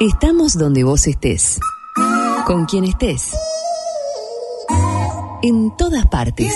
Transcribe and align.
Estamos 0.00 0.56
donde 0.56 0.84
vos 0.84 1.08
estés. 1.08 1.58
Con 2.46 2.66
quien 2.66 2.84
estés. 2.84 3.32
En 5.42 5.76
todas 5.76 6.06
partes. 6.06 6.54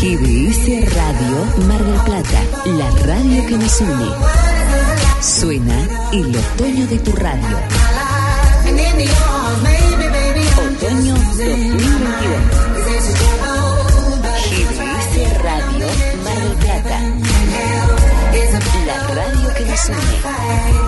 GBS 0.00 0.94
Radio 0.94 1.66
Mar 1.66 1.84
del 1.84 2.00
Plata, 2.00 2.42
la 2.64 2.90
radio 3.04 3.46
que 3.46 3.58
nos 3.58 3.78
une. 3.78 4.10
Suena 5.20 6.08
el 6.12 6.34
otoño 6.34 6.86
de 6.86 6.98
tu 6.98 7.12
radio. 7.12 7.58
Otoño 10.56 11.14
2022. 11.14 11.58
GBS 14.48 15.42
Radio 15.42 15.86
Mar 16.24 16.42
Plata. 16.58 17.00
La 18.86 18.98
radio 19.14 19.54
que 19.54 19.64
nos 19.66 19.88
une. 19.90 20.87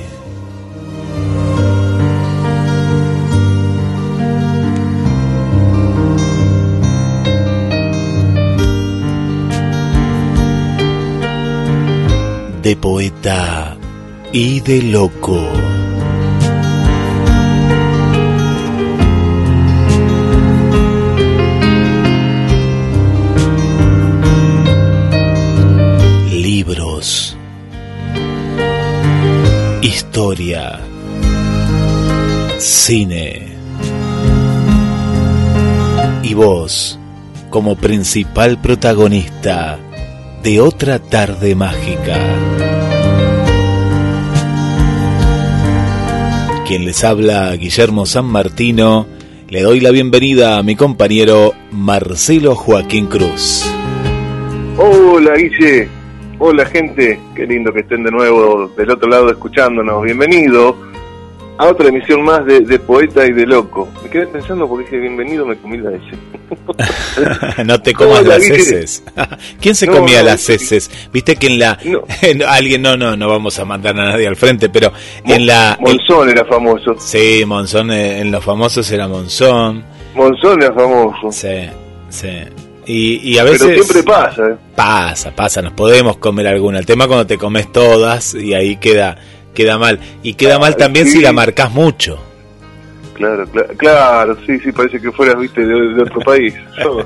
De 12.61 12.75
poeta 12.75 13.75
y 14.31 14.59
de 14.59 14.83
loco. 14.83 15.41
libros, 26.31 27.35
historia, 29.81 30.79
cine. 32.59 33.47
Y 36.21 36.33
vos 36.35 36.99
como 37.49 37.75
principal 37.75 38.59
protagonista 38.59 39.79
de 40.43 40.59
otra 40.59 40.97
tarde 40.99 41.55
mágica. 41.55 42.17
Quien 46.67 46.85
les 46.85 47.03
habla, 47.03 47.55
Guillermo 47.55 48.05
San 48.05 48.25
Martino, 48.25 49.05
le 49.49 49.61
doy 49.61 49.81
la 49.81 49.91
bienvenida 49.91 50.57
a 50.57 50.63
mi 50.63 50.75
compañero 50.75 51.53
Marcelo 51.71 52.55
Joaquín 52.55 53.07
Cruz. 53.07 53.71
Hola 54.77 55.35
Guille, 55.35 55.87
hola 56.39 56.65
gente, 56.65 57.19
qué 57.35 57.45
lindo 57.45 57.71
que 57.71 57.81
estén 57.81 58.03
de 58.03 58.11
nuevo 58.11 58.71
del 58.75 58.89
otro 58.89 59.09
lado 59.09 59.29
escuchándonos. 59.29 60.03
Bienvenido 60.03 60.90
a 61.61 61.67
otra 61.67 61.89
emisión 61.89 62.23
más 62.23 62.43
de, 62.45 62.61
de 62.61 62.79
Poeta 62.79 63.25
y 63.25 63.31
de 63.33 63.45
Loco. 63.45 63.87
Me 64.03 64.09
quedé 64.09 64.25
pensando 64.27 64.67
porque 64.67 64.85
dije 64.85 64.97
bienvenido, 64.97 65.45
me 65.45 65.55
comí 65.57 65.77
la 65.77 65.91
S. 65.91 67.63
no 67.65 67.81
te 67.81 67.93
comas 67.93 68.25
las 68.25 68.43
heces. 68.43 69.03
¿Quién 69.61 69.75
se 69.75 69.85
No, 69.87 69.93
comía 69.93 70.19
no, 70.19 70.25
las 70.29 70.49
heces? 70.49 70.89
Viste 71.13 71.35
que 71.35 71.47
en 71.47 71.59
la... 71.59 71.77
No. 71.85 72.01
en- 72.21 72.43
alguien, 72.43 72.81
no, 72.81 72.97
no, 72.97 73.15
no 73.15 73.27
vamos 73.29 73.59
a 73.59 73.65
mandar 73.65 73.97
a 73.99 74.11
nadie 74.11 74.27
al 74.27 74.35
frente, 74.35 74.69
pero 74.69 74.91
en 75.23 75.45
la... 75.45 75.77
Monzón 75.79 76.29
era 76.29 76.43
famoso. 76.45 76.95
sí, 76.97 77.43
Monzón, 77.45 77.91
eh, 77.91 78.19
en 78.21 78.31
los 78.31 78.43
famosos 78.43 78.89
era 78.91 79.07
Monzón. 79.07 79.83
Monzón 80.15 80.63
era 80.63 80.73
famoso. 80.73 81.31
Sí, 81.31 81.69
sí. 82.09 82.29
Y, 82.87 83.33
y 83.33 83.37
a 83.37 83.43
Pero 83.43 83.53
veces... 83.53 83.85
siempre 83.85 84.03
pasa, 84.11 84.41
¿eh? 84.49 84.55
Pasa, 84.75 85.31
pasa, 85.35 85.61
nos 85.61 85.73
podemos 85.73 86.17
comer 86.17 86.47
alguna. 86.47 86.79
El 86.79 86.85
tema 86.87 87.03
es 87.03 87.07
cuando 87.07 87.27
te 87.27 87.37
comes 87.37 87.71
todas 87.71 88.33
y 88.33 88.55
ahí 88.55 88.77
queda 88.77 89.17
queda 89.53 89.77
mal. 89.77 89.99
Y 90.23 90.33
queda 90.35 90.59
mal 90.59 90.75
también 90.75 91.05
sí. 91.05 91.13
si 91.13 91.21
la 91.21 91.31
marcas 91.33 91.71
mucho. 91.71 92.19
Claro, 93.13 93.45
claro, 93.47 93.69
claro, 93.77 94.37
sí, 94.47 94.57
sí, 94.59 94.71
parece 94.71 94.99
que 94.99 95.11
fueras, 95.11 95.37
viste, 95.37 95.61
de, 95.65 95.93
de 95.93 96.01
otro 96.01 96.19
país. 96.21 96.55
Yo, 96.83 96.99
eh, 97.01 97.05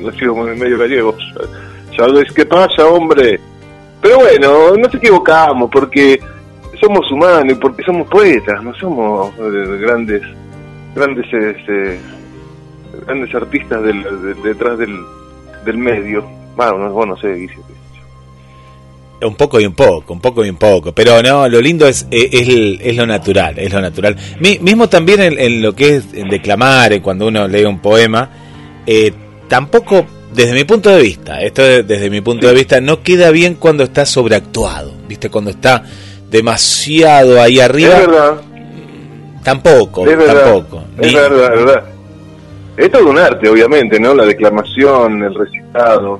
nacido 0.00 0.48
en 0.50 0.58
medio 0.58 0.78
gallego. 0.78 1.16
¿Sabes 1.96 2.32
qué 2.34 2.44
pasa, 2.44 2.86
hombre? 2.86 3.38
Pero 4.02 4.18
bueno, 4.18 4.76
nos 4.76 4.92
equivocamos 4.94 5.70
porque 5.70 6.18
somos 6.80 7.10
humanos 7.12 7.52
y 7.52 7.54
porque 7.54 7.84
somos 7.84 8.08
poetas, 8.08 8.62
no 8.64 8.74
somos 8.74 9.32
eh, 9.38 9.78
grandes, 9.80 10.22
grandes, 10.94 11.24
este, 11.32 12.00
grandes 13.06 13.34
artistas 13.34 13.82
del, 13.82 14.02
de- 14.02 14.34
detrás 14.42 14.76
del, 14.78 14.98
del 15.64 15.78
medio. 15.78 16.24
Bueno, 16.56 16.90
vos 16.90 17.06
no 17.06 17.16
sé, 17.16 17.32
Guille. 17.32 17.54
Un 19.24 19.34
poco 19.36 19.58
y 19.60 19.66
un 19.66 19.72
poco, 19.74 20.12
un 20.12 20.20
poco 20.20 20.44
y 20.44 20.50
un 20.50 20.56
poco. 20.56 20.92
Pero 20.92 21.22
no, 21.22 21.48
lo 21.48 21.60
lindo 21.60 21.86
es, 21.88 22.06
eh, 22.10 22.28
es, 22.32 22.48
es 22.90 22.96
lo 22.96 23.06
natural, 23.06 23.58
es 23.58 23.72
lo 23.72 23.80
natural. 23.80 24.16
Mi- 24.40 24.58
mismo 24.60 24.88
también 24.88 25.20
en, 25.22 25.38
en 25.38 25.62
lo 25.62 25.74
que 25.74 25.96
es 25.96 26.12
declamar, 26.12 26.92
en 26.92 27.00
cuando 27.02 27.26
uno 27.28 27.48
lee 27.48 27.64
un 27.64 27.78
poema, 27.80 28.28
eh, 28.86 29.12
tampoco, 29.48 30.04
desde 30.32 30.52
mi 30.52 30.64
punto 30.64 30.90
de 30.90 31.00
vista, 31.02 31.40
esto 31.42 31.62
es 31.64 31.86
desde 31.86 32.10
mi 32.10 32.20
punto 32.20 32.46
de 32.46 32.54
vista, 32.54 32.80
no 32.80 33.02
queda 33.02 33.30
bien 33.30 33.54
cuando 33.54 33.84
está 33.84 34.04
sobreactuado, 34.04 34.92
¿viste? 35.08 35.30
Cuando 35.30 35.50
está 35.50 35.84
demasiado 36.30 37.40
ahí 37.40 37.60
arriba. 37.60 37.94
Es 37.98 38.06
verdad, 38.06 38.34
Tampoco, 39.42 40.06
es 40.06 40.16
verdad, 40.16 40.42
tampoco. 40.44 40.84
es 41.00 41.06
Ni- 41.08 41.14
verdad, 41.14 41.54
es 41.54 41.64
verdad. 41.64 41.84
Es 42.76 42.90
todo 42.90 43.08
un 43.10 43.18
arte, 43.18 43.48
obviamente, 43.48 44.00
¿no? 44.00 44.14
La 44.14 44.24
declamación, 44.24 45.22
el 45.22 45.34
recitado. 45.34 46.18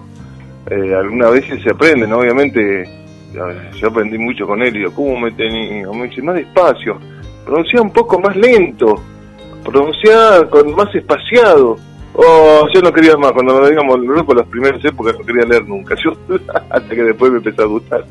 Eh, 0.71 0.95
algunas 0.95 1.33
veces 1.33 1.63
se 1.63 1.71
aprenden, 1.71 2.11
¿no? 2.11 2.19
Obviamente, 2.19 2.89
yo 3.81 3.89
aprendí 3.89 4.17
mucho 4.19 4.47
con 4.47 4.63
él 4.63 4.75
y 4.77 4.79
digo, 4.81 4.93
¿cómo 4.95 5.19
me 5.21 5.33
tenía? 5.33 5.87
Me 5.93 6.09
dice, 6.09 6.23
más 6.23 6.37
despacio, 6.37 6.99
pronuncia 7.45 7.83
un 7.83 7.91
poco 7.91 8.19
más 8.21 8.35
lento, 8.37 8.95
pronuncia 9.65 10.47
con 10.51 10.75
más 10.75 10.95
espaciado. 10.95 11.77
Oh, 12.15 12.67
yo 12.73 12.81
no 12.81 12.93
quería 12.93 13.17
más, 13.17 13.33
cuando 13.33 13.61
lo 13.61 13.69
digamos 13.69 13.97
el 13.99 14.07
grupo, 14.07 14.35
las 14.35 14.47
primeras 14.47 14.83
épocas 14.85 15.17
no 15.19 15.27
quería 15.27 15.45
leer 15.47 15.67
nunca, 15.67 15.97
yo, 16.05 16.13
hasta 16.71 16.89
que 16.89 17.03
después 17.03 17.31
me 17.33 17.39
empezó 17.39 17.63
a 17.63 17.67
gustar. 17.67 18.05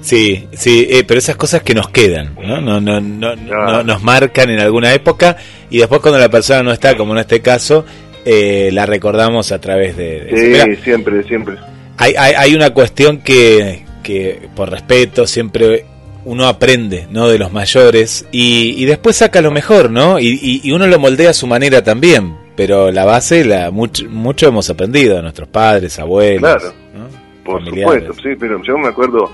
Sí, 0.00 0.48
sí, 0.52 0.86
eh, 0.90 1.04
pero 1.06 1.16
esas 1.18 1.36
cosas 1.36 1.62
que 1.62 1.74
nos 1.74 1.88
quedan, 1.88 2.34
¿no? 2.34 2.60
No, 2.60 2.78
no, 2.80 3.00
no, 3.00 3.34
no- 3.36 3.82
nos 3.82 4.02
marcan 4.02 4.50
en 4.50 4.60
alguna 4.60 4.92
época 4.92 5.36
y 5.70 5.78
después 5.78 6.00
cuando 6.02 6.18
la 6.20 6.28
persona 6.28 6.62
no 6.62 6.72
está, 6.72 6.94
como 6.96 7.12
en 7.14 7.20
este 7.20 7.40
caso, 7.40 7.86
eh, 8.24 8.70
la 8.72 8.86
recordamos 8.86 9.52
a 9.52 9.60
través 9.60 9.96
de... 9.96 10.74
Sí, 10.76 10.82
siempre, 10.82 11.22
siempre. 11.24 11.56
hay, 11.98 12.14
hay, 12.18 12.32
hay 12.36 12.54
una 12.54 12.70
cuestión 12.70 13.18
que, 13.18 13.84
que, 14.02 14.48
por 14.54 14.70
respeto, 14.70 15.26
siempre 15.26 15.86
uno 16.26 16.46
aprende, 16.46 17.06
¿no? 17.10 17.28
De 17.28 17.38
los 17.38 17.52
mayores 17.52 18.26
y, 18.32 18.74
y 18.82 18.86
después 18.86 19.16
saca 19.16 19.42
lo 19.42 19.50
mejor, 19.50 19.90
¿no? 19.90 20.18
Y, 20.18 20.28
y- 20.40 20.60
y 20.64 20.72
uno 20.72 20.86
lo 20.86 20.98
moldea 20.98 21.30
a 21.30 21.34
su 21.34 21.46
manera 21.46 21.84
también, 21.84 22.34
pero 22.56 22.90
la 22.90 23.04
base, 23.04 23.44
la 23.44 23.70
mucho, 23.70 24.06
mucho 24.08 24.48
hemos 24.48 24.70
aprendido 24.70 25.16
de 25.16 25.22
nuestros 25.22 25.48
padres, 25.48 25.98
abuelos, 25.98 26.40
Claro. 26.40 26.74
¿no? 26.94 27.08
Por 27.44 27.62
Familiares. 27.62 28.04
supuesto, 28.06 28.22
sí, 28.28 28.36
pero 28.40 28.62
yo 28.62 28.78
me 28.78 28.88
acuerdo, 28.88 29.30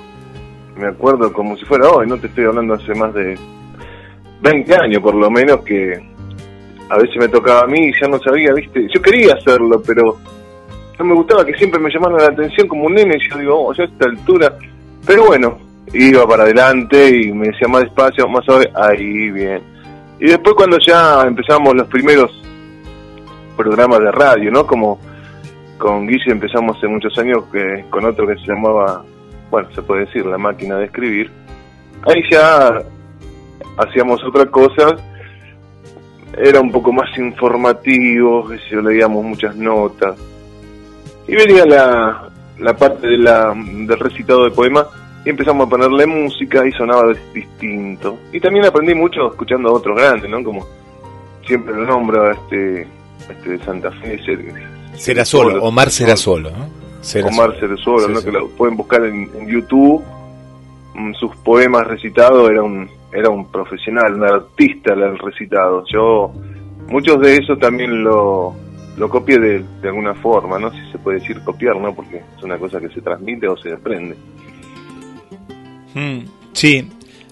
me 0.76 0.88
acuerdo 0.88 1.32
como 1.32 1.56
si 1.56 1.64
fuera 1.64 1.88
hoy, 1.90 2.08
no 2.08 2.18
te 2.18 2.26
estoy 2.26 2.46
hablando 2.46 2.74
hace 2.74 2.92
más 2.94 3.14
de 3.14 3.38
20 4.42 4.74
años 4.74 5.00
por 5.02 5.14
lo 5.14 5.30
menos 5.30 5.60
que 5.64 6.00
a 6.90 6.98
veces 6.98 7.16
me 7.16 7.28
tocaba 7.28 7.62
a 7.62 7.66
mí 7.66 7.86
y 7.86 8.00
ya 8.00 8.08
no 8.08 8.18
sabía, 8.18 8.52
viste, 8.52 8.86
yo 8.92 9.00
quería 9.00 9.34
hacerlo, 9.34 9.80
pero 9.86 10.18
no 10.98 11.04
me 11.04 11.14
gustaba 11.14 11.44
que 11.44 11.54
siempre 11.54 11.80
me 11.80 11.90
llamaran 11.90 12.18
la 12.18 12.26
atención 12.26 12.66
como 12.66 12.86
un 12.86 12.94
nene 12.94 13.16
y 13.16 13.30
yo 13.30 13.38
digo, 13.38 13.68
oh, 13.68 13.72
ya 13.72 13.84
a 13.84 13.86
esta 13.86 14.06
altura, 14.06 14.58
pero 15.06 15.26
bueno, 15.26 15.58
iba 15.94 16.26
para 16.26 16.42
adelante 16.42 17.20
y 17.22 17.32
me 17.32 17.48
decía 17.48 17.68
más 17.68 17.82
despacio, 17.82 18.28
más 18.28 18.44
suave, 18.44 18.70
ahí 18.74 19.30
bien. 19.30 19.62
Y 20.18 20.26
después 20.26 20.54
cuando 20.54 20.78
ya 20.78 21.22
empezamos 21.22 21.74
los 21.74 21.86
primeros 21.88 22.30
programas 23.56 24.00
de 24.00 24.10
radio, 24.10 24.50
¿no? 24.50 24.66
Como 24.66 24.98
con 25.78 26.06
Guille 26.06 26.32
empezamos 26.32 26.76
hace 26.76 26.88
muchos 26.88 27.16
años 27.18 27.44
que, 27.52 27.84
con 27.88 28.04
otro 28.04 28.26
que 28.26 28.34
se 28.34 28.46
llamaba, 28.46 29.04
bueno, 29.50 29.68
se 29.74 29.82
puede 29.82 30.06
decir, 30.06 30.26
La 30.26 30.38
Máquina 30.38 30.76
de 30.76 30.86
Escribir. 30.86 31.30
Ahí 32.02 32.22
ya 32.30 32.82
hacíamos 33.78 34.22
otra 34.24 34.46
cosa, 34.46 34.96
era 36.36 36.60
un 36.60 36.70
poco 36.70 36.92
más 36.92 37.16
informativo, 37.18 38.48
yo, 38.70 38.80
leíamos 38.80 39.24
muchas 39.24 39.56
notas. 39.56 40.16
Y 41.26 41.34
venía 41.34 41.64
la, 41.64 42.30
la 42.58 42.76
parte 42.76 43.06
de 43.06 43.18
la, 43.18 43.54
del 43.54 43.98
recitado 43.98 44.44
de 44.44 44.50
poema 44.50 44.86
y 45.24 45.30
empezamos 45.30 45.66
a 45.66 45.70
ponerle 45.70 46.06
música 46.06 46.66
y 46.66 46.72
sonaba 46.72 47.12
distinto. 47.34 48.18
Y 48.32 48.40
también 48.40 48.64
aprendí 48.64 48.94
mucho 48.94 49.30
escuchando 49.30 49.68
a 49.68 49.72
otros 49.72 49.96
grandes, 49.96 50.30
¿no? 50.30 50.42
Como 50.42 50.66
siempre 51.46 51.74
lo 51.74 51.84
nombro 51.84 52.28
a 52.28 52.32
este, 52.32 52.86
a 53.28 53.32
este 53.32 53.50
de 53.50 53.64
Santa 53.64 53.90
Fe, 53.92 54.18
Será 54.94 55.24
solo, 55.24 55.62
Omar 55.62 55.90
será 55.90 56.16
solo, 56.16 56.50
¿no? 56.50 56.68
Omar 57.26 57.58
será 57.58 57.76
solo, 57.76 58.08
¿no? 58.08 58.22
Que 58.22 58.30
lo 58.30 58.48
pueden 58.50 58.76
buscar 58.76 59.04
en, 59.04 59.28
YouTube. 59.46 60.02
Sus 61.18 61.34
poemas 61.36 61.86
recitados 61.86 62.50
era 62.50 62.62
un 62.62 62.88
era 63.12 63.28
un 63.28 63.50
profesional, 63.50 64.14
un 64.14 64.24
artista 64.24 64.92
el 64.92 65.18
recitado. 65.18 65.84
Yo 65.92 66.32
muchos 66.88 67.20
de 67.20 67.36
esos 67.36 67.58
también 67.58 68.02
lo 68.04 68.54
lo 68.96 69.08
copié 69.08 69.38
de, 69.38 69.64
alguna 69.84 70.14
forma, 70.14 70.58
no 70.58 70.70
si 70.70 70.92
se 70.92 70.98
puede 70.98 71.20
decir 71.20 71.40
copiar, 71.42 71.76
¿no? 71.76 71.94
Porque 71.94 72.22
es 72.36 72.42
una 72.42 72.58
cosa 72.58 72.80
que 72.80 72.88
se 72.90 73.00
transmite 73.00 73.48
o 73.48 73.56
se 73.56 73.72
aprende. 73.72 74.14
Mm, 75.94 76.24
sí, 76.52 76.86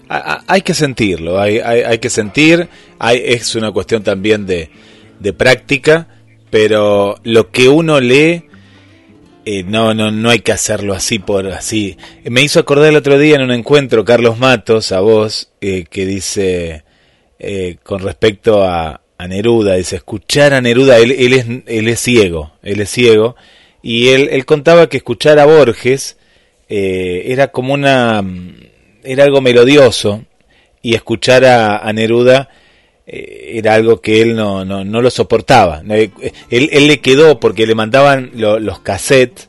hay 0.09 0.61
que 0.63 0.73
sentirlo, 0.73 1.39
hay, 1.39 1.59
hay, 1.59 1.99
que 1.99 2.09
sentir, 2.09 2.67
hay, 2.97 3.21
es 3.23 3.55
una 3.55 3.71
cuestión 3.71 4.01
también 4.01 4.47
de, 4.47 4.69
de 5.19 5.33
práctica, 5.33 6.07
pero 6.49 7.17
lo 7.23 7.51
que 7.51 7.69
uno 7.69 7.99
lee, 7.99 8.48
eh, 9.45 9.63
no, 9.63 9.93
no, 9.93 10.11
no 10.11 10.29
hay 10.29 10.39
que 10.39 10.51
hacerlo 10.51 10.93
así 10.93 11.19
por 11.19 11.47
así. 11.47 11.97
Me 12.23 12.41
hizo 12.41 12.59
acordar 12.59 12.89
el 12.89 12.95
otro 12.95 13.17
día 13.17 13.35
en 13.35 13.43
un 13.43 13.51
encuentro 13.51 14.05
Carlos 14.05 14.37
Matos, 14.37 14.91
a 14.91 14.99
vos, 14.99 15.51
eh, 15.61 15.85
que 15.89 16.05
dice 16.05 16.83
eh, 17.39 17.77
con 17.83 18.01
respecto 18.01 18.63
a, 18.63 19.01
Neruda, 19.27 19.75
dice, 19.75 19.97
escuchar 19.97 20.53
a 20.53 20.61
Neruda, 20.61 20.97
él, 20.97 21.11
él, 21.11 21.33
es, 21.33 21.45
él 21.65 21.89
es 21.89 21.99
ciego, 21.99 22.53
él 22.63 22.79
es 22.79 22.89
ciego, 22.89 23.35
y 23.81 24.09
él, 24.09 24.29
él 24.31 24.45
contaba 24.45 24.87
que 24.87 24.95
escuchar 24.95 25.39
a 25.39 25.45
Borges 25.45 26.15
era 26.69 27.47
como 27.47 27.73
una 27.73 28.23
era 29.03 29.23
algo 29.23 29.41
melodioso 29.41 30.23
y 30.81 30.95
escuchar 30.95 31.45
a, 31.45 31.91
Neruda 31.93 32.49
eh, 32.49 32.58
era 33.11 33.73
algo 33.73 34.01
que 34.01 34.21
él 34.21 34.35
no, 34.35 34.65
no, 34.65 34.83
no 34.85 35.01
lo 35.01 35.09
soportaba. 35.09 35.81
Él, 35.89 36.11
él, 36.49 36.87
le 36.87 36.99
quedó 36.99 37.39
porque 37.39 37.65
le 37.65 37.73
mandaban 37.73 38.31
los 38.35 38.79
cassettes 38.79 39.47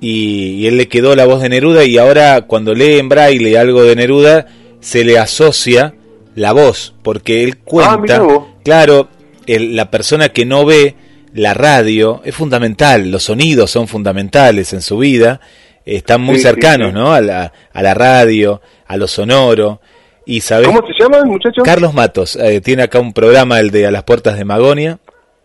y, 0.00 0.66
él 0.66 0.78
le 0.78 0.88
quedó 0.88 1.14
la 1.14 1.26
voz 1.26 1.42
de 1.42 1.50
Neruda 1.50 1.84
y 1.84 1.98
ahora 1.98 2.42
cuando 2.42 2.74
lee 2.74 2.98
en 2.98 3.08
braille 3.08 3.58
algo 3.58 3.84
de 3.84 3.96
Neruda 3.96 4.46
se 4.80 5.04
le 5.04 5.18
asocia 5.18 5.94
la 6.34 6.52
voz 6.52 6.94
porque 7.02 7.44
él 7.44 7.58
cuenta, 7.58 8.22
ah, 8.22 8.46
claro, 8.64 9.08
la 9.46 9.90
persona 9.90 10.30
que 10.30 10.46
no 10.46 10.64
ve 10.64 10.94
la 11.34 11.52
radio 11.52 12.22
es 12.24 12.34
fundamental, 12.34 13.10
los 13.10 13.24
sonidos 13.24 13.70
son 13.70 13.88
fundamentales 13.88 14.72
en 14.72 14.80
su 14.80 14.96
vida, 14.98 15.40
están 15.84 16.22
muy 16.22 16.38
cercanos 16.38 16.94
¿no? 16.94 17.12
A, 17.12 17.20
la, 17.20 17.52
a 17.72 17.82
la 17.82 17.92
radio, 17.92 18.62
a 18.86 18.96
lo 18.96 19.06
sonoro. 19.06 19.80
Y 20.28 20.40
¿Cómo 20.40 20.84
se 20.84 20.92
llama 20.98 21.18
el 21.18 21.26
muchacho? 21.26 21.62
Carlos 21.62 21.94
Matos. 21.94 22.34
Eh, 22.36 22.60
tiene 22.60 22.82
acá 22.82 22.98
un 22.98 23.12
programa, 23.12 23.60
el 23.60 23.70
de 23.70 23.86
A 23.86 23.92
las 23.92 24.02
Puertas 24.02 24.36
de 24.36 24.44
Magonia. 24.44 24.98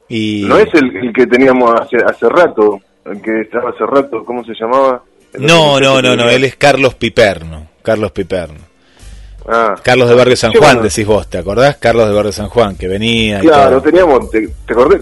Y... 0.10 0.44
No 0.48 0.58
es 0.58 0.74
el, 0.74 1.14
que 1.14 1.28
teníamos 1.28 1.80
hace, 1.80 1.98
hace 1.98 2.28
rato, 2.28 2.82
el 3.06 3.22
que 3.22 3.42
estaba 3.42 3.70
hace 3.70 3.86
rato, 3.86 4.26
¿cómo 4.26 4.44
se 4.44 4.54
llamaba? 4.60 5.04
No, 5.38 5.80
no, 5.80 6.02
no, 6.02 6.16
no, 6.16 6.30
él 6.30 6.44
es 6.44 6.56
Carlos 6.56 6.96
Piperno. 6.96 7.68
Carlos 7.84 8.12
Piperno. 8.12 8.60
Ah, 9.48 9.76
Carlos 9.84 10.10
de 10.10 10.16
Barrio 10.16 10.36
San 10.36 10.54
Juan, 10.54 10.82
decís 10.82 11.06
vos, 11.06 11.28
¿te 11.28 11.38
acordás? 11.38 11.78
Carlos 11.78 12.08
de 12.08 12.14
Barrio 12.14 12.32
San 12.32 12.50
Juan, 12.50 12.76
que 12.76 12.88
venía. 12.88 13.40
Claro, 13.40 13.82
teníamos, 13.82 14.30
te, 14.30 14.48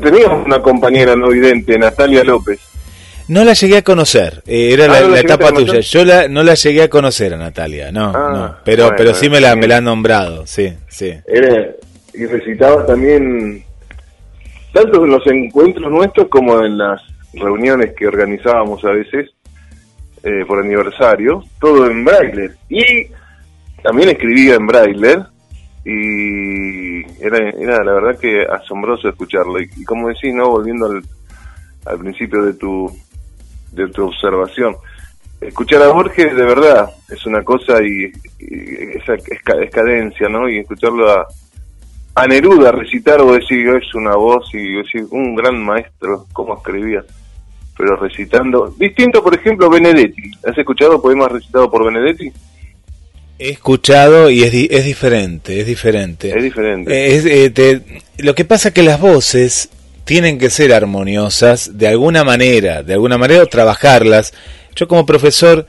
teníamos 0.01 0.45
una 0.45 0.61
compañera 0.61 1.15
no 1.15 1.29
vidente, 1.29 1.77
Natalia 1.77 2.23
López. 2.23 2.59
No 3.29 3.43
la 3.43 3.53
llegué 3.53 3.77
a 3.77 3.83
conocer, 3.83 4.41
eh, 4.47 4.73
era 4.73 4.85
ah, 4.85 5.01
la, 5.01 5.19
etapa 5.19 5.51
tuya. 5.51 5.81
Yo 5.81 6.03
la, 6.03 6.27
no 6.27 6.41
la 6.41 6.55
llegué 6.55 6.81
a 6.81 6.89
conocer 6.89 7.35
a 7.35 7.37
Natalia, 7.37 7.91
no, 7.91 8.11
ah, 8.15 8.31
no. 8.33 8.55
Pero, 8.65 8.91
pero 8.97 9.13
sí 9.13 9.29
me 9.29 9.39
la, 9.39 9.55
me 9.55 9.67
la 9.67 9.77
han 9.77 9.83
nombrado, 9.83 10.47
sí, 10.47 10.73
sí. 10.87 11.13
Era, 11.27 11.67
y 12.15 12.25
recitaba 12.25 12.83
también, 12.87 13.63
tanto 14.73 15.05
en 15.05 15.11
los 15.11 15.27
encuentros 15.27 15.91
nuestros 15.91 16.27
como 16.27 16.59
en 16.65 16.79
las 16.79 17.03
reuniones 17.33 17.93
que 17.95 18.07
organizábamos 18.07 18.83
a 18.83 18.89
veces 18.89 19.29
eh, 20.23 20.43
por 20.47 20.59
aniversario, 20.63 21.43
todo 21.61 21.85
en 21.85 22.03
braille. 22.03 22.49
Y 22.67 22.83
también 23.83 24.09
escribía 24.09 24.55
en 24.55 24.65
braille 24.65 25.19
y 25.85 27.23
era, 27.23 27.49
era 27.49 27.83
la 27.83 27.93
verdad 27.93 28.19
que 28.19 28.41
asombroso 28.41 29.07
escucharlo. 29.07 29.61
Y, 29.61 29.69
y 29.77 29.83
como 29.85 30.07
decís, 30.07 30.33
¿no? 30.33 30.49
Volviendo 30.49 30.87
al, 30.87 31.03
al 31.85 31.99
principio 31.99 32.43
de 32.43 32.53
tu 32.53 32.91
de 33.71 33.87
tu 33.89 34.05
observación. 34.07 34.75
Escuchar 35.41 35.81
a 35.83 35.87
Borges 35.87 36.35
de 36.35 36.43
verdad 36.43 36.89
es 37.09 37.25
una 37.25 37.43
cosa 37.43 37.81
y, 37.81 38.11
esa 38.39 39.15
es, 39.15 39.71
cadencia, 39.71 40.27
¿no? 40.27 40.49
Y 40.49 40.59
escucharlo 40.59 41.09
a, 41.09 41.25
a 42.15 42.27
Neruda 42.27 42.71
recitar 42.71 43.21
o 43.21 43.33
decir 43.33 43.67
es 43.69 43.93
una 43.95 44.15
voz 44.15 44.53
y 44.53 44.73
decir 44.73 45.05
un 45.11 45.35
gran 45.35 45.63
maestro, 45.63 46.25
cómo 46.33 46.57
escribía, 46.57 47.03
pero 47.77 47.95
recitando. 47.95 48.73
Distinto, 48.77 49.23
por 49.23 49.33
ejemplo, 49.33 49.69
Benedetti. 49.69 50.29
¿Has 50.45 50.57
escuchado 50.57 51.01
poemas 51.01 51.31
recitados 51.31 51.69
por 51.69 51.85
Benedetti? 51.85 52.31
He 53.41 53.51
escuchado 53.51 54.29
y 54.29 54.43
es, 54.43 54.53
es 54.53 54.83
diferente, 54.83 55.61
es 55.61 55.65
diferente. 55.65 56.35
Es 56.35 56.43
diferente. 56.43 56.91
Eh, 56.91 57.53
eh, 57.55 58.01
lo 58.17 58.35
que 58.35 58.43
pasa 58.43 58.67
es 58.67 58.73
que 58.73 58.83
las 58.83 58.99
voces 58.99 59.69
tienen 60.03 60.37
que 60.37 60.49
ser 60.49 60.73
armoniosas 60.73 61.77
de 61.77 61.87
alguna 61.87 62.23
manera, 62.23 62.83
de 62.83 62.93
alguna 62.93 63.17
manera 63.17 63.45
trabajarlas. 63.45 64.33
Yo 64.75 64.87
como 64.87 65.05
profesor 65.05 65.65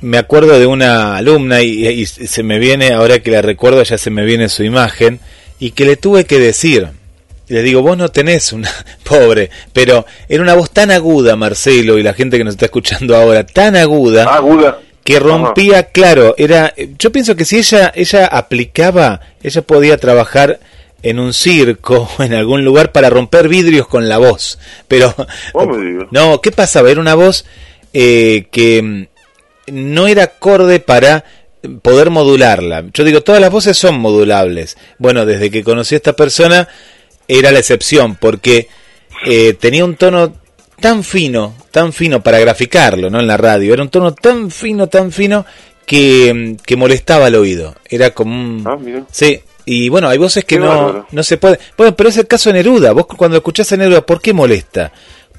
me 0.00 0.18
acuerdo 0.18 0.58
de 0.58 0.66
una 0.66 1.16
alumna 1.16 1.62
y, 1.62 2.06
se 2.06 2.42
me 2.42 2.58
viene, 2.58 2.92
ahora 2.92 3.20
que 3.20 3.30
la 3.30 3.42
recuerdo 3.42 3.82
ya 3.82 3.98
se 3.98 4.10
me 4.10 4.24
viene 4.24 4.48
su 4.48 4.62
imagen, 4.62 5.20
y 5.58 5.70
que 5.70 5.84
le 5.84 5.96
tuve 5.96 6.24
que 6.24 6.38
decir, 6.38 6.88
le 7.48 7.62
digo, 7.62 7.82
vos 7.82 7.96
no 7.96 8.08
tenés 8.08 8.52
una 8.52 8.70
pobre, 9.04 9.50
pero 9.72 10.06
era 10.28 10.42
una 10.42 10.54
voz 10.54 10.70
tan 10.70 10.90
aguda, 10.90 11.36
Marcelo, 11.36 11.98
y 11.98 12.02
la 12.02 12.14
gente 12.14 12.38
que 12.38 12.44
nos 12.44 12.54
está 12.54 12.66
escuchando 12.66 13.16
ahora, 13.16 13.46
tan 13.46 13.76
aguda, 13.76 14.24
aguda. 14.24 14.80
que 15.02 15.18
rompía, 15.18 15.84
claro, 15.84 16.34
era, 16.36 16.74
yo 16.98 17.10
pienso 17.10 17.36
que 17.36 17.44
si 17.44 17.58
ella, 17.58 17.92
ella 17.94 18.26
aplicaba, 18.26 19.20
ella 19.42 19.62
podía 19.62 19.96
trabajar 19.96 20.60
en 21.06 21.20
un 21.20 21.32
circo 21.32 22.08
o 22.18 22.22
en 22.22 22.34
algún 22.34 22.64
lugar 22.64 22.92
para 22.92 23.10
romper 23.10 23.48
vidrios 23.48 23.86
con 23.86 24.08
la 24.08 24.18
voz. 24.18 24.58
Pero, 24.88 25.14
no, 26.10 26.40
¿qué 26.40 26.50
pasaba? 26.52 26.90
Era 26.90 27.00
una 27.00 27.14
voz 27.14 27.44
eh, 27.92 28.46
que 28.50 28.82
mm, 28.82 29.06
no 29.68 30.08
era 30.08 30.24
acorde 30.24 30.80
para 30.80 31.24
poder 31.82 32.10
modularla. 32.10 32.84
Yo 32.92 33.04
digo, 33.04 33.22
todas 33.22 33.40
las 33.40 33.50
voces 33.50 33.78
son 33.78 33.98
modulables. 33.98 34.76
Bueno, 34.98 35.24
desde 35.24 35.50
que 35.50 35.64
conocí 35.64 35.94
a 35.94 35.98
esta 35.98 36.14
persona 36.14 36.68
era 37.28 37.50
la 37.52 37.58
excepción, 37.58 38.16
porque 38.16 38.68
eh, 39.24 39.54
tenía 39.54 39.84
un 39.84 39.96
tono 39.96 40.34
tan 40.80 41.02
fino, 41.02 41.54
tan 41.70 41.92
fino 41.92 42.22
para 42.22 42.38
graficarlo, 42.38 43.10
¿no? 43.10 43.20
En 43.20 43.26
la 43.26 43.36
radio. 43.36 43.72
Era 43.72 43.82
un 43.82 43.90
tono 43.90 44.12
tan 44.12 44.50
fino, 44.50 44.88
tan 44.88 45.12
fino 45.12 45.46
que, 45.86 46.34
mm, 46.34 46.62
que 46.64 46.76
molestaba 46.76 47.26
al 47.26 47.36
oído. 47.36 47.76
Era 47.88 48.10
como 48.10 48.34
un... 48.34 48.64
Ah, 48.66 48.78
sí, 49.10 49.40
y 49.68 49.88
bueno, 49.88 50.08
hay 50.08 50.16
voces 50.16 50.44
que 50.44 50.60
no, 50.60 51.06
no 51.10 51.22
se 51.24 51.38
puede. 51.38 51.58
Bueno, 51.76 51.96
pero 51.96 52.08
es 52.08 52.16
el 52.16 52.28
caso 52.28 52.50
de 52.50 52.54
Neruda. 52.54 52.92
Vos 52.92 53.06
cuando 53.06 53.36
escuchás 53.36 53.72
a 53.72 53.76
Neruda, 53.76 54.06
¿por 54.06 54.22
qué 54.22 54.32
molesta? 54.32 54.92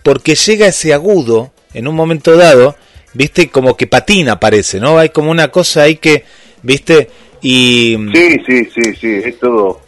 Porque 0.04 0.36
llega 0.36 0.68
ese 0.68 0.94
agudo 0.94 1.52
en 1.74 1.88
un 1.88 1.96
momento 1.96 2.36
dado, 2.36 2.76
viste, 3.14 3.50
como 3.50 3.78
que 3.78 3.88
patina 3.88 4.38
parece, 4.38 4.82
¿no? 4.82 4.98
Hay 4.98 5.10
como 5.10 5.32
una 5.32 5.48
cosa 5.48 5.84
ahí 5.84 5.96
que, 5.96 6.26
viste, 6.62 7.10
y... 7.42 7.98
Sí, 8.14 8.38
sí, 8.46 8.66
sí, 8.66 8.96
sí, 9.00 9.22
es 9.24 9.40
todo, 9.40 9.80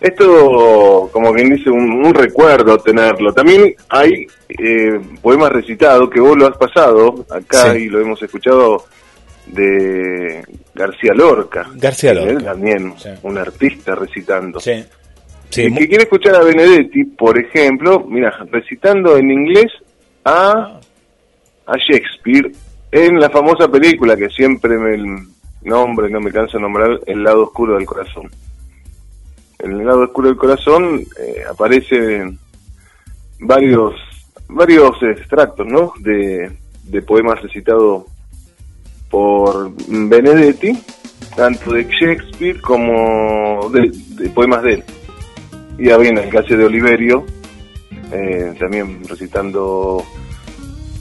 es 0.00 0.16
todo, 0.16 1.08
como 1.12 1.32
quien 1.32 1.54
dice, 1.54 1.70
un, 1.70 2.12
recuerdo 2.12 2.78
tenerlo. 2.78 3.32
También 3.32 3.72
hay 3.88 4.26
eh, 4.48 5.00
poemas 5.22 5.52
recitados 5.52 6.10
que 6.10 6.18
vos 6.18 6.36
lo 6.36 6.48
has 6.48 6.56
pasado 6.56 7.24
acá 7.30 7.78
y 7.78 7.86
lo 7.86 8.00
hemos 8.00 8.20
escuchado 8.20 8.84
de 9.46 10.44
García 10.74 11.12
Lorca. 11.14 11.68
García 11.74 12.14
Lorca. 12.14 12.44
también, 12.52 12.94
un 13.22 13.38
artista 13.38 13.94
recitando. 13.94 14.60
Sí. 14.60 14.84
Sí, 15.50 15.72
que 15.72 15.88
quiere 15.88 16.02
escuchar 16.04 16.34
a 16.34 16.42
Benedetti, 16.42 17.04
por 17.04 17.38
ejemplo, 17.38 18.04
mira, 18.08 18.30
recitando 18.50 19.16
en 19.16 19.30
inglés 19.30 19.72
a, 20.24 20.80
a 21.66 21.76
Shakespeare 21.76 22.50
en 22.90 23.20
la 23.20 23.30
famosa 23.30 23.68
película 23.68 24.16
que 24.16 24.28
siempre 24.28 24.76
me 24.76 25.22
nombre, 25.62 26.10
no 26.10 26.20
me 26.20 26.32
canso 26.32 26.58
de 26.58 26.62
nombrar, 26.62 27.00
El 27.06 27.22
lado 27.22 27.44
oscuro 27.44 27.74
del 27.76 27.86
corazón. 27.86 28.30
En 29.58 29.72
el 29.72 29.86
lado 29.86 30.02
oscuro 30.02 30.28
del 30.28 30.36
corazón 30.36 31.00
eh, 31.18 31.42
aparecen 31.48 32.38
varios 33.40 33.94
varios 34.48 35.02
extractos, 35.02 35.66
¿no? 35.66 35.92
De, 36.00 36.50
de 36.84 37.02
poemas 37.02 37.42
recitados 37.42 38.04
por 39.10 39.70
Benedetti, 39.88 40.78
tanto 41.34 41.72
de 41.72 41.84
Shakespeare 41.84 42.60
como 42.60 43.70
de, 43.70 44.30
poemas 44.30 44.62
de 44.62 44.74
él. 44.74 44.84
Y 45.78 45.90
había 45.90 46.10
en 46.10 46.18
el 46.18 46.28
caso 46.30 46.56
de 46.56 46.64
Oliverio, 46.64 47.24
eh, 48.12 48.54
también 48.58 49.02
recitando 49.08 50.02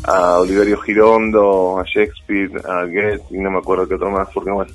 a 0.03 0.39
Oliverio 0.39 0.77
Girondo, 0.77 1.79
a 1.79 1.83
Shakespeare, 1.83 2.51
a 2.67 2.85
Goethe, 2.85 3.23
y 3.31 3.37
no 3.37 3.49
me 3.49 3.57
acuerdo 3.59 3.87
qué 3.87 3.95
otro 3.95 4.11
más, 4.11 4.27
porque 4.33 4.51
bueno, 4.51 4.71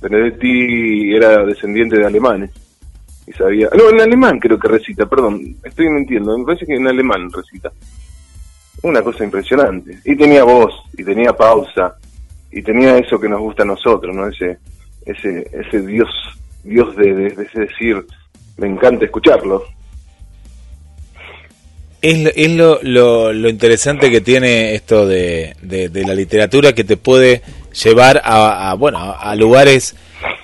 Benedetti 0.00 1.14
era 1.14 1.44
descendiente 1.44 1.98
de 1.98 2.06
alemanes. 2.06 2.50
Y 3.26 3.32
sabía, 3.32 3.68
no, 3.76 3.90
en 3.90 4.00
alemán 4.00 4.38
creo 4.38 4.58
que 4.58 4.68
recita, 4.68 5.06
perdón, 5.06 5.56
estoy 5.64 5.88
mintiendo, 5.88 6.36
me 6.38 6.44
parece 6.44 6.66
que 6.66 6.74
en 6.74 6.86
alemán 6.86 7.28
recita. 7.32 7.72
una 8.82 9.02
cosa 9.02 9.24
impresionante. 9.24 9.98
Y 10.04 10.14
tenía 10.16 10.44
voz, 10.44 10.74
y 10.96 11.02
tenía 11.02 11.32
pausa, 11.32 11.96
y 12.56 12.62
tenía 12.62 12.96
eso 12.96 13.20
que 13.20 13.28
nos 13.28 13.40
gusta 13.40 13.64
a 13.64 13.66
nosotros, 13.66 14.16
¿no? 14.16 14.26
Ese, 14.28 14.56
ese, 15.04 15.46
ese 15.52 15.86
Dios, 15.86 16.08
Dios 16.64 16.96
de, 16.96 17.12
de 17.12 17.48
decir, 17.54 18.02
me 18.56 18.66
encanta 18.66 19.04
escucharlo. 19.04 19.62
Es, 22.00 22.32
es 22.34 22.50
lo, 22.52 22.80
lo, 22.82 23.34
lo, 23.34 23.50
interesante 23.50 24.10
que 24.10 24.22
tiene 24.22 24.74
esto 24.74 25.06
de, 25.06 25.54
de, 25.60 25.90
de, 25.90 26.04
la 26.04 26.14
literatura 26.14 26.72
que 26.72 26.84
te 26.84 26.96
puede 26.96 27.42
llevar 27.84 28.22
a, 28.24 28.70
a 28.70 28.74
bueno 28.74 28.98
a 29.18 29.34
lugares 29.34 29.94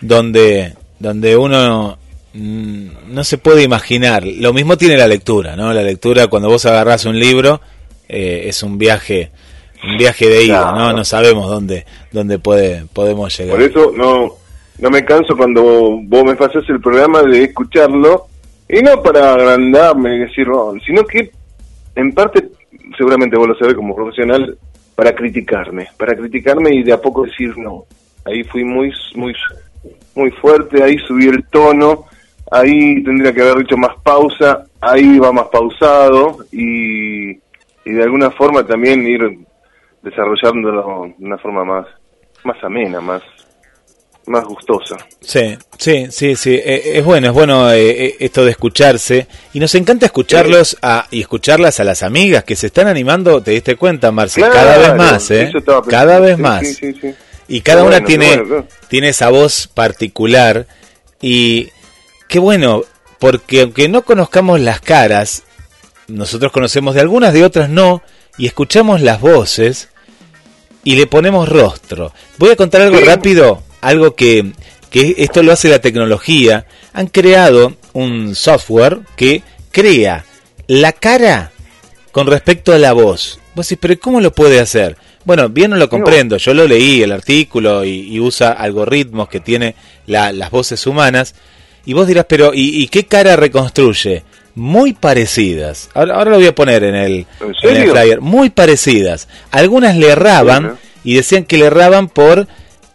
donde 0.03 0.75
donde 0.99 1.35
uno 1.35 1.97
mm, 2.35 2.89
no 3.09 3.25
se 3.25 3.39
puede 3.39 3.63
imaginar. 3.63 4.27
Lo 4.27 4.53
mismo 4.53 4.77
tiene 4.77 4.99
la 4.99 5.07
lectura, 5.07 5.57
¿no? 5.57 5.73
La 5.73 5.83
lectura 5.83 6.27
cuando 6.27 6.51
vos 6.51 6.67
agarrás 6.67 7.07
un 7.07 7.19
libro 7.19 7.63
eh, 8.07 8.45
es 8.49 8.63
un 8.63 8.77
viaje 8.77 9.31
un 9.85 9.97
viaje 9.97 10.29
de 10.29 10.45
ida, 10.45 10.63
claro. 10.63 10.79
¿no? 10.79 10.93
No 10.93 11.05
sabemos 11.05 11.49
dónde 11.49 11.85
dónde 12.11 12.39
puede 12.39 12.85
podemos 12.93 13.37
llegar. 13.37 13.57
Por 13.57 13.63
eso 13.63 13.93
no 13.97 14.35
no 14.79 14.91
me 14.91 15.05
canso 15.05 15.37
cuando 15.37 15.63
vos 16.03 16.25
me 16.25 16.35
pasás 16.35 16.65
el 16.69 16.81
programa 16.81 17.23
de 17.23 17.45
escucharlo 17.45 18.27
y 18.69 18.81
no 18.81 19.03
para 19.03 19.35
agrandarme 19.35 20.17
y 20.17 20.21
decir, 20.21 20.49
oh, 20.49 20.75
sino 20.85 21.05
que 21.05 21.31
en 21.95 22.13
parte 22.13 22.49
seguramente 22.97 23.37
vos 23.37 23.49
lo 23.49 23.55
sabés 23.57 23.75
como 23.75 23.95
profesional 23.95 24.57
para 24.95 25.15
criticarme, 25.15 25.89
para 25.97 26.15
criticarme 26.15 26.75
y 26.75 26.83
de 26.83 26.93
a 26.93 27.01
poco 27.01 27.25
decir 27.25 27.57
no. 27.57 27.85
Ahí 28.25 28.45
fui 28.45 28.65
muy 28.65 28.93
muy 29.15 29.35
muy 30.15 30.31
fuerte, 30.31 30.83
ahí 30.83 30.97
subí 31.07 31.27
el 31.27 31.45
tono, 31.49 32.05
ahí 32.51 33.03
tendría 33.03 33.33
que 33.33 33.43
haber 33.43 33.59
dicho 33.59 33.77
más 33.77 33.97
pausa, 34.03 34.65
ahí 34.81 35.19
va 35.19 35.33
más 35.33 35.47
pausado 35.47 36.39
y, 36.53 37.31
y 37.31 37.93
de 37.93 38.03
alguna 38.03 38.31
forma 38.31 38.65
también 38.65 39.07
ir 39.07 39.39
desarrollándolo 40.03 41.15
de 41.17 41.25
una 41.25 41.39
forma 41.39 41.65
más, 41.65 41.87
más 42.45 42.57
amena, 42.63 43.01
más, 43.01 43.23
más 44.27 44.45
gustosa. 44.45 44.97
Sí, 45.21 45.57
sí, 45.79 46.07
sí, 46.11 46.37
sí. 46.37 46.55
Eh, 46.55 46.99
es 46.99 47.05
bueno, 47.05 47.29
es 47.29 47.33
bueno 47.33 47.71
eh, 47.73 48.17
esto 48.21 48.45
de 48.45 48.53
escucharse. 48.53 49.27
Y 49.53 49.61
nos 49.61 49.75
encanta 49.75 50.07
escucharlos 50.07 50.77
a, 50.83 51.07
y 51.11 51.21
escucharlas 51.21 51.81
a 51.81 51.85
las 51.85 52.03
amigas 52.03 52.45
que 52.45 52.57
se 52.57 52.67
están 52.67 52.89
animando, 52.89 53.43
te 53.43 53.53
diste 53.53 53.77
cuenta, 53.77 54.11
claro, 54.11 54.53
cada 54.53 54.79
vez 54.79 54.97
más, 54.97 55.31
¿eh? 55.31 55.53
Cada 55.89 56.21
vez 56.21 56.37
sí, 56.37 56.43
más. 56.43 56.69
Sí, 56.69 56.95
sí, 56.95 57.15
y 57.49 57.61
cada 57.61 57.83
bueno, 57.83 57.99
una 57.99 58.07
tiene, 58.07 58.37
bueno, 58.39 58.67
tiene 58.89 59.09
esa 59.09 59.29
voz 59.31 59.67
particular. 59.69 60.67
Y 61.21 61.69
qué 62.29 62.39
bueno, 62.39 62.83
porque 63.19 63.63
aunque 63.63 63.89
no 63.89 64.03
conozcamos 64.03 64.59
las 64.61 64.81
caras, 64.81 65.45
nosotros 66.09 66.51
conocemos 66.51 66.95
de 66.95 67.01
algunas, 67.01 67.33
de 67.33 67.45
otras 67.45 67.69
no, 67.69 68.03
y 68.39 68.47
escuchamos 68.47 69.01
las 69.01 69.21
voces 69.21 69.92
y 70.85 70.97
le 70.97 71.07
ponemos 71.07 71.49
rostro. 71.49 72.13
Voy 72.39 72.51
a 72.51 72.57
contar 72.57 72.83
algo 72.83 73.01
rápido, 73.01 73.63
algo 73.81 74.15
que, 74.15 74.53
que 74.91 75.15
esto 75.19 75.43
lo 75.43 75.53
hace 75.53 75.69
la 75.69 75.81
tecnología. 75.81 76.67
Han 76.93 77.07
creado 77.07 77.75
un 77.93 78.35
software 78.35 79.01
que 79.17 79.43
crea 79.71 80.25
la 80.67 80.93
cara 80.93 81.53
con 82.11 82.27
respecto 82.27 82.73
a 82.73 82.79
la 82.79 82.93
voz. 82.93 83.39
Vos 83.55 83.69
decís, 83.69 83.79
pero 83.81 83.99
¿cómo 83.99 84.21
lo 84.21 84.33
puede 84.33 84.61
hacer? 84.61 84.97
Bueno, 85.25 85.49
bien 85.49 85.71
no 85.71 85.77
lo 85.77 85.89
comprendo, 85.89 86.37
yo 86.37 86.53
lo 86.53 86.67
leí 86.67 87.03
el 87.03 87.13
artículo 87.13 87.85
y, 87.85 88.13
y 88.13 88.19
usa 88.19 88.53
algoritmos 88.53 89.29
que 89.29 89.41
tiene 89.41 89.77
la, 90.07 90.33
las 90.33 90.51
voces 90.51 90.85
humanas. 90.87 91.35
Y 91.85 91.93
vos 91.93 92.07
dirás, 92.07 92.27
pero 92.29 92.53
¿y, 92.55 92.83
y 92.83 92.89
qué 92.89 93.07
cara 93.07 93.37
reconstruye? 93.37 94.25
Muy 94.55 94.93
parecidas. 94.93 95.89
Ahora, 95.95 96.17
ahora, 96.17 96.31
lo 96.33 96.37
voy 96.37 96.47
a 96.47 96.55
poner 96.55 96.85
en 96.85 96.95
el, 96.95 97.27
¿En, 97.41 97.71
en 97.71 97.77
el 97.77 97.91
flyer. 97.91 98.21
Muy 98.21 98.51
parecidas. 98.51 99.29
Algunas 99.51 99.97
le 99.97 100.09
erraban 100.09 100.79
y 101.05 101.15
decían 101.15 101.45
que 101.45 101.59
le 101.59 101.67
erraban 101.67 102.09
por 102.09 102.47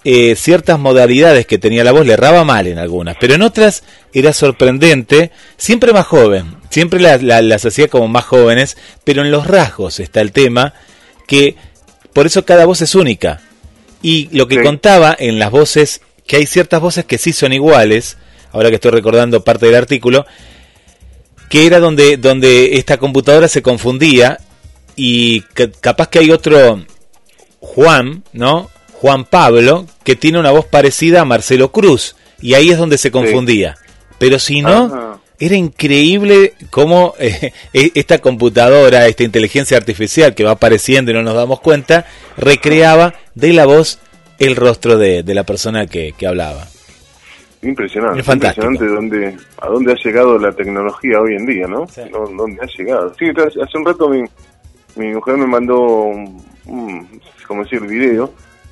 eh, 0.04 0.36
ciertas 0.36 0.80
modalidades 0.80 1.46
que 1.46 1.58
tenía 1.58 1.84
la 1.84 1.92
voz, 1.92 2.06
le 2.06 2.14
erraba 2.14 2.46
mal 2.46 2.68
en 2.68 2.78
algunas, 2.78 3.18
pero 3.20 3.34
en 3.34 3.42
otras 3.42 3.84
era 4.14 4.32
sorprendente, 4.32 5.32
siempre 5.58 5.92
más 5.92 6.06
joven, 6.06 6.56
siempre 6.70 7.02
la, 7.02 7.18
la, 7.18 7.42
las 7.42 7.66
hacía 7.66 7.90
como 7.90 8.08
más 8.08 8.24
jóvenes, 8.24 8.78
pero 9.04 9.24
en 9.24 9.32
los 9.32 9.48
rasgos 9.48 10.00
está 10.00 10.22
el 10.22 10.32
tema 10.32 10.74
que 11.28 11.58
por 12.14 12.26
eso 12.26 12.46
cada 12.46 12.66
voz 12.66 12.82
es 12.82 12.96
única. 12.96 13.42
Y 14.02 14.30
lo 14.32 14.48
que 14.48 14.56
sí. 14.56 14.64
contaba 14.64 15.14
en 15.20 15.40
las 15.40 15.52
voces, 15.52 16.02
que 16.26 16.38
hay 16.38 16.46
ciertas 16.46 16.80
voces 16.80 17.04
que 17.04 17.18
sí 17.18 17.34
son 17.34 17.52
iguales, 17.52 18.18
ahora 18.54 18.70
que 18.70 18.76
estoy 18.76 18.92
recordando 18.92 19.44
parte 19.44 19.66
del 19.66 19.76
artículo, 19.76 20.26
que 21.50 21.66
era 21.66 21.80
donde, 21.80 22.18
donde 22.18 22.78
esta 22.78 22.98
computadora 22.98 23.48
se 23.48 23.62
confundía 23.62 24.40
y 24.96 25.42
que, 25.54 25.72
capaz 25.72 26.10
que 26.10 26.20
hay 26.20 26.32
otro 26.32 26.84
Juan, 27.60 28.24
¿no? 28.34 28.70
Juan 28.94 29.26
Pablo, 29.26 29.86
que 30.04 30.16
tiene 30.16 30.40
una 30.40 30.52
voz 30.52 30.66
parecida 30.66 31.22
a 31.22 31.26
Marcelo 31.26 31.72
Cruz, 31.72 32.16
y 32.42 32.56
ahí 32.56 32.72
es 32.72 32.78
donde 32.78 32.98
se 32.98 33.12
confundía. 33.12 33.76
Sí. 33.76 33.94
Pero 34.18 34.40
si 34.40 34.62
no, 34.62 34.86
Ajá. 34.86 35.20
era 35.40 35.56
increíble 35.56 36.54
cómo 36.72 37.14
eh, 37.20 37.52
esta 37.74 38.18
computadora, 38.20 39.08
esta 39.08 39.24
inteligencia 39.24 39.78
artificial 39.78 40.34
que 40.34 40.44
va 40.44 40.52
apareciendo 40.52 41.12
y 41.12 41.14
no 41.14 41.22
nos 41.22 41.36
damos 41.36 41.60
cuenta, 41.60 42.08
recreaba 42.38 43.14
de 43.36 43.54
la 43.54 43.66
voz 43.66 44.00
el 44.40 44.56
rostro 44.56 44.98
de, 44.98 45.24
de 45.24 45.36
la 45.36 45.44
persona 45.44 45.86
que, 45.86 46.14
que 46.18 46.28
hablaba. 46.28 46.68
Impresionante, 47.62 48.20
impresionante 48.20 48.86
dónde, 48.86 49.38
a 49.60 49.68
dónde 49.68 49.92
ha 49.92 49.96
llegado 49.96 50.38
la 50.38 50.52
tecnología 50.52 51.20
hoy 51.20 51.36
en 51.36 51.46
día, 51.46 51.68
¿no? 51.68 51.88
Sí. 51.88 52.02
¿Dónde 52.12 52.62
ha 52.62 52.68
llegado? 52.78 53.14
Sí, 53.16 53.26
hace 53.30 53.78
un 53.78 53.86
rato 53.86 54.10
mi, 54.10 54.24
mi 54.96 55.14
mujer 55.14 55.38
me 55.38 55.48
mandó 55.48 55.80
un, 55.82 56.42
un 56.68 57.08
como 57.48 57.64
decir, 57.64 57.82
video 57.82 58.32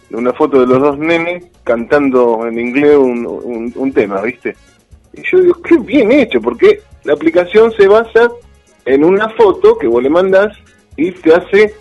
de 0.09 0.17
una 0.17 0.33
foto 0.33 0.59
de 0.59 0.67
los 0.67 0.79
dos 0.79 0.99
nenes 0.99 1.45
cantando 1.63 2.45
en 2.45 2.59
inglés 2.59 2.95
un, 2.95 3.25
un, 3.25 3.73
un 3.75 3.91
tema, 3.91 4.21
¿viste? 4.21 4.55
Y 5.13 5.21
yo 5.23 5.39
digo, 5.39 5.61
qué 5.61 5.77
bien 5.77 6.11
hecho, 6.11 6.39
porque 6.39 6.81
la 7.03 7.13
aplicación 7.13 7.71
se 7.71 7.87
basa 7.87 8.29
en 8.85 9.03
una 9.03 9.29
foto 9.29 9.77
que 9.77 9.87
vos 9.87 10.03
le 10.03 10.09
mandás 10.09 10.55
y 10.95 11.11
te 11.11 11.33
hace, 11.33 11.73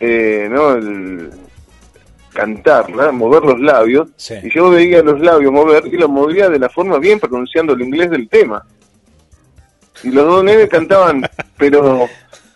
eh, 0.00 0.48
¿no? 0.50 0.72
El, 0.72 1.30
cantarla, 2.32 3.12
mover 3.12 3.42
los 3.42 3.60
labios, 3.60 4.08
sí. 4.16 4.34
y 4.42 4.50
yo 4.54 4.70
veía 4.70 5.02
los 5.02 5.20
labios 5.20 5.52
mover 5.52 5.86
y 5.86 5.96
los 5.96 6.08
movía 6.08 6.48
de 6.48 6.58
la 6.58 6.68
forma 6.68 6.98
bien 6.98 7.18
pronunciando 7.18 7.72
el 7.72 7.82
inglés 7.82 8.10
del 8.10 8.28
tema. 8.28 8.64
Y 10.02 10.10
los 10.10 10.24
dos 10.24 10.44
nenes 10.44 10.68
cantaban, 10.68 11.22
pero 11.58 12.08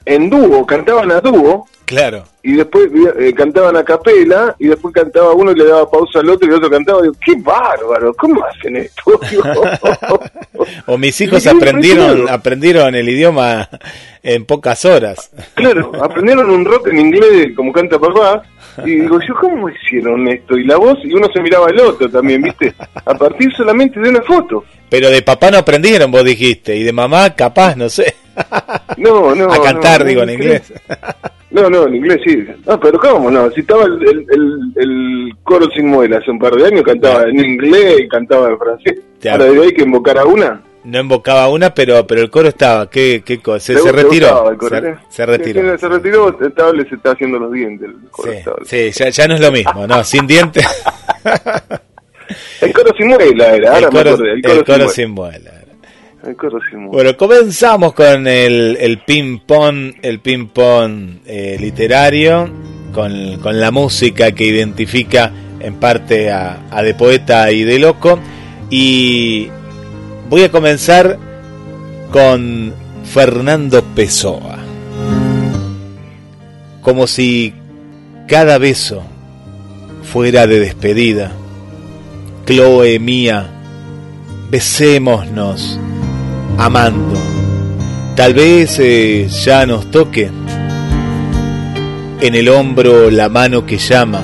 en 0.04 0.30
dúo, 0.30 0.64
cantaban 0.66 1.10
a 1.12 1.20
dúo. 1.20 1.66
Claro. 1.84 2.24
Y 2.42 2.52
después 2.54 2.88
eh, 3.18 3.32
cantaban 3.34 3.76
a 3.76 3.84
capela, 3.84 4.54
y 4.58 4.68
después 4.68 4.94
cantaba 4.94 5.32
uno 5.32 5.52
y 5.52 5.54
le 5.54 5.64
daba 5.64 5.90
pausa 5.90 6.20
al 6.20 6.30
otro, 6.30 6.46
y 6.46 6.50
el 6.50 6.56
otro 6.56 6.70
cantaba. 6.70 7.00
Y 7.00 7.02
digo, 7.04 7.14
¡qué 7.24 7.34
bárbaro! 7.38 8.14
¿Cómo 8.14 8.44
hacen 8.44 8.76
esto? 8.76 9.02
o 10.86 10.98
mis 10.98 11.20
hijos 11.20 11.46
aprendieron 11.46 12.28
aprendieron 12.28 12.94
el 12.94 13.08
idioma 13.08 13.68
en 14.22 14.44
pocas 14.44 14.84
horas. 14.84 15.30
claro, 15.54 15.92
aprendieron 16.02 16.50
un 16.50 16.64
rock 16.64 16.88
en 16.88 17.00
inglés 17.00 17.52
como 17.56 17.72
canta 17.72 17.98
papá, 17.98 18.42
y 18.84 19.00
digo, 19.00 19.20
yo, 19.20 19.34
¿cómo 19.40 19.68
hicieron 19.68 20.26
esto? 20.28 20.56
Y 20.56 20.64
la 20.64 20.76
voz, 20.76 20.98
y 21.04 21.12
uno 21.12 21.28
se 21.32 21.40
miraba 21.40 21.68
al 21.68 21.78
otro 21.80 22.10
también, 22.10 22.42
¿viste? 22.42 22.74
A 23.04 23.14
partir 23.14 23.52
solamente 23.54 24.00
de 24.00 24.08
una 24.08 24.22
foto. 24.22 24.64
Pero 24.88 25.10
de 25.10 25.22
papá 25.22 25.50
no 25.50 25.58
aprendieron, 25.58 26.10
vos 26.10 26.24
dijiste, 26.24 26.76
y 26.76 26.82
de 26.82 26.92
mamá 26.92 27.34
capaz, 27.34 27.76
no 27.76 27.88
sé. 27.88 28.14
No, 28.96 29.34
no. 29.34 29.44
A 29.52 29.62
cantar, 29.62 30.00
no, 30.00 30.06
digo, 30.06 30.22
en 30.22 30.30
inglés. 30.30 30.72
No, 31.54 31.70
no, 31.70 31.86
en 31.86 31.94
inglés 31.94 32.20
sí. 32.26 32.44
No, 32.66 32.80
pero 32.80 32.98
¿cómo 32.98 33.30
no? 33.30 33.48
Si 33.52 33.60
estaba 33.60 33.84
el, 33.84 34.02
el, 34.02 34.26
el, 34.28 34.72
el 34.74 35.32
coro 35.44 35.68
sin 35.72 35.86
muela 35.86 36.18
hace 36.18 36.32
un 36.32 36.38
par 36.40 36.52
de 36.52 36.66
años, 36.66 36.82
cantaba 36.82 37.28
en 37.28 37.38
inglés 37.38 38.00
y 38.00 38.08
cantaba 38.08 38.48
en 38.48 38.58
francés. 38.58 38.98
Ahora 39.30 39.44
de 39.44 39.62
ahí 39.62 39.72
que 39.72 39.84
invocara 39.84 40.24
una. 40.24 40.60
No 40.82 41.00
invocaba 41.00 41.48
una, 41.48 41.72
pero 41.72 42.04
pero 42.08 42.22
el 42.22 42.30
coro 42.30 42.48
estaba. 42.48 42.90
¿Qué, 42.90 43.22
qué 43.24 43.38
cosa? 43.38 43.72
Se, 43.72 43.78
se 43.78 43.92
retiró. 43.92 44.52
Coro, 44.58 44.80
se, 44.80 44.96
se, 45.08 45.26
retiró. 45.26 45.70
Se, 45.70 45.78
se 45.78 45.88
retiró, 45.88 46.40
estable 46.44 46.88
se 46.88 46.96
está 46.96 47.12
haciendo 47.12 47.38
los 47.38 47.52
dientes. 47.52 47.88
El 47.88 48.10
coro 48.10 48.32
sí, 48.64 48.92
sí 48.92 49.04
ya, 49.04 49.10
ya, 49.10 49.28
no 49.28 49.34
es 49.34 49.40
lo 49.40 49.52
mismo, 49.52 49.86
¿no? 49.86 50.02
Sin 50.02 50.26
dientes. 50.26 50.66
el 52.62 52.72
coro 52.72 52.90
sin 52.98 53.06
muela 53.06 53.54
era. 53.54 53.78
El 53.78 53.86
coro, 53.90 54.10
el 54.10 54.42
coro, 54.42 54.54
el 54.54 54.64
coro 54.64 54.88
sin 54.88 55.10
muela. 55.12 55.63
Bueno, 56.90 57.16
comenzamos 57.16 57.92
con 57.92 58.26
el, 58.26 58.76
el 58.80 58.98
ping-pong 58.98 59.94
el 60.02 60.20
ping 60.20 60.48
-pong, 60.52 61.20
eh, 61.26 61.56
literario, 61.60 62.50
con, 62.92 63.38
con 63.40 63.60
la 63.60 63.70
música 63.70 64.32
que 64.32 64.46
identifica 64.46 65.32
en 65.60 65.74
parte 65.74 66.30
a, 66.30 66.66
a 66.70 66.82
De 66.82 66.94
Poeta 66.94 67.50
y 67.52 67.64
De 67.64 67.78
Loco. 67.78 68.18
Y 68.70 69.48
Voy 70.30 70.42
a 70.42 70.50
comenzar 70.50 71.18
con 72.10 72.72
Fernando 73.04 73.84
Pessoa. 73.94 74.58
Como 76.80 77.06
si 77.06 77.54
cada 78.26 78.58
beso 78.58 79.02
fuera 80.02 80.46
de 80.46 80.60
despedida. 80.60 81.32
Chloe 82.46 82.98
mía, 82.98 83.48
besémonos 84.50 85.78
amando. 86.58 87.18
Tal 88.16 88.34
vez 88.34 88.78
eh, 88.78 89.28
ya 89.28 89.66
nos 89.66 89.90
toque 89.90 90.30
en 92.20 92.34
el 92.34 92.48
hombro 92.48 93.10
la 93.10 93.28
mano 93.28 93.66
que 93.66 93.78
llama, 93.78 94.22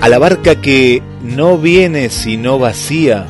a 0.00 0.08
la 0.08 0.18
barca 0.18 0.60
que 0.60 1.02
no 1.22 1.58
viene 1.58 2.10
sino 2.10 2.58
vacía 2.58 3.26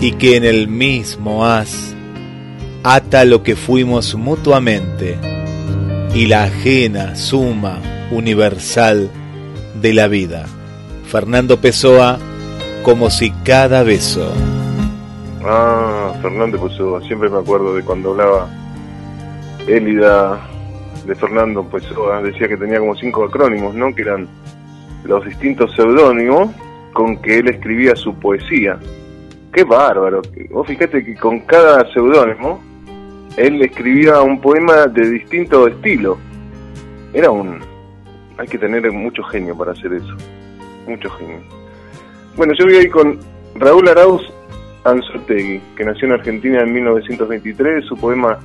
y 0.00 0.12
que 0.12 0.36
en 0.36 0.44
el 0.44 0.68
mismo 0.68 1.44
haz 1.44 1.94
ata 2.82 3.24
lo 3.24 3.42
que 3.42 3.54
fuimos 3.56 4.14
mutuamente 4.14 5.18
y 6.14 6.26
la 6.26 6.44
ajena 6.44 7.14
suma 7.16 7.78
universal 8.10 9.10
de 9.80 9.92
la 9.92 10.08
vida. 10.08 10.46
Fernando 11.10 11.60
Pessoa, 11.60 12.18
como 12.82 13.10
si 13.10 13.30
cada 13.30 13.82
beso. 13.82 14.32
Ah, 15.50 16.12
Fernando 16.20 16.60
Pessoa, 16.60 17.00
siempre 17.00 17.30
me 17.30 17.38
acuerdo 17.38 17.74
de 17.74 17.82
cuando 17.82 18.10
hablaba 18.10 18.50
Élida 19.66 20.46
de 21.06 21.14
Fernando 21.14 21.64
Pessoa, 21.64 22.20
decía 22.20 22.48
que 22.48 22.58
tenía 22.58 22.78
como 22.78 22.94
cinco 22.94 23.24
acrónimos, 23.24 23.74
¿no? 23.74 23.94
Que 23.94 24.02
eran 24.02 24.28
los 25.04 25.24
distintos 25.24 25.74
seudónimos 25.74 26.50
con 26.92 27.16
que 27.22 27.38
él 27.38 27.48
escribía 27.48 27.96
su 27.96 28.14
poesía. 28.16 28.78
Qué 29.50 29.64
bárbaro. 29.64 30.20
Vos 30.50 30.66
fíjate 30.66 31.02
que 31.02 31.14
con 31.14 31.40
cada 31.40 31.90
seudónimo 31.94 32.60
él 33.38 33.62
escribía 33.62 34.20
un 34.20 34.42
poema 34.42 34.86
de 34.86 35.08
distinto 35.12 35.66
estilo. 35.66 36.18
Era 37.14 37.30
un... 37.30 37.58
Hay 38.36 38.48
que 38.48 38.58
tener 38.58 38.92
mucho 38.92 39.22
genio 39.22 39.56
para 39.56 39.72
hacer 39.72 39.94
eso. 39.94 40.14
Mucho 40.86 41.08
genio. 41.08 41.40
Bueno, 42.36 42.52
yo 42.52 42.66
voy 42.66 42.74
a 42.74 42.82
ir 42.82 42.90
con 42.90 43.18
Raúl 43.54 43.88
Arauz 43.88 44.30
Anzotegui, 44.84 45.60
que 45.76 45.84
nació 45.84 46.06
en 46.08 46.14
Argentina 46.14 46.62
en 46.62 46.72
1923, 46.72 47.84
su 47.84 47.96
poema 47.96 48.38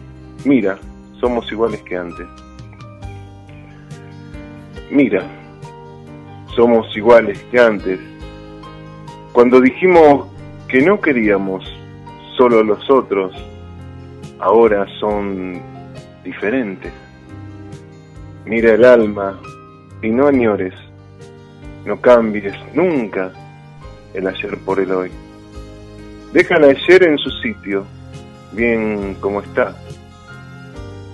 Mira, 0.45 0.77
somos 1.21 1.49
iguales 1.51 1.81
que 1.83 1.95
antes. 1.95 2.27
Mira, 4.91 5.23
somos 6.53 6.95
iguales 6.97 7.41
que 7.49 7.59
antes. 7.59 7.99
Cuando 9.31 9.61
dijimos 9.61 10.27
que 10.67 10.81
no 10.81 10.99
queríamos 10.99 11.63
solo 12.35 12.61
los 12.61 12.89
otros, 12.89 13.33
ahora 14.39 14.85
son 14.99 15.61
diferentes. 16.23 16.91
Mira 18.45 18.73
el 18.73 18.83
alma 18.83 19.39
y 20.01 20.09
no 20.09 20.27
añores, 20.27 20.73
no 21.85 22.01
cambies 22.01 22.53
nunca 22.73 23.31
el 24.13 24.27
ayer 24.27 24.57
por 24.65 24.81
el 24.81 24.91
hoy. 24.91 25.22
Deja 26.33 26.55
ayer 26.55 27.03
en 27.03 27.19
su 27.19 27.29
sitio, 27.29 27.85
bien 28.53 29.15
como 29.19 29.41
está. 29.41 29.75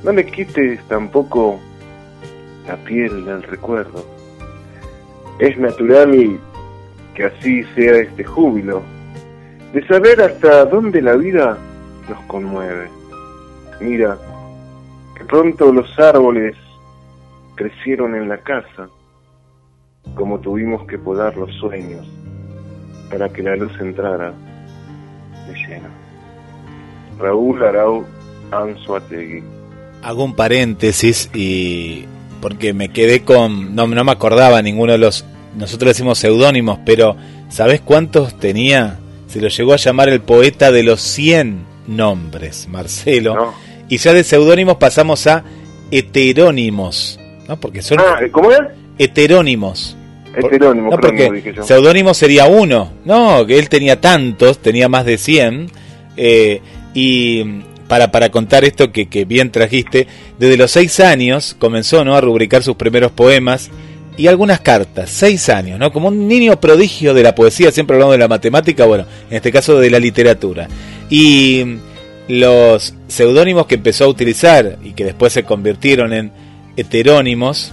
No 0.01 0.13
le 0.13 0.25
quites 0.25 0.81
tampoco 0.88 1.59
la 2.65 2.77
piel 2.77 3.25
del 3.25 3.43
recuerdo. 3.43 4.05
Es 5.38 5.57
natural 5.57 6.39
que 7.13 7.25
así 7.25 7.65
sea 7.75 7.97
este 7.97 8.23
júbilo, 8.23 8.81
de 9.73 9.85
saber 9.88 10.21
hasta 10.21 10.63
dónde 10.63 11.01
la 11.01 11.17
vida 11.17 11.57
nos 12.07 12.21
conmueve. 12.27 12.88
Mira, 13.81 14.17
que 15.17 15.25
pronto 15.25 15.73
los 15.73 15.99
árboles 15.99 16.55
crecieron 17.55 18.15
en 18.15 18.29
la 18.29 18.38
casa, 18.38 18.88
como 20.15 20.39
tuvimos 20.39 20.88
que 20.88 20.97
podar 20.97 21.35
los 21.35 21.53
sueños 21.55 22.09
para 23.11 23.27
que 23.27 23.43
la 23.43 23.57
luz 23.57 23.73
entrara 23.81 24.33
de 25.50 25.60
lleno. 25.60 25.89
Raúl 27.20 27.63
Arau 27.63 28.06
Anzuategui. 28.51 29.44
Hago 30.01 30.24
un 30.24 30.36
paréntesis 30.36 31.29
y 31.34 32.06
porque 32.41 32.74
me 32.74 32.89
quedé 32.89 33.24
con 33.24 33.75
no, 33.75 33.85
no 33.88 34.03
me 34.03 34.12
acordaba 34.12 34.62
ninguno 34.62 34.94
de 34.94 34.98
los 34.98 35.25
nosotros 35.55 35.90
decimos 35.90 36.20
seudónimos, 36.20 36.79
pero 36.85 37.16
¿sabes 37.50 37.81
cuántos 37.81 38.38
tenía? 38.40 39.00
Se 39.27 39.42
lo 39.42 39.48
llegó 39.48 39.74
a 39.74 39.77
llamar 39.77 40.09
el 40.09 40.22
poeta 40.22 40.72
de 40.72 40.83
los 40.83 41.01
100 41.01 41.66
nombres, 41.88 42.68
Marcelo. 42.68 43.53
Y 43.90 43.98
ya 43.98 44.14
de 44.14 44.24
seudónimos 44.24 44.77
pasamos 44.77 45.25
a 45.27 45.44
heterónimos, 45.92 47.20
¿no? 47.48 47.59
Porque 47.59 47.81
son 47.81 48.00
ah, 48.00 48.20
¿cómo 48.31 48.51
es? 48.51 48.59
Heterónimos. 48.98 49.98
Heterónimos, 50.39 50.91
no, 50.91 50.99
porque 50.99 51.53
seudónimo 51.65 52.13
sería 52.13 52.45
uno, 52.45 52.91
no, 53.05 53.45
que 53.45 53.59
él 53.59 53.69
tenía 53.69 53.99
tantos, 53.99 54.59
tenía 54.59 54.89
más 54.89 55.05
de 55.05 55.17
100 55.17 55.71
eh, 56.17 56.61
y 56.93 57.61
para, 57.87 58.11
para 58.11 58.29
contar 58.29 58.63
esto 58.63 58.91
que, 58.91 59.07
que 59.07 59.25
bien 59.25 59.51
trajiste, 59.51 60.07
desde 60.37 60.57
los 60.57 60.71
seis 60.71 60.99
años 60.99 61.55
comenzó 61.57 62.05
¿no? 62.05 62.15
a 62.15 62.21
rubricar 62.21 62.63
sus 62.63 62.75
primeros 62.75 63.11
poemas 63.11 63.69
y 64.19 64.27
algunas 64.27 64.59
cartas, 64.59 65.09
seis 65.09 65.47
años, 65.47 65.79
¿no? 65.79 65.93
Como 65.93 66.09
un 66.09 66.27
niño 66.27 66.59
prodigio 66.59 67.13
de 67.13 67.23
la 67.23 67.33
poesía, 67.33 67.71
siempre 67.71 67.95
hablando 67.95 68.11
de 68.11 68.17
la 68.17 68.27
matemática, 68.27 68.85
bueno, 68.85 69.05
en 69.29 69.37
este 69.37 69.49
caso 69.49 69.79
de 69.79 69.89
la 69.89 69.97
literatura. 69.97 70.67
Y 71.09 71.77
los 72.27 72.93
seudónimos 73.07 73.65
que 73.65 73.75
empezó 73.75 74.03
a 74.03 74.07
utilizar 74.09 74.77
y 74.83 74.91
que 74.91 75.05
después 75.05 75.31
se 75.31 75.43
convirtieron 75.43 76.11
en 76.11 76.31
heterónimos, 76.75 77.71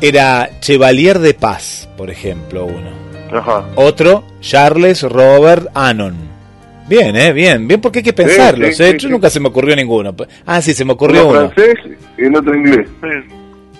era 0.00 0.50
Chevalier 0.60 1.18
de 1.18 1.34
Paz, 1.34 1.88
por 1.96 2.10
ejemplo, 2.10 2.66
uno. 2.66 3.06
Otro, 3.74 4.24
Charles 4.40 5.02
Robert 5.02 5.68
Anon. 5.74 6.14
Bien, 6.88 7.16
¿eh? 7.16 7.32
Bien, 7.32 7.66
bien 7.66 7.80
porque 7.80 7.98
hay 7.98 8.04
que 8.04 8.12
pensarlo. 8.12 8.66
¿eh? 8.66 8.98
Yo 8.98 9.08
nunca 9.08 9.28
se 9.28 9.40
me 9.40 9.48
ocurrió 9.48 9.74
ninguno. 9.74 10.14
Ah, 10.44 10.62
sí, 10.62 10.72
se 10.72 10.84
me 10.84 10.92
ocurrió 10.92 11.26
uno. 11.28 11.50
francés 11.50 11.74
y 12.16 12.24
el 12.24 12.36
otro 12.36 12.54
inglés. 12.54 12.88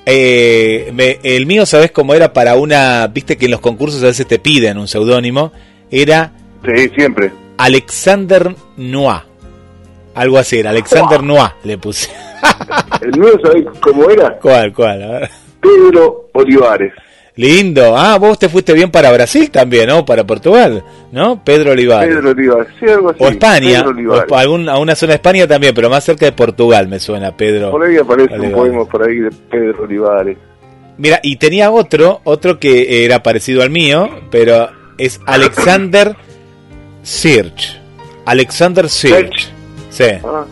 Eh, 0.05 1.18
el 1.22 1.46
mío, 1.46 1.66
¿sabes 1.66 1.92
cómo 1.92 2.14
era 2.14 2.33
para 2.33 2.57
una... 2.57 3.07
Viste 3.09 3.37
que 3.37 3.46
en 3.46 3.52
los 3.52 3.61
concursos 3.61 4.02
a 4.02 4.07
veces 4.07 4.26
te 4.26 4.38
piden 4.38 4.79
un 4.79 4.88
seudónimo. 4.88 5.52
Era... 5.90 6.33
Sí, 6.64 6.88
siempre. 6.96 7.31
Alexander 7.59 8.55
Noir. 8.76 9.22
Algo 10.14 10.38
así, 10.38 10.59
era 10.59 10.70
Alexander 10.70 11.22
Noir 11.22 11.50
le 11.62 11.79
puse. 11.79 12.11
¿El 13.02 13.18
mío 13.18 13.38
sabés 13.42 13.66
cómo 13.81 14.09
era? 14.11 14.38
¿Cuál, 14.42 14.72
cuál? 14.72 15.29
Pedro 15.61 16.29
Olivares. 16.33 16.92
Lindo. 17.37 17.95
Ah, 17.97 18.16
vos 18.19 18.38
te 18.38 18.49
fuiste 18.49 18.73
bien 18.73 18.90
para 18.90 19.12
Brasil 19.12 19.51
también, 19.51 19.88
¿no? 19.88 20.07
Para 20.07 20.25
Portugal, 20.25 20.83
¿no? 21.12 21.45
Pedro 21.45 21.73
Olivares. 21.73 22.14
Pedro 22.14 22.31
Olivares, 22.31 22.69
sí, 22.81 22.87
algo 22.88 23.11
así. 23.11 23.23
O 23.23 23.29
España, 23.29 23.85
o 24.31 24.35
algún, 24.35 24.69
a 24.71 24.79
una 24.79 24.95
zona 24.95 25.11
de 25.11 25.16
España 25.16 25.47
también, 25.47 25.75
pero 25.75 25.90
más 25.90 26.03
cerca 26.03 26.25
de 26.25 26.33
Portugal 26.33 26.88
me 26.88 26.99
suena, 26.99 27.37
Pedro. 27.37 27.71
Por 27.73 27.85
ahí 27.85 27.99
aparece 27.99 28.38
un 28.38 28.53
poema 28.53 28.85
por 28.87 29.07
ahí 29.07 29.19
de 29.19 29.31
Pedro 29.51 29.85
Olivares. 29.85 30.38
Mira, 30.97 31.21
y 31.23 31.37
tenía 31.37 31.71
otro, 31.71 32.23
otro 32.25 32.59
que 32.59 33.05
era 33.05 33.23
parecido 33.23 33.62
al 33.62 33.69
mío, 33.69 34.09
pero 34.31 34.71
es 34.97 35.21
Alexander 35.27 36.16
Search. 37.03 37.79
Alexander 38.25 38.88
Search. 38.88 39.51
Sí. 39.90 40.05
Ah. 40.25 40.47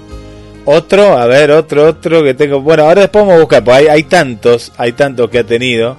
Otro, 0.67 1.19
a 1.19 1.27
ver, 1.27 1.51
otro, 1.51 1.87
otro 1.87 2.23
que 2.23 2.35
tengo. 2.35 2.61
Bueno, 2.61 2.85
ahora 2.85 3.03
después 3.03 3.25
vamos 3.25 3.39
a 3.39 3.41
buscar, 3.41 3.65
pues 3.65 3.77
hay, 3.77 3.87
hay 3.89 4.03
tantos, 4.05 4.73
hay 4.79 4.93
tantos 4.93 5.29
que 5.31 5.41
ha 5.41 5.45
tenido. 5.45 5.97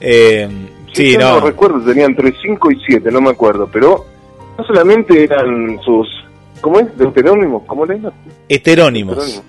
Eh, 0.00 0.48
sí, 0.92 1.16
no. 1.18 1.40
no 1.40 1.46
recuerdo, 1.46 1.80
tenían 1.80 2.10
entre 2.10 2.32
5 2.40 2.70
y 2.70 2.80
7, 2.86 3.10
no 3.10 3.20
me 3.20 3.30
acuerdo, 3.30 3.68
pero 3.70 4.06
no 4.56 4.64
solamente 4.64 5.24
eran 5.24 5.78
sus. 5.84 6.08
¿Cómo 6.60 6.80
es? 6.80 6.96
¿De 6.96 7.06
heterónimos? 7.06 7.62
¿Cómo 7.66 7.86
le 7.86 8.00
Heterónimos. 8.48 9.42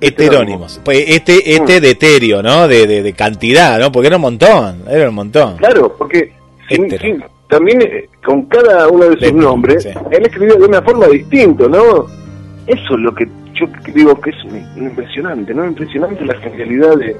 Heterónimos. 0.00 0.80
Pues 0.84 1.04
este, 1.06 1.54
este 1.54 1.80
de 1.80 1.90
etéreo, 1.90 2.42
¿no? 2.42 2.66
De, 2.66 2.86
de, 2.86 3.12
cantidad, 3.12 3.78
¿no? 3.78 3.92
Porque 3.92 4.08
era 4.08 4.16
un 4.16 4.22
montón, 4.22 4.82
era 4.90 5.08
un 5.08 5.14
montón. 5.14 5.56
Claro, 5.58 5.94
porque 5.96 6.32
también 7.48 7.82
eh, 7.82 8.08
con 8.24 8.46
cada 8.46 8.88
uno 8.88 9.10
de 9.10 9.28
sus 9.28 9.32
nombres, 9.32 9.86
él 9.86 10.26
escribió 10.26 10.56
de 10.56 10.64
una 10.64 10.82
forma 10.82 11.06
distinta, 11.06 11.68
¿no? 11.68 12.06
Eso 12.66 12.94
es 12.94 13.00
lo 13.00 13.14
que 13.14 13.26
yo 13.54 13.66
digo 13.92 14.20
que 14.20 14.30
es 14.30 14.36
impresionante, 14.76 15.54
¿no? 15.54 15.66
Impresionante 15.66 16.24
la 16.24 16.34
genialidad 16.40 16.96
de, 16.96 17.16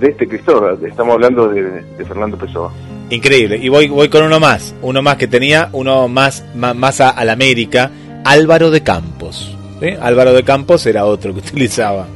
de 0.00 0.08
este 0.08 0.24
escritor. 0.24 0.78
Estamos 0.86 1.14
hablando 1.14 1.48
de, 1.48 1.82
Fernando 2.04 2.36
Pessoa. 2.36 2.72
Increíble. 3.10 3.58
Y 3.60 3.68
voy, 3.68 3.88
voy 3.88 4.08
con 4.08 4.24
uno 4.24 4.40
más. 4.40 4.74
Uno 4.82 5.02
más 5.02 5.16
que 5.16 5.28
tenía, 5.28 5.68
uno 5.72 6.08
más, 6.08 6.44
más, 6.54 7.00
a, 7.00 7.24
la 7.24 7.32
América. 7.32 7.90
Álvaro 8.24 8.70
de 8.70 8.82
Campos. 8.82 9.56
Álvaro 10.00 10.32
de 10.32 10.44
Campos 10.44 10.86
era 10.86 11.04
otro 11.04 11.32
que 11.32 11.40
utilizaba. 11.48 12.06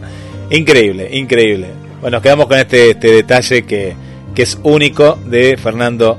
Increíble, 0.51 1.09
increíble. 1.12 1.69
Bueno, 2.01 2.17
nos 2.17 2.23
quedamos 2.23 2.47
con 2.47 2.59
este, 2.59 2.91
este 2.91 3.11
detalle 3.12 3.65
que, 3.65 3.95
que 4.35 4.43
es 4.43 4.59
único 4.62 5.19
de 5.27 5.57
Fernando 5.57 6.19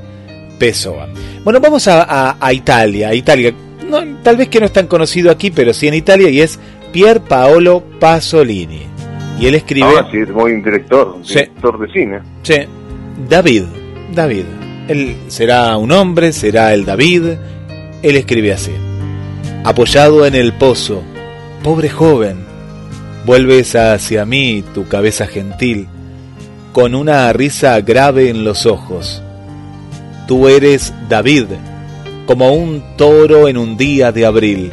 Pessoa. 0.58 1.08
Bueno, 1.44 1.60
vamos 1.60 1.86
a, 1.88 2.36
a, 2.38 2.52
Italia. 2.52 3.14
Italia. 3.14 3.54
No, 3.88 4.02
tal 4.22 4.36
vez 4.36 4.48
que 4.48 4.60
no 4.60 4.66
es 4.66 4.72
tan 4.72 4.86
conocido 4.86 5.30
aquí, 5.30 5.50
pero 5.50 5.72
sí 5.72 5.88
en 5.88 5.94
Italia 5.94 6.28
y 6.28 6.40
es 6.40 6.58
Pier 6.92 7.20
Paolo 7.20 7.82
Pasolini. 7.98 8.82
Y 9.40 9.46
él 9.46 9.54
escribe. 9.54 9.88
Ah, 9.98 10.06
sí, 10.10 10.18
es 10.18 10.30
muy 10.30 10.52
director, 10.60 11.20
director 11.22 11.78
de 11.78 11.92
cine. 11.92 12.20
Sí, 12.42 12.56
David, 13.28 13.64
David. 14.14 14.44
Él 14.88 15.16
será 15.28 15.76
un 15.76 15.92
hombre, 15.92 16.32
será 16.32 16.74
el 16.74 16.84
David. 16.84 17.34
Él 18.02 18.16
escribe 18.16 18.52
así: 18.52 18.72
Apoyado 19.64 20.26
en 20.26 20.34
el 20.34 20.52
pozo, 20.54 21.02
pobre 21.62 21.88
joven, 21.88 22.48
Vuelves 23.28 23.76
hacia 23.76 24.24
mí 24.24 24.64
tu 24.72 24.88
cabeza 24.88 25.26
gentil, 25.26 25.86
con 26.72 26.94
una 26.94 27.30
risa 27.34 27.78
grave 27.82 28.30
en 28.30 28.42
los 28.42 28.64
ojos. 28.64 29.22
Tú 30.26 30.48
eres 30.48 30.94
David, 31.10 31.44
como 32.28 32.52
un 32.52 32.82
toro 32.98 33.48
en 33.48 33.56
un 33.56 33.78
día 33.78 34.12
de 34.12 34.26
abril, 34.26 34.70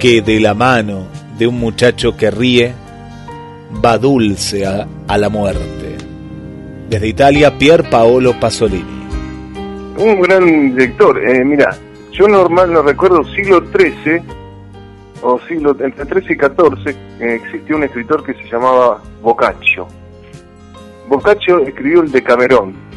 que 0.00 0.20
de 0.20 0.40
la 0.40 0.52
mano 0.52 1.06
de 1.38 1.46
un 1.46 1.60
muchacho 1.60 2.16
que 2.16 2.28
ríe, 2.28 2.74
va 3.84 3.96
dulce 3.98 4.66
a, 4.66 4.88
la 5.16 5.28
muerte. 5.28 5.96
Desde 6.88 7.06
Italia, 7.06 7.56
Pier 7.56 7.88
Paolo 7.88 8.34
Pasolini. 8.40 9.06
Un 9.96 10.20
gran 10.22 10.74
director. 10.74 11.22
Eh, 11.24 11.44
mira, 11.44 11.70
yo 12.10 12.26
normal 12.26 12.72
no 12.72 12.82
recuerdo 12.82 13.22
siglo 13.32 13.62
XIII 13.72 14.20
o 15.22 15.38
siglo 15.46 15.76
entre 15.78 16.04
XIII 16.04 16.34
y 16.34 16.34
XIV 16.34 16.96
existió 17.20 17.76
un 17.76 17.84
escritor 17.84 18.24
que 18.24 18.34
se 18.34 18.42
llamaba 18.50 19.00
Boccaccio. 19.22 19.86
Boccaccio 21.08 21.60
escribió 21.60 22.02
el 22.02 22.10
Decamerón. 22.10 22.89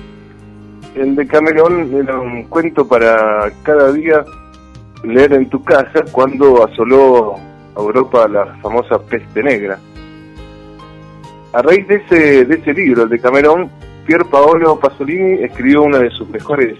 El 0.95 1.15
Decamerón 1.15 1.91
era 1.95 2.19
un 2.19 2.43
cuento 2.43 2.87
para 2.87 3.51
cada 3.63 3.91
día 3.91 4.23
leer 5.03 5.33
en 5.33 5.49
tu 5.49 5.63
casa 5.63 6.03
cuando 6.11 6.63
asoló 6.63 7.35
a 7.75 7.79
Europa 7.79 8.27
la 8.27 8.57
famosa 8.61 8.99
peste 8.99 9.41
negra. 9.41 9.79
A 11.53 11.61
raíz 11.61 11.87
de 11.87 11.95
ese, 11.95 12.45
de 12.45 12.55
ese 12.55 12.73
libro, 12.73 13.03
el 13.03 13.09
de 13.09 13.19
Camerón, 13.19 13.69
Pier 14.05 14.25
Paolo 14.25 14.79
Pasolini 14.79 15.43
escribió 15.43 15.83
una 15.83 15.99
de 15.99 16.09
sus 16.11 16.29
mejores 16.29 16.77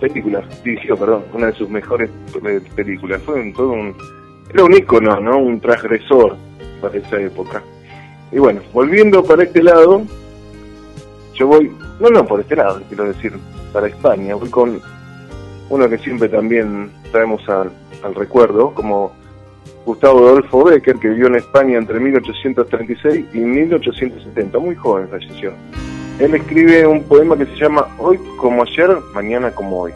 películas, 0.00 0.44
dirigió, 0.64 0.96
perdón, 0.96 1.24
una 1.32 1.46
de 1.46 1.52
sus 1.52 1.68
mejores 1.70 2.10
películas. 2.74 3.22
Fue 3.22 3.34
un, 3.34 3.52
todo 3.52 3.70
un, 3.70 3.94
era 4.52 4.64
un 4.64 4.72
ícono, 4.74 5.20
¿no? 5.20 5.38
Un 5.38 5.60
transgresor 5.60 6.36
para 6.80 6.98
esa 6.98 7.20
época. 7.20 7.62
Y 8.30 8.38
bueno, 8.38 8.60
volviendo 8.72 9.22
para 9.24 9.44
este 9.44 9.62
lado, 9.62 10.02
yo 11.42 11.48
voy, 11.48 11.72
no, 11.98 12.08
no, 12.08 12.24
por 12.24 12.38
este 12.38 12.54
lado, 12.54 12.80
quiero 12.86 13.02
decir, 13.02 13.32
para 13.72 13.88
España, 13.88 14.36
voy 14.36 14.48
con 14.48 14.80
uno 15.70 15.88
que 15.88 15.98
siempre 15.98 16.28
también 16.28 16.92
traemos 17.10 17.42
al, 17.48 17.72
recuerdo, 18.14 18.72
como 18.72 19.12
Gustavo 19.84 20.20
Adolfo 20.20 20.62
Becker, 20.62 21.00
que 21.00 21.08
vivió 21.08 21.26
en 21.26 21.34
España 21.34 21.78
entre 21.78 21.98
1836 21.98 23.26
y 23.34 23.38
1870, 23.38 24.56
muy 24.60 24.76
joven 24.76 25.08
falleció. 25.08 25.52
Él 26.20 26.32
escribe 26.36 26.86
un 26.86 27.02
poema 27.02 27.36
que 27.36 27.46
se 27.46 27.56
llama 27.56 27.88
Hoy 27.98 28.20
como 28.36 28.62
ayer, 28.62 28.96
mañana 29.12 29.50
como 29.50 29.80
hoy. 29.80 29.92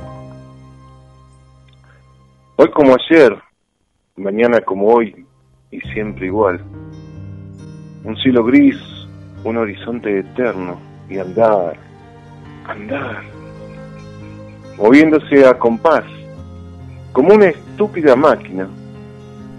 Hoy 2.57 2.71
como 2.73 2.97
ayer, 2.97 3.37
mañana 4.17 4.61
como 4.63 4.89
hoy, 4.89 5.25
y 5.71 5.79
siempre 5.93 6.27
igual. 6.27 6.61
Un 8.03 8.17
cielo 8.17 8.43
gris, 8.43 8.79
un 9.45 9.59
horizonte 9.59 10.19
eterno, 10.19 10.81
y 11.09 11.19
andar, 11.19 11.77
andar, 12.67 13.23
moviéndose 14.77 15.47
a 15.47 15.59
compás, 15.59 16.05
como 17.13 17.35
una 17.35 17.47
estúpida 17.47 18.17
máquina 18.17 18.69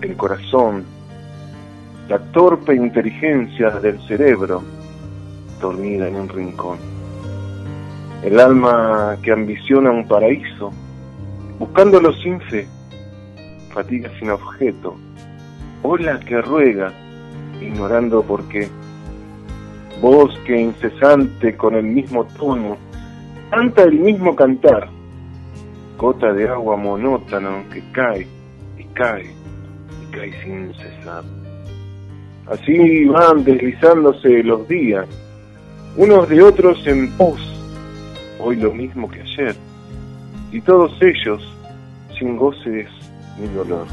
el 0.02 0.16
corazón, 0.16 0.86
la 2.08 2.20
torpe 2.32 2.76
inteligencia 2.76 3.72
del 3.72 4.00
cerebro, 4.08 4.62
dormida 5.60 6.08
en 6.08 6.16
un 6.16 6.30
rincón. 6.30 6.78
El 8.24 8.40
alma 8.40 9.18
que 9.22 9.32
ambiciona 9.32 9.92
un 9.92 10.08
paraíso, 10.08 10.72
buscándolo 11.60 12.14
sin 12.14 12.40
fe, 12.42 12.68
fatiga 13.74 14.10
sin 14.20 14.30
objeto, 14.30 14.96
ola 15.84 16.20
que 16.20 16.42
ruega, 16.42 16.94
ignorando 17.60 18.22
por 18.24 18.44
qué. 18.50 18.68
Voz 20.02 20.38
que 20.46 20.60
incesante 20.60 21.56
con 21.58 21.76
el 21.76 21.86
mismo 21.86 22.26
tono, 22.38 22.78
canta 23.50 23.84
el 23.84 24.00
mismo 24.00 24.36
cantar, 24.36 24.90
gota 25.98 26.34
de 26.34 26.48
agua 26.48 26.76
monótona 26.78 27.64
que 27.74 27.82
cae 27.92 28.28
y 28.78 28.84
cae 28.94 29.38
y 30.26 30.32
sin 30.44 30.74
cesar. 30.74 31.24
Así 32.48 33.06
van 33.06 33.44
deslizándose 33.44 34.44
los 34.44 34.68
días, 34.68 35.08
unos 35.96 36.30
de 36.30 36.42
otros 36.42 36.86
en 36.88 37.12
pos, 37.18 37.40
hoy 38.40 38.56
lo 38.56 38.72
mismo 38.74 39.10
que 39.10 39.22
ayer, 39.22 39.56
y 40.52 40.62
todos 40.62 40.92
ellos 41.02 41.42
sin 42.18 42.38
goces 42.38 42.88
ni 43.40 43.48
dolor. 43.50 43.86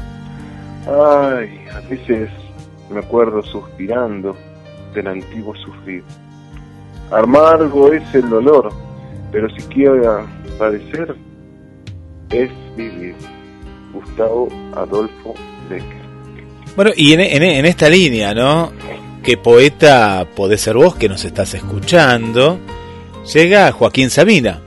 Ay, 0.87 1.59
a 1.73 1.81
veces 1.89 2.29
me 2.89 2.99
acuerdo 2.99 3.41
suspirando 3.43 4.35
del 4.95 5.07
antiguo 5.07 5.55
sufrir. 5.55 6.03
Amargo 7.11 7.93
es 7.93 8.03
el 8.15 8.27
dolor, 8.29 8.71
pero 9.31 9.47
si 9.49 9.61
quiera 9.63 10.25
padecer, 10.57 11.15
es 12.31 12.49
vivir. 12.75 13.15
Gustavo 13.93 14.49
Adolfo 14.75 15.35
Becker. 15.69 16.05
Bueno, 16.75 16.91
y 16.95 17.13
en, 17.13 17.65
esta 17.65 17.87
línea, 17.89 18.33
¿no? 18.33 18.71
¿Qué 19.23 19.37
poeta 19.37 20.27
podés 20.35 20.61
ser 20.61 20.75
vos 20.75 20.95
que 20.95 21.07
nos 21.07 21.23
estás 21.23 21.53
escuchando? 21.53 22.59
Llega 23.33 23.71
Joaquín 23.71 24.09
Sabina, 24.09 24.61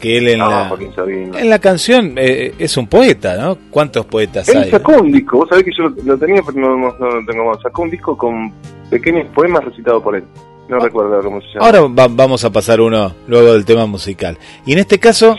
que 0.00 0.16
él 0.16 0.28
en, 0.28 0.40
ah, 0.40 0.74
la, 0.96 1.40
en 1.40 1.50
la 1.50 1.58
canción 1.58 2.14
eh, 2.16 2.54
es 2.58 2.76
un 2.76 2.86
poeta, 2.86 3.36
¿no? 3.36 3.58
¿Cuántos 3.70 4.06
poetas 4.06 4.48
él 4.48 4.58
hay? 4.58 4.70
sacó 4.70 5.00
un 5.00 5.12
disco, 5.12 5.38
vos 5.38 5.48
sabés 5.48 5.64
que 5.64 5.70
yo 5.76 5.88
lo, 6.04 6.18
tenía, 6.18 6.42
pero 6.44 6.58
no, 6.58 6.88
lo 6.98 7.26
tengo 7.26 7.44
más. 7.44 7.60
Sacó 7.62 7.82
un 7.82 7.90
disco 7.90 8.16
con 8.16 8.52
pequeños 8.88 9.28
poemas 9.34 9.64
recitados 9.64 10.02
por 10.02 10.16
él. 10.16 10.24
No 10.68 10.76
ah. 10.76 10.80
recuerdo 10.80 11.22
cómo 11.22 11.40
se 11.42 11.48
llama. 11.48 11.66
Ahora 11.66 12.08
vamos 12.10 12.44
a 12.44 12.50
pasar 12.50 12.80
uno 12.80 13.14
luego 13.28 13.52
del 13.52 13.64
tema 13.64 13.86
musical. 13.86 14.38
Y 14.64 14.72
en 14.72 14.78
este 14.78 14.98
caso, 14.98 15.36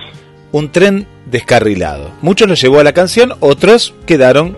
un 0.51 0.71
tren 0.71 1.07
descarrilado. 1.25 2.11
Muchos 2.21 2.47
lo 2.47 2.53
llevó 2.53 2.79
a 2.79 2.83
la 2.83 2.93
canción, 2.93 3.33
otros 3.39 3.95
quedaron 4.05 4.57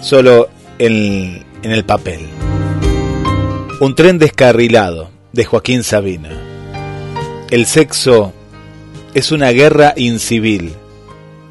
solo 0.00 0.48
en, 0.78 1.44
el 1.62 1.84
papel. 1.84 2.20
Un 3.80 3.94
tren 3.94 4.18
descarrilado 4.18 5.10
de 5.32 5.44
Joaquín 5.44 5.82
Sabina. 5.82 6.30
El 7.50 7.66
sexo 7.66 8.32
es 9.14 9.30
una 9.30 9.50
guerra 9.50 9.92
incivil, 9.96 10.72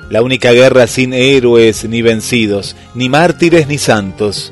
la 0.09 0.21
única 0.21 0.51
guerra 0.51 0.87
sin 0.87 1.13
héroes 1.13 1.87
ni 1.87 2.01
vencidos, 2.01 2.75
ni 2.95 3.07
mártires 3.07 3.67
ni 3.67 3.77
santos, 3.77 4.51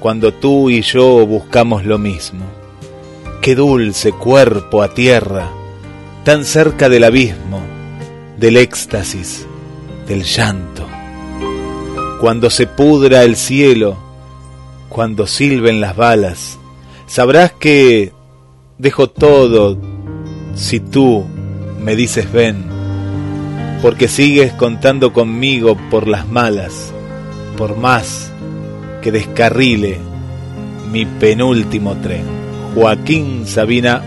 cuando 0.00 0.34
tú 0.34 0.68
y 0.68 0.82
yo 0.82 1.26
buscamos 1.26 1.84
lo 1.84 1.98
mismo. 1.98 2.44
Qué 3.40 3.54
dulce 3.54 4.12
cuerpo 4.12 4.82
a 4.82 4.92
tierra, 4.92 5.50
tan 6.24 6.44
cerca 6.44 6.88
del 6.88 7.04
abismo, 7.04 7.60
del 8.38 8.56
éxtasis, 8.56 9.46
del 10.06 10.24
llanto. 10.24 10.86
Cuando 12.20 12.50
se 12.50 12.66
pudra 12.66 13.22
el 13.22 13.36
cielo, 13.36 13.96
cuando 14.88 15.28
silben 15.28 15.80
las 15.80 15.96
balas, 15.96 16.58
sabrás 17.06 17.52
que 17.52 18.12
dejo 18.78 19.08
todo 19.08 19.78
si 20.54 20.80
tú 20.80 21.24
me 21.78 21.96
dices 21.96 22.32
ven, 22.32 22.64
porque 23.82 24.08
sigues 24.08 24.52
contando 24.52 25.12
conmigo 25.12 25.76
por 25.90 26.08
las 26.08 26.28
malas, 26.28 26.92
por 27.56 27.76
más 27.76 28.32
que 29.02 29.12
descarrile 29.12 29.98
mi 30.90 31.06
penúltimo 31.06 31.96
tren. 31.96 32.24
Joaquín 32.74 33.46
Sabina, 33.46 34.02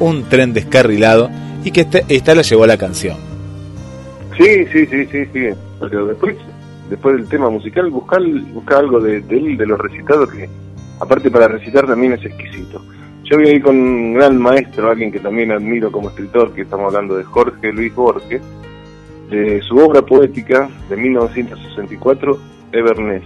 un 0.00 0.24
tren 0.24 0.52
descarrilado 0.52 1.30
y 1.64 1.70
que 1.70 1.82
esta, 1.82 2.00
esta 2.08 2.34
la 2.34 2.42
llevó 2.42 2.64
a 2.64 2.68
la 2.68 2.76
canción. 2.76 3.16
Sí, 4.36 4.66
sí, 4.72 4.86
sí, 4.86 5.06
sí, 5.06 5.24
sí, 5.32 5.48
pero 5.80 6.06
después 6.06 6.36
después 6.88 7.16
del 7.16 7.28
tema 7.28 7.50
musical, 7.50 7.90
buscar, 7.90 8.22
buscar 8.52 8.78
algo 8.78 9.00
de, 9.00 9.18
él, 9.28 9.56
de 9.56 9.66
los 9.66 9.78
recitados, 9.78 10.30
que 10.30 10.48
aparte 11.00 11.30
para 11.30 11.48
recitar 11.48 11.86
también 11.86 12.12
es 12.14 12.24
exquisito. 12.24 12.82
Yo 13.24 13.38
voy 13.38 13.48
ahí 13.48 13.60
con 13.60 13.76
un 13.76 14.14
gran 14.14 14.36
maestro, 14.36 14.90
alguien 14.90 15.10
que 15.10 15.18
también 15.18 15.50
admiro 15.50 15.90
como 15.90 16.10
escritor, 16.10 16.52
que 16.52 16.62
estamos 16.62 16.86
hablando 16.86 17.16
de 17.16 17.24
Jorge 17.24 17.72
Luis 17.72 17.94
Borges, 17.94 18.42
de 19.30 19.62
su 19.62 19.78
obra 19.78 20.02
poética 20.02 20.68
de 20.90 20.96
1964, 20.96 22.38
Everness. 22.72 23.24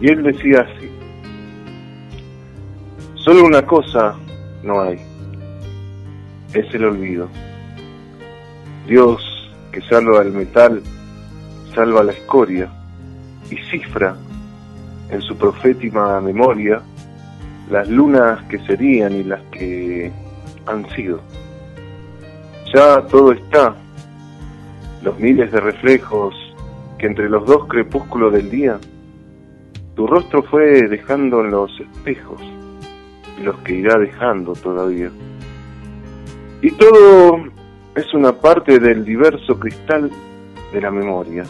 Y 0.00 0.08
él 0.08 0.22
decía 0.22 0.60
así, 0.60 0.90
solo 3.14 3.44
una 3.44 3.64
cosa 3.64 4.14
no 4.62 4.82
hay, 4.82 4.98
es 6.52 6.74
el 6.74 6.84
olvido. 6.84 7.28
Dios 8.86 9.22
que 9.72 9.80
salva 9.82 10.20
el 10.20 10.32
metal 10.32 10.82
salva 11.74 12.02
la 12.02 12.12
escoria 12.12 12.70
y 13.50 13.56
cifra 13.70 14.16
en 15.10 15.22
su 15.22 15.36
profétima 15.36 16.20
memoria 16.20 16.82
las 17.70 17.88
lunas 17.88 18.42
que 18.44 18.58
serían 18.60 19.12
y 19.12 19.24
las 19.24 19.42
que 19.50 20.10
han 20.66 20.88
sido. 20.90 21.20
Ya 22.74 23.02
todo 23.02 23.32
está, 23.32 23.74
los 25.02 25.18
miles 25.18 25.52
de 25.52 25.60
reflejos 25.60 26.34
que 26.98 27.06
entre 27.06 27.28
los 27.28 27.44
dos 27.46 27.66
crepúsculos 27.66 28.32
del 28.32 28.48
día 28.50 28.78
Tu 29.94 30.06
rostro 30.06 30.42
fue 30.44 30.88
dejando 30.88 31.40
en 31.42 31.50
los 31.50 31.70
espejos, 31.78 32.40
los 33.42 33.58
que 33.58 33.74
irá 33.74 33.98
dejando 33.98 34.54
todavía. 34.54 35.10
Y 36.62 36.70
todo 36.70 37.44
es 37.94 38.14
una 38.14 38.32
parte 38.32 38.78
del 38.78 39.04
diverso 39.04 39.58
cristal 39.58 40.10
de 40.72 40.80
la 40.80 40.90
memoria. 40.90 41.44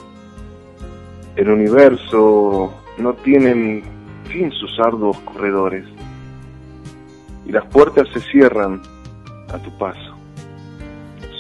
El 1.37 1.51
universo 1.51 2.75
no 2.99 3.15
tiene 3.15 3.85
fin 4.25 4.51
sus 4.51 4.77
arduos 4.81 5.19
corredores 5.21 5.87
y 7.47 7.53
las 7.53 7.65
puertas 7.67 8.09
se 8.13 8.21
cierran 8.21 8.81
a 9.53 9.59
tu 9.59 9.71
paso. 9.79 10.17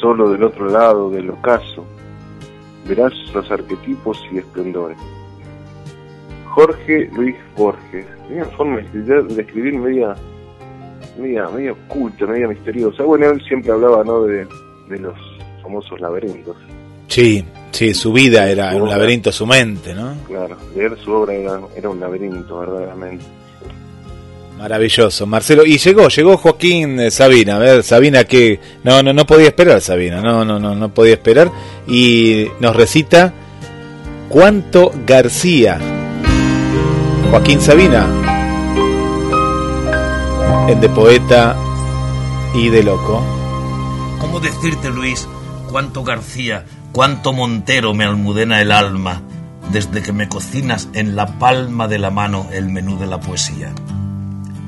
Solo 0.00 0.30
del 0.30 0.42
otro 0.44 0.68
lado 0.68 1.10
del 1.10 1.30
ocaso 1.30 1.84
verás 2.86 3.12
los 3.34 3.50
arquetipos 3.50 4.18
y 4.32 4.38
esplendores. 4.38 4.98
Jorge 6.48 7.08
Luis 7.14 7.36
Borges, 7.56 8.06
tenía 8.28 8.44
forma 8.46 8.80
de 8.80 9.40
escribir 9.40 9.78
media, 9.78 10.14
media, 11.18 11.48
media 11.48 11.72
oculta, 11.72 12.26
media 12.26 12.48
misteriosa. 12.48 13.04
Bueno, 13.04 13.30
él 13.30 13.42
siempre 13.46 13.72
hablaba 13.72 14.04
¿no? 14.04 14.22
de, 14.24 14.46
de 14.88 14.98
los 14.98 15.16
famosos 15.62 15.98
laberintos. 16.00 16.56
Sí, 17.08 17.44
sí, 17.70 17.94
su 17.94 18.12
vida 18.12 18.50
era 18.50 18.74
un 18.74 18.88
laberinto, 18.88 19.30
su 19.32 19.46
mente, 19.46 19.94
¿no? 19.94 20.14
Claro, 20.26 20.56
leer 20.74 20.96
su 20.98 21.12
obra 21.12 21.34
era, 21.34 21.60
era 21.76 21.90
un 21.90 22.00
laberinto, 22.00 22.58
verdaderamente. 22.58 23.24
Maravilloso, 24.58 25.26
Marcelo. 25.26 25.64
Y 25.64 25.78
llegó, 25.78 26.08
llegó 26.08 26.36
Joaquín 26.36 27.00
eh, 27.00 27.10
Sabina. 27.10 27.56
A 27.56 27.58
ver, 27.58 27.82
Sabina 27.82 28.24
que 28.24 28.60
no, 28.84 29.02
no, 29.02 29.12
no 29.12 29.26
podía 29.26 29.48
esperar, 29.48 29.80
Sabina. 29.80 30.20
No, 30.20 30.44
no, 30.44 30.58
no, 30.58 30.74
no 30.74 30.94
podía 30.94 31.14
esperar. 31.14 31.50
Y 31.86 32.46
nos 32.60 32.76
recita 32.76 33.32
Cuánto 34.32 34.92
García. 35.06 35.78
Joaquín 37.30 37.60
Sabina. 37.60 38.06
En 40.68 40.80
de 40.80 40.88
poeta 40.88 41.54
y 42.54 42.70
de 42.70 42.82
loco. 42.82 43.22
¿Cómo 44.20 44.40
decirte, 44.40 44.88
Luis, 44.88 45.28
cuánto 45.70 46.02
García, 46.02 46.64
cuánto 46.92 47.34
Montero 47.34 47.92
me 47.92 48.04
almudena 48.04 48.62
el 48.62 48.72
alma 48.72 49.20
desde 49.70 50.02
que 50.02 50.12
me 50.12 50.30
cocinas 50.30 50.88
en 50.94 51.14
la 51.14 51.38
palma 51.38 51.86
de 51.86 51.98
la 51.98 52.10
mano 52.10 52.48
el 52.52 52.70
menú 52.70 52.98
de 52.98 53.06
la 53.08 53.20
poesía? 53.20 53.74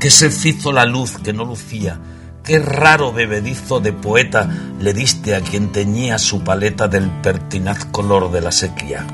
Que 0.04 0.10
se 0.10 0.28
fizo 0.28 0.70
la 0.70 0.84
luz 0.84 1.16
que 1.16 1.32
no 1.32 1.46
lucía, 1.46 1.98
qué 2.44 2.58
raro 2.58 3.10
bebedizo 3.10 3.80
de 3.80 3.94
poeta 3.94 4.50
le 4.78 4.92
diste 4.92 5.34
a 5.34 5.40
quien 5.40 5.72
teñía 5.72 6.18
su 6.18 6.44
paleta 6.44 6.88
del 6.88 7.08
pertinaz 7.22 7.86
color 7.86 8.30
de 8.30 8.42
la 8.42 8.52
sequía. 8.52 9.06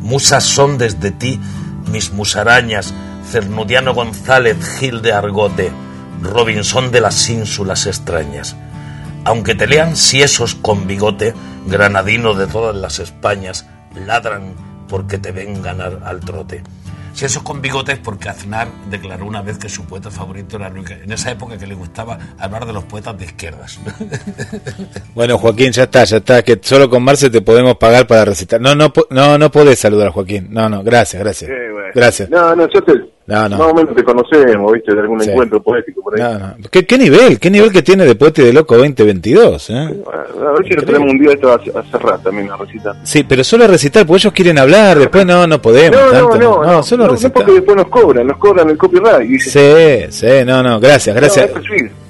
Musas 0.00 0.44
son 0.44 0.78
desde 0.78 1.10
ti 1.10 1.38
mis 1.92 2.14
musarañas, 2.14 2.94
Cernudiano 3.30 3.92
González, 3.92 4.56
Gil 4.78 5.02
de 5.02 5.12
Argote, 5.12 5.70
Robinson 6.22 6.90
de 6.90 7.02
las 7.02 7.28
ínsulas 7.28 7.84
extrañas. 7.84 8.56
Aunque 9.26 9.54
te 9.54 9.66
lean 9.66 9.96
siesos 9.96 10.54
con 10.54 10.86
bigote, 10.86 11.34
granadino 11.66 12.32
de 12.32 12.46
todas 12.46 12.74
las 12.74 13.00
Españas, 13.00 13.66
ladran 14.06 14.54
porque 14.88 15.18
te 15.18 15.30
ven 15.30 15.60
ganar 15.60 16.00
al 16.06 16.20
trote. 16.20 16.62
Si 17.12 17.24
eso 17.24 17.42
con 17.42 17.60
bigotes, 17.60 17.98
porque 17.98 18.28
Aznar 18.28 18.68
declaró 18.90 19.26
una 19.26 19.42
vez 19.42 19.58
que 19.58 19.68
su 19.68 19.84
poeta 19.84 20.10
favorito 20.10 20.56
era 20.56 20.68
Luis, 20.68 20.90
en 20.90 21.10
esa 21.12 21.30
época 21.30 21.58
que 21.58 21.66
le 21.66 21.74
gustaba 21.74 22.18
hablar 22.38 22.66
de 22.66 22.72
los 22.72 22.84
poetas 22.84 23.18
de 23.18 23.24
izquierdas. 23.24 23.78
Bueno, 25.14 25.36
Joaquín, 25.36 25.72
ya 25.72 25.84
está, 25.84 26.04
ya 26.04 26.18
está, 26.18 26.42
que 26.42 26.60
solo 26.62 26.88
con 26.88 27.02
Marce 27.02 27.28
te 27.28 27.40
podemos 27.40 27.76
pagar 27.76 28.06
para 28.06 28.24
recitar. 28.24 28.60
No, 28.60 28.74
no, 28.74 28.92
no, 29.10 29.36
no 29.36 29.50
podés 29.50 29.78
saludar 29.78 30.08
a 30.08 30.12
Joaquín. 30.12 30.48
No, 30.50 30.68
no, 30.68 30.84
gracias, 30.84 31.20
gracias. 31.20 31.50
Gracias. 31.94 32.30
No, 32.30 32.54
no, 32.54 32.68
yo 32.68 32.82
te, 32.82 32.92
no, 33.28 33.46
no. 33.46 33.58
Más 33.58 33.66
o 33.68 33.74
menos 33.74 33.94
te 33.94 34.02
conocemos, 34.02 34.72
¿viste? 34.72 34.94
De 34.94 35.00
algún 35.02 35.22
encuentro 35.22 35.62
poético 35.62 36.00
por 36.00 36.18
ahí. 36.18 36.22
No, 36.22 36.38
no. 36.38 36.54
¿Qué, 36.70 36.86
¿Qué, 36.86 36.96
nivel? 36.96 37.38
¿Qué 37.38 37.50
nivel 37.50 37.70
que 37.70 37.82
tiene 37.82 38.06
de 38.06 38.14
Poeta 38.14 38.40
de 38.40 38.54
Loco 38.54 38.74
2022? 38.78 39.68
¿eh? 39.68 39.74
a 39.74 40.52
ver 40.52 40.66
si 40.66 40.74
nos 40.74 40.86
tenemos 40.86 41.10
un 41.10 41.18
día 41.18 41.32
esto 41.32 41.52
a, 41.52 41.82
cerrar 41.90 42.22
también 42.22 42.50
a 42.50 42.56
recitar. 42.56 42.96
Sí, 43.02 43.26
pero 43.28 43.44
solo 43.44 43.64
a 43.64 43.66
recitar, 43.66 44.06
porque 44.06 44.22
ellos 44.22 44.32
quieren 44.32 44.58
hablar, 44.58 44.98
después 44.98 45.26
no, 45.26 45.46
no 45.46 45.60
podemos. 45.60 46.00
No, 46.00 46.10
tanto, 46.10 46.38
no, 46.38 46.64
no, 46.64 46.72
no, 46.72 46.82
solo 46.82 47.04
no, 47.04 47.10
recitar. 47.10 47.32
No 47.32 47.34
porque 47.34 47.52
después 47.52 47.76
nos 47.76 47.88
cobran, 47.88 48.26
nos 48.26 48.38
cobran 48.38 48.70
el 48.70 48.78
copyright. 48.78 49.28
Dice. 49.28 50.08
Sí, 50.10 50.26
sí, 50.26 50.44
no, 50.46 50.62
no, 50.62 50.80
gracias, 50.80 51.14
gracias. 51.14 51.50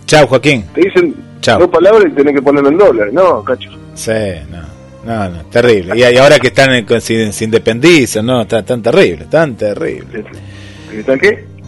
Chao, 0.06 0.24
Joaquín. 0.28 0.66
Te 0.72 0.82
dicen 0.82 1.16
Chao. 1.40 1.58
dos 1.58 1.68
palabras 1.68 2.04
y 2.12 2.14
tenés 2.14 2.36
que 2.36 2.42
ponerlo 2.42 2.68
en 2.68 2.78
dólares, 2.78 3.12
¿no, 3.12 3.42
cacho? 3.42 3.70
Sí, 3.94 4.12
no. 4.52 4.78
No, 5.04 5.28
no, 5.28 5.44
terrible. 5.46 5.96
Y, 5.96 6.00
y 6.00 6.16
ahora 6.16 6.38
que 6.38 6.48
están 6.48 6.72
en, 6.74 7.00
se, 7.00 7.32
se 7.32 7.44
independizan, 7.44 8.24
no, 8.24 8.46
tan, 8.46 8.64
tan 8.64 8.82
terrible, 8.82 9.24
tan 9.28 9.56
terrible. 9.56 10.24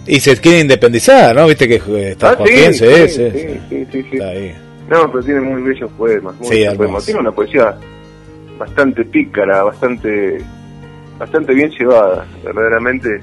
Y 0.06 0.20
se 0.20 0.36
quiere 0.38 0.60
independizar, 0.60 1.34
¿no? 1.34 1.46
Viste 1.46 1.68
que 1.68 2.10
está 2.10 2.30
ah, 2.30 2.38
sí, 2.44 2.74
sí, 2.74 3.08
sí, 3.08 3.30
sí, 3.68 3.86
sí, 3.92 4.04
Está 4.12 4.28
ahí. 4.28 4.54
No, 4.88 5.10
pero 5.10 5.22
tiene 5.22 5.40
muy 5.40 5.62
bellos 5.62 5.90
poemas. 5.96 6.34
Muy 6.40 6.48
sí, 6.48 6.64
poemas. 6.76 7.04
Tiene 7.04 7.20
una 7.20 7.32
poesía 7.32 7.76
bastante 8.58 9.04
pícara, 9.04 9.62
bastante 9.62 10.38
bastante 11.18 11.54
bien 11.54 11.70
llevada. 11.70 12.26
Verdaderamente 12.42 13.20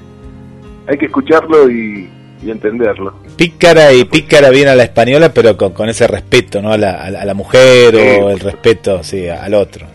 hay 0.86 0.96
que 0.96 1.06
escucharlo 1.06 1.70
y, 1.70 2.08
y 2.42 2.50
entenderlo. 2.50 3.12
Pícara 3.36 3.92
y 3.92 4.04
pícara 4.04 4.50
bien 4.50 4.68
a 4.68 4.74
la 4.74 4.84
española, 4.84 5.34
pero 5.34 5.56
con, 5.56 5.72
con 5.72 5.88
ese 5.88 6.06
respeto, 6.06 6.62
¿no? 6.62 6.72
A 6.72 6.78
la, 6.78 7.04
a 7.04 7.24
la 7.24 7.34
mujer 7.34 7.94
o 7.94 8.30
el 8.30 8.40
respeto, 8.40 9.02
sí, 9.02 9.28
al 9.28 9.52
otro. 9.54 9.86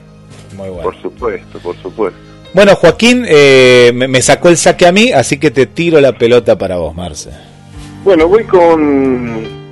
Muy 0.55 0.69
bueno. 0.69 0.83
Por 0.83 1.01
supuesto, 1.01 1.59
por 1.59 1.75
supuesto. 1.77 2.32
Bueno, 2.53 2.75
Joaquín 2.75 3.25
eh, 3.27 3.91
me, 3.95 4.21
sacó 4.21 4.49
el 4.49 4.57
saque 4.57 4.85
a 4.85 4.91
mí, 4.91 5.11
así 5.11 5.39
que 5.39 5.49
te 5.49 5.65
tiro 5.65 5.99
la 5.99 6.13
pelota 6.13 6.55
para 6.55 6.77
vos, 6.77 6.95
Marce. 6.95 7.31
Bueno, 8.03 8.27
voy 8.27 8.43
con... 8.43 9.63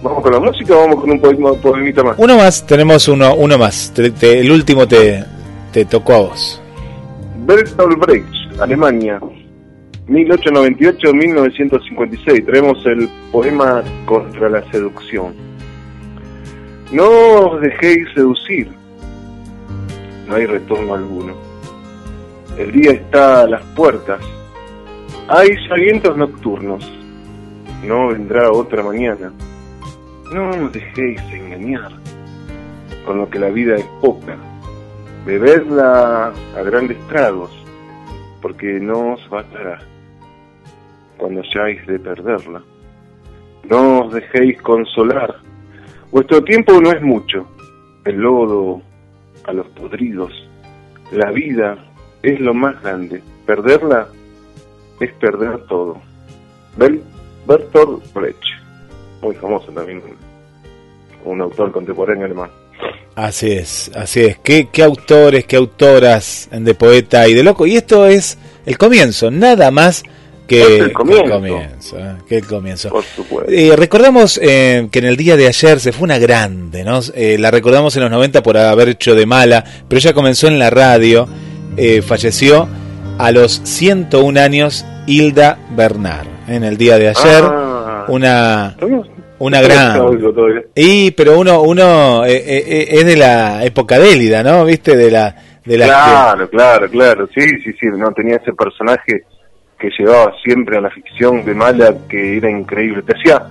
¿Vamos 0.00 0.22
con 0.22 0.32
la 0.32 0.38
música 0.38 0.76
o 0.76 0.82
vamos 0.82 1.00
con 1.00 1.10
un 1.10 1.20
poema, 1.20 1.52
poemita 1.54 2.04
más? 2.04 2.14
Uno 2.16 2.36
más, 2.36 2.64
tenemos 2.64 3.08
uno, 3.08 3.34
uno 3.34 3.58
más. 3.58 3.92
el 4.20 4.52
último 4.52 4.86
te, 4.86 5.24
te 5.72 5.84
tocó 5.86 6.14
a 6.14 6.18
vos. 6.18 6.62
Bertolt 7.44 7.98
Brecht, 7.98 8.60
Alemania, 8.60 9.18
1898-1956. 10.06 12.46
Traemos 12.46 12.86
el 12.86 13.08
poema 13.32 13.82
Contra 14.04 14.48
la 14.48 14.62
seducción. 14.70 15.34
No 16.92 17.48
os 17.48 17.60
dejéis 17.60 18.06
seducir. 18.14 18.68
No 20.28 20.36
hay 20.36 20.46
retorno 20.46 20.94
alguno 20.94 21.47
el 22.58 22.72
día 22.72 22.90
está 22.90 23.42
a 23.42 23.46
las 23.46 23.62
puertas. 23.76 24.20
Hay 25.28 25.48
salientos 25.68 26.16
nocturnos. 26.16 26.90
No 27.84 28.08
vendrá 28.08 28.50
otra 28.50 28.82
mañana. 28.82 29.32
No 30.32 30.50
os 30.50 30.72
dejéis 30.72 31.20
engañar 31.32 31.92
con 33.06 33.18
lo 33.18 33.30
que 33.30 33.38
la 33.38 33.48
vida 33.48 33.76
es 33.76 33.86
poca. 34.00 34.36
Bebedla 35.24 36.32
a 36.56 36.62
grandes 36.62 36.98
tragos, 37.06 37.50
porque 38.42 38.80
no 38.80 39.14
os 39.14 39.30
bastará 39.30 39.78
cuando 41.16 41.42
hayáis 41.42 41.86
de 41.86 41.98
perderla. 41.98 42.62
No 43.70 44.06
os 44.06 44.14
dejéis 44.14 44.60
consolar. 44.62 45.36
Vuestro 46.10 46.42
tiempo 46.42 46.80
no 46.80 46.90
es 46.90 47.02
mucho. 47.02 47.46
El 48.04 48.16
lodo 48.16 48.82
a 49.44 49.52
los 49.52 49.66
podridos. 49.68 50.32
La 51.12 51.30
vida 51.30 51.87
es 52.22 52.40
lo 52.40 52.54
más 52.54 52.80
grande. 52.82 53.22
Perderla 53.46 54.08
es 55.00 55.12
perder 55.14 55.58
todo. 55.68 56.00
Bertolt 57.46 58.12
Brecht, 58.12 58.42
muy 59.22 59.34
famoso 59.36 59.72
también, 59.72 60.02
un 61.24 61.40
autor 61.40 61.72
contemporáneo 61.72 62.26
alemán. 62.26 62.50
Así 63.14 63.50
es, 63.50 63.90
así 63.94 64.20
es. 64.20 64.38
¿Qué, 64.38 64.68
qué 64.70 64.84
autores, 64.84 65.44
qué 65.44 65.56
autoras 65.56 66.48
de 66.52 66.74
poeta 66.74 67.26
y 67.26 67.34
de 67.34 67.42
loco. 67.42 67.66
Y 67.66 67.76
esto 67.76 68.06
es 68.06 68.38
el 68.64 68.78
comienzo, 68.78 69.30
nada 69.30 69.70
más 69.70 70.04
que 70.46 70.78
el 70.78 70.92
comienzo. 70.92 71.98
¿eh? 71.98 72.16
Que 72.26 72.36
el 72.36 72.46
comienzo. 72.46 72.88
Por 72.90 73.04
supuesto. 73.04 73.52
Eh, 73.52 73.74
recordamos 73.76 74.40
eh, 74.42 74.88
que 74.90 74.98
en 74.98 75.04
el 75.04 75.16
día 75.16 75.36
de 75.36 75.46
ayer 75.46 75.78
se 75.78 75.92
fue 75.92 76.04
una 76.04 76.18
grande, 76.18 76.84
¿no? 76.84 77.00
la 77.14 77.50
recordamos 77.50 77.94
en 77.96 78.02
los 78.02 78.10
90 78.10 78.42
por 78.42 78.56
haber 78.56 78.90
hecho 78.90 79.14
de 79.14 79.26
mala, 79.26 79.64
pero 79.88 79.98
ella 79.98 80.14
comenzó 80.14 80.48
en 80.48 80.58
la 80.58 80.70
radio 80.70 81.28
eh, 81.78 82.02
falleció 82.02 82.68
a 83.18 83.30
los 83.30 83.60
101 83.64 84.40
años 84.40 84.84
Hilda 85.06 85.58
Bernard. 85.76 86.26
En 86.46 86.64
el 86.64 86.76
día 86.76 86.98
de 86.98 87.08
ayer, 87.08 87.44
ah. 87.44 88.06
una 88.08 88.76
una 89.38 89.60
gran 89.60 90.00
y 90.74 91.12
pero 91.12 91.38
uno 91.38 91.62
uno 91.62 92.24
eh, 92.24 92.42
eh, 92.44 92.88
es 92.90 93.06
de 93.06 93.16
la 93.16 93.64
época 93.64 93.98
de 93.98 94.12
Élida, 94.12 94.42
¿no? 94.42 94.64
¿Viste? 94.64 94.96
De 94.96 95.10
la 95.10 95.34
de 95.64 95.78
la 95.78 95.86
Claro, 95.86 96.48
claro, 96.48 96.90
claro. 96.90 97.28
Sí, 97.34 97.42
sí, 97.62 97.72
sí, 97.78 97.86
no 97.96 98.10
tenía 98.12 98.36
ese 98.36 98.52
personaje 98.54 99.24
que 99.78 99.90
llevaba 99.96 100.32
siempre 100.42 100.78
a 100.78 100.80
la 100.80 100.90
ficción 100.90 101.44
de 101.44 101.54
mala 101.54 101.94
que 102.08 102.38
era 102.38 102.50
increíble. 102.50 103.02
Te 103.02 103.16
hacía 103.16 103.46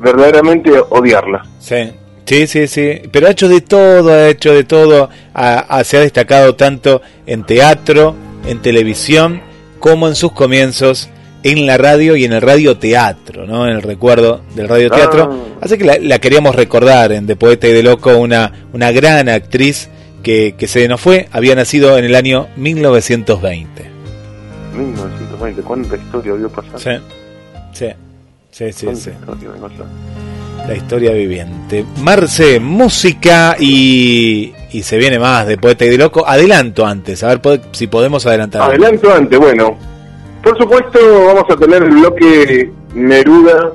verdaderamente 0.00 0.70
odiarla. 0.90 1.44
Sí. 1.58 1.92
Sí, 2.26 2.46
sí, 2.48 2.66
sí, 2.66 3.02
pero 3.12 3.28
ha 3.28 3.30
hecho 3.30 3.48
de 3.48 3.60
todo, 3.60 4.12
ha 4.12 4.28
hecho 4.28 4.52
de 4.52 4.64
todo, 4.64 5.08
se 5.84 5.96
ha 5.96 6.00
destacado 6.00 6.56
tanto 6.56 7.00
en 7.24 7.44
teatro, 7.44 8.16
en 8.46 8.60
televisión, 8.60 9.40
como 9.78 10.08
en 10.08 10.16
sus 10.16 10.32
comienzos 10.32 11.08
en 11.44 11.66
la 11.66 11.78
radio 11.78 12.16
y 12.16 12.24
en 12.24 12.32
el 12.32 12.42
radioteatro, 12.42 13.46
¿no? 13.46 13.68
En 13.68 13.76
el 13.76 13.82
recuerdo 13.82 14.40
del 14.56 14.68
radioteatro. 14.68 15.30
Ah. 15.30 15.58
Así 15.60 15.78
que 15.78 15.84
la, 15.84 15.98
la 16.00 16.18
queríamos 16.18 16.56
recordar 16.56 17.12
en 17.12 17.26
De 17.26 17.36
Poeta 17.36 17.68
y 17.68 17.72
de 17.72 17.84
Loco, 17.84 18.16
una, 18.16 18.66
una 18.72 18.90
gran 18.90 19.28
actriz 19.28 19.88
que, 20.24 20.56
que 20.58 20.66
se 20.66 20.88
nos 20.88 21.00
fue, 21.00 21.28
había 21.30 21.54
nacido 21.54 21.96
en 21.98 22.04
el 22.04 22.16
año 22.16 22.48
1920. 22.56 23.90
1920, 24.76 25.62
¿cuánta 25.62 25.96
historia 25.96 26.32
vio 26.32 26.48
pasar? 26.50 26.80
Sí, 27.72 27.86
sí, 28.50 28.72
sí, 28.72 28.72
sí. 28.72 28.86
¿Cuánta 28.86 29.04
sí. 29.04 30.25
La 30.66 30.74
historia 30.74 31.12
viviente. 31.12 31.84
Marce, 32.02 32.58
música 32.58 33.56
y, 33.58 34.52
y 34.72 34.82
se 34.82 34.98
viene 34.98 35.18
más 35.18 35.46
de 35.46 35.58
Poeta 35.58 35.84
y 35.84 35.90
de 35.90 35.98
Loco. 35.98 36.26
Adelanto 36.26 36.84
antes, 36.84 37.22
a 37.22 37.34
ver 37.34 37.60
si 37.72 37.86
podemos 37.86 38.26
adelantar. 38.26 38.62
Adelanto 38.62 39.12
antes, 39.12 39.38
bueno. 39.38 39.76
Por 40.42 40.56
supuesto, 40.58 40.98
vamos 41.26 41.44
a 41.50 41.56
tener 41.56 41.82
el 41.82 41.90
bloque 41.90 42.70
Neruda 42.94 43.72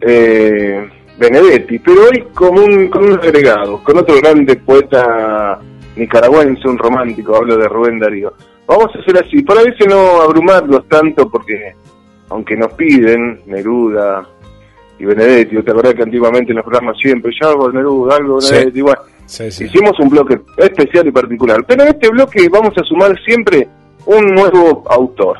eh, 0.00 0.88
Benedetti, 1.18 1.78
pero 1.78 2.04
hoy 2.04 2.24
con 2.32 2.58
un, 2.58 2.88
con 2.88 3.04
un 3.04 3.12
agregado, 3.14 3.82
con 3.82 3.98
otro 3.98 4.16
grande 4.20 4.56
poeta 4.56 5.58
nicaragüense, 5.96 6.68
un 6.68 6.78
romántico, 6.78 7.36
hablo 7.36 7.56
de 7.56 7.68
Rubén 7.68 7.98
Darío. 7.98 8.32
Vamos 8.66 8.94
a 8.94 8.98
hacer 8.98 9.24
así, 9.24 9.42
para 9.42 9.62
veces 9.62 9.86
no 9.88 10.20
abrumarlos 10.20 10.86
tanto, 10.88 11.28
porque 11.28 11.74
aunque 12.28 12.56
nos 12.56 12.72
piden 12.74 13.40
Neruda 13.46 14.26
y 14.98 15.04
Benedetti, 15.04 15.62
¿te 15.62 15.70
acordás 15.70 15.94
que 15.94 16.02
antiguamente 16.02 16.52
en 16.52 16.56
los 16.56 16.64
programas 16.64 16.96
siempre, 17.00 17.32
yo 17.40 17.48
algo 17.48 17.70
Neruda, 17.70 18.16
algo 18.16 18.40
Sí. 18.40 18.52
Benedetti, 18.54 18.80
bueno, 18.80 19.02
Sí, 19.26 19.50
sí. 19.50 19.64
Hicimos 19.64 19.92
un 20.00 20.08
bloque 20.08 20.40
especial 20.56 21.06
y 21.06 21.10
particular, 21.10 21.62
pero 21.66 21.82
en 21.82 21.88
este 21.90 22.08
bloque 22.08 22.48
vamos 22.48 22.72
a 22.78 22.82
sumar 22.84 23.14
siempre 23.26 23.68
un 24.06 24.24
nuevo 24.34 24.84
autor, 24.88 25.36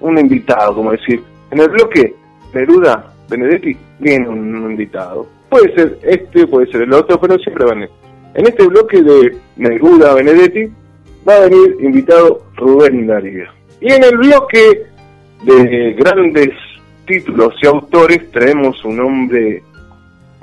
un 0.00 0.18
invitado, 0.18 0.74
como 0.74 0.92
decir. 0.92 1.22
En 1.50 1.58
el 1.58 1.70
bloque 1.70 2.14
Neruda 2.52 3.14
Benedetti 3.30 3.74
viene 3.98 4.28
un 4.28 4.70
invitado. 4.70 5.26
Puede 5.48 5.74
ser 5.74 5.98
este, 6.02 6.46
puede 6.46 6.70
ser 6.70 6.82
el 6.82 6.92
otro, 6.92 7.18
pero 7.18 7.38
siempre 7.38 7.64
van. 7.64 7.88
En 8.34 8.46
este 8.46 8.66
bloque 8.66 9.02
de 9.02 9.36
Neruda 9.56 10.14
Benedetti 10.14 10.70
va 11.26 11.36
a 11.36 11.40
venir 11.40 11.76
invitado 11.80 12.42
Rubén 12.56 13.06
Darío. 13.06 13.46
Y 13.80 13.90
en 13.90 14.04
el 14.04 14.18
bloque 14.18 14.82
de 15.44 15.94
grandes 15.94 16.50
títulos 17.14 17.54
y 17.60 17.66
autores 17.66 18.30
traemos 18.30 18.84
un 18.84 19.00
hombre 19.00 19.64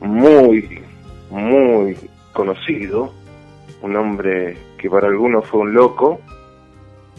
muy, 0.01 0.81
muy 1.29 1.95
conocido, 2.33 3.13
un 3.81 3.95
hombre 3.95 4.57
que 4.77 4.89
para 4.89 5.07
algunos 5.07 5.45
fue 5.47 5.61
un 5.61 5.73
loco, 5.73 6.19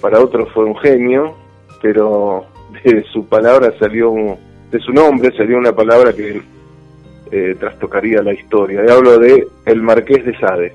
para 0.02 0.20
otros 0.20 0.52
fue 0.52 0.66
un 0.66 0.76
genio, 0.76 1.34
pero 1.80 2.44
de 2.84 3.02
su 3.10 3.26
palabra 3.26 3.72
salió, 3.78 4.10
un- 4.10 4.36
de 4.70 4.78
su 4.80 4.92
nombre 4.92 5.34
salió 5.34 5.56
una 5.56 5.72
palabra 5.72 6.12
que 6.12 6.42
eh, 7.30 7.56
trastocaría 7.58 8.22
la 8.22 8.34
historia. 8.34 8.82
Y 8.86 8.90
hablo 8.90 9.18
de 9.18 9.46
el 9.64 9.80
Marqués 9.82 10.24
de 10.26 10.38
Sade. 10.38 10.74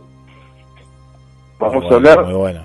Vamos 1.60 1.86
a 1.92 1.96
hablar 1.96 2.26
bueno. 2.34 2.62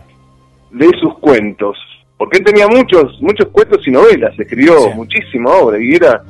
de 0.71 0.89
sus 1.01 1.19
cuentos, 1.19 1.77
porque 2.19 2.39
él 2.39 2.45
tenía 2.45 2.67
muchos, 2.69 3.17
muchos 3.23 3.49
cuentos 3.49 3.87
y 3.87 3.91
novelas, 3.91 4.39
escribió 4.39 4.79
Sí. 4.81 4.89
muchísima 4.95 5.51
obra 5.53 5.79
y 5.81 5.95
era 5.95 6.23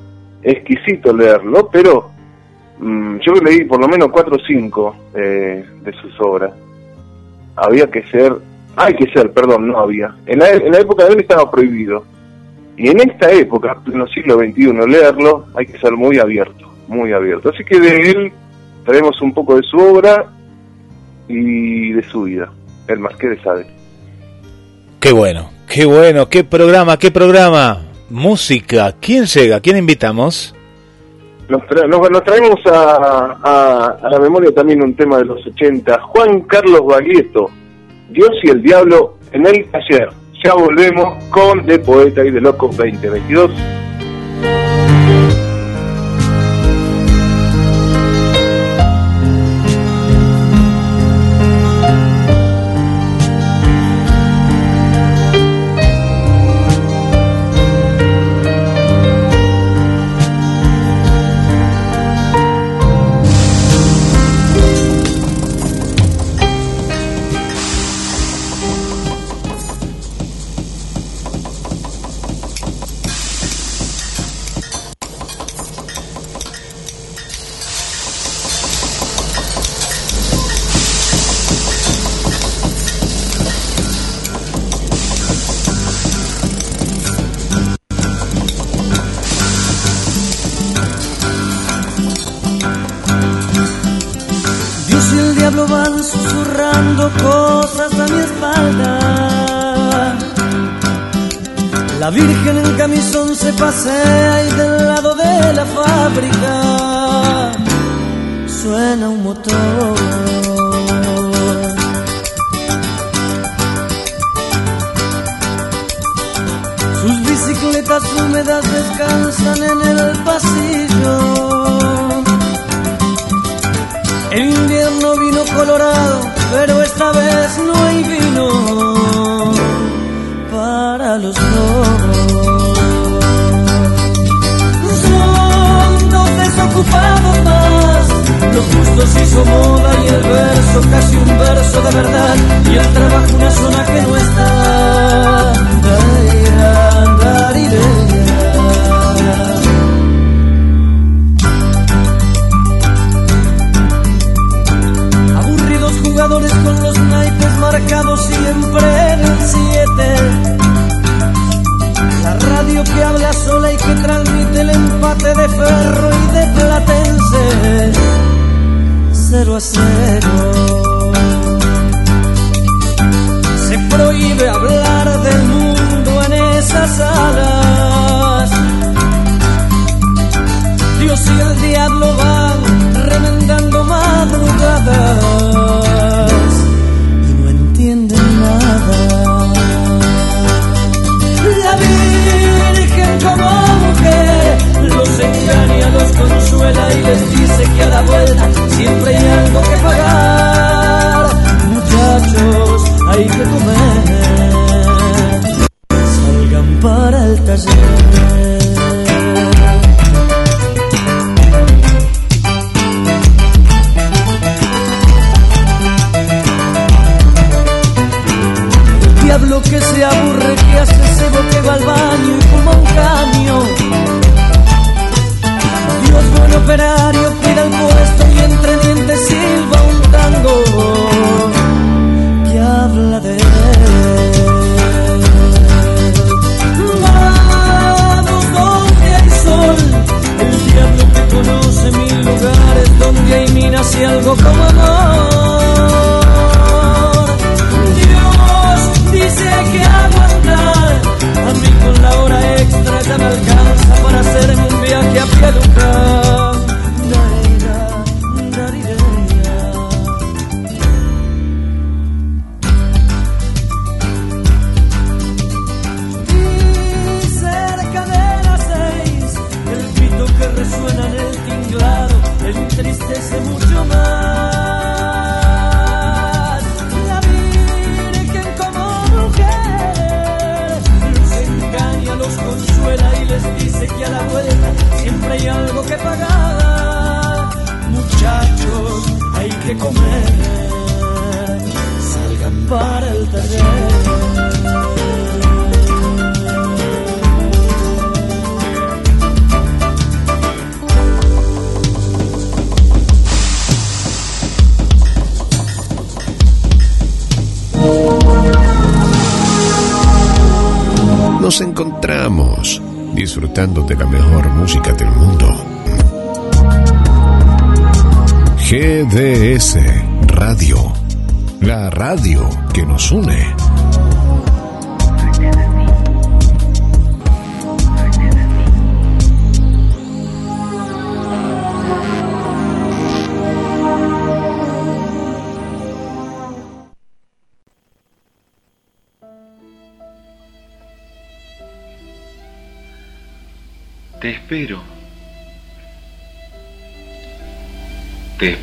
exquisito 0.43 1.13
leerlo, 1.17 1.69
pero 1.73 2.11
mm, 2.79 3.17
yo 3.19 3.33
leí 3.43 3.65
por 3.65 3.81
lo 3.81 3.89
menos 3.89 4.09
cuatro 4.13 4.37
o 4.37 4.47
cinco 4.47 4.95
eh, 5.15 5.65
de 5.83 5.93
sus 5.95 6.13
obras. 6.21 6.53
Había 7.57 7.89
que 7.91 8.05
ser, 8.05 8.33
hay 8.77 8.95
que 8.95 9.11
ser, 9.13 9.33
perdón, 9.33 9.67
no 9.69 9.79
había. 9.79 10.15
En 10.27 10.39
la, 10.39 10.51
en 10.51 10.71
la 10.71 10.79
época 10.79 11.07
de 11.07 11.15
él 11.15 11.21
estaba 11.21 11.51
prohibido. 11.51 12.05
Y 12.77 12.89
en 12.89 13.01
esta 13.01 13.33
época, 13.33 13.77
en 13.93 14.01
el 14.01 14.09
siglo 14.11 14.37
XXI, 14.39 14.73
leerlo 14.87 15.47
hay 15.57 15.67
que 15.67 15.79
ser 15.79 15.93
muy 15.95 16.19
abierto, 16.21 16.73
muy 16.87 17.13
abierto. 17.13 17.49
Así 17.49 17.65
que 17.65 17.81
de 17.81 18.11
él 18.11 18.33
traemos 18.85 19.21
un 19.21 19.35
poco 19.35 19.57
de 19.57 19.63
su 19.65 19.77
obra 19.77 20.27
y 21.27 21.91
de 21.93 22.03
su 22.05 22.23
vida, 22.23 22.53
el 22.87 23.01
Marqués 23.01 23.31
de 23.31 23.43
Sade. 23.43 23.67
Qué 25.01 25.11
bueno, 25.13 25.51
qué 25.73 25.85
bueno, 25.85 26.29
qué 26.29 26.45
programa, 26.45 26.97
qué 26.99 27.11
programa. 27.11 27.83
Música, 28.11 28.95
¿quién 29.01 29.27
llega? 29.27 29.61
¿Quién 29.61 29.77
invitamos? 29.77 30.55
Nos, 31.49 31.63
tra- 31.63 31.87
nos- 31.89 32.11
nos 32.11 32.25
traemos 32.25 32.59
a, 32.67 33.37
a- 34.03 34.09
la 34.11 34.19
memoria 34.19 34.51
también 34.55 34.83
un 34.83 34.95
tema 34.95 35.19
de 35.19 35.25
los 35.27 35.47
80. 35.47 35.99
Juan 36.01 36.41
Carlos 36.43 36.83
Baglietto, 36.87 37.51
Dios 38.11 38.31
y 38.43 38.51
el 38.51 38.63
Diablo 38.63 39.19
en 39.33 39.47
el 39.47 39.67
taller. 39.71 40.09
Ya 40.45 40.55
volvemos 40.55 41.23
con 41.31 41.67
De 41.67 41.79
Poeta 41.81 42.25
y 42.25 42.31
de 42.31 42.41
Loco 42.41 42.69
2022. 42.69 43.51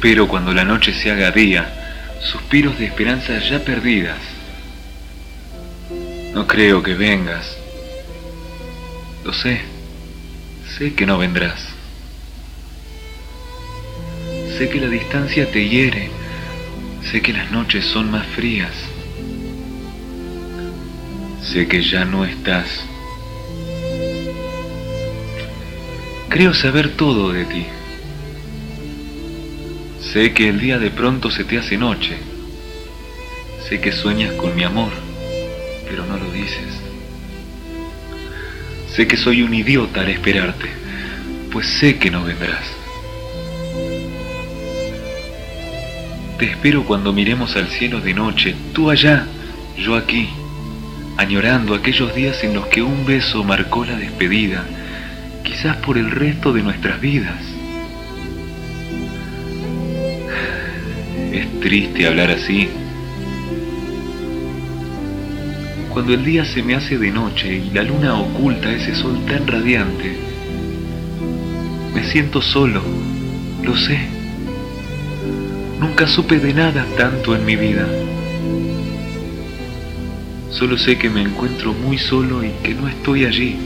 Espero 0.05 0.27
cuando 0.27 0.53
la 0.53 0.63
noche 0.63 0.93
se 0.93 1.09
haga 1.09 1.31
día, 1.31 2.13
suspiros 2.21 2.77
de 2.77 2.85
esperanzas 2.85 3.49
ya 3.49 3.65
perdidas. 3.65 4.19
No 6.31 6.45
creo 6.45 6.83
que 6.83 6.93
vengas. 6.93 7.57
Lo 9.23 9.33
sé. 9.33 9.61
Sé 10.77 10.93
que 10.93 11.07
no 11.07 11.17
vendrás. 11.17 11.59
Sé 14.59 14.69
que 14.69 14.79
la 14.79 14.89
distancia 14.89 15.51
te 15.51 15.67
hiere. 15.67 16.11
Sé 17.09 17.23
que 17.23 17.33
las 17.33 17.49
noches 17.49 17.83
son 17.85 18.11
más 18.11 18.27
frías. 18.27 18.73
Sé 21.41 21.67
que 21.67 21.81
ya 21.81 22.05
no 22.05 22.25
estás. 22.25 22.67
Creo 26.29 26.53
saber 26.53 26.95
todo 26.95 27.31
de 27.31 27.45
ti. 27.45 27.65
Sé 30.15 30.31
que 30.31 30.47
el 30.47 30.61
día 30.61 30.79
de 30.79 30.91
pronto 30.91 31.29
se 31.29 31.43
te 31.43 31.57
hace 31.57 31.77
noche. 31.77 32.15
Sé 33.67 33.81
que 33.81 33.91
sueñas 33.91 34.31
con 34.35 34.55
mi 34.55 34.63
amor, 34.63 34.93
pero 35.89 36.05
no 36.05 36.15
lo 36.15 36.31
dices. 36.31 36.79
Sé 38.95 39.09
que 39.09 39.17
soy 39.17 39.41
un 39.41 39.53
idiota 39.53 39.99
al 39.99 40.07
esperarte, 40.07 40.69
pues 41.51 41.67
sé 41.67 41.97
que 41.97 42.11
no 42.11 42.23
vendrás. 42.23 42.63
Te 46.39 46.45
espero 46.45 46.85
cuando 46.85 47.11
miremos 47.11 47.57
al 47.57 47.67
cielo 47.67 47.99
de 47.99 48.13
noche, 48.13 48.55
tú 48.71 48.89
allá, 48.89 49.27
yo 49.77 49.95
aquí, 49.95 50.29
añorando 51.17 51.75
aquellos 51.75 52.15
días 52.15 52.41
en 52.45 52.53
los 52.53 52.67
que 52.67 52.81
un 52.81 53.05
beso 53.05 53.43
marcó 53.43 53.83
la 53.83 53.97
despedida 53.97 54.63
quizás 55.43 55.75
por 55.75 55.97
el 55.97 56.09
resto 56.09 56.53
de 56.53 56.63
nuestras 56.63 57.01
vidas. 57.01 57.54
Triste 61.61 62.07
hablar 62.07 62.31
así. 62.31 62.69
Cuando 65.89 66.13
el 66.13 66.25
día 66.25 66.43
se 66.45 66.61
me 66.61 66.75
hace 66.75 66.97
de 66.97 67.11
noche 67.11 67.55
y 67.55 67.69
la 67.73 67.83
luna 67.83 68.19
oculta 68.19 68.71
ese 68.71 68.95
sol 68.95 69.17
tan 69.25 69.47
radiante, 69.47 70.15
me 71.93 72.03
siento 72.03 72.41
solo, 72.41 72.81
lo 73.63 73.75
sé. 73.77 73.97
Nunca 75.79 76.07
supe 76.07 76.39
de 76.39 76.53
nada 76.53 76.85
tanto 76.97 77.35
en 77.35 77.45
mi 77.45 77.55
vida. 77.55 77.87
Solo 80.49 80.77
sé 80.77 80.97
que 80.97 81.09
me 81.09 81.21
encuentro 81.21 81.73
muy 81.73 81.97
solo 81.97 82.43
y 82.43 82.51
que 82.63 82.73
no 82.73 82.87
estoy 82.87 83.25
allí. 83.25 83.57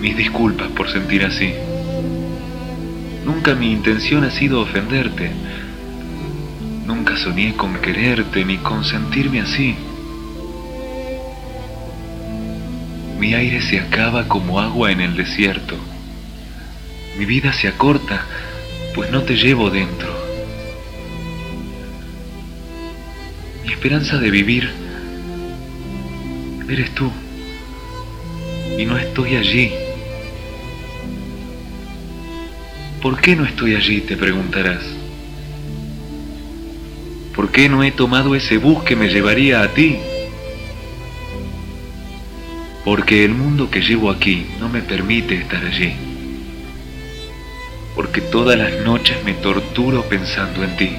Mis 0.00 0.16
disculpas 0.16 0.68
por 0.70 0.90
sentir 0.90 1.24
así. 1.24 1.52
Nunca 3.46 3.60
mi 3.60 3.70
intención 3.70 4.24
ha 4.24 4.30
sido 4.32 4.60
ofenderte. 4.60 5.30
Nunca 6.84 7.16
soñé 7.16 7.54
con 7.54 7.76
quererte 7.76 8.44
ni 8.44 8.56
con 8.56 8.84
sentirme 8.84 9.40
así. 9.40 9.76
Mi 13.20 13.34
aire 13.34 13.62
se 13.62 13.78
acaba 13.78 14.26
como 14.26 14.58
agua 14.58 14.90
en 14.90 15.00
el 15.00 15.14
desierto. 15.16 15.76
Mi 17.20 17.24
vida 17.24 17.52
se 17.52 17.68
acorta, 17.68 18.24
pues 18.96 19.12
no 19.12 19.22
te 19.22 19.36
llevo 19.36 19.70
dentro. 19.70 20.12
Mi 23.64 23.70
esperanza 23.70 24.18
de 24.18 24.28
vivir 24.28 24.68
eres 26.68 26.92
tú. 26.96 27.12
Y 28.76 28.84
no 28.86 28.98
estoy 28.98 29.36
allí. 29.36 29.85
¿Por 33.06 33.20
qué 33.20 33.36
no 33.36 33.44
estoy 33.44 33.76
allí? 33.76 34.00
te 34.00 34.16
preguntarás. 34.16 34.82
¿Por 37.36 37.52
qué 37.52 37.68
no 37.68 37.84
he 37.84 37.92
tomado 37.92 38.34
ese 38.34 38.58
bus 38.58 38.82
que 38.82 38.96
me 38.96 39.06
llevaría 39.08 39.62
a 39.62 39.68
ti? 39.68 39.96
Porque 42.84 43.24
el 43.24 43.32
mundo 43.32 43.70
que 43.70 43.80
llevo 43.80 44.10
aquí 44.10 44.48
no 44.58 44.68
me 44.68 44.82
permite 44.82 45.36
estar 45.36 45.64
allí. 45.64 45.92
Porque 47.94 48.22
todas 48.22 48.58
las 48.58 48.84
noches 48.84 49.22
me 49.24 49.34
torturo 49.34 50.02
pensando 50.08 50.64
en 50.64 50.76
ti. 50.76 50.90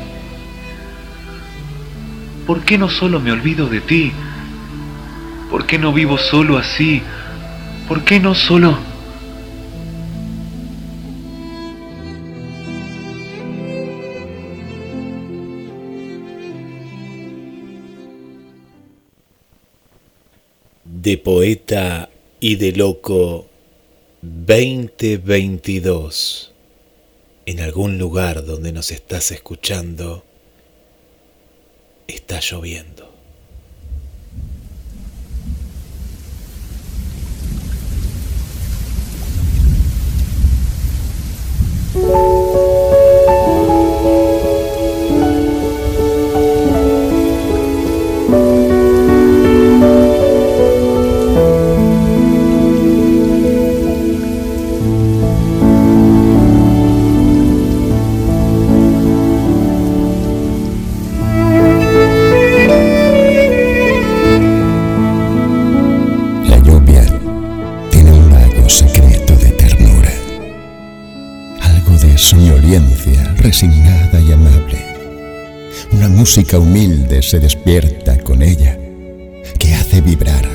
¿Por 2.46 2.62
qué 2.62 2.78
no 2.78 2.88
solo 2.88 3.20
me 3.20 3.34
olvido 3.34 3.68
de 3.68 3.82
ti? 3.82 4.14
¿Por 5.52 5.66
qué 5.66 5.78
no 5.78 5.92
vivo 5.92 6.18
solo 6.18 6.58
así? 6.58 7.02
¿Por 7.86 8.06
qué 8.06 8.22
no 8.22 8.34
solo... 8.34 8.87
de 21.08 21.18
poeta 21.18 22.10
y 22.42 22.58
de 22.58 22.74
loco 22.74 23.48
2022. 24.22 26.52
En 27.46 27.62
algún 27.62 27.98
lugar 27.98 28.46
donde 28.46 28.74
nos 28.74 28.92
estás 28.92 29.32
escuchando, 29.32 30.26
está 32.10 32.42
lloviendo. 32.42 33.10
Algo 72.18 72.56
de 72.58 72.58
soñolencia 72.58 73.36
resignada 73.38 74.20
y 74.20 74.32
amable. 74.32 74.80
Una 75.92 76.10
música 76.10 76.58
humilde 76.58 77.22
se 77.22 77.40
despierta 77.40 78.18
con 78.24 78.42
ella, 78.42 78.78
que 79.60 79.74
hace 79.76 80.02
vibrar 80.02 80.46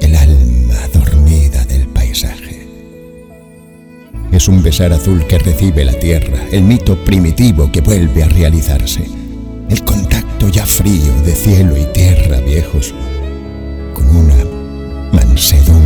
el 0.00 0.14
alma 0.14 0.78
dormida 0.92 1.64
del 1.64 1.86
paisaje. 1.88 2.66
Es 4.32 4.48
un 4.48 4.62
besar 4.62 4.92
azul 4.92 5.26
que 5.26 5.38
recibe 5.38 5.84
la 5.84 5.98
tierra, 5.98 6.38
el 6.52 6.62
mito 6.62 6.96
primitivo 7.04 7.70
que 7.70 7.80
vuelve 7.80 8.22
a 8.22 8.28
realizarse, 8.28 9.04
el 9.68 9.84
contacto 9.84 10.48
ya 10.48 10.64
frío 10.64 11.12
de 11.24 11.34
cielo 11.34 11.76
y 11.76 11.84
tierra 11.92 12.40
viejos 12.40 12.94
con 13.94 14.16
una 14.16 14.36
mansedumbre 15.12 15.81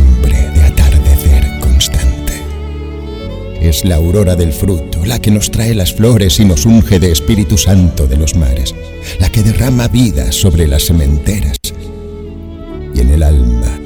es 3.67 3.83
la 3.83 3.95
aurora 3.95 4.35
del 4.35 4.53
fruto, 4.53 5.05
la 5.05 5.19
que 5.19 5.31
nos 5.31 5.51
trae 5.51 5.75
las 5.75 5.93
flores 5.93 6.39
y 6.39 6.45
nos 6.45 6.65
unge 6.65 6.99
de 6.99 7.11
Espíritu 7.11 7.57
Santo 7.57 8.07
de 8.07 8.17
los 8.17 8.35
mares, 8.35 8.73
la 9.19 9.29
que 9.29 9.43
derrama 9.43 9.87
vida 9.87 10.31
sobre 10.31 10.67
las 10.67 10.83
sementeras 10.83 11.57
y 12.93 12.99
en 12.99 13.09
el 13.09 13.23
alma 13.23 13.79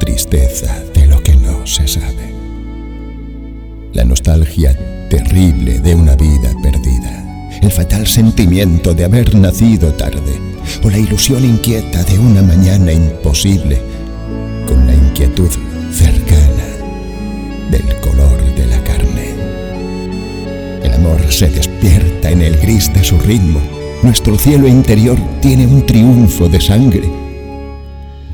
tristeza 0.00 0.82
de 0.94 1.06
lo 1.06 1.22
que 1.22 1.36
no 1.36 1.66
se 1.66 1.86
sabe. 1.86 2.34
La 3.92 4.04
nostalgia 4.04 4.76
terrible 5.08 5.78
de 5.78 5.94
una 5.94 6.16
vida 6.16 6.52
perdida, 6.62 7.58
el 7.62 7.70
fatal 7.70 8.06
sentimiento 8.06 8.92
de 8.94 9.04
haber 9.04 9.34
nacido 9.34 9.92
tarde, 9.94 10.40
o 10.82 10.90
la 10.90 10.98
ilusión 10.98 11.44
inquieta 11.44 12.02
de 12.04 12.18
una 12.18 12.42
mañana 12.42 12.92
imposible, 12.92 13.78
con 14.66 14.86
la 14.86 14.94
inquietud 14.94 15.50
cercana 15.92 16.66
del 17.70 18.00
color 18.00 18.54
de 18.54 18.66
la 18.66 18.75
se 21.36 21.48
despierta 21.48 22.30
en 22.30 22.40
el 22.40 22.56
gris 22.56 22.90
de 22.94 23.04
su 23.04 23.18
ritmo, 23.18 23.60
nuestro 24.02 24.38
cielo 24.38 24.66
interior 24.66 25.18
tiene 25.42 25.66
un 25.66 25.84
triunfo 25.84 26.48
de 26.48 26.60
sangre, 26.60 27.02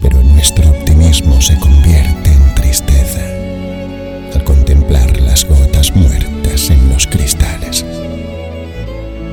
pero 0.00 0.22
nuestro 0.22 0.68
optimismo 0.70 1.40
se 1.40 1.56
convierte 1.58 2.30
en 2.30 2.54
tristeza 2.54 3.20
al 4.34 4.44
contemplar 4.44 5.20
las 5.20 5.44
gotas 5.44 5.94
muertas 5.96 6.70
en 6.70 6.88
los 6.90 7.06
cristales. 7.06 7.84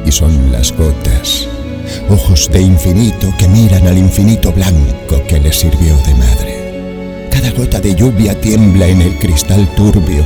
Y 0.06 0.12
son 0.12 0.52
las 0.52 0.72
gotas, 0.72 1.48
ojos 2.10 2.50
de 2.52 2.62
infinito 2.62 3.32
que 3.38 3.48
miran 3.48 3.86
al 3.86 3.98
infinito 3.98 4.52
blanco 4.52 5.22
que 5.28 5.40
les 5.40 5.60
sirvió 5.60 5.96
de 6.08 6.16
madre. 6.16 7.30
Cada 7.30 7.52
gota 7.52 7.80
de 7.80 7.94
lluvia 7.94 8.40
tiembla 8.42 8.88
en 8.88 9.02
el 9.02 9.16
cristal 9.20 9.68
turbio 9.76 10.26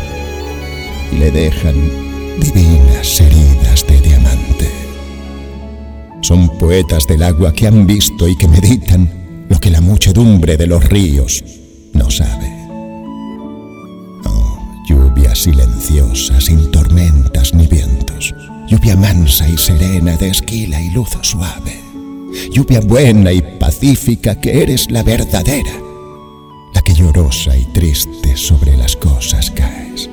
y 1.11 1.17
le 1.17 1.31
dejan 1.31 2.02
divinas 2.39 3.21
heridas 3.21 3.85
de 3.87 3.99
diamante. 4.01 4.71
Son 6.21 6.49
poetas 6.57 7.05
del 7.07 7.23
agua 7.23 7.53
que 7.53 7.67
han 7.67 7.85
visto 7.85 8.27
y 8.27 8.37
que 8.37 8.47
meditan 8.47 9.45
lo 9.49 9.59
que 9.59 9.69
la 9.69 9.81
muchedumbre 9.81 10.57
de 10.57 10.67
los 10.67 10.83
ríos 10.83 11.43
no 11.93 12.09
sabe. 12.09 12.51
Oh, 14.25 14.59
lluvia 14.87 15.35
silenciosa, 15.35 16.39
sin 16.39 16.71
tormentas 16.71 17.53
ni 17.53 17.67
vientos. 17.67 18.33
Lluvia 18.67 18.95
mansa 18.95 19.47
y 19.47 19.57
serena 19.57 20.15
de 20.17 20.29
esquila 20.29 20.81
y 20.81 20.89
luz 20.91 21.09
suave. 21.21 21.79
Lluvia 22.51 22.79
buena 22.79 23.31
y 23.31 23.41
pacífica 23.41 24.39
que 24.39 24.63
eres 24.63 24.89
la 24.89 25.03
verdadera. 25.03 25.73
La 26.73 26.81
que 26.81 26.93
llorosa 26.93 27.55
y 27.55 27.65
triste 27.65 28.35
sobre 28.37 28.75
las 28.77 28.95
cosas 28.95 29.51
caes. 29.51 30.09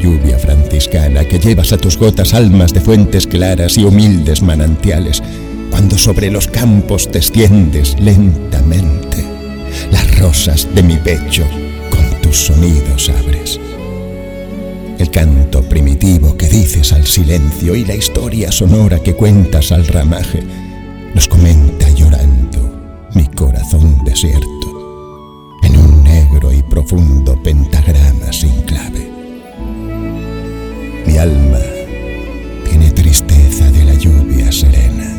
Lluvia 0.00 0.38
franciscana 0.38 1.24
que 1.24 1.38
llevas 1.38 1.72
a 1.72 1.78
tus 1.78 1.98
gotas 1.98 2.32
almas 2.32 2.72
de 2.72 2.80
fuentes 2.80 3.26
claras 3.26 3.76
y 3.76 3.84
humildes 3.84 4.42
manantiales. 4.42 5.22
Cuando 5.70 5.98
sobre 5.98 6.30
los 6.30 6.48
campos 6.48 7.10
te 7.10 7.18
extiendes 7.18 7.98
lentamente 8.00 9.24
las 9.92 10.18
rosas 10.18 10.66
de 10.74 10.82
mi 10.82 10.96
pecho 10.96 11.44
con 11.90 12.22
tus 12.22 12.36
sonidos 12.36 13.10
abres. 13.10 13.60
El 14.98 15.10
canto 15.10 15.62
primitivo 15.62 16.36
que 16.36 16.48
dices 16.48 16.92
al 16.92 17.06
silencio 17.06 17.74
y 17.74 17.84
la 17.84 17.94
historia 17.94 18.52
sonora 18.52 18.98
que 18.98 19.14
cuentas 19.14 19.72
al 19.72 19.86
ramaje 19.86 20.42
nos 21.14 21.28
comenta 21.28 21.88
llorando 21.90 23.08
mi 23.14 23.26
corazón 23.26 24.02
desierto 24.04 25.58
en 25.62 25.76
un 25.76 26.04
negro 26.04 26.52
y 26.52 26.62
profundo 26.62 27.40
pentagrama 27.42 28.32
sin 28.32 28.62
clave. 28.62 29.09
Mi 31.10 31.18
alma 31.18 31.58
tiene 32.68 32.92
tristeza 32.92 33.68
de 33.72 33.84
la 33.84 33.94
lluvia 33.94 34.52
serena, 34.52 35.12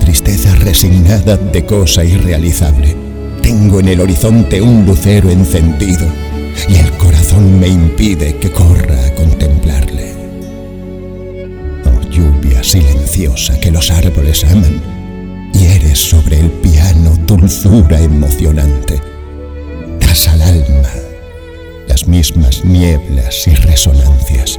tristeza 0.00 0.52
resignada 0.56 1.36
de 1.36 1.64
cosa 1.64 2.04
irrealizable 2.04 3.06
tengo 3.40 3.78
en 3.78 3.86
el 3.86 4.00
horizonte 4.00 4.60
un 4.60 4.84
lucero 4.84 5.30
encendido 5.30 6.04
y 6.68 6.74
el 6.74 6.90
corazón 6.98 7.60
me 7.60 7.68
impide 7.68 8.36
que 8.38 8.50
corra 8.50 9.06
a 9.06 9.14
contemplarle. 9.14 10.12
Oh 11.84 12.10
lluvia 12.10 12.64
silenciosa 12.64 13.60
que 13.60 13.70
los 13.70 13.92
árboles 13.92 14.44
aman, 14.44 14.82
y 15.54 15.66
eres 15.66 16.00
sobre 16.00 16.40
el 16.40 16.50
piano 16.50 17.16
dulzura 17.24 18.00
emocionante. 18.00 19.00
Das 20.00 20.26
al 20.26 20.42
alma 20.42 20.90
las 21.86 22.08
mismas 22.08 22.64
nieblas 22.64 23.46
y 23.46 23.54
resonancias 23.54 24.58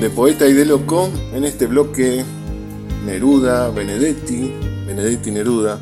De 0.00 0.08
Poeta 0.08 0.48
y 0.48 0.54
de 0.54 0.64
Loco 0.64 1.10
en 1.34 1.44
este 1.44 1.66
bloque 1.66 2.24
Neruda, 3.04 3.68
Benedetti, 3.68 4.50
Benedetti 4.86 5.30
Neruda. 5.30 5.78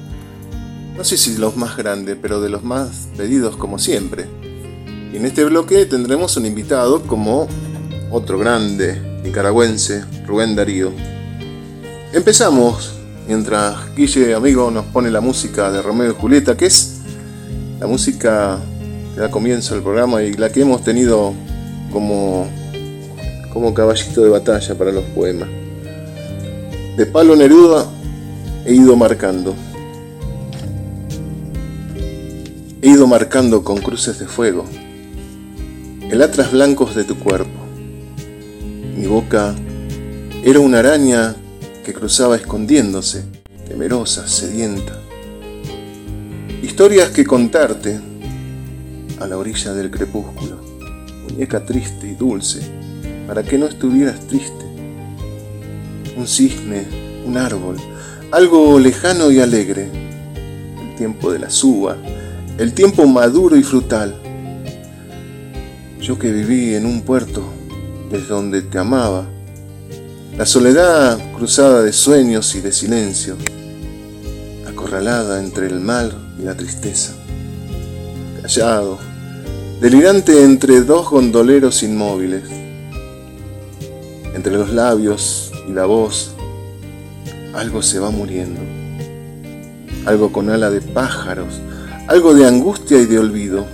No 0.97 1.05
sé 1.05 1.17
si 1.17 1.37
los 1.37 1.57
más 1.57 1.77
grandes, 1.77 2.17
pero 2.21 2.41
de 2.41 2.49
los 2.49 2.65
más 2.65 3.07
pedidos 3.17 3.57
como 3.57 3.79
siempre. 3.79 4.27
Y 5.13 5.19
en 5.19 5.25
este 5.25 5.45
bloque 5.45 5.87
tendremos 5.87 6.37
un 6.37 6.47
invitado 6.47 7.05
como 7.05 7.47
otro 8.11 8.41
grande 8.41 9.01
nicaragüense, 9.23 10.05
Rubén 10.27 10.57
Darío. 10.57 10.91
Empezamos 12.13 12.95
mientras 13.29 13.95
Guille, 13.95 14.35
amigo, 14.35 14.69
nos 14.73 14.87
pone 14.87 15.13
la 15.13 15.21
música 15.21 15.71
de 15.71 15.81
Romeo 15.81 16.11
y 16.11 16.21
Julieta, 16.21 16.57
que 16.57 16.67
es 16.67 17.03
la 17.79 17.87
música 17.87 18.59
que 19.15 19.21
da 19.21 19.31
comienzo 19.31 19.77
al 19.77 19.83
programa 19.83 20.25
y 20.25 20.33
la 20.33 20.51
que 20.51 20.63
hemos 20.63 20.83
tenido 20.83 21.35
como 21.93 22.49
como 23.53 23.75
caballito 23.75 24.23
de 24.23 24.31
batalla 24.31 24.75
para 24.75 24.93
los 24.93 25.05
poemas. 25.05 25.49
De 26.97 27.07
Palo 27.07 27.37
Neruda 27.37 27.87
he 28.65 28.75
ido 28.75 28.97
marcando. 28.97 29.55
He 32.81 32.91
ido 32.91 33.07
marcando 33.07 33.65
con 33.65 33.79
cruces 33.79 34.19
de 34.19 34.27
fuego 34.27 34.65
el 36.11 36.23
atras 36.23 36.53
blancos 36.53 36.95
de 36.95 37.05
tu 37.05 37.19
cuerpo. 37.19 37.61
Mi 38.97 39.07
boca 39.07 39.55
era 40.43 40.59
una 40.59 40.79
araña 40.79 41.37
que 41.85 41.93
cruzaba 41.93 42.37
escondiéndose, 42.37 43.25
temerosa, 43.69 44.27
sedienta. 44.27 44.99
Historias 46.63 47.11
que 47.11 47.27
contarte 47.27 48.01
a 49.21 49.27
la 49.27 49.37
orilla 49.37 49.75
del 49.75 49.91
crepúsculo, 49.91 50.57
muñeca 51.29 51.65
triste 51.65 52.09
y 52.09 52.15
dulce, 52.15 52.63
para 53.29 53.43
que 53.43 53.59
no 53.59 53.67
estuvieras 53.67 54.27
triste. 54.27 54.65
Un 56.17 56.27
cisne, 56.27 56.87
un 57.27 57.37
árbol, 57.37 57.77
algo 58.33 58.81
lejano 58.81 59.31
y 59.31 59.39
alegre. 59.39 59.91
El 60.81 60.97
tiempo 60.97 61.31
de 61.31 61.39
la 61.39 61.51
suba, 61.51 61.99
el 62.57 62.73
tiempo 62.73 63.07
maduro 63.07 63.55
y 63.57 63.63
frutal. 63.63 64.19
Yo 66.01 66.19
que 66.19 66.33
viví 66.33 66.75
en 66.75 66.87
un 66.87 67.03
puerto 67.03 67.45
desde 68.11 68.29
donde 68.29 68.63
te 68.63 68.79
amaba. 68.79 69.27
La 70.39 70.47
soledad 70.47 71.19
cruzada 71.37 71.83
de 71.83 71.93
sueños 71.93 72.55
y 72.55 72.61
de 72.61 72.73
silencio, 72.73 73.37
acorralada 74.67 75.41
entre 75.41 75.67
el 75.67 75.81
mal 75.81 76.35
y 76.41 76.45
la 76.45 76.57
tristeza. 76.57 77.13
Callado, 78.41 78.99
delirante 79.81 80.45
entre 80.45 80.81
dos 80.81 81.11
gondoleros 81.11 81.83
inmóviles 81.83 82.58
entre 84.39 84.53
los 84.53 84.73
labios 84.73 85.51
y 85.69 85.73
la 85.73 85.85
voz, 85.85 86.31
algo 87.55 87.83
se 87.83 87.99
va 87.99 88.11
muriendo. 88.11 88.61
Algo 90.07 90.31
con 90.31 90.49
ala 90.49 90.71
de 90.71 90.81
pájaros, 90.81 91.61
algo 92.07 92.35
de 92.35 92.47
angustia 92.47 93.01
y 93.01 93.07
de 93.07 93.19
olvido. 93.19 93.67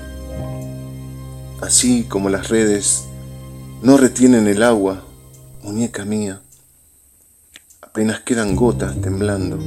Así 1.61 2.05
como 2.05 2.31
las 2.31 2.49
redes 2.49 3.05
no 3.83 3.99
retienen 3.99 4.49
el 4.49 4.63
agua, 4.63 5.05
muñeca 5.63 6.07
mía, 6.07 6.41
apenas 7.83 8.21
quedan 8.21 8.57
gotas 8.57 8.99
temblando. 9.03 9.59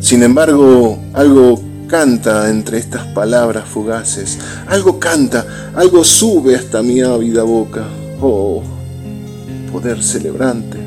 Sin 0.00 0.24
embargo, 0.24 0.98
algo 1.14 1.62
canta 1.86 2.50
entre 2.50 2.78
estas 2.78 3.06
palabras 3.14 3.68
fugaces, 3.68 4.38
algo 4.66 4.98
canta, 4.98 5.70
algo 5.76 6.02
sube 6.02 6.56
hasta 6.56 6.82
mi 6.82 7.00
ávida 7.00 7.44
boca. 7.44 7.84
Oh, 8.20 8.64
poder 9.68 10.02
celebrante, 10.02 10.78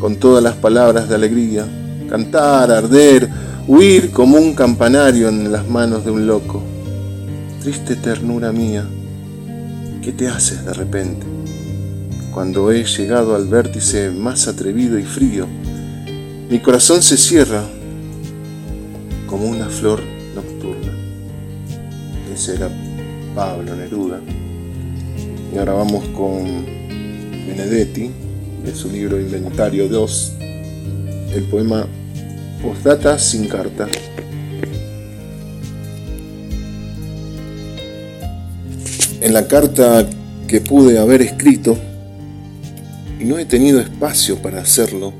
con 0.00 0.16
todas 0.16 0.42
las 0.42 0.54
palabras 0.54 1.08
de 1.08 1.14
alegría, 1.14 1.66
cantar, 2.08 2.70
arder, 2.70 3.28
huir 3.66 4.10
como 4.10 4.36
un 4.36 4.54
campanario 4.54 5.28
en 5.28 5.52
las 5.52 5.68
manos 5.68 6.04
de 6.04 6.10
un 6.10 6.26
loco. 6.26 6.62
Triste 7.62 7.96
ternura 7.96 8.52
mía, 8.52 8.84
¿qué 10.02 10.12
te 10.12 10.28
haces 10.28 10.64
de 10.64 10.72
repente? 10.72 11.26
Cuando 12.32 12.72
he 12.72 12.84
llegado 12.84 13.36
al 13.36 13.48
vértice 13.48 14.10
más 14.10 14.48
atrevido 14.48 14.98
y 14.98 15.04
frío, 15.04 15.46
mi 16.48 16.58
corazón 16.60 17.02
se 17.02 17.16
cierra 17.16 17.62
como 19.26 19.46
una 19.46 19.68
flor 19.68 20.00
nocturna. 20.34 20.92
Ese 22.32 22.54
era 22.54 22.70
Pablo 23.34 23.76
Neruda. 23.76 24.20
Y 25.52 25.58
ahora 25.58 25.74
vamos 25.74 26.04
con 26.08 26.79
Benedetti, 27.50 28.08
de 28.64 28.74
su 28.74 28.88
libro 28.92 29.20
Inventario 29.20 29.88
2, 29.88 30.32
el 31.34 31.42
poema 31.50 31.84
Postdata 32.62 33.18
sin 33.18 33.48
carta. 33.48 33.88
En 39.20 39.32
la 39.32 39.48
carta 39.48 40.08
que 40.46 40.60
pude 40.60 40.96
haber 40.98 41.22
escrito, 41.22 41.76
y 43.18 43.24
no 43.24 43.36
he 43.36 43.44
tenido 43.46 43.80
espacio 43.80 44.40
para 44.40 44.60
hacerlo, 44.60 45.12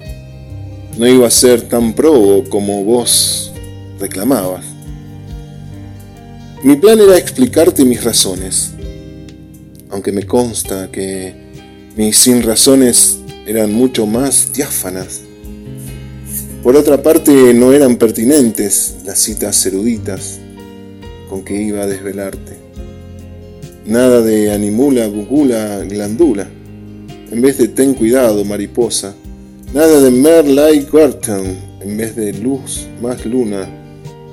no 0.99 1.09
iba 1.09 1.27
a 1.27 1.31
ser 1.31 1.63
tan 1.63 1.95
probo 1.95 2.45
como 2.49 2.85
vos 2.85 3.53
reclamabas. 3.99 4.65
Mi 6.63 6.77
plan 6.77 7.01
era 7.01 7.19
explicarte 7.19 7.85
mis 7.85 8.05
razones, 8.05 8.71
aunque 9.91 10.13
me 10.13 10.23
consta 10.23 10.89
que 10.93 11.40
mis 12.01 12.17
sin 12.17 12.43
razones 12.43 13.19
eran 13.47 13.75
mucho 13.75 14.07
más 14.07 14.55
diáfanas 14.55 15.21
por 16.63 16.77
otra 16.77 17.03
parte, 17.03 17.55
no 17.55 17.73
eran 17.73 17.97
pertinentes 17.97 18.97
las 19.07 19.19
citas 19.19 19.65
eruditas 19.65 20.39
con 21.31 21.43
que 21.43 21.61
iba 21.61 21.83
a 21.83 21.87
desvelarte. 21.87 22.59
Nada 23.87 24.21
de 24.21 24.53
animula, 24.53 25.09
bugula, 25.09 25.79
glandula. 25.85 26.47
En 27.31 27.41
vez 27.41 27.57
de 27.57 27.69
ten 27.69 27.95
cuidado, 27.95 28.45
mariposa. 28.45 29.15
Nada 29.73 30.01
de 30.01 30.11
Merlai 30.11 30.87
Garten 30.93 31.59
en 31.81 31.97
vez 31.97 32.15
de 32.15 32.35
luz 32.35 32.87
más 33.01 33.25
luna, 33.25 33.67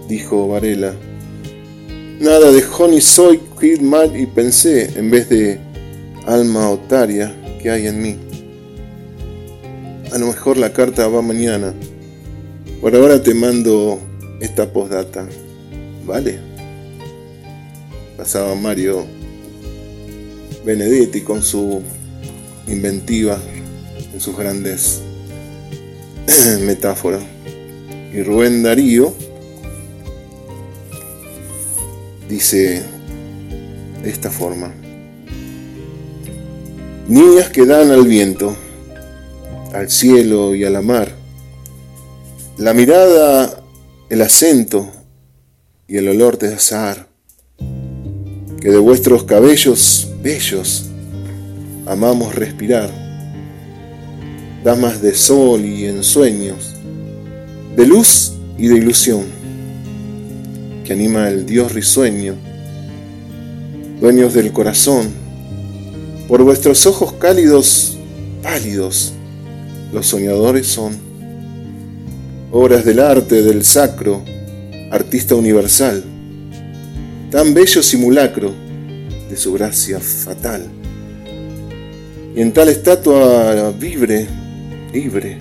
dijo 0.10 0.50
Varela. 0.50 0.94
Nada 2.20 2.52
de 2.52 2.62
honey 2.78 3.00
soy, 3.00 3.40
quid 3.58 3.80
mal 3.80 4.20
y 4.20 4.26
pensé 4.26 5.00
en 5.00 5.10
vez 5.10 5.30
de 5.30 5.60
alma 6.26 6.72
otaria 6.72 7.34
que 7.62 7.70
hay 7.70 7.88
en 7.88 8.02
mí. 8.02 8.18
A 10.12 10.18
lo 10.18 10.28
mejor 10.28 10.58
la 10.58 10.72
carta 10.74 11.08
va 11.08 11.22
mañana. 11.22 11.74
Por 12.82 12.96
ahora 12.96 13.22
te 13.22 13.34
mando 13.34 14.00
esta 14.40 14.72
postdata, 14.72 15.28
¿vale? 16.06 16.40
Pasaba 18.18 18.56
Mario 18.56 19.06
Benedetti 20.66 21.22
con 21.22 21.42
su 21.44 21.82
inventiva 22.68 23.38
en 24.14 24.20
sus 24.20 24.38
grandes 24.38 25.02
metáforas. 26.62 27.24
Y 28.14 28.22
Rubén 28.24 28.64
Darío 28.64 29.14
dice 32.30 32.84
de 34.04 34.10
esta 34.10 34.30
forma. 34.30 34.74
Niñas 37.08 37.48
que 37.48 37.66
dan 37.66 37.90
al 37.92 38.06
viento, 38.06 38.54
al 39.74 39.90
cielo 39.90 40.54
y 40.56 40.66
a 40.66 40.70
la 40.70 40.82
mar. 40.82 41.14
La 42.58 42.74
mirada, 42.74 43.64
el 44.10 44.22
acento 44.22 44.92
y 45.88 45.96
el 45.96 46.10
olor 46.10 46.38
de 46.38 46.54
azahar, 46.54 47.08
que 48.60 48.70
de 48.70 48.78
vuestros 48.78 49.24
cabellos 49.24 50.10
bellos 50.22 50.88
amamos 51.86 52.36
respirar, 52.36 52.92
damas 54.66 55.02
de 55.02 55.14
sol 55.14 55.64
y 55.64 55.86
ensueños, 55.86 56.76
de 57.78 57.88
luz 57.88 58.34
y 58.58 58.68
de 58.68 58.80
ilusión, 58.80 59.24
que 60.84 60.92
anima 60.92 61.30
el 61.30 61.46
Dios 61.46 61.72
risueño, 61.74 62.36
dueños 64.02 64.34
del 64.34 64.52
corazón, 64.52 65.27
por 66.28 66.44
vuestros 66.44 66.86
ojos 66.86 67.14
cálidos, 67.14 67.98
pálidos, 68.44 69.14
los 69.94 70.08
soñadores 70.08 70.68
son 70.68 70.98
obras 72.52 72.84
del 72.84 73.00
arte, 73.00 73.44
del 73.44 73.64
sacro, 73.64 74.24
artista 74.92 75.36
universal, 75.36 76.04
tan 77.32 77.54
bello 77.54 77.82
simulacro 77.82 78.54
de 79.30 79.38
su 79.38 79.54
gracia 79.54 80.00
fatal. 80.00 80.68
Y 82.36 82.42
en 82.42 82.52
tal 82.52 82.70
estatua 82.70 83.72
vibre, 83.72 84.28
libre, 84.94 85.38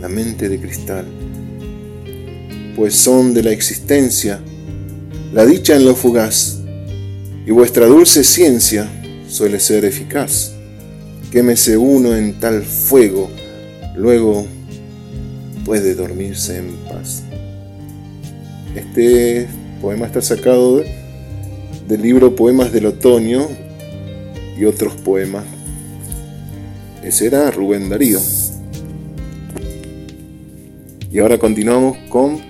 la 0.00 0.08
mente 0.08 0.48
de 0.48 0.60
cristal, 0.60 1.06
pues 2.76 2.94
son 2.94 3.34
de 3.34 3.42
la 3.42 3.50
existencia, 3.50 4.40
la 5.32 5.44
dicha 5.44 5.74
en 5.74 5.84
lo 5.84 5.96
fugaz, 5.96 6.58
y 7.46 7.50
vuestra 7.50 7.86
dulce 7.86 8.22
ciencia 8.22 8.88
suele 9.34 9.58
ser 9.58 9.84
eficaz. 9.84 10.52
Quémese 11.32 11.76
uno 11.76 12.14
en 12.14 12.38
tal 12.38 12.62
fuego, 12.62 13.28
luego 13.96 14.46
puede 15.64 15.96
dormirse 15.96 16.58
en 16.58 16.76
paz. 16.88 17.24
Este 18.76 19.48
poema 19.80 20.06
está 20.06 20.22
sacado 20.22 20.84
del 21.88 22.00
libro 22.00 22.36
Poemas 22.36 22.72
del 22.72 22.86
Otoño 22.86 23.48
y 24.56 24.66
otros 24.66 24.94
poemas. 24.94 25.44
Ese 27.02 27.26
era 27.26 27.50
Rubén 27.50 27.88
Darío. 27.88 28.20
Y 31.10 31.18
ahora 31.18 31.38
continuamos 31.38 31.98
con 32.08 32.40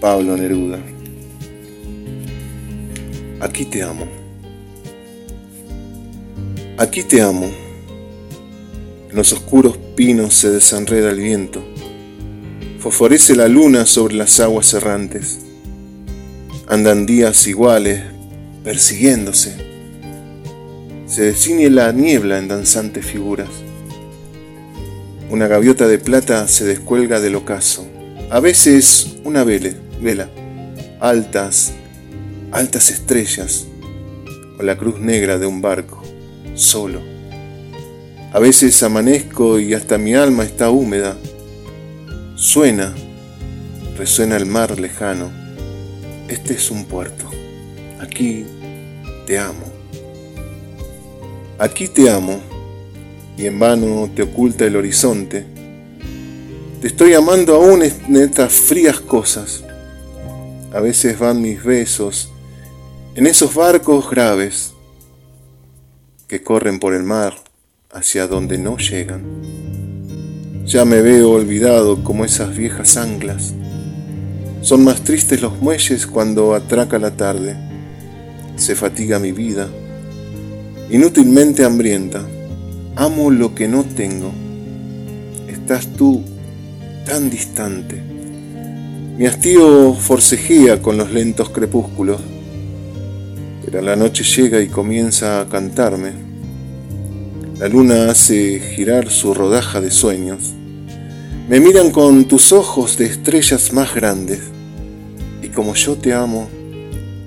Pablo 0.00 0.36
Neruda. 0.36 0.78
Aquí 3.40 3.64
te 3.64 3.82
amo. 3.82 4.23
Aquí 6.76 7.04
te 7.04 7.22
amo. 7.22 7.52
En 9.08 9.14
los 9.14 9.32
oscuros 9.32 9.78
pinos 9.94 10.34
se 10.34 10.50
desenreda 10.50 11.10
el 11.10 11.20
viento. 11.20 11.64
Fosforece 12.80 13.36
la 13.36 13.46
luna 13.46 13.86
sobre 13.86 14.16
las 14.16 14.40
aguas 14.40 14.74
errantes. 14.74 15.38
Andan 16.66 17.06
días 17.06 17.46
iguales, 17.46 18.02
persiguiéndose. 18.64 19.54
Se 21.06 21.22
desciñe 21.22 21.70
la 21.70 21.92
niebla 21.92 22.38
en 22.38 22.48
danzantes 22.48 23.06
figuras. 23.06 23.50
Una 25.30 25.46
gaviota 25.46 25.86
de 25.86 26.00
plata 26.00 26.48
se 26.48 26.64
descuelga 26.64 27.20
del 27.20 27.36
ocaso. 27.36 27.86
A 28.30 28.40
veces 28.40 29.18
una 29.22 29.44
vela, 29.44 29.70
vela, 30.02 30.28
altas, 30.98 31.72
altas 32.50 32.90
estrellas, 32.90 33.66
o 34.58 34.62
la 34.64 34.76
cruz 34.76 34.98
negra 34.98 35.38
de 35.38 35.46
un 35.46 35.62
barco, 35.62 36.03
solo 36.54 37.14
a 38.34 38.40
veces 38.40 38.82
amanezco 38.82 39.60
y 39.60 39.74
hasta 39.74 39.96
mi 39.96 40.16
alma 40.16 40.42
está 40.42 40.68
húmeda. 40.68 41.16
Suena, 42.34 42.92
resuena 43.96 44.36
el 44.36 44.44
mar 44.44 44.80
lejano. 44.80 45.30
Este 46.26 46.54
es 46.54 46.68
un 46.72 46.84
puerto. 46.86 47.30
Aquí 48.00 48.44
te 49.24 49.38
amo. 49.38 49.62
Aquí 51.60 51.86
te 51.86 52.10
amo 52.10 52.40
y 53.38 53.46
en 53.46 53.56
vano 53.56 54.10
te 54.12 54.22
oculta 54.22 54.64
el 54.64 54.74
horizonte. 54.74 55.46
Te 56.80 56.88
estoy 56.88 57.14
amando 57.14 57.54
aún 57.54 57.84
en 57.84 58.16
estas 58.16 58.52
frías 58.52 58.98
cosas. 58.98 59.62
A 60.72 60.80
veces 60.80 61.20
van 61.20 61.40
mis 61.40 61.62
besos 61.62 62.32
en 63.14 63.28
esos 63.28 63.54
barcos 63.54 64.10
graves 64.10 64.73
que 66.34 66.42
corren 66.42 66.80
por 66.80 66.94
el 66.94 67.04
mar 67.04 67.34
hacia 67.92 68.26
donde 68.26 68.58
no 68.58 68.76
llegan. 68.76 69.22
Ya 70.66 70.84
me 70.84 71.00
veo 71.00 71.30
olvidado 71.30 72.02
como 72.02 72.24
esas 72.24 72.56
viejas 72.56 72.96
anclas. 72.96 73.54
Son 74.60 74.82
más 74.82 75.02
tristes 75.02 75.40
los 75.40 75.60
muelles 75.60 76.08
cuando 76.08 76.56
atraca 76.56 76.98
la 76.98 77.12
tarde. 77.12 77.54
Se 78.56 78.74
fatiga 78.74 79.20
mi 79.20 79.30
vida. 79.30 79.68
Inútilmente 80.90 81.64
hambrienta. 81.64 82.26
Amo 82.96 83.30
lo 83.30 83.54
que 83.54 83.68
no 83.68 83.84
tengo. 83.84 84.32
estás 85.46 85.86
tú 85.86 86.20
tan 87.06 87.30
distante. 87.30 88.02
Mi 89.16 89.26
hastío 89.26 89.94
forcejea 89.94 90.82
con 90.82 90.96
los 90.96 91.12
lentos 91.12 91.50
crepúsculos, 91.50 92.20
pero 93.64 93.80
la 93.82 93.94
noche 93.94 94.24
llega 94.24 94.60
y 94.60 94.66
comienza 94.66 95.40
a 95.40 95.48
cantarme. 95.48 96.23
La 97.58 97.68
luna 97.68 98.10
hace 98.10 98.60
girar 98.74 99.10
su 99.10 99.32
rodaja 99.32 99.80
de 99.80 99.92
sueños. 99.92 100.54
Me 101.48 101.60
miran 101.60 101.92
con 101.92 102.24
tus 102.24 102.52
ojos 102.52 102.98
de 102.98 103.06
estrellas 103.06 103.72
más 103.72 103.94
grandes, 103.94 104.40
y 105.40 105.48
como 105.48 105.74
yo 105.74 105.94
te 105.94 106.12
amo, 106.12 106.48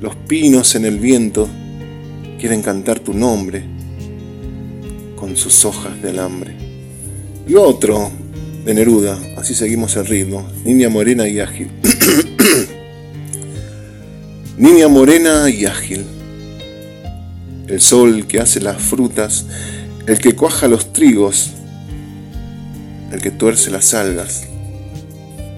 los 0.02 0.16
pinos 0.16 0.76
en 0.76 0.84
el 0.84 1.00
viento 1.00 1.48
quieren 2.40 2.62
cantar 2.62 3.00
tu 3.00 3.14
nombre 3.14 3.64
con 5.16 5.38
sus 5.38 5.64
hojas 5.64 6.02
de 6.02 6.10
alambre. 6.10 6.58
Y 7.48 7.56
otro 7.56 8.12
de 8.66 8.74
Neruda, 8.74 9.18
así 9.38 9.56
seguimos 9.56 9.96
el 9.96 10.08
ritmo, 10.08 10.46
niña 10.66 10.90
morena 10.90 11.26
y 11.30 11.40
ágil. 11.40 11.70
niña 14.58 14.90
morena 14.90 15.50
y 15.50 15.64
ágil. 15.64 16.04
El 17.68 17.80
sol 17.80 18.28
que 18.28 18.42
hace 18.42 18.60
las 18.60 18.82
frutas, 18.82 19.46
el 20.08 20.20
que 20.20 20.36
cuaja 20.36 20.70
los 20.70 20.94
trigos, 20.94 21.52
el 23.12 23.22
que 23.22 23.30
tuerce 23.30 23.70
las 23.70 23.94
algas, 23.94 24.48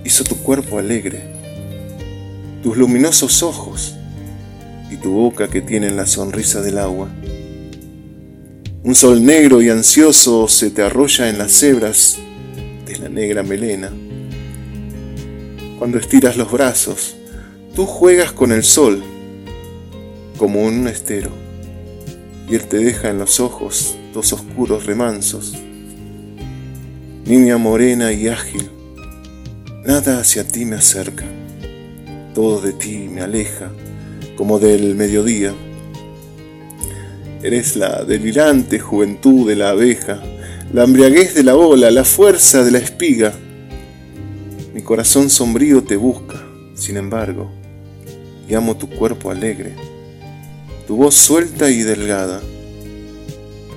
hizo 0.03 0.23
tu 0.23 0.37
cuerpo 0.37 0.79
alegre, 0.79 1.21
tus 2.63 2.75
luminosos 2.75 3.43
ojos 3.43 3.93
y 4.89 4.97
tu 4.97 5.11
boca 5.11 5.49
que 5.49 5.61
tiene 5.61 5.91
la 5.91 6.07
sonrisa 6.07 6.63
del 6.63 6.79
agua. 6.79 7.09
Un 8.83 8.95
sol 8.95 9.23
negro 9.23 9.61
y 9.61 9.69
ansioso 9.69 10.47
se 10.47 10.71
te 10.71 10.81
arrolla 10.81 11.29
en 11.29 11.37
las 11.37 11.61
hebras 11.61 12.17
de 12.87 12.97
la 12.97 13.07
negra 13.07 13.43
melena. 13.43 13.91
Cuando 15.77 15.99
estiras 15.99 16.37
los 16.37 16.51
brazos, 16.51 17.15
tú 17.75 17.85
juegas 17.85 18.31
con 18.31 18.51
el 18.51 18.63
sol 18.63 19.03
como 20.39 20.63
un 20.63 20.87
estero, 20.87 21.29
y 22.49 22.55
él 22.55 22.67
te 22.67 22.77
deja 22.77 23.09
en 23.09 23.19
los 23.19 23.39
ojos 23.39 23.95
dos 24.13 24.33
oscuros 24.33 24.85
remansos. 24.85 25.53
Niña 27.25 27.57
morena 27.57 28.11
y 28.11 28.27
ágil, 28.27 28.69
nada 29.85 30.19
hacia 30.19 30.47
ti 30.47 30.65
me 30.65 30.77
acerca, 30.77 31.25
todo 32.33 32.59
de 32.59 32.73
ti 32.73 33.07
me 33.07 33.21
aleja 33.21 33.71
como 34.35 34.57
del 34.57 34.95
mediodía. 34.95 35.53
Eres 37.43 37.75
la 37.75 38.03
delirante 38.03 38.79
juventud 38.79 39.47
de 39.47 39.55
la 39.55 39.69
abeja, 39.69 40.21
la 40.73 40.85
embriaguez 40.85 41.35
de 41.35 41.43
la 41.43 41.55
ola, 41.55 41.91
la 41.91 42.03
fuerza 42.03 42.63
de 42.63 42.71
la 42.71 42.79
espiga. 42.79 43.33
Mi 44.73 44.81
corazón 44.81 45.29
sombrío 45.29 45.83
te 45.83 45.97
busca, 45.97 46.43
sin 46.73 46.97
embargo, 46.97 47.51
y 48.47 48.55
amo 48.55 48.75
tu 48.75 48.89
cuerpo 48.89 49.29
alegre, 49.29 49.75
tu 50.89 50.95
voz 50.95 51.13
suelta 51.13 51.69
y 51.69 51.83
delgada, 51.83 52.41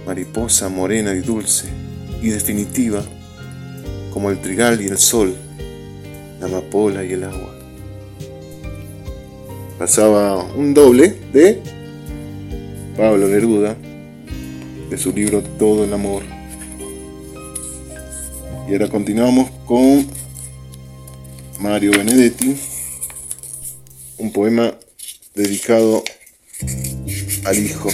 mariposa 0.06 0.70
morena 0.70 1.12
y 1.12 1.20
dulce 1.20 1.68
y 2.22 2.30
definitiva, 2.30 3.04
como 4.14 4.30
el 4.30 4.40
trigal 4.40 4.80
y 4.80 4.86
el 4.86 4.96
sol, 4.96 5.36
la 6.40 6.46
amapola 6.46 7.04
y 7.04 7.12
el 7.12 7.24
agua 7.24 7.54
pasaba 9.78 10.42
un 10.42 10.72
doble 10.72 11.14
de 11.34 11.60
Pablo 12.96 13.28
Neruda, 13.28 13.76
de 14.88 14.96
su 14.96 15.12
libro 15.12 15.42
Todo 15.58 15.84
el 15.84 15.92
Amor. 15.92 16.22
Y 18.66 18.72
ahora 18.72 18.88
continuamos 18.88 19.50
con 19.66 20.06
Mario 21.60 21.90
Benedetti, 21.90 22.56
un 24.16 24.32
poema 24.32 24.72
dedicado 25.34 26.02
al 27.44 27.58
hijo. 27.58 27.88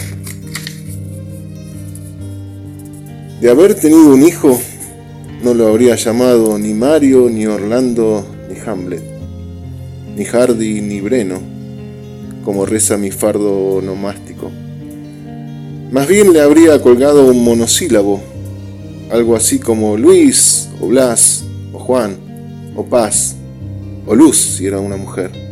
De 3.40 3.50
haber 3.50 3.74
tenido 3.74 4.12
un 4.12 4.22
hijo, 4.22 4.60
no 5.42 5.54
lo 5.54 5.68
habría 5.68 5.94
llamado 5.94 6.58
ni 6.58 6.74
Mario, 6.74 7.30
ni 7.30 7.46
Orlando, 7.46 8.26
ni 8.48 8.58
Hamlet, 8.58 9.02
ni 10.16 10.24
Hardy, 10.24 10.80
ni 10.80 11.00
Breno 11.00 11.58
como 12.48 12.64
reza 12.64 12.96
mi 12.96 13.10
fardo 13.10 13.82
nomástico. 13.82 14.50
Más 15.92 16.08
bien 16.08 16.32
le 16.32 16.40
habría 16.40 16.80
colgado 16.80 17.26
un 17.26 17.44
monosílabo, 17.44 18.22
algo 19.10 19.36
así 19.36 19.58
como 19.58 19.98
Luis, 19.98 20.70
o 20.80 20.86
Blas, 20.86 21.44
o 21.74 21.78
Juan, 21.78 22.16
o 22.74 22.86
Paz, 22.86 23.36
o 24.06 24.14
Luz 24.14 24.38
si 24.38 24.66
era 24.66 24.80
una 24.80 24.96
mujer. 24.96 25.47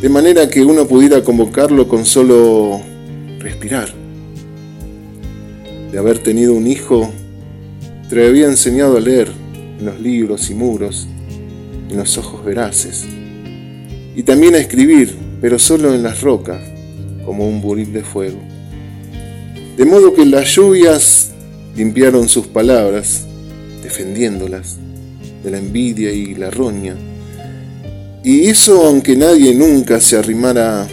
De 0.00 0.08
manera 0.08 0.48
que 0.48 0.62
uno 0.62 0.86
pudiera 0.86 1.22
convocarlo 1.22 1.86
con 1.86 2.06
solo 2.06 2.80
respirar. 3.38 3.92
De 5.92 5.98
haber 5.98 6.18
tenido 6.20 6.54
un 6.54 6.66
hijo, 6.66 7.10
te 8.08 8.26
había 8.26 8.46
enseñado 8.46 8.96
a 8.96 9.00
leer 9.00 9.30
en 9.78 9.84
los 9.84 10.00
libros 10.00 10.48
y 10.50 10.54
muros, 10.54 11.06
en 11.90 11.96
los 11.96 12.16
ojos 12.16 12.44
veraces, 12.44 13.04
y 14.16 14.22
también 14.22 14.54
a 14.54 14.58
escribir 14.58 15.14
pero 15.40 15.58
solo 15.58 15.94
en 15.94 16.02
las 16.02 16.20
rocas, 16.20 16.60
como 17.24 17.48
un 17.48 17.60
buril 17.60 17.92
de 17.92 18.02
fuego. 18.02 18.38
De 19.76 19.84
modo 19.84 20.14
que 20.14 20.26
las 20.26 20.54
lluvias 20.54 21.30
limpiaron 21.76 22.28
sus 22.28 22.46
palabras, 22.46 23.26
defendiéndolas 23.82 24.76
de 25.42 25.50
la 25.50 25.58
envidia 25.58 26.12
y 26.12 26.34
la 26.34 26.50
roña. 26.50 26.94
Y 28.22 28.48
eso 28.48 28.86
aunque 28.86 29.16
nadie 29.16 29.54
nunca 29.54 30.00
se 30.00 30.16
arrimara 30.16 30.86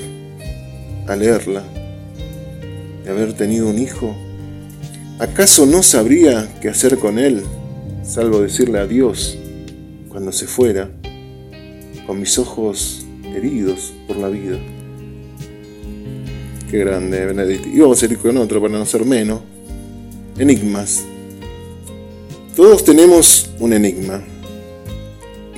a 1.07 1.15
leerla. 1.15 1.63
De 3.03 3.11
haber 3.11 3.33
tenido 3.33 3.67
un 3.67 3.79
hijo, 3.79 4.15
¿acaso 5.19 5.65
no 5.65 5.83
sabría 5.83 6.49
qué 6.61 6.69
hacer 6.69 6.97
con 6.97 7.19
él, 7.19 7.43
salvo 8.03 8.41
decirle 8.41 8.79
adiós 8.79 9.37
cuando 10.09 10.31
se 10.31 10.47
fuera, 10.47 10.89
con 12.05 12.19
mis 12.19 12.39
ojos 12.39 13.05
heridos 13.35 13.93
por 14.07 14.17
la 14.17 14.29
vida. 14.29 14.57
Qué 16.69 16.79
grande, 16.79 17.25
Benedict. 17.25 17.65
Y 17.67 17.79
vamos 17.79 18.01
a 18.01 18.05
ir 18.05 18.17
con 18.17 18.37
otro 18.37 18.61
para 18.61 18.77
no 18.77 18.85
ser 18.85 19.05
menos. 19.05 19.41
Enigmas. 20.37 21.03
Todos 22.55 22.83
tenemos 22.83 23.49
un 23.59 23.73
enigma. 23.73 24.23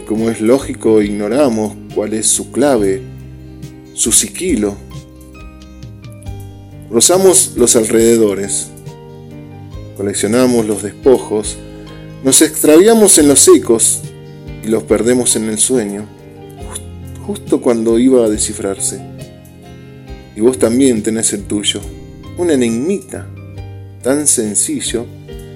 Como 0.09 0.31
es 0.31 0.41
lógico, 0.41 1.03
ignoramos 1.03 1.73
cuál 1.93 2.15
es 2.15 2.25
su 2.25 2.51
clave, 2.51 2.99
su 3.93 4.11
siquilo. 4.11 4.75
Rozamos 6.89 7.53
los 7.55 7.75
alrededores. 7.75 8.69
Coleccionamos 9.97 10.65
los 10.65 10.81
despojos. 10.81 11.57
Nos 12.23 12.41
extraviamos 12.41 13.19
en 13.19 13.27
los 13.27 13.47
ecos 13.49 13.99
y 14.65 14.69
los 14.69 14.81
perdemos 14.81 15.35
en 15.35 15.47
el 15.47 15.59
sueño 15.59 16.07
justo 17.27 17.61
cuando 17.61 17.99
iba 17.99 18.25
a 18.25 18.29
descifrarse. 18.29 18.99
Y 20.35 20.41
vos 20.41 20.57
también 20.57 21.03
tenés 21.03 21.33
el 21.33 21.43
tuyo, 21.43 21.81
un 22.35 22.49
enigmita 22.49 23.27
tan 24.01 24.25
sencillo 24.25 25.05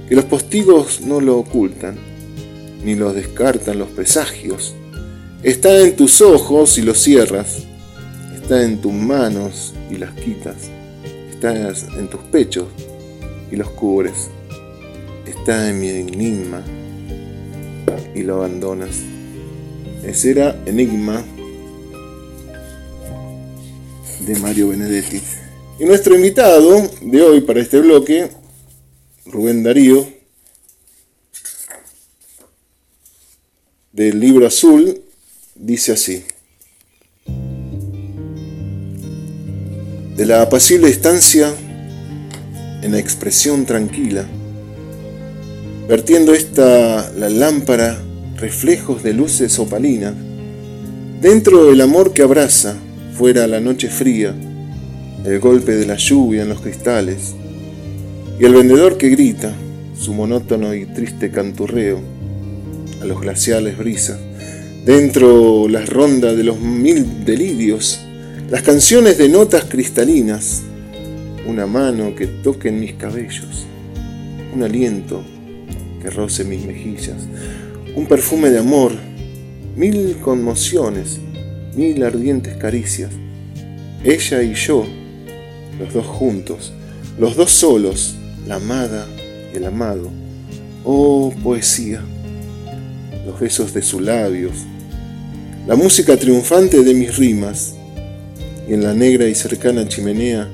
que 0.08 0.14
los 0.14 0.26
postigos 0.26 1.02
no 1.02 1.22
lo 1.22 1.40
ocultan, 1.40 2.13
ni 2.84 2.96
lo 2.96 3.14
descartan 3.14 3.80
los 3.80 3.90
presagios. 3.90 4.76
Está 5.42 5.80
en 5.82 5.96
tus 5.96 6.22
ojos 6.22 6.78
y 6.78 6.82
los 6.82 7.00
cierras, 7.00 7.64
está 8.36 8.64
en 8.64 8.82
tus 8.82 8.94
manos 8.94 9.74
y 9.90 9.98
las 9.98 10.12
quitas, 10.12 10.56
está 11.30 11.70
en 11.98 12.08
tus 12.10 12.22
pechos 12.22 12.68
y 13.52 13.56
los 13.56 13.70
cubres, 13.72 14.30
está 15.26 15.70
en 15.70 15.80
mi 15.80 15.90
enigma 15.90 16.64
y 18.16 18.22
lo 18.22 18.36
abandonas. 18.36 19.02
Ese 20.04 20.32
era 20.32 20.62
Enigma 20.66 21.24
de 24.20 24.36
Mario 24.40 24.70
Benedetti. 24.70 25.22
Y 25.80 25.86
nuestro 25.86 26.16
invitado 26.16 26.90
de 27.02 27.22
hoy 27.22 27.42
para 27.42 27.62
este 27.62 27.80
bloque, 27.80 28.30
Rubén 29.26 29.64
Darío, 29.64 30.08
del 33.94 34.20
libro 34.20 34.48
azul, 34.48 35.02
dice 35.54 35.92
así. 35.92 36.24
De 40.18 40.26
la 40.26 40.42
apacible 40.42 40.90
estancia 40.90 41.54
en 42.82 42.92
la 42.92 42.98
expresión 42.98 43.68
tranquila, 43.68 44.26
vertiendo 45.88 46.34
esta 46.34 47.12
la 47.12 47.30
lámpara 47.30 48.02
reflejos 48.38 49.04
de 49.04 49.14
luces 49.14 49.60
opalinas, 49.60 50.16
dentro 51.22 51.66
del 51.66 51.80
amor 51.80 52.14
que 52.14 52.24
abraza, 52.24 52.76
fuera 53.16 53.46
la 53.46 53.60
noche 53.60 53.90
fría, 53.90 54.34
el 55.24 55.40
golpe 55.40 55.76
de 55.76 55.86
la 55.86 55.98
lluvia 55.98 56.42
en 56.42 56.50
los 56.50 56.62
cristales, 56.62 57.36
y 58.40 58.44
el 58.46 58.56
vendedor 58.56 58.98
que 58.98 59.10
grita 59.10 59.54
su 59.96 60.16
monótono 60.16 60.74
y 60.74 60.88
triste 60.88 61.30
canturreo, 61.30 62.13
a 63.04 63.06
los 63.06 63.20
glaciales 63.22 63.78
brisas. 63.78 64.18
Dentro 64.86 65.68
las 65.68 65.90
rondas 65.90 66.36
de 66.38 66.44
los 66.44 66.60
mil 66.60 67.26
delirios, 67.26 68.00
las 68.50 68.62
canciones 68.62 69.18
de 69.18 69.30
notas 69.30 69.66
cristalinas, 69.66 70.62
una 71.46 71.68
mano 71.68 72.16
que 72.16 72.28
toque 72.28 72.70
en 72.70 72.80
mis 72.80 72.94
cabellos, 72.94 73.66
un 74.54 74.64
aliento 74.64 75.22
que 76.02 76.10
roce 76.10 76.46
mis 76.46 76.66
mejillas, 76.66 77.18
un 77.96 78.08
perfume 78.08 78.50
de 78.50 78.60
amor, 78.60 78.94
mil 79.76 80.18
conmociones, 80.22 81.20
mil 81.76 82.04
ardientes 82.04 82.56
caricias, 82.56 83.12
ella 84.04 84.44
y 84.44 84.54
yo, 84.54 84.86
los 85.80 85.94
dos 85.94 86.06
juntos, 86.06 86.72
los 87.20 87.36
dos 87.36 87.52
solos, 87.52 88.16
la 88.48 88.56
amada 88.56 89.08
y 89.54 89.58
el 89.58 89.66
amado. 89.66 90.10
Oh, 90.86 91.34
poesía, 91.44 92.02
los 93.26 93.40
besos 93.40 93.74
de 93.74 93.82
sus 93.82 94.02
labios, 94.02 94.54
la 95.68 95.76
música 95.76 96.18
triunfante 96.18 96.84
de 96.84 96.94
mis 96.94 97.18
rimas, 97.18 97.74
y 98.68 98.74
en 98.74 98.84
la 98.84 98.94
negra 98.94 99.28
y 99.28 99.36
cercana 99.36 99.88
chimenea, 99.88 100.48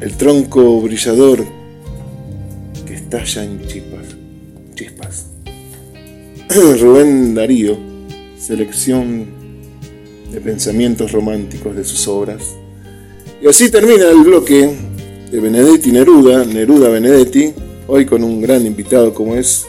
el 0.00 0.12
tronco 0.16 0.80
brillador 0.80 1.44
que 2.86 2.94
estalla 2.94 3.44
en 3.44 3.66
chispas. 3.66 4.06
chispas. 4.74 5.26
Rubén 6.80 7.34
Darío, 7.34 7.76
selección 8.38 9.26
de 10.32 10.40
pensamientos 10.40 11.12
románticos 11.12 11.76
de 11.76 11.84
sus 11.84 12.06
obras. 12.08 12.42
Y 13.42 13.46
así 13.46 13.70
termina 13.70 14.08
el 14.10 14.24
bloque 14.24 14.74
de 15.30 15.40
Benedetti 15.40 15.92
Neruda, 15.92 16.44
Neruda 16.44 16.88
Benedetti, 16.88 17.52
hoy 17.86 18.04
con 18.04 18.24
un 18.24 18.40
gran 18.40 18.66
invitado 18.66 19.14
como 19.14 19.36
es 19.36 19.66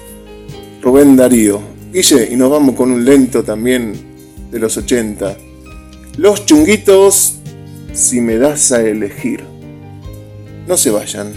Rubén 0.86 1.16
Darío. 1.16 1.62
Guille, 1.92 2.30
y 2.32 2.36
nos 2.36 2.52
vamos 2.52 2.76
con 2.76 2.92
un 2.92 3.04
lento 3.04 3.44
también 3.44 3.94
de 4.52 4.60
los 4.60 4.78
80. 4.78 5.36
Los 6.18 6.46
chunguitos, 6.46 7.38
si 7.92 8.22
me 8.22 8.38
das 8.38 8.72
a 8.72 8.84
elegir. 8.88 9.44
No 10.68 10.78
se 10.78 10.92
vayan. 10.92 11.34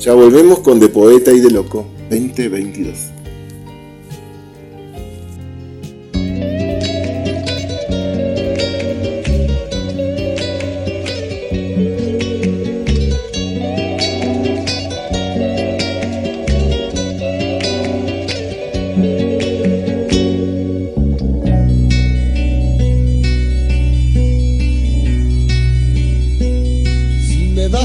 Ya 0.00 0.12
volvemos 0.12 0.58
con 0.58 0.80
De 0.80 0.88
Poeta 0.88 1.32
y 1.32 1.38
de 1.38 1.52
Loco 1.52 1.86
2022. 2.10 3.19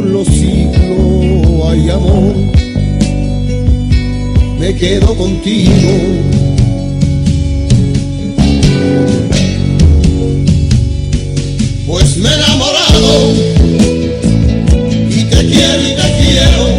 Por 0.00 0.08
los 0.08 0.28
siglos 0.28 1.68
hay 1.68 1.90
amor, 1.90 2.34
me 4.58 4.74
quedo 4.74 5.14
contigo. 5.14 5.90
Pues 11.86 12.16
me 12.16 12.30
he 12.30 12.34
enamorado 12.34 13.32
y 15.10 15.24
te 15.24 15.46
quiero 15.46 15.82
y 15.82 15.94
te 15.94 16.24
quiero. 16.24 16.69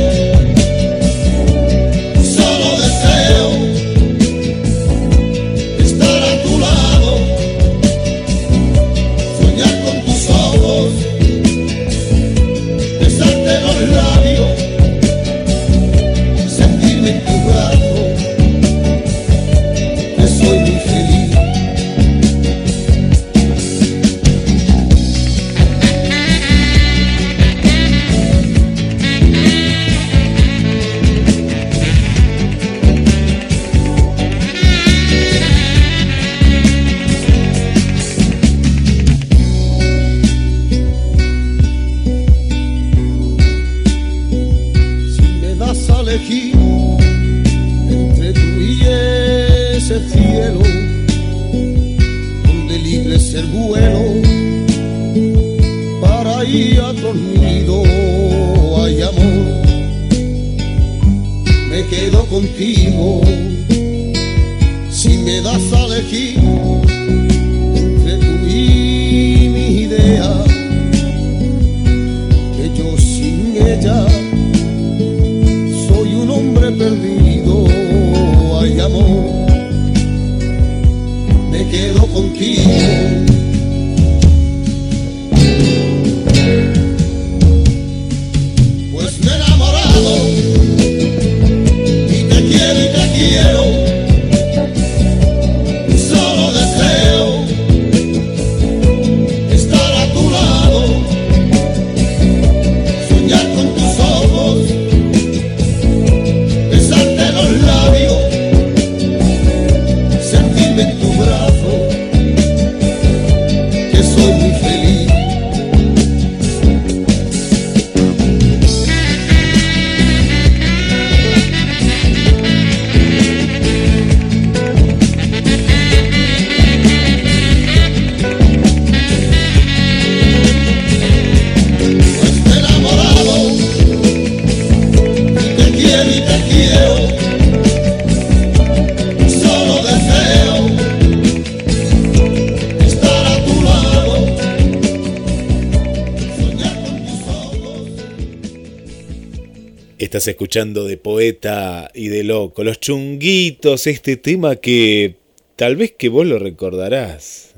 Y 151.94 152.08
de 152.08 152.24
loco. 152.24 152.64
Los 152.64 152.80
chunguitos, 152.80 153.88
este 153.88 154.18
tema 154.18 154.56
que 154.56 155.16
tal 155.56 155.76
vez 155.76 155.94
que 155.98 156.10
vos 156.10 156.26
lo 156.26 156.40
recordarás. 156.40 157.54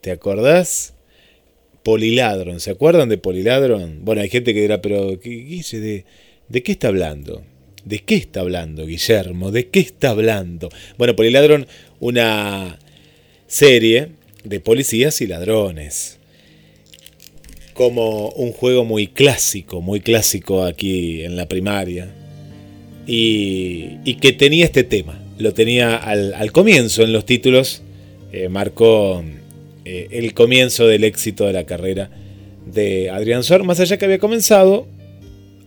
¿Te 0.00 0.10
acordás? 0.10 0.94
Poliladron, 1.82 2.60
¿se 2.60 2.70
acuerdan 2.70 3.08
de 3.08 3.18
Poliladron? 3.18 4.04
Bueno, 4.04 4.20
hay 4.20 4.28
gente 4.28 4.52
que 4.52 4.60
dirá, 4.60 4.82
pero 4.82 5.16
de, 5.16 6.04
¿de 6.48 6.62
qué 6.62 6.72
está 6.72 6.88
hablando? 6.88 7.42
¿De 7.84 8.00
qué 8.00 8.16
está 8.16 8.40
hablando, 8.40 8.86
Guillermo? 8.86 9.50
¿De 9.50 9.68
qué 9.68 9.80
está 9.80 10.10
hablando? 10.10 10.68
Bueno, 10.98 11.16
Poliladron, 11.16 11.66
una 12.00 12.78
serie 13.46 14.10
de 14.44 14.60
policías 14.60 15.20
y 15.20 15.26
ladrones 15.26 16.18
como 17.78 18.30
un 18.30 18.50
juego 18.50 18.84
muy 18.84 19.06
clásico, 19.06 19.80
muy 19.80 20.00
clásico 20.00 20.64
aquí 20.64 21.22
en 21.22 21.36
la 21.36 21.46
primaria. 21.46 22.12
Y, 23.10 24.14
que 24.20 24.32
tenía 24.32 24.66
este 24.66 24.84
tema. 24.84 25.18
Lo 25.38 25.54
tenía 25.54 25.96
al, 25.96 26.52
comienzo 26.52 27.02
en 27.02 27.12
los 27.12 27.24
títulos. 27.24 27.82
Eh, 28.32 28.50
marcó 28.50 29.24
eh, 29.86 30.08
el 30.10 30.34
comienzo 30.34 30.86
del 30.86 31.04
éxito 31.04 31.46
de 31.46 31.54
la 31.54 31.64
carrera 31.64 32.10
de 32.66 33.08
Adrián 33.08 33.42
Sor. 33.42 33.64
Más 33.64 33.80
allá 33.80 33.96
que 33.96 34.04
había 34.04 34.18
comenzado 34.18 34.86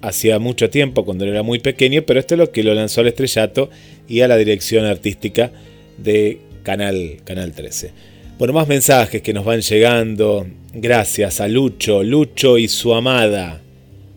hacía 0.02 0.40
mucho 0.40 0.70
tiempo, 0.70 1.06
cuando 1.06 1.26
era 1.26 1.44
muy 1.44 1.60
pequeño, 1.60 2.04
pero 2.04 2.20
esto 2.20 2.36
es 2.36 2.40
lo 2.40 2.52
que 2.52 2.64
lo 2.64 2.74
lanzó 2.74 3.02
al 3.02 3.08
estrellato 3.08 3.70
y 4.08 4.22
a 4.22 4.28
la 4.28 4.38
dirección 4.38 4.86
artística 4.86 5.52
de 5.98 6.40
Canal, 6.64 7.18
Canal 7.24 7.54
13. 7.54 7.92
Bueno, 8.38 8.54
más 8.54 8.68
mensajes 8.68 9.22
que 9.22 9.34
nos 9.34 9.46
van 9.46 9.62
llegando. 9.62 10.48
Gracias 10.74 11.42
a 11.42 11.48
Lucho, 11.48 12.04
Lucho 12.04 12.58
y 12.58 12.68
su 12.68 12.94
amada, 12.94 13.62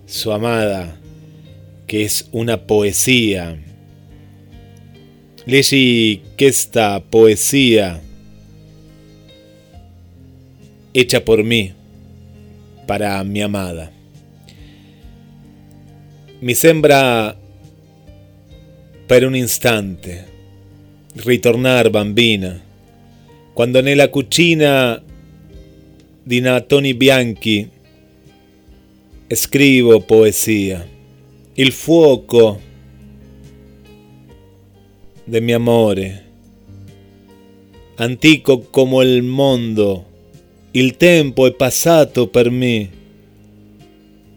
su 0.07 0.33
amada, 0.33 0.99
que 1.87 2.05
es 2.05 2.29
una 2.33 2.67
poesía. 2.67 3.59
Leí 5.47 6.23
que 6.37 6.47
esta 6.47 7.01
poesía, 7.01 8.01
hecha 10.93 11.25
por 11.25 11.45
mí, 11.45 11.73
para 12.87 13.23
mi 13.25 13.43
amada. 13.43 13.91
Mi 16.41 16.55
sembra 16.55 17.37
per 19.07 19.27
un 19.27 19.37
instante, 19.37 20.25
ritornar 21.15 21.91
bambina 21.91 22.65
quando 23.55 23.81
nella 23.81 24.09
cucina 24.09 25.01
di 26.25 26.43
Tony 26.67 26.93
Bianchi 26.95 27.71
scrivo 29.29 30.01
poesia, 30.01 30.85
il 31.55 31.73
fuoco 31.73 32.61
del 35.25 35.43
mio 35.43 35.57
amore, 35.57 36.25
antico 37.97 38.61
come 38.71 39.05
il 39.05 39.23
mondo, 39.23 40.07
il 40.73 40.97
tempo 40.97 41.47
è 41.47 41.53
passato 41.53 42.29
per 42.29 42.51
me, 42.51 42.91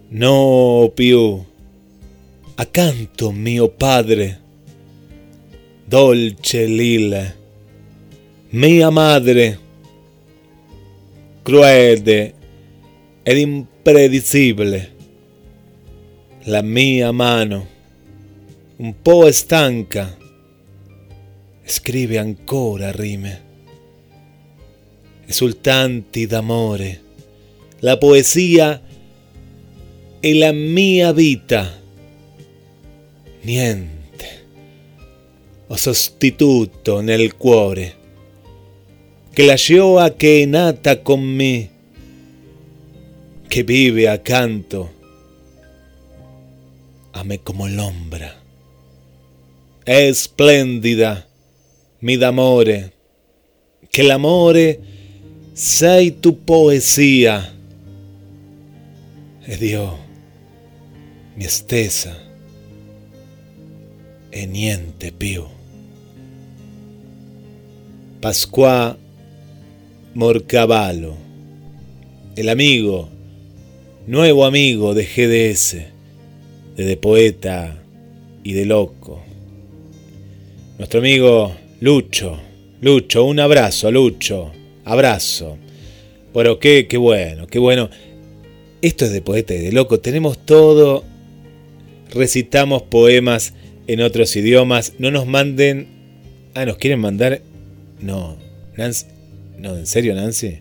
no 0.09 0.91
più, 0.93 1.43
accanto 2.55 3.31
mio 3.31 3.69
padre, 3.69 4.41
dolce 5.85 6.65
lille 6.65 7.37
mia 8.49 8.89
madre, 8.89 9.59
cruel 11.43 12.33
ed 13.23 13.37
impredicibile, 13.37 14.95
la 16.47 16.61
mia 16.61 17.11
mano, 17.11 17.67
un 18.77 19.01
po' 19.01 19.29
stanca, 19.33 20.17
scrive 21.65 22.17
ancora 22.17 22.89
rime, 22.93 23.43
esultanti 25.25 26.25
d'amore, 26.25 27.01
la 27.79 27.97
poesia 27.97 28.81
e 30.21 30.33
la 30.35 30.53
mia 30.53 31.11
vita, 31.11 31.81
niente, 33.41 34.45
ho 35.67 35.75
sostituto 35.75 37.01
nel 37.01 37.35
cuore. 37.35 37.95
Que 39.33 39.45
la 39.45 39.57
a 40.01 40.09
que 40.15 40.47
nata 40.47 41.03
con 41.03 41.21
mí, 41.35 41.69
que 43.49 43.63
vive 43.63 44.07
a 44.07 44.23
ame 47.19 47.39
como 47.39 47.67
l'ombra. 47.67 48.35
Espléndida, 49.85 51.27
mi 52.01 52.17
d'amore, 52.17 52.93
que 53.91 54.03
l'amore 54.03 54.79
sei 55.53 56.11
tu 56.11 56.43
poesía. 56.45 57.53
E 59.45 59.57
Dio, 59.57 59.97
mi 61.35 61.45
estesa, 61.45 62.15
e 64.29 64.45
niente 64.45 65.11
più. 65.11 65.45
Pasqua 68.21 68.97
Morcavallo, 70.13 71.15
el 72.35 72.49
amigo, 72.49 73.09
nuevo 74.05 74.45
amigo 74.45 74.93
de 74.93 75.05
GDS, 75.05 75.96
de, 76.77 76.97
poeta 76.97 77.83
y 78.43 78.53
de 78.53 78.65
loco. 78.65 79.23
Nuestro 80.77 80.99
amigo 80.99 81.55
Lucho, 81.81 82.39
Lucho, 82.81 83.25
un 83.25 83.39
abrazo, 83.39 83.91
Lucho, 83.91 84.51
abrazo. 84.85 85.57
Bueno, 86.33 86.59
qué, 86.59 86.87
qué 86.87 86.97
bueno, 86.97 87.47
qué 87.47 87.59
bueno. 87.59 87.89
Esto 88.81 89.05
es 89.05 89.11
de 89.11 89.21
poeta 89.21 89.55
y 89.55 89.59
de 89.59 89.71
loco, 89.71 89.99
tenemos 89.99 90.45
todo, 90.45 91.03
recitamos 92.13 92.83
poemas 92.83 93.53
en 93.87 94.01
otros 94.01 94.35
idiomas, 94.35 94.93
no 94.99 95.09
nos 95.11 95.25
manden... 95.25 95.87
Ah, 96.53 96.65
¿nos 96.65 96.77
quieren 96.77 96.99
mandar? 96.99 97.41
No, 97.99 98.37
Nancy, 98.77 99.05
no, 99.57 99.75
¿en 99.75 99.87
serio, 99.87 100.13
Nancy? 100.13 100.59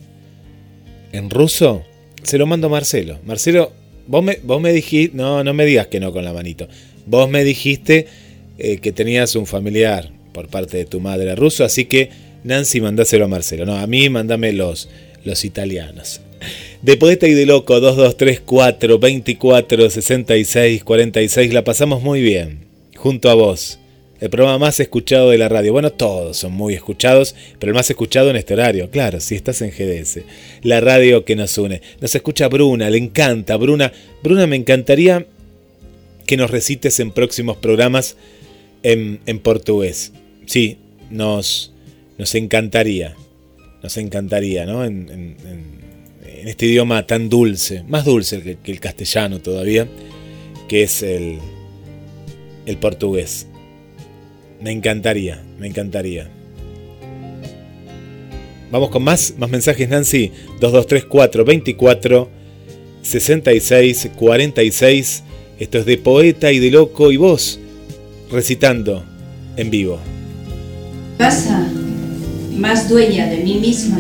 ¿En 1.13 1.31
ruso? 1.31 1.85
Se 2.23 2.39
lo 2.39 2.47
mando 2.47 2.67
a 2.67 2.71
Marcelo. 2.71 3.19
Marcelo, 3.25 3.73
vos 4.07 4.23
me, 4.23 4.39
vos 4.43 4.61
me 4.61 4.73
dijiste. 4.73 5.17
No, 5.17 5.45
no 5.45 5.55
me 5.55 5.65
digas 5.65 5.87
que 5.87 6.01
no 6.01 6.13
con 6.13 6.25
la 6.25 6.33
manito. 6.33 6.69
Vos 7.07 7.29
me 7.29 7.45
dijiste 7.45 8.07
eh, 8.59 8.79
que 8.79 8.93
tenías 8.93 9.37
un 9.37 9.47
familiar 9.47 10.11
por 10.33 10.49
parte 10.49 10.77
de 10.77 10.85
tu 10.85 11.01
madre 11.01 11.35
ruso, 11.35 11.65
así 11.65 11.87
que 11.87 12.11
Nancy, 12.45 12.81
mandáselo 12.81 13.25
a 13.25 13.29
Marcelo. 13.29 13.67
No, 13.67 13.77
a 13.77 13.87
mí 13.87 14.09
mandame 14.09 14.53
los, 14.53 14.89
los 15.25 15.45
italianos. 15.45 16.21
De 16.83 16.97
poeta 16.97 17.27
y 17.27 17.35
de 17.35 17.47
loco, 17.47 17.81
2234 17.81 18.99
24 18.99 19.91
66 19.91 20.85
46. 20.85 21.53
La 21.53 21.65
pasamos 21.65 22.03
muy 22.03 22.23
bien. 22.23 22.61
Junto 22.97 23.31
a 23.31 23.35
vos 23.35 23.79
el 24.21 24.31
programa 24.31 24.59
más 24.59 24.81
escuchado 24.81 25.31
de 25.31 25.39
la 25.39 25.49
radio. 25.49 25.73
Bueno, 25.73 25.93
todos 25.93 26.39
son 26.39 26.53
muy 26.53 26.75
escuchados, 26.75 27.35
pero 27.59 27.71
el 27.71 27.75
más 27.75 27.91
escuchado 27.91 28.31
en 28.31 28.37
este 28.37 28.55
horario, 28.55 28.91
claro, 28.91 29.21
si 29.21 29.35
estás 29.35 29.61
en 29.63 29.71
GDS. 29.71 30.21
La 30.63 30.81
radio 30.81 31.25
que 31.25 31.37
nos 31.37 31.57
une. 31.59 31.83
Nos 32.01 32.15
escucha 32.15 32.49
Bruna, 32.49 32.89
le 32.91 32.99
encanta. 32.99 33.57
Bruna, 33.57 33.93
Bruna, 34.23 34.47
me 34.47 34.57
encantaría 34.57 35.27
que 36.27 36.37
nos 36.37 36.51
recites 36.51 36.99
en 37.01 37.13
próximos 37.13 37.57
programas 37.59 38.17
en, 38.83 39.39
portugués. 39.41 40.13
Sí, 40.47 40.79
nos, 41.11 41.73
nos 42.19 42.35
encantaría. 42.35 43.17
Nos 43.83 43.97
encantaría, 43.97 44.67
¿no? 44.67 44.85
En, 44.85 45.37
este 46.45 46.67
idioma 46.67 47.05
tan 47.09 47.29
dulce, 47.29 47.83
más 47.89 48.05
dulce 48.05 48.41
que, 48.41 48.57
que 48.59 48.71
el 48.71 48.79
castellano 48.79 49.41
todavía, 49.41 49.89
que 50.69 50.85
es 50.85 51.03
el, 51.03 51.39
el 52.67 52.77
portugués. 52.77 53.49
Me 54.61 54.73
encantaría, 54.73 55.43
me 55.59 55.67
encantaría. 55.67 56.31
Vamos 58.71 58.91
con 58.91 59.05
más, 59.05 59.35
más 59.39 59.51
mensajes, 59.51 59.89
Nancy. 59.89 60.33
2234 60.61 61.45
24 61.45 62.31
66 63.03 64.11
46. 64.17 65.23
Esto 65.59 65.79
es 65.79 65.87
de 65.87 65.99
poeta 65.99 66.53
y 66.53 66.59
de 66.59 66.71
loco 66.71 67.13
y 67.13 67.17
vos 67.17 67.61
recitando 68.31 69.05
en 69.57 69.71
vivo. 69.71 69.99
Pasa, 71.17 71.67
más 72.57 72.89
dueña 72.89 73.27
de 73.27 73.39
mí 73.39 73.55
misma. 73.55 73.99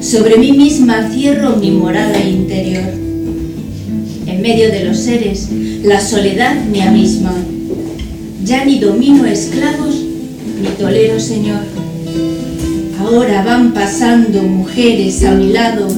Sobre 0.00 0.36
mí 0.36 0.52
misma 0.52 1.10
cierro 1.10 1.56
mi 1.56 1.70
morada 1.70 2.20
interior. 2.20 2.84
En 4.26 4.42
medio 4.42 4.70
de 4.70 4.84
los 4.84 4.98
seres, 4.98 5.48
la 5.84 6.00
soledad 6.00 6.64
me 6.64 6.90
misma 6.90 7.34
ya 8.44 8.64
ni 8.64 8.78
domino 8.78 9.24
esclavos, 9.26 9.94
ni 10.60 10.68
tolero 10.78 11.18
Señor. 11.20 11.62
Ahora 12.98 13.44
van 13.44 13.72
pasando 13.72 14.42
mujeres 14.42 15.24
a 15.24 15.32
mi 15.32 15.52
lado, 15.52 15.88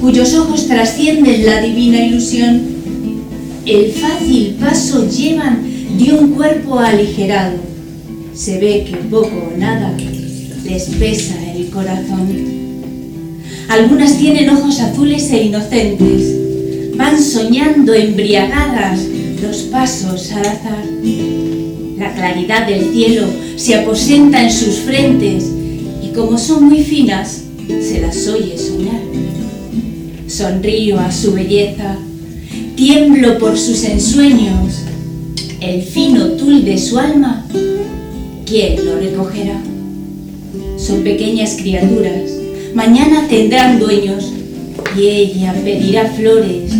cuyos 0.00 0.34
ojos 0.34 0.66
trascienden 0.66 1.46
la 1.46 1.60
divina 1.60 2.04
ilusión. 2.04 2.80
el 3.66 3.92
fácil 3.92 4.56
paso 4.58 5.08
llevan 5.08 5.62
de 5.98 6.12
un 6.12 6.30
cuerpo 6.32 6.78
aligerado. 6.78 7.56
Se 8.34 8.58
ve 8.58 8.86
que 8.88 8.96
poco 8.96 9.52
o 9.54 9.58
nada 9.58 9.94
les 10.64 10.84
pesa 10.84 11.34
el 11.54 11.68
corazón. 11.70 12.28
Algunas 13.68 14.16
tienen 14.18 14.48
ojos 14.50 14.80
azules 14.80 15.30
e 15.30 15.44
inocentes, 15.44 16.96
van 16.96 17.22
soñando 17.22 17.94
embriagadas 17.94 19.00
los 19.42 19.58
pasos 19.64 20.32
al 20.32 20.46
azar. 20.46 20.84
La 22.00 22.14
claridad 22.14 22.66
del 22.66 22.94
cielo 22.94 23.26
se 23.56 23.74
aposenta 23.74 24.42
en 24.42 24.50
sus 24.50 24.76
frentes 24.76 25.44
y 26.02 26.14
como 26.14 26.38
son 26.38 26.64
muy 26.64 26.82
finas, 26.82 27.42
se 27.68 28.00
las 28.00 28.26
oye 28.26 28.56
soñar. 28.56 29.02
Sonrío 30.26 30.98
a 30.98 31.12
su 31.12 31.34
belleza, 31.34 31.98
tiemblo 32.74 33.38
por 33.38 33.58
sus 33.58 33.84
ensueños, 33.84 34.76
el 35.60 35.82
fino 35.82 36.28
tul 36.38 36.64
de 36.64 36.78
su 36.78 36.98
alma, 36.98 37.44
¿quién 38.46 38.82
lo 38.82 38.98
recogerá? 38.98 39.60
Son 40.78 41.02
pequeñas 41.02 41.58
criaturas, 41.60 42.30
mañana 42.72 43.26
tendrán 43.28 43.78
dueños 43.78 44.32
y 44.96 45.06
ella 45.06 45.54
pedirá 45.62 46.06
flores 46.06 46.72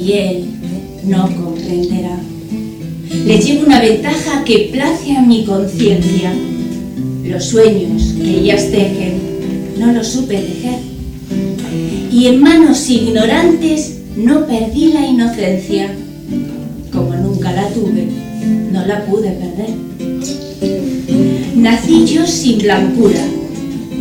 y 0.00 0.12
él 0.12 0.44
no 1.04 1.28
comprenderá. 1.34 2.15
Le 3.10 3.38
llevo 3.38 3.66
una 3.66 3.80
ventaja 3.80 4.44
que 4.44 4.70
place 4.72 5.16
a 5.16 5.22
mi 5.22 5.44
conciencia. 5.44 6.32
Los 7.24 7.44
sueños 7.44 8.14
que 8.20 8.40
ellas 8.40 8.70
tejen 8.70 9.20
no 9.78 9.92
los 9.92 10.06
supe 10.08 10.38
tejer. 10.38 10.80
Y 12.12 12.26
en 12.26 12.40
manos 12.40 12.88
ignorantes 12.88 13.98
no 14.16 14.46
perdí 14.46 14.92
la 14.92 15.06
inocencia. 15.06 15.94
Como 16.92 17.14
nunca 17.14 17.52
la 17.52 17.68
tuve, 17.68 18.06
no 18.72 18.86
la 18.86 19.04
pude 19.04 19.30
perder. 19.30 19.74
Nací 21.56 22.06
yo 22.06 22.26
sin 22.26 22.58
blancura, 22.58 23.20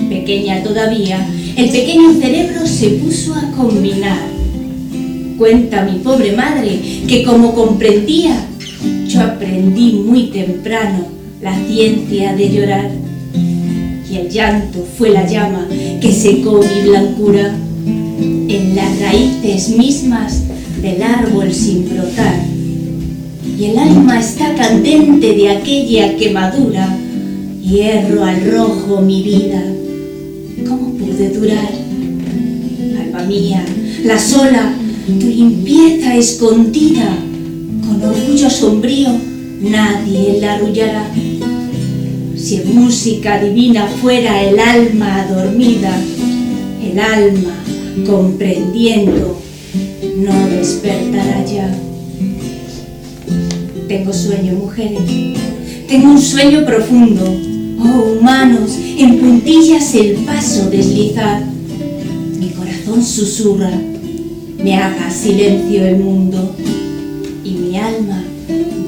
pequeña 0.09 0.63
todavía, 0.63 1.27
el 1.55 1.69
pequeño 1.69 2.13
cerebro 2.13 2.65
se 2.65 2.89
puso 2.89 3.33
a 3.33 3.51
combinar. 3.51 4.19
Cuenta 5.37 5.83
mi 5.83 5.99
pobre 5.99 6.33
madre 6.33 6.79
que 7.07 7.23
como 7.23 7.53
comprendía, 7.53 8.45
yo 9.15 9.21
aprendí 9.21 9.93
muy 10.05 10.27
temprano 10.27 11.05
la 11.41 11.57
ciencia 11.65 12.35
de 12.35 12.49
llorar. 12.49 12.91
Y 14.11 14.17
el 14.17 14.29
llanto 14.29 14.85
fue 14.97 15.09
la 15.09 15.25
llama 15.25 15.67
que 16.01 16.11
secó 16.11 16.59
mi 16.59 16.89
blancura 16.89 17.55
en 17.87 18.75
las 18.75 18.99
raíces 18.99 19.69
mismas 19.77 20.43
del 20.81 21.01
árbol 21.01 21.53
sin 21.53 21.89
brotar. 21.89 22.43
Y 23.57 23.65
el 23.65 23.79
alma 23.79 24.19
está 24.19 24.53
candente 24.53 25.33
de 25.33 25.49
aquella 25.49 26.17
quemadura, 26.17 26.97
hierro 27.61 28.25
al 28.25 28.51
rojo 28.51 29.01
mi 29.01 29.23
vida 29.23 29.63
de 31.17 31.29
durar. 31.29 31.71
Alma 32.99 33.23
mía, 33.23 33.65
la 34.03 34.19
sola, 34.19 34.73
tu 35.07 35.27
limpieza 35.27 36.15
escondida, 36.15 37.17
con 37.85 38.03
orgullo 38.03 38.49
sombrío, 38.49 39.09
nadie 39.61 40.39
la 40.41 40.55
arrullará. 40.55 41.09
Si 42.35 42.57
en 42.57 42.75
música 42.75 43.41
divina 43.41 43.87
fuera 44.01 44.43
el 44.43 44.59
alma 44.59 45.21
adormida, 45.21 45.95
el 46.83 46.99
alma 46.99 47.55
comprendiendo, 48.05 49.39
no 50.17 50.47
despertará 50.49 51.45
ya. 51.45 51.73
Tengo 53.87 54.13
sueño, 54.13 54.53
mujeres, 54.53 54.99
tengo 55.87 56.11
un 56.11 56.21
sueño 56.21 56.65
profundo 56.65 57.55
Oh, 57.77 58.17
humanos, 58.19 58.71
en 58.97 59.19
puntillas 59.19 59.93
el 59.95 60.15
paso 60.25 60.69
deslizar. 60.69 61.43
Mi 62.39 62.49
corazón 62.49 63.03
susurra, 63.03 63.71
me 64.63 64.75
haga 64.75 65.09
silencio 65.11 65.85
el 65.85 65.97
mundo. 65.97 66.55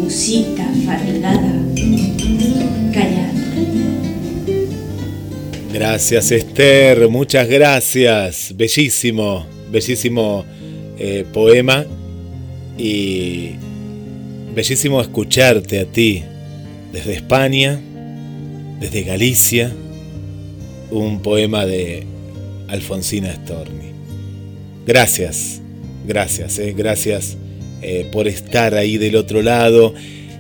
Musita 0.08 0.64
fatigada, 0.86 1.52
callar. 2.94 3.30
Gracias 5.74 6.32
Esther, 6.32 7.10
muchas 7.10 7.50
gracias. 7.50 8.54
Bellísimo, 8.56 9.46
bellísimo 9.70 10.46
eh, 10.98 11.26
poema 11.34 11.86
y 12.78 13.56
bellísimo 14.56 15.02
escucharte 15.02 15.82
a 15.82 15.86
ti 15.86 16.24
desde 16.94 17.12
España 17.12 17.78
desde 18.80 19.04
Galicia, 19.04 19.74
un 20.90 21.22
poema 21.22 21.66
de 21.66 22.06
Alfonsina 22.70 23.36
Storni. 23.36 23.92
Gracias, 24.86 25.62
gracias, 26.06 26.60
eh, 26.60 26.74
gracias 26.78 27.36
eh, 27.82 28.08
por 28.12 28.28
estar 28.28 28.76
ahí 28.76 28.98
del 28.98 29.16
otro 29.16 29.42
lado. 29.42 29.94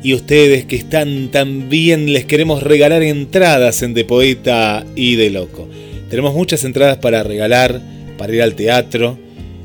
Y 0.04 0.14
ustedes 0.14 0.66
que 0.66 0.76
están 0.76 1.30
tan 1.32 1.70
bien, 1.70 2.14
les 2.14 2.26
queremos 2.26 2.64
regalar 2.64 3.04
entradas 3.04 3.82
en 3.82 3.94
De 3.94 4.06
Poeta 4.06 4.86
y 4.96 5.16
de 5.16 5.30
Loco. 5.30 5.68
Tenemos 6.10 6.34
muchas 6.34 6.64
entradas 6.64 6.98
para 6.98 7.24
regalar, 7.24 7.82
para 8.18 8.34
ir 8.34 8.42
al 8.42 8.56
teatro, 8.56 9.18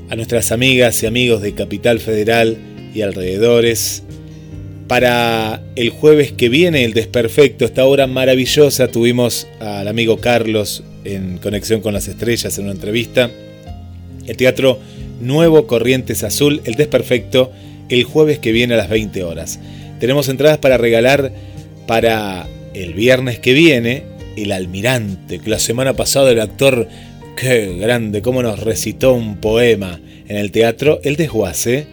a 0.08 0.16
nuestras 0.16 0.52
amigas 0.52 1.02
y 1.02 1.06
amigos 1.06 1.42
de 1.42 1.54
Capital 1.54 2.00
Federal 2.00 2.56
y 2.94 3.02
alrededores 3.02 4.02
para 4.88 5.62
el 5.76 5.90
jueves 5.90 6.32
que 6.32 6.48
viene, 6.48 6.84
el 6.84 6.92
Desperfecto, 6.92 7.64
esta 7.64 7.86
obra 7.86 8.06
maravillosa. 8.06 8.88
Tuvimos 8.88 9.46
al 9.60 9.88
amigo 9.88 10.18
Carlos 10.18 10.82
en 11.04 11.38
Conexión 11.38 11.80
con 11.80 11.94
las 11.94 12.08
Estrellas 12.08 12.58
en 12.58 12.64
una 12.64 12.74
entrevista. 12.74 13.30
El 14.26 14.36
Teatro 14.36 14.78
Nuevo 15.20 15.66
Corrientes 15.66 16.24
Azul, 16.24 16.60
el 16.64 16.74
Desperfecto, 16.74 17.52
el 17.88 18.04
jueves 18.04 18.38
que 18.38 18.52
viene 18.52 18.74
a 18.74 18.76
las 18.76 18.88
20 18.88 19.22
horas. 19.24 19.60
Tenemos 20.00 20.28
entradas 20.28 20.58
para 20.58 20.78
regalar 20.78 21.32
para 21.86 22.48
el 22.74 22.94
viernes 22.94 23.38
que 23.38 23.52
viene, 23.52 24.04
El 24.36 24.52
Almirante, 24.52 25.38
que 25.38 25.50
la 25.50 25.58
semana 25.58 25.94
pasada 25.94 26.30
el 26.30 26.40
actor, 26.40 26.88
qué 27.36 27.76
grande, 27.78 28.22
cómo 28.22 28.42
nos 28.42 28.60
recitó 28.60 29.12
un 29.12 29.36
poema 29.36 30.00
en 30.28 30.36
el 30.36 30.50
teatro, 30.50 31.00
El 31.04 31.16
Desguace. 31.16 31.86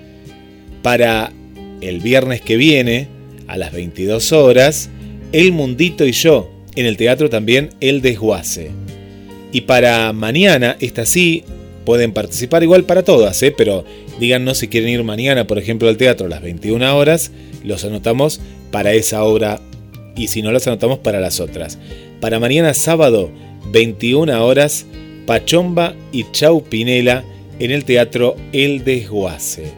Para 0.81 1.31
el 1.81 1.99
viernes 1.99 2.41
que 2.41 2.55
viene, 2.57 3.07
a 3.47 3.57
las 3.57 3.73
22 3.73 4.31
horas, 4.31 4.89
El 5.31 5.51
Mundito 5.51 6.05
y 6.05 6.11
yo, 6.11 6.49
en 6.75 6.85
el 6.85 6.97
teatro 6.97 7.29
también 7.29 7.69
El 7.81 8.01
Desguace. 8.01 8.71
Y 9.51 9.61
para 9.61 10.13
mañana, 10.13 10.77
esta 10.79 11.05
sí, 11.05 11.43
pueden 11.85 12.13
participar 12.13 12.63
igual 12.63 12.83
para 12.83 13.03
todas, 13.03 13.41
¿eh? 13.43 13.53
pero 13.55 13.85
díganos 14.19 14.59
si 14.59 14.67
quieren 14.67 14.89
ir 14.89 15.03
mañana, 15.03 15.47
por 15.47 15.57
ejemplo, 15.57 15.89
al 15.89 15.97
teatro 15.97 16.27
a 16.27 16.29
las 16.29 16.41
21 16.41 16.97
horas, 16.97 17.31
los 17.63 17.83
anotamos 17.83 18.41
para 18.71 18.93
esa 18.93 19.23
obra 19.23 19.59
y 20.15 20.27
si 20.27 20.41
no, 20.41 20.51
los 20.51 20.67
anotamos 20.67 20.99
para 20.99 21.19
las 21.19 21.39
otras. 21.39 21.79
Para 22.19 22.39
mañana 22.39 22.73
sábado, 22.73 23.31
21 23.71 24.45
horas, 24.45 24.85
Pachomba 25.25 25.95
y 26.11 26.25
Chau 26.31 26.63
Pinela 26.63 27.23
en 27.59 27.71
el 27.71 27.85
teatro 27.85 28.35
El 28.51 28.83
Desguace. 28.83 29.71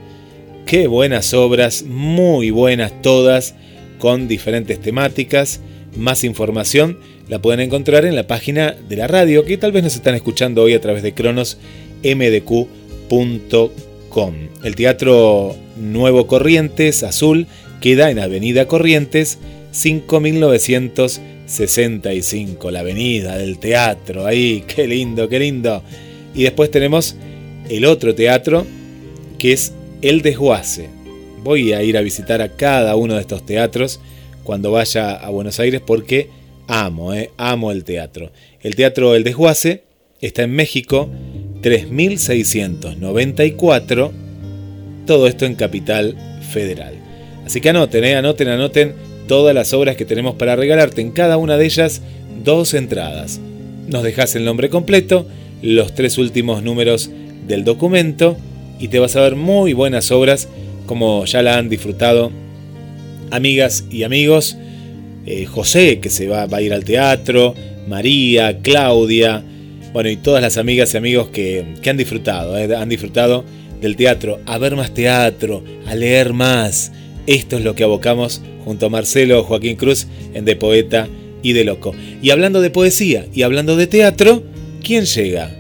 Qué 0.66 0.88
buenas 0.88 1.34
obras, 1.34 1.84
muy 1.84 2.50
buenas 2.50 3.02
todas, 3.02 3.56
con 4.00 4.28
diferentes 4.28 4.80
temáticas. 4.80 5.60
Más 5.96 6.24
información 6.24 6.98
la 7.28 7.42
pueden 7.42 7.60
encontrar 7.60 8.06
en 8.06 8.16
la 8.16 8.28
página 8.28 8.72
de 8.72 8.96
la 8.96 9.08
radio, 9.08 9.46
que 9.46 9.58
tal 9.58 9.72
vez 9.72 9.84
nos 9.84 9.96
están 9.96 10.16
escuchando 10.16 10.64
hoy 10.64 10.74
a 10.74 10.82
través 10.82 11.04
de 11.04 11.14
cronosmdq.com. 12.02 14.34
El 14.64 14.76
Teatro 14.76 15.56
Nuevo 15.78 16.28
Corrientes 16.28 17.02
Azul 17.04 17.48
queda 17.80 18.12
en 18.12 18.20
Avenida 18.20 18.68
Corrientes 18.68 19.40
5965, 19.72 22.72
la 22.72 22.82
avenida 22.82 23.38
del 23.38 23.58
teatro, 23.58 24.26
ahí, 24.26 24.66
qué 24.68 24.86
lindo, 24.88 25.30
qué 25.30 25.40
lindo. 25.40 25.82
Y 26.36 26.44
después 26.44 26.70
tenemos 26.72 27.16
el 27.70 27.86
otro 27.86 28.14
teatro, 28.14 28.68
que 29.38 29.54
es 29.54 29.74
el 30.02 30.22
Desguace. 30.22 30.90
Voy 31.44 31.72
a 31.74 31.84
ir 31.84 31.98
a 31.98 32.02
visitar 32.02 32.42
a 32.42 32.50
cada 32.50 32.96
uno 32.96 33.16
de 33.16 33.22
estos 33.22 33.46
teatros 33.46 34.00
cuando 34.44 34.72
vaya 34.72 35.14
a 35.14 35.30
Buenos 35.30 35.60
Aires 35.60 35.82
porque 35.86 36.30
amo, 36.68 37.14
eh, 37.14 37.30
amo 37.38 37.72
el 37.72 37.84
teatro. 37.84 38.32
El 38.62 38.76
Teatro 38.76 39.16
El 39.16 39.24
Desguace 39.24 39.84
está 40.22 40.44
en 40.44 40.52
México, 40.52 41.10
3694, 41.62 44.12
todo 45.06 45.28
esto 45.28 45.46
en 45.46 45.56
Capital 45.56 46.18
Federal. 46.52 46.96
Así 47.46 47.62
que 47.62 47.70
anoten, 47.70 48.04
eh, 48.04 48.16
anoten, 48.16 48.50
anoten 48.50 48.94
todas 49.28 49.56
las 49.56 49.74
obras 49.74 49.96
que 49.96 50.06
tenemos 50.06 50.36
para 50.36 50.56
regalarte. 50.56 51.02
En 51.02 51.12
cada 51.12 51.38
una 51.38 51.58
de 51.58 51.66
ellas, 51.66 52.02
dos 52.44 52.74
entradas. 52.74 53.40
Nos 53.88 54.04
dejas 54.04 54.36
el 54.36 54.46
nombre 54.46 54.70
completo, 54.70 55.26
los 55.62 55.96
tres 55.96 56.18
últimos 56.18 56.64
números 56.64 57.10
del 57.48 57.64
documento 57.64 58.38
y 58.80 58.88
te 58.88 59.00
vas 59.00 59.16
a 59.16 59.22
ver 59.22 59.36
muy 59.36 59.74
buenas 59.74 60.12
obras 60.12 60.48
como 60.86 61.26
ya 61.26 61.42
la 61.42 61.58
han 61.58 61.70
disfrutado 61.70 62.32
amigas 63.30 63.86
y 63.90 64.04
amigos. 64.04 64.58
Eh, 65.26 65.46
José, 65.46 66.00
que 66.00 66.10
se 66.10 66.28
va, 66.28 66.48
a 66.52 66.62
ir 66.62 66.74
al 66.74 66.84
teatro, 66.84 67.54
María, 67.88 68.60
Claudia, 68.62 69.44
bueno, 69.94 70.10
y 70.10 70.18
todas 70.18 70.42
las 70.42 70.58
amigas 70.58 70.94
y 70.94 70.98
amigos 70.98 71.30
que, 71.30 71.66
han 71.86 71.98
disfrutado, 71.98 72.58
eh, 72.58 72.74
han 72.76 72.90
disfrutado 72.90 73.44
del 73.82 73.96
teatro, 73.96 74.40
a 74.46 74.58
ver 74.58 74.76
más 74.76 74.94
teatro, 74.94 75.64
a 75.86 75.96
leer 75.96 76.34
más. 76.34 76.92
Esto 77.28 77.58
es 77.58 77.64
lo 77.64 77.76
que 77.76 77.84
abocamos 77.84 78.42
junto 78.64 78.86
a 78.86 78.90
Marcelo 78.90 79.44
Joaquín 79.44 79.76
Cruz 79.76 80.08
en 80.34 80.46
De 80.46 80.56
Poeta 80.56 81.08
y 81.44 81.54
de 81.54 81.64
Loco. 81.64 81.94
Y 82.22 82.30
hablando 82.30 82.62
de 82.62 82.70
poesía 82.70 83.26
y 83.34 83.42
hablando 83.42 83.76
de 83.76 83.88
teatro, 83.88 84.44
¿quién 84.84 85.06
llega? 85.06 85.52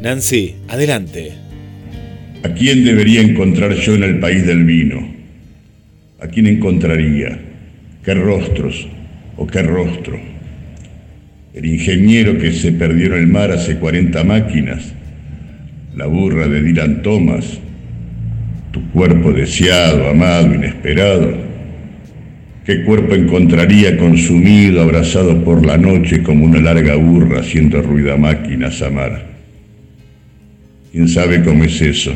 Nancy, 0.00 0.56
adelante. 0.68 1.32
¿A 2.42 2.48
quién 2.54 2.84
debería 2.84 3.20
encontrar 3.20 3.74
yo 3.74 3.94
en 3.94 4.02
el 4.02 4.18
país 4.18 4.46
del 4.46 4.64
vino? 4.64 5.14
¿A 6.20 6.28
quién 6.28 6.46
encontraría? 6.46 7.38
¿Qué 8.04 8.14
rostros 8.14 8.88
o 9.36 9.46
qué 9.46 9.62
rostro? 9.62 10.29
El 11.52 11.66
ingeniero 11.66 12.38
que 12.38 12.52
se 12.52 12.72
perdió 12.72 13.06
en 13.06 13.14
el 13.14 13.26
mar 13.26 13.50
hace 13.50 13.76
40 13.76 14.22
máquinas, 14.22 14.92
la 15.96 16.06
burra 16.06 16.46
de 16.46 16.62
Dylan 16.62 17.02
Thomas, 17.02 17.58
tu 18.70 18.88
cuerpo 18.90 19.32
deseado, 19.32 20.08
amado, 20.08 20.54
inesperado. 20.54 21.34
¿Qué 22.64 22.84
cuerpo 22.84 23.16
encontraría 23.16 23.96
consumido, 23.96 24.80
abrazado 24.80 25.42
por 25.42 25.66
la 25.66 25.76
noche 25.76 26.22
como 26.22 26.44
una 26.44 26.60
larga 26.60 26.94
burra 26.94 27.40
haciendo 27.40 27.82
ruido 27.82 28.12
a 28.12 28.16
máquinas 28.16 28.80
a 28.82 28.90
mar? 28.90 29.26
¿Quién 30.92 31.08
sabe 31.08 31.42
cómo 31.42 31.64
es 31.64 31.80
eso? 31.80 32.12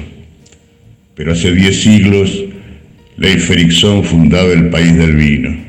Pero 1.17 1.33
hace 1.33 1.53
diez 1.53 1.83
siglos, 1.83 2.45
Leif 3.17 3.51
Erikson 3.51 4.05
fundaba 4.05 4.53
el 4.53 4.69
país 4.69 4.97
del 4.97 5.17
vino. 5.17 5.64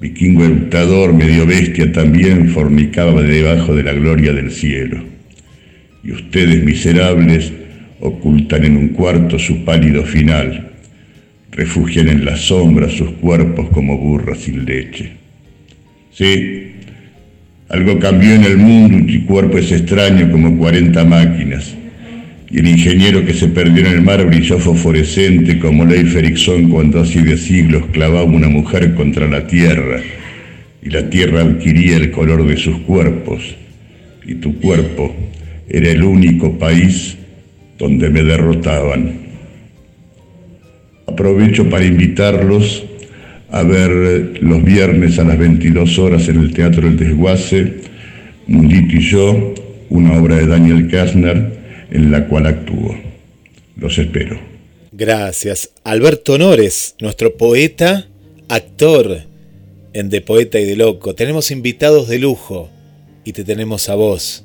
Vikingo 0.00 0.44
eructador, 0.44 1.14
medio 1.14 1.46
bestia, 1.46 1.90
también 1.92 2.50
fornicaba 2.50 3.22
debajo 3.22 3.74
de 3.74 3.82
la 3.82 3.92
gloria 3.92 4.32
del 4.32 4.50
cielo. 4.50 5.02
Y 6.04 6.12
ustedes, 6.12 6.62
miserables, 6.62 7.52
ocultan 8.00 8.64
en 8.64 8.76
un 8.76 8.88
cuarto 8.88 9.38
su 9.38 9.64
pálido 9.64 10.04
final, 10.04 10.70
refugian 11.50 12.08
en 12.08 12.24
la 12.24 12.36
sombra 12.36 12.88
sus 12.90 13.10
cuerpos 13.12 13.68
como 13.70 13.96
burras 13.96 14.38
sin 14.38 14.64
leche. 14.64 15.12
Sí, 16.12 16.72
algo 17.68 17.98
cambió 17.98 18.34
en 18.34 18.44
el 18.44 18.58
mundo 18.58 19.12
y 19.12 19.20
tu 19.20 19.26
cuerpo 19.26 19.58
es 19.58 19.72
extraño 19.72 20.30
como 20.30 20.56
cuarenta 20.58 21.04
máquinas 21.04 21.74
el 22.58 22.68
ingeniero 22.68 23.22
que 23.26 23.34
se 23.34 23.48
perdió 23.48 23.84
en 23.84 23.92
el 23.92 24.00
mar 24.00 24.24
brilló 24.24 24.58
fosforescente 24.58 25.58
como 25.58 25.84
Leif 25.84 26.16
Erikson 26.16 26.70
cuando 26.70 27.00
hace 27.00 27.20
de 27.20 27.36
siglos 27.36 27.84
clavaba 27.92 28.24
una 28.24 28.48
mujer 28.48 28.94
contra 28.94 29.28
la 29.28 29.46
tierra 29.46 30.00
y 30.82 30.88
la 30.88 31.10
tierra 31.10 31.42
adquiría 31.42 31.96
el 31.96 32.10
color 32.10 32.46
de 32.46 32.56
sus 32.56 32.78
cuerpos 32.78 33.42
y 34.26 34.36
tu 34.36 34.58
cuerpo 34.58 35.14
era 35.68 35.90
el 35.90 36.02
único 36.02 36.58
país 36.58 37.18
donde 37.78 38.08
me 38.08 38.22
derrotaban. 38.22 39.26
Aprovecho 41.06 41.68
para 41.68 41.84
invitarlos 41.84 42.86
a 43.50 43.62
ver 43.64 44.38
los 44.40 44.64
viernes 44.64 45.18
a 45.18 45.24
las 45.24 45.38
22 45.38 45.98
horas 45.98 46.26
en 46.28 46.40
el 46.40 46.54
Teatro 46.54 46.82
del 46.82 46.96
Desguace, 46.96 47.74
Mundito 48.46 48.96
y 48.96 49.00
yo, 49.00 49.54
una 49.90 50.14
obra 50.14 50.36
de 50.36 50.46
Daniel 50.46 50.88
Kastner, 50.88 51.55
en 51.90 52.10
la 52.10 52.26
cual 52.26 52.46
actúo. 52.46 52.96
Los 53.76 53.98
espero. 53.98 54.38
Gracias. 54.92 55.70
Alberto 55.84 56.34
Honores, 56.34 56.94
nuestro 57.00 57.36
poeta, 57.36 58.08
actor 58.48 59.22
en 59.92 60.08
De 60.08 60.20
Poeta 60.20 60.58
y 60.58 60.64
de 60.64 60.76
Loco. 60.76 61.14
Tenemos 61.14 61.50
invitados 61.50 62.08
de 62.08 62.18
lujo 62.18 62.70
y 63.24 63.32
te 63.32 63.44
tenemos 63.44 63.88
a 63.88 63.94
vos 63.94 64.44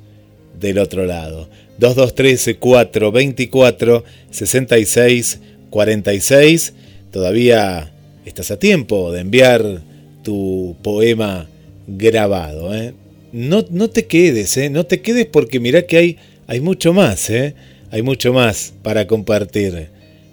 del 0.60 0.78
otro 0.78 1.06
lado. 1.06 1.50
2213 1.78 2.58
424 2.58 4.04
66 4.30 5.40
46. 5.70 6.74
Todavía 7.12 7.92
estás 8.26 8.52
a 8.52 8.60
tiempo 8.60 9.12
de 9.12 9.22
enviar 9.22 9.82
tu 10.24 10.76
poema 10.84 11.48
grabado. 11.88 12.74
¿eh? 12.76 12.94
No, 13.32 13.66
no 13.70 13.90
te 13.90 14.06
quedes, 14.06 14.56
¿eh? 14.58 14.70
no 14.70 14.86
te 14.86 15.02
quedes 15.02 15.26
porque 15.26 15.60
mirá 15.60 15.84
que 15.84 15.98
hay 15.98 16.18
hay 16.52 16.60
mucho 16.60 16.92
más, 16.92 17.30
¿eh? 17.30 17.56
Hay 17.92 18.02
mucho 18.02 18.34
más 18.34 18.74
para 18.84 19.08
compartir. 19.08 19.88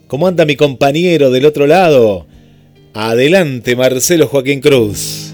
¿Cómo 0.09 0.27
anda 0.27 0.45
mi 0.45 0.57
compañero 0.57 1.31
del 1.31 1.47
otro 1.47 1.65
lado? 1.69 2.27
Adelante, 2.93 3.77
Marcelo 3.77 4.27
Joaquín 4.27 4.61
Cruz. 4.61 5.33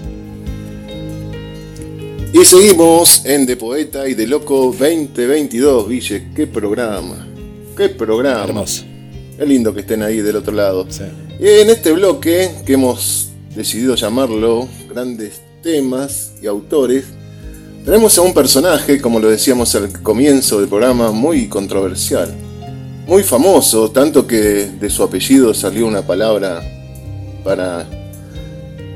Y 2.31 2.45
seguimos 2.45 3.25
en 3.25 3.47
De 3.47 3.57
Poeta 3.57 4.07
y 4.07 4.13
de 4.13 4.27
Loco 4.27 4.75
2022, 4.79 5.87
Ville. 5.87 6.27
Qué 6.35 6.45
programa. 6.45 7.27
Qué 7.75 7.89
programa. 7.89 8.43
Hermoso. 8.43 8.83
Qué 9.39 9.43
lindo 9.47 9.73
que 9.73 9.79
estén 9.79 10.03
ahí 10.03 10.17
del 10.17 10.35
otro 10.35 10.53
lado. 10.53 10.87
Y 11.39 11.47
en 11.47 11.71
este 11.71 11.93
bloque, 11.93 12.51
que 12.63 12.73
hemos 12.73 13.29
decidido 13.55 13.95
llamarlo 13.95 14.69
Grandes 14.87 15.41
Temas 15.63 16.33
y 16.43 16.45
Autores, 16.45 17.05
tenemos 17.85 18.17
a 18.17 18.23
un 18.23 18.33
personaje, 18.33 18.99
como 18.99 19.19
lo 19.19 19.29
decíamos 19.29 19.75
al 19.75 20.01
comienzo 20.01 20.59
del 20.59 20.67
programa, 20.67 21.11
muy 21.11 21.47
controversial, 21.47 22.33
muy 23.05 23.21
famoso, 23.21 23.91
tanto 23.91 24.25
que 24.25 24.71
de 24.79 24.89
su 24.89 25.03
apellido 25.03 25.53
salió 25.53 25.85
una 25.85 26.01
palabra 26.01 26.63
para 27.43 27.87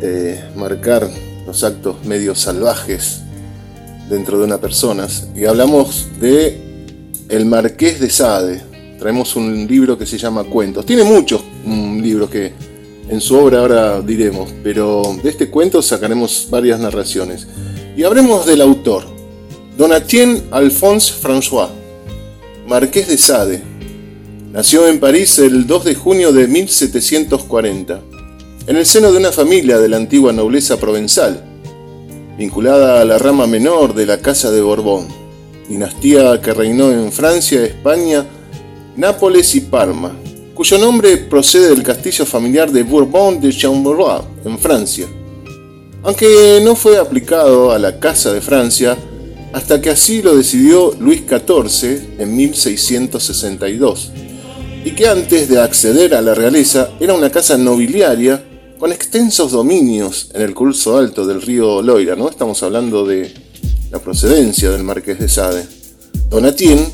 eh, 0.02 0.44
marcar 0.56 1.08
los 1.46 1.64
actos 1.64 2.04
medio 2.04 2.34
salvajes 2.34 3.22
dentro 4.10 4.40
de 4.40 4.46
una 4.46 4.58
persona. 4.58 5.08
Y 5.36 5.46
hablamos 5.46 6.08
de 6.20 6.60
El 7.30 7.46
Marqués 7.46 8.00
de 8.00 8.10
Sade. 8.10 8.64
Traemos 8.98 9.36
un 9.36 9.68
libro 9.68 10.00
que 10.00 10.08
se 10.08 10.18
llama 10.18 10.44
Cuentos. 10.46 10.84
Tiene 10.84 11.04
muchos 11.04 11.44
libros 11.64 12.32
que 12.32 12.54
en 13.08 13.22
su 13.22 13.36
obra 13.36 13.60
ahora 13.60 14.02
diremos, 14.02 14.52
pero 14.64 15.04
de 15.22 15.30
este 15.30 15.52
cuento 15.52 15.84
sacaremos 15.84 16.48
varias 16.50 16.80
narraciones. 16.80 17.48
Y 18.00 18.06
hablemos 18.06 18.46
del 18.46 18.62
autor, 18.62 19.04
Donatien 19.78 20.48
Alphonse 20.52 21.14
François, 21.22 21.68
marqués 22.66 23.10
de 23.10 23.18
Sade. 23.18 23.62
Nació 24.54 24.88
en 24.88 25.02
París 25.02 25.38
el 25.40 25.68
2 25.68 25.84
de 25.84 25.96
junio 25.96 26.32
de 26.32 26.48
1740, 26.48 28.00
en 28.68 28.78
el 28.78 28.86
seno 28.86 29.12
de 29.12 29.18
una 29.18 29.34
familia 29.34 29.80
de 29.80 29.90
la 29.90 29.98
antigua 29.98 30.32
nobleza 30.32 30.78
provenzal, 30.78 31.44
vinculada 32.38 33.02
a 33.02 33.04
la 33.04 33.18
rama 33.18 33.48
menor 33.48 33.94
de 33.94 34.06
la 34.06 34.20
Casa 34.20 34.50
de 34.50 34.62
Borbón, 34.62 35.06
dinastía 35.68 36.40
que 36.42 36.54
reinó 36.54 36.94
en 36.94 37.12
Francia, 37.12 37.66
España, 37.66 38.26
Nápoles 38.96 39.56
y 39.56 39.60
Parma, 39.60 40.14
cuyo 40.54 40.78
nombre 40.78 41.18
procede 41.18 41.68
del 41.68 41.84
castillo 41.84 42.26
familiar 42.26 42.72
de 42.72 42.84
Bourbon 42.84 43.42
de 43.42 43.50
Chambord 43.50 44.24
en 44.46 44.58
Francia 44.58 45.06
aunque 46.10 46.60
no 46.64 46.76
fue 46.76 46.98
aplicado 46.98 47.72
a 47.72 47.78
la 47.78 48.00
Casa 48.00 48.34
de 48.34 48.42
Francia 48.42 48.98
hasta 49.54 49.80
que 49.80 49.92
así 49.92 50.24
lo 50.24 50.36
decidió 50.36 50.92
Luis 51.00 51.22
XIV 51.22 52.18
en 52.18 52.36
1662, 52.36 54.12
y 54.86 54.90
que 54.96 55.08
antes 55.08 55.48
de 55.50 55.62
acceder 55.62 56.16
a 56.16 56.22
la 56.22 56.34
realeza 56.34 56.90
era 57.00 57.14
una 57.14 57.30
casa 57.30 57.60
nobiliaria 57.60 58.44
con 58.80 58.92
extensos 58.92 59.52
dominios 59.52 60.32
en 60.34 60.42
el 60.42 60.56
curso 60.56 60.98
alto 60.98 61.28
del 61.28 61.44
río 61.44 61.84
Loira, 61.84 62.16
¿no? 62.16 62.28
Estamos 62.28 62.64
hablando 62.64 63.06
de 63.06 63.32
la 63.92 64.00
procedencia 64.00 64.72
del 64.72 64.82
marqués 64.82 65.20
de 65.20 65.30
Sade. 65.30 65.68
Donatien 66.28 66.92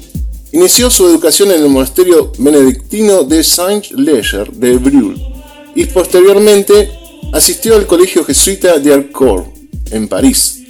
inició 0.51 0.89
su 0.89 1.07
educación 1.07 1.51
en 1.51 1.63
el 1.63 1.69
monasterio 1.69 2.33
benedictino 2.37 3.23
de 3.23 3.45
Saint-Leger 3.45 4.51
de 4.51 4.77
Brûle 4.77 5.35
y 5.73 5.85
posteriormente 5.85 6.94
asistió 7.33 7.75
al 7.75 7.87
colegio 7.87 8.23
jesuita 8.23 8.77
de 8.79 8.93
Harcourt, 8.93 9.47
en 9.91 10.07
París, 10.07 10.61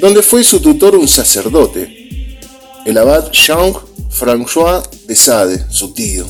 donde 0.00 0.22
fue 0.22 0.44
su 0.44 0.60
tutor 0.60 0.96
un 0.96 1.08
sacerdote, 1.08 2.38
el 2.84 2.98
abad 2.98 3.30
Jean-François 3.30 4.82
de 5.06 5.14
Sade, 5.16 5.64
su 5.70 5.92
tío. 5.92 6.26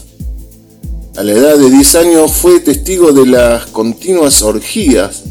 A 1.16 1.22
la 1.22 1.32
edad 1.32 1.56
de 1.56 1.70
10 1.70 1.94
años 1.96 2.32
fue 2.32 2.60
testigo 2.60 3.12
de 3.12 3.26
las 3.26 3.66
continuas 3.66 4.42
orgías 4.42 5.22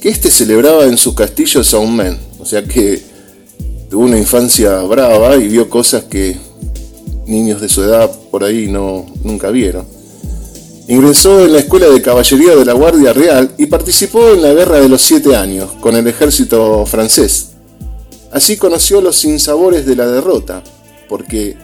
que 0.00 0.08
éste 0.08 0.30
celebraba 0.30 0.84
en 0.84 0.96
su 0.96 1.14
castillo 1.14 1.62
Saint-Main, 1.62 2.18
o 2.38 2.44
sea 2.44 2.64
que 2.64 3.02
tuvo 3.88 4.04
una 4.04 4.18
infancia 4.18 4.78
brava 4.80 5.36
y 5.36 5.48
vio 5.48 5.68
cosas 5.68 6.04
que 6.04 6.36
niños 7.26 7.60
de 7.60 7.68
su 7.68 7.82
edad 7.82 8.10
por 8.30 8.44
ahí 8.44 8.68
no, 8.68 9.06
nunca 9.22 9.50
vieron. 9.50 9.86
Ingresó 10.88 11.44
en 11.44 11.52
la 11.52 11.58
Escuela 11.58 11.86
de 11.88 12.00
Caballería 12.00 12.56
de 12.56 12.64
la 12.64 12.72
Guardia 12.72 13.12
Real 13.12 13.52
y 13.58 13.66
participó 13.66 14.30
en 14.30 14.40
la 14.40 14.54
Guerra 14.54 14.80
de 14.80 14.88
los 14.88 15.02
Siete 15.02 15.36
Años 15.36 15.72
con 15.80 15.94
el 15.94 16.06
ejército 16.06 16.86
francés. 16.86 17.50
Así 18.32 18.56
conoció 18.56 19.02
los 19.02 19.16
sinsabores 19.16 19.84
de 19.84 19.94
la 19.94 20.06
derrota, 20.06 20.62
porque 21.06 21.56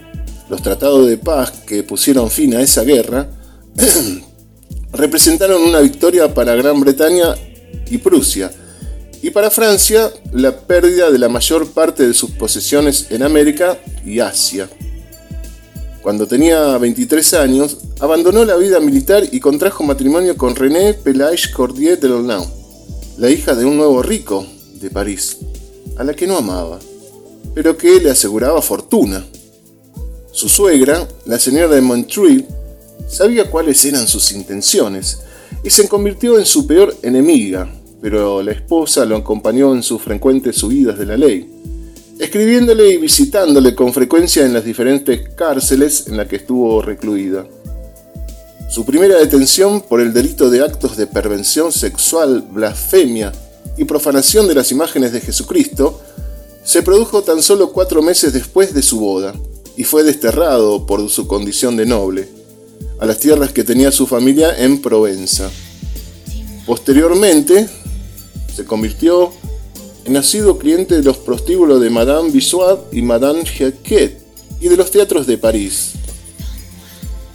los 0.51 0.61
tratados 0.61 1.07
de 1.07 1.17
paz 1.17 1.53
que 1.67 1.83
pusieron 1.83 2.31
fin 2.31 2.55
a 2.55 2.61
esa 2.61 2.85
guerra 2.85 3.27
representaron 4.93 5.63
una 5.63 5.81
victoria 5.81 6.35
para 6.35 6.55
Gran 6.55 6.79
Bretaña 6.81 7.35
y 7.91 7.97
Prusia, 7.97 8.51
y 9.23 9.31
para 9.31 9.51
Francia 9.51 10.13
la 10.33 10.55
pérdida 10.55 11.11
de 11.11 11.19
la 11.19 11.31
mayor 11.31 11.71
parte 11.71 12.07
de 12.07 12.13
sus 12.13 12.31
posesiones 12.33 13.07
en 13.09 13.23
América 13.23 13.79
y 14.05 14.21
Asia. 14.21 14.69
Cuando 16.05 16.27
tenía 16.27 16.77
23 16.77 17.33
años, 17.33 17.79
abandonó 17.99 18.45
la 18.45 18.57
vida 18.57 18.79
militar 18.79 19.25
y 19.33 19.41
contrajo 19.41 19.85
matrimonio 19.85 20.37
con 20.37 20.55
René 20.55 20.93
Pelage 20.93 21.51
Cordier 21.51 21.99
de 21.99 22.11
Lornau, 22.11 22.45
la 23.17 23.31
hija 23.31 23.55
de 23.55 23.65
un 23.65 23.79
nuevo 23.79 24.03
rico 24.03 24.47
de 24.83 24.91
París, 24.91 25.39
a 25.97 26.05
la 26.05 26.13
que 26.13 26.27
no 26.27 26.37
amaba, 26.37 26.79
pero 27.55 27.79
que 27.79 28.01
le 28.01 28.11
aseguraba 28.11 28.61
fortuna. 28.61 29.25
Su 30.31 30.51
suegra, 30.51 31.09
la 31.25 31.39
señora 31.39 31.75
de 31.75 31.81
Montreuil, 31.81 32.45
sabía 33.09 33.51
cuáles 33.51 33.83
eran 33.87 34.07
sus 34.07 34.31
intenciones 34.33 35.21
y 35.63 35.71
se 35.71 35.89
convirtió 35.89 36.39
en 36.39 36.45
su 36.45 36.67
peor 36.67 36.95
enemiga, 37.01 37.67
pero 38.03 38.43
la 38.43 38.53
esposa 38.53 39.07
lo 39.07 39.17
acompañó 39.17 39.75
en 39.75 39.83
sus 39.83 40.03
frecuentes 40.03 40.57
subidas 40.57 40.99
de 40.99 41.07
la 41.07 41.17
ley, 41.17 41.49
escribiéndole 42.25 42.89
y 42.91 42.97
visitándole 42.97 43.75
con 43.75 43.93
frecuencia 43.93 44.45
en 44.45 44.53
las 44.53 44.65
diferentes 44.65 45.29
cárceles 45.31 46.07
en 46.09 46.17
las 46.17 46.27
que 46.27 46.37
estuvo 46.37 46.81
recluida. 46.81 47.47
Su 48.71 48.85
primera 48.85 49.19
detención 49.19 49.83
por 49.83 50.01
el 50.01 50.13
delito 50.13 50.51
de 50.51 50.63
actos 50.63 50.97
de 50.97 51.07
pervención 51.07 51.71
sexual, 51.71 52.43
blasfemia 52.51 53.33
y 53.77 53.85
profanación 53.85 54.49
de 54.49 54.55
las 54.55 54.73
imágenes 54.73 55.13
de 55.13 55.21
Jesucristo 55.21 56.01
se 56.65 56.83
produjo 56.83 57.23
tan 57.23 57.43
solo 57.43 57.73
cuatro 57.73 58.03
meses 58.03 58.33
después 58.33 58.73
de 58.73 58.83
su 58.83 58.99
boda 58.99 59.35
y 59.77 59.85
fue 59.85 60.03
desterrado 60.03 60.87
por 60.87 61.09
su 61.11 61.27
condición 61.27 61.77
de 61.77 61.87
noble 61.87 62.29
a 62.99 63.07
las 63.07 63.19
tierras 63.19 63.53
que 63.53 63.65
tenía 63.65 63.93
su 63.93 64.07
familia 64.07 64.57
en 64.57 64.81
Provenza. 64.81 65.51
Posteriormente, 66.65 67.69
se 68.55 68.65
convirtió 68.65 69.33
nacido 70.13 70.59
cliente 70.59 70.97
de 70.97 71.03
los 71.03 71.17
prostíbulos 71.17 71.81
de 71.81 71.91
Madame 71.91 72.31
Bissois 72.31 72.79
y 72.93 73.03
Madame 73.03 73.45
Jacquet 73.45 74.21
y 74.61 74.69
de 74.69 74.77
los 74.77 74.91
teatros 74.91 75.27
de 75.27 75.39
París, 75.39 75.93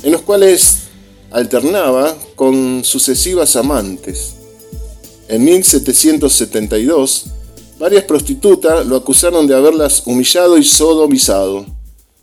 en 0.04 0.12
los 0.12 0.22
cuales 0.22 0.90
alternaba 1.32 2.16
con 2.36 2.84
sucesivas 2.84 3.56
amantes. 3.56 4.36
En 5.28 5.44
1772, 5.44 7.26
varias 7.78 8.04
prostitutas 8.04 8.86
lo 8.86 8.96
acusaron 8.96 9.48
de 9.48 9.56
haberlas 9.56 10.04
humillado 10.06 10.58
y 10.58 10.64
sodomizado. 10.64 11.66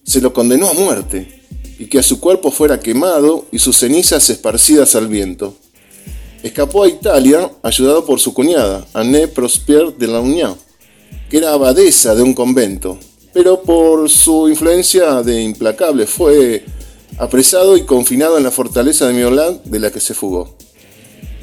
Se 0.04 0.20
lo 0.20 0.32
condenó 0.32 0.68
a 0.68 0.74
muerte 0.74 1.42
y 1.78 1.86
que 1.86 1.98
a 1.98 2.02
su 2.02 2.20
cuerpo 2.20 2.50
fuera 2.50 2.80
quemado 2.80 3.46
y 3.52 3.58
sus 3.58 3.76
cenizas 3.76 4.28
esparcidas 4.30 4.94
al 4.94 5.08
viento. 5.08 5.54
Escapó 6.46 6.84
a 6.84 6.88
Italia 6.88 7.50
ayudado 7.60 8.06
por 8.06 8.20
su 8.20 8.32
cuñada, 8.32 8.86
Anne 8.94 9.26
Prosper 9.26 9.92
de 9.96 10.06
la 10.06 10.20
Unión, 10.20 10.54
que 11.28 11.38
era 11.38 11.52
abadesa 11.52 12.14
de 12.14 12.22
un 12.22 12.34
convento, 12.34 13.00
pero 13.32 13.62
por 13.62 14.08
su 14.08 14.48
influencia 14.48 15.24
de 15.24 15.42
implacable 15.42 16.06
fue 16.06 16.64
apresado 17.18 17.76
y 17.76 17.82
confinado 17.82 18.38
en 18.38 18.44
la 18.44 18.52
fortaleza 18.52 19.08
de 19.08 19.14
Miolan 19.14 19.60
de 19.64 19.80
la 19.80 19.90
que 19.90 19.98
se 19.98 20.14
fugó. 20.14 20.56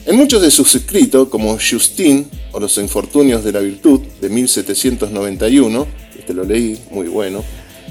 En 0.05 0.15
muchos 0.15 0.41
de 0.41 0.49
sus 0.49 0.73
escritos, 0.73 1.27
como 1.27 1.57
Justin 1.59 2.25
o 2.53 2.61
Los 2.61 2.77
Infortunios 2.77 3.43
de 3.43 3.51
la 3.51 3.59
Virtud 3.59 3.99
de 4.21 4.29
1791, 4.29 5.85
este 6.17 6.33
lo 6.33 6.45
leí, 6.45 6.79
muy 6.91 7.09
bueno, 7.09 7.43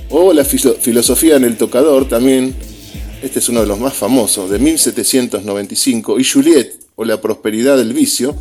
o 0.09 0.33
La 0.33 0.47
filosofía 0.47 1.37
en 1.37 1.45
el 1.45 1.59
tocador 1.59 2.09
también, 2.09 2.55
este 3.23 3.39
es 3.39 3.51
uno 3.51 3.61
de 3.61 3.67
los 3.67 3.79
más 3.79 3.93
famosos, 3.93 4.49
de 4.49 4.59
1795, 4.59 6.19
y 6.19 6.25
Juliet 6.25 6.82
o 6.97 7.05
La 7.05 7.21
prosperidad 7.21 7.77
del 7.77 7.93
vicio, 7.93 8.35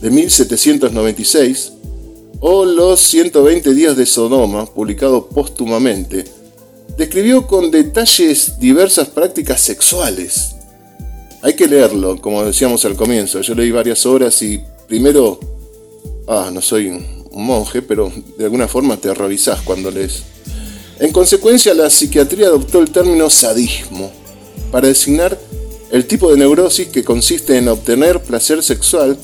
de 0.00 0.10
1796, 0.10 1.72
o 2.40 2.64
Los 2.64 3.00
120 3.00 3.74
días 3.74 3.96
de 3.96 4.06
Sodoma, 4.06 4.66
publicado 4.66 5.28
póstumamente, 5.28 6.24
describió 6.96 7.46
con 7.46 7.70
detalles 7.70 8.58
diversas 8.58 9.08
prácticas 9.08 9.60
sexuales. 9.60 10.54
Hay 11.42 11.54
que 11.54 11.66
leerlo, 11.66 12.20
como 12.20 12.44
decíamos 12.44 12.84
al 12.84 12.96
comienzo. 12.96 13.40
Yo 13.40 13.54
leí 13.54 13.70
varias 13.70 14.06
horas 14.06 14.40
y 14.42 14.60
primero, 14.86 15.40
ah, 16.28 16.50
no 16.52 16.60
soy 16.60 16.88
un 16.88 17.04
monje, 17.32 17.82
pero 17.82 18.12
de 18.38 18.44
alguna 18.44 18.68
forma 18.68 18.96
te 18.96 19.08
horrorizás 19.08 19.60
cuando 19.62 19.90
lees. 19.90 20.22
En 21.00 21.10
consecuencia, 21.10 21.74
la 21.74 21.90
psiquiatría 21.90 22.46
adoptó 22.46 22.80
el 22.80 22.90
término 22.90 23.28
sadismo 23.28 24.12
para 24.70 24.88
designar 24.88 25.38
el 25.92 26.06
tipo 26.06 26.30
de 26.30 26.38
neurosis 26.38 26.88
que 26.88 27.04
consiste 27.04 27.58
en 27.58 27.68
obtener 27.68 28.22
placer 28.22 28.62
sexual 28.62 29.18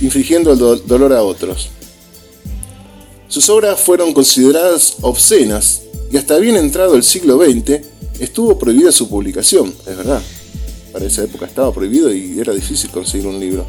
infligiendo 0.00 0.52
el 0.52 0.86
dolor 0.86 1.12
a 1.12 1.24
otros. 1.24 1.68
Sus 3.26 3.50
obras 3.50 3.80
fueron 3.80 4.14
consideradas 4.14 4.94
obscenas 5.00 5.82
y 6.12 6.16
hasta 6.16 6.38
bien 6.38 6.56
entrado 6.56 6.94
el 6.94 7.02
siglo 7.02 7.42
XX 7.42 7.80
estuvo 8.20 8.56
prohibida 8.56 8.92
su 8.92 9.08
publicación, 9.08 9.74
es 9.84 9.96
verdad. 9.96 10.22
Para 10.92 11.06
esa 11.06 11.24
época 11.24 11.46
estaba 11.46 11.74
prohibido 11.74 12.14
y 12.14 12.38
era 12.38 12.52
difícil 12.52 12.90
conseguir 12.90 13.26
un 13.26 13.40
libro. 13.40 13.66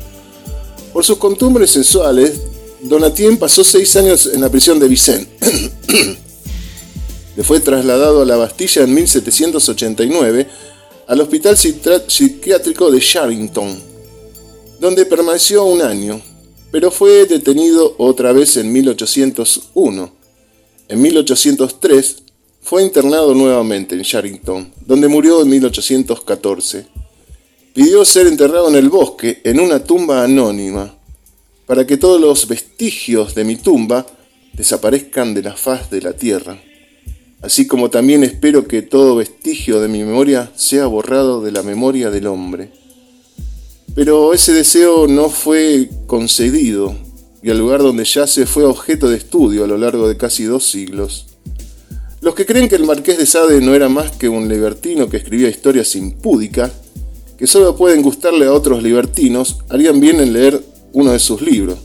Por 0.94 1.04
sus 1.04 1.18
costumbres 1.18 1.72
sensuales, 1.72 2.34
Donatien 2.82 3.38
pasó 3.38 3.64
seis 3.64 3.96
años 3.96 4.30
en 4.32 4.42
la 4.42 4.50
prisión 4.50 4.78
de 4.78 4.88
Vicente. 4.88 5.32
Le 7.36 7.44
fue 7.44 7.60
trasladado 7.62 8.22
a 8.22 8.26
la 8.26 8.36
Bastilla 8.36 8.84
en 8.84 8.94
1789 8.94 10.73
al 11.08 11.22
Hospital 11.22 11.58
Psiquiátrico 11.58 12.90
de 12.92 13.00
Sharrington, 13.00 13.78
donde 14.80 15.06
permaneció 15.06 15.66
un 15.66 15.82
año, 15.82 16.22
pero 16.72 16.92
fue 16.92 17.26
detenido 17.26 17.96
otra 17.98 18.32
vez 18.34 18.58
en 18.58 18.72
1801. 18.72 20.12
En 20.90 21.02
1803 21.02 22.16
fue 22.62 22.84
internado 22.84 23.34
nuevamente 23.34 23.96
en 23.96 24.02
Sharrington, 24.02 24.74
donde 24.86 25.08
murió 25.08 25.42
en 25.42 25.50
1814. 25.50 26.88
Pidió 27.74 28.06
ser 28.06 28.28
enterrado 28.28 28.70
en 28.70 28.76
el 28.76 28.90
bosque, 28.90 29.42
en 29.44 29.60
una 29.60 29.84
tumba 29.84 30.24
anónima, 30.24 30.96
para 31.66 31.86
que 31.86 31.98
todos 31.98 32.20
los 32.20 32.48
vestigios 32.48 33.36
de 33.36 33.44
mi 33.44 33.56
tumba 33.56 34.06
desaparezcan 34.54 35.34
de 35.34 35.42
la 35.42 35.56
faz 35.56 35.90
de 35.90 36.02
la 36.02 36.14
tierra 36.14 36.62
así 37.44 37.68
como 37.68 37.90
también 37.90 38.24
espero 38.24 38.68
que 38.68 38.82
todo 38.82 39.18
vestigio 39.18 39.82
de 39.82 39.90
mi 39.90 40.04
memoria 40.04 40.52
sea 40.56 40.88
borrado 40.88 41.42
de 41.42 41.52
la 41.52 41.62
memoria 41.62 42.10
del 42.10 42.28
hombre. 42.28 42.72
Pero 43.94 44.34
ese 44.34 44.54
deseo 44.54 45.08
no 45.08 45.30
fue 45.30 45.90
concedido 46.08 46.96
y 47.44 47.50
el 47.50 47.60
lugar 47.60 47.82
donde 47.82 48.06
yace 48.06 48.46
fue 48.46 48.64
objeto 48.64 49.10
de 49.10 49.18
estudio 49.18 49.66
a 49.66 49.68
lo 49.68 49.78
largo 49.78 50.08
de 50.08 50.16
casi 50.16 50.46
dos 50.46 50.66
siglos. 50.66 51.28
Los 52.22 52.34
que 52.34 52.46
creen 52.46 52.70
que 52.70 52.78
el 52.78 52.86
marqués 52.86 53.18
de 53.18 53.26
Sade 53.26 53.60
no 53.60 53.76
era 53.76 53.90
más 53.90 54.12
que 54.12 54.30
un 54.30 54.48
libertino 54.48 55.10
que 55.10 55.18
escribía 55.18 55.50
historias 55.50 55.94
impúdicas, 55.98 56.72
que 57.38 57.46
solo 57.46 57.76
pueden 57.76 58.02
gustarle 58.02 58.46
a 58.46 58.54
otros 58.54 58.82
libertinos, 58.82 59.58
harían 59.68 60.00
bien 60.00 60.22
en 60.22 60.32
leer 60.32 60.64
uno 60.94 61.12
de 61.12 61.20
sus 61.20 61.42
libros. 61.42 61.78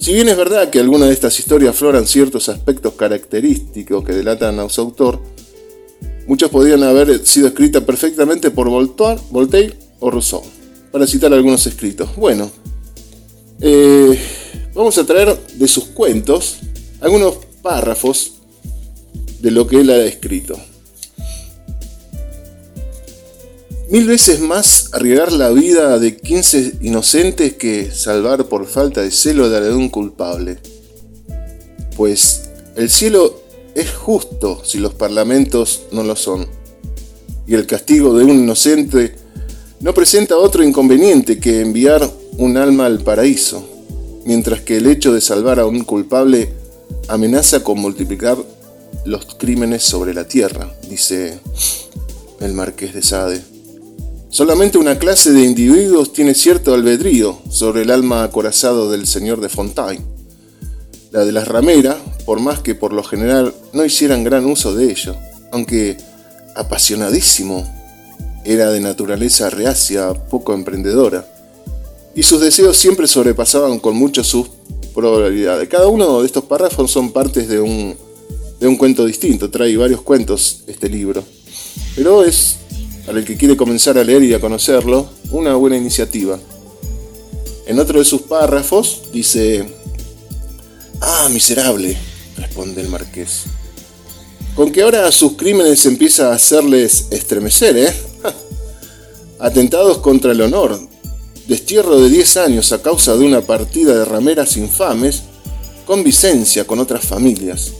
Si 0.00 0.14
bien 0.14 0.30
es 0.30 0.36
verdad 0.38 0.70
que 0.70 0.80
algunas 0.80 1.08
de 1.08 1.14
estas 1.14 1.38
historias 1.38 1.74
afloran 1.74 2.06
ciertos 2.06 2.48
aspectos 2.48 2.94
característicos 2.94 4.02
que 4.02 4.14
delatan 4.14 4.58
a 4.58 4.66
su 4.70 4.80
autor, 4.80 5.20
muchas 6.26 6.48
podrían 6.48 6.82
haber 6.84 7.26
sido 7.26 7.48
escritas 7.48 7.84
perfectamente 7.84 8.50
por 8.50 8.70
Voltaire 8.70 9.76
o 9.98 10.10
Rousseau, 10.10 10.42
para 10.90 11.06
citar 11.06 11.34
algunos 11.34 11.66
escritos. 11.66 12.16
Bueno, 12.16 12.50
eh, 13.60 14.18
vamos 14.72 14.96
a 14.96 15.04
traer 15.04 15.38
de 15.56 15.68
sus 15.68 15.84
cuentos 15.84 16.60
algunos 17.02 17.34
párrafos 17.60 18.36
de 19.40 19.50
lo 19.50 19.66
que 19.66 19.82
él 19.82 19.90
ha 19.90 20.02
escrito. 20.02 20.58
Mil 23.90 24.06
veces 24.06 24.38
más 24.38 24.90
arriesgar 24.92 25.32
la 25.32 25.50
vida 25.50 25.98
de 25.98 26.16
15 26.16 26.74
inocentes 26.82 27.54
que 27.54 27.90
salvar 27.90 28.44
por 28.44 28.68
falta 28.68 29.02
de 29.02 29.10
celo 29.10 29.50
de 29.50 29.74
un 29.74 29.88
culpable. 29.88 30.58
Pues 31.96 32.50
el 32.76 32.88
cielo 32.88 33.42
es 33.74 33.90
justo 33.90 34.62
si 34.64 34.78
los 34.78 34.94
parlamentos 34.94 35.86
no 35.90 36.04
lo 36.04 36.14
son. 36.14 36.46
Y 37.48 37.54
el 37.54 37.66
castigo 37.66 38.16
de 38.16 38.22
un 38.22 38.44
inocente 38.44 39.16
no 39.80 39.92
presenta 39.92 40.38
otro 40.38 40.62
inconveniente 40.62 41.40
que 41.40 41.60
enviar 41.60 42.08
un 42.38 42.56
alma 42.58 42.86
al 42.86 43.00
paraíso, 43.00 43.68
mientras 44.24 44.60
que 44.60 44.76
el 44.76 44.86
hecho 44.86 45.12
de 45.12 45.20
salvar 45.20 45.58
a 45.58 45.66
un 45.66 45.82
culpable 45.82 46.54
amenaza 47.08 47.64
con 47.64 47.80
multiplicar 47.80 48.38
los 49.04 49.34
crímenes 49.34 49.82
sobre 49.82 50.14
la 50.14 50.28
tierra, 50.28 50.72
dice 50.88 51.40
el 52.38 52.52
marqués 52.52 52.94
de 52.94 53.02
Sade. 53.02 53.59
Solamente 54.30 54.78
una 54.78 54.96
clase 54.96 55.32
de 55.32 55.42
individuos 55.42 56.12
tiene 56.12 56.34
cierto 56.34 56.72
albedrío 56.72 57.40
sobre 57.50 57.82
el 57.82 57.90
alma 57.90 58.22
acorazado 58.22 58.88
del 58.88 59.08
señor 59.08 59.40
de 59.40 59.48
Fontaine. 59.48 60.04
La 61.10 61.24
de 61.24 61.32
las 61.32 61.48
rameras, 61.48 61.96
por 62.24 62.38
más 62.38 62.60
que 62.60 62.76
por 62.76 62.92
lo 62.92 63.02
general 63.02 63.52
no 63.72 63.84
hicieran 63.84 64.22
gran 64.22 64.44
uso 64.44 64.72
de 64.72 64.88
ello, 64.88 65.16
aunque 65.50 65.96
apasionadísimo 66.54 67.68
era 68.44 68.70
de 68.70 68.78
naturaleza 68.78 69.50
reacia, 69.50 70.14
poco 70.14 70.54
emprendedora, 70.54 71.26
y 72.14 72.22
sus 72.22 72.40
deseos 72.40 72.76
siempre 72.76 73.08
sobrepasaban 73.08 73.80
con 73.80 73.96
mucho 73.96 74.22
sus 74.22 74.46
probabilidades. 74.94 75.68
Cada 75.68 75.88
uno 75.88 76.20
de 76.20 76.26
estos 76.26 76.44
párrafos 76.44 76.88
son 76.92 77.10
partes 77.10 77.48
de 77.48 77.58
un, 77.58 77.96
de 78.60 78.68
un 78.68 78.76
cuento 78.76 79.04
distinto, 79.06 79.50
trae 79.50 79.76
varios 79.76 80.02
cuentos 80.02 80.62
este 80.68 80.88
libro, 80.88 81.24
pero 81.96 82.22
es, 82.22 82.59
para 83.10 83.18
el 83.18 83.26
que 83.26 83.36
quiere 83.36 83.56
comenzar 83.56 83.98
a 83.98 84.04
leer 84.04 84.22
y 84.22 84.34
a 84.34 84.40
conocerlo, 84.40 85.10
una 85.32 85.56
buena 85.56 85.76
iniciativa. 85.76 86.38
En 87.66 87.80
otro 87.80 87.98
de 87.98 88.04
sus 88.04 88.22
párrafos 88.22 89.02
dice, 89.12 89.68
Ah, 91.00 91.28
miserable, 91.32 91.96
responde 92.36 92.80
el 92.80 92.88
marqués. 92.88 93.46
Con 94.54 94.70
que 94.70 94.82
ahora 94.82 95.10
sus 95.10 95.32
crímenes 95.32 95.84
empieza 95.86 96.30
a 96.30 96.36
hacerles 96.36 97.08
estremecer, 97.10 97.78
¿eh? 97.78 97.92
Atentados 99.40 99.98
contra 99.98 100.30
el 100.30 100.42
honor, 100.42 100.78
destierro 101.48 102.00
de 102.00 102.10
10 102.10 102.36
años 102.36 102.70
a 102.70 102.80
causa 102.80 103.16
de 103.16 103.24
una 103.24 103.40
partida 103.40 103.98
de 103.98 104.04
rameras 104.04 104.56
infames, 104.56 105.24
convivencia 105.84 106.64
con 106.64 106.78
otras 106.78 107.04
familias, 107.04 107.72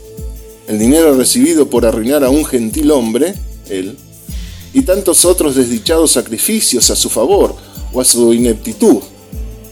el 0.66 0.80
dinero 0.80 1.14
recibido 1.14 1.70
por 1.70 1.86
arruinar 1.86 2.24
a 2.24 2.30
un 2.30 2.44
gentil 2.44 2.90
hombre, 2.90 3.36
él, 3.68 3.96
y 4.72 4.82
tantos 4.82 5.24
otros 5.24 5.56
desdichados 5.56 6.12
sacrificios 6.12 6.90
a 6.90 6.96
su 6.96 7.08
favor 7.08 7.54
o 7.92 8.00
a 8.00 8.04
su 8.04 8.32
ineptitud. 8.32 8.98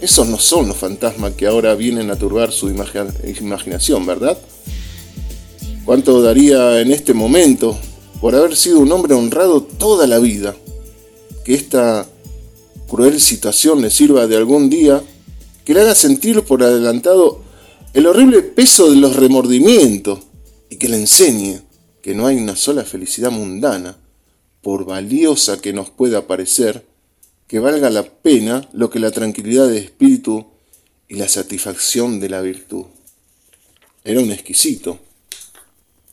Esos 0.01 0.27
no 0.29 0.39
son 0.39 0.69
los 0.69 0.77
fantasmas 0.77 1.35
que 1.35 1.47
ahora 1.47 1.75
vienen 1.75 2.11
a 2.11 2.16
turbar 2.16 2.53
su 2.53 2.69
imaginación, 2.69 4.07
¿verdad? 4.07 4.39
¿Cuánto 5.85 6.20
daría 6.20 6.81
en 6.81 6.93
este 6.93 7.15
momento 7.15 7.79
por 8.20 8.35
haber 8.35 8.57
sido 8.57 8.81
un 8.81 8.93
hombre 8.93 9.15
honrado 9.15 9.62
toda 9.62 10.07
la 10.07 10.19
vida? 10.19 10.55
Que 11.45 11.55
esta 11.55 12.07
cruel 12.89 13.20
situación 13.20 13.81
le 13.83 13.91
sirva 13.91 14.27
de 14.27 14.37
algún 14.37 14.70
día, 14.70 15.03
que 15.65 15.75
le 15.75 15.81
haga 15.81 15.95
sentir 15.95 16.43
por 16.43 16.62
adelantado 16.62 17.43
el 17.95 18.07
horrible 18.07 18.43
peso 18.43 18.91
de 18.91 18.97
los 18.97 19.16
remordimientos 19.16 20.20
y 20.70 20.77
que 20.77 20.89
le 20.89 20.99
enseñe 20.99 21.61
que 22.03 22.15
no 22.15 22.27
hay 22.27 22.37
una 22.37 22.55
sola 22.55 22.85
felicidad 22.85 23.31
mundana, 23.31 23.97
por 24.62 24.85
valiosa 24.85 25.60
que 25.60 25.72
nos 25.72 25.90
pueda 25.90 26.26
parecer, 26.26 26.86
que 27.47 27.59
valga 27.59 27.90
la 27.90 28.02
pena 28.02 28.68
lo 28.72 28.90
que 28.90 28.98
la 28.98 29.10
tranquilidad 29.10 29.68
de 29.68 29.78
espíritu 29.78 30.47
y 31.09 31.14
la 31.14 31.28
satisfacción 31.28 32.20
de 32.20 32.28
la 32.28 32.40
virtud. 32.40 32.86
Era 34.05 34.20
un 34.20 34.30
exquisito, 34.30 34.98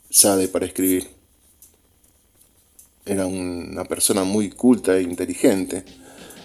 sabe 0.09 0.47
para 0.47 0.65
escribir. 0.65 1.07
Era 3.05 3.25
una 3.27 3.83
persona 3.85 4.23
muy 4.23 4.49
culta 4.49 4.97
e 4.97 5.03
inteligente. 5.03 5.83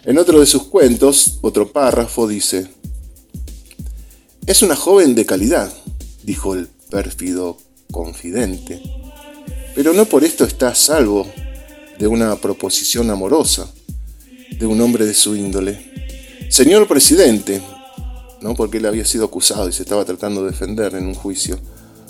En 0.04 0.18
otro 0.18 0.40
de 0.40 0.46
sus 0.46 0.64
cuentos, 0.64 1.38
otro 1.40 1.72
párrafo 1.72 2.26
dice, 2.26 2.68
Es 4.46 4.62
una 4.62 4.76
joven 4.76 5.14
de 5.14 5.26
calidad, 5.26 5.72
dijo 6.22 6.54
el 6.54 6.66
pérfido 6.66 7.56
confidente, 7.92 8.82
pero 9.74 9.92
no 9.92 10.04
por 10.06 10.24
esto 10.24 10.44
está 10.44 10.68
a 10.68 10.74
salvo 10.74 11.26
de 12.00 12.06
una 12.06 12.34
proposición 12.36 13.10
amorosa 13.10 13.70
de 14.58 14.64
un 14.66 14.80
hombre 14.80 15.04
de 15.04 15.12
su 15.12 15.36
índole. 15.36 16.48
Señor 16.48 16.88
presidente, 16.88 17.62
¿no? 18.40 18.54
porque 18.54 18.78
él 18.78 18.86
había 18.86 19.04
sido 19.04 19.26
acusado 19.26 19.68
y 19.68 19.72
se 19.72 19.82
estaba 19.82 20.04
tratando 20.06 20.42
de 20.42 20.50
defender 20.50 20.94
en 20.94 21.06
un 21.06 21.14
juicio, 21.14 21.60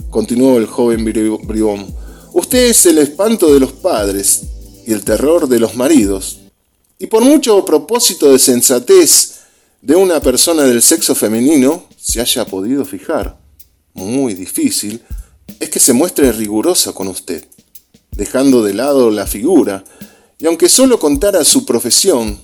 continuó 0.08 0.58
el 0.58 0.66
joven 0.66 1.04
bribón, 1.04 1.92
usted 2.32 2.70
es 2.70 2.86
el 2.86 2.98
espanto 2.98 3.52
de 3.52 3.58
los 3.58 3.72
padres 3.72 4.42
y 4.86 4.92
el 4.92 5.02
terror 5.02 5.48
de 5.48 5.58
los 5.58 5.74
maridos, 5.74 6.38
y 6.98 7.08
por 7.08 7.24
mucho 7.24 7.64
propósito 7.64 8.30
de 8.30 8.38
sensatez 8.38 9.40
de 9.82 9.96
una 9.96 10.20
persona 10.20 10.62
del 10.62 10.82
sexo 10.82 11.16
femenino 11.16 11.84
se 11.96 12.20
haya 12.20 12.46
podido 12.46 12.84
fijar, 12.84 13.40
muy 13.94 14.34
difícil, 14.34 15.02
es 15.58 15.68
que 15.68 15.80
se 15.80 15.92
muestre 15.92 16.30
rigurosa 16.30 16.92
con 16.92 17.08
usted, 17.08 17.44
dejando 18.12 18.62
de 18.62 18.74
lado 18.74 19.10
la 19.10 19.26
figura, 19.26 19.84
y 20.38 20.46
aunque 20.46 20.68
solo 20.68 20.98
contara 20.98 21.44
su 21.44 21.66
profesión, 21.66 22.38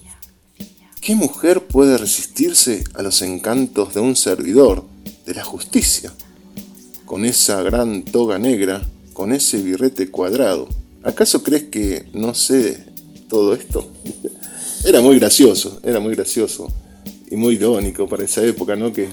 ¿qué 1.00 1.14
mujer 1.14 1.66
puede 1.66 1.96
resistirse 1.96 2.84
a 2.94 3.02
los 3.02 3.22
encantos 3.22 3.94
de 3.94 4.00
un 4.00 4.16
servidor 4.16 4.84
de 5.24 5.34
la 5.34 5.44
justicia? 5.44 6.12
Con 7.04 7.24
esa 7.24 7.62
gran 7.62 8.04
toga 8.04 8.38
negra, 8.38 8.82
con 9.12 9.32
ese 9.32 9.62
birrete 9.62 10.10
cuadrado. 10.10 10.68
¿Acaso 11.02 11.42
crees 11.42 11.64
que 11.64 12.06
no 12.12 12.34
sé 12.34 12.84
todo 13.28 13.54
esto? 13.54 13.90
Era 14.84 15.00
muy 15.00 15.18
gracioso, 15.18 15.80
era 15.82 15.98
muy 15.98 16.14
gracioso 16.14 16.68
y 17.28 17.34
muy 17.34 17.54
irónico 17.54 18.06
para 18.06 18.24
esa 18.24 18.44
época, 18.44 18.76
¿no? 18.76 18.92
Que 18.92 19.08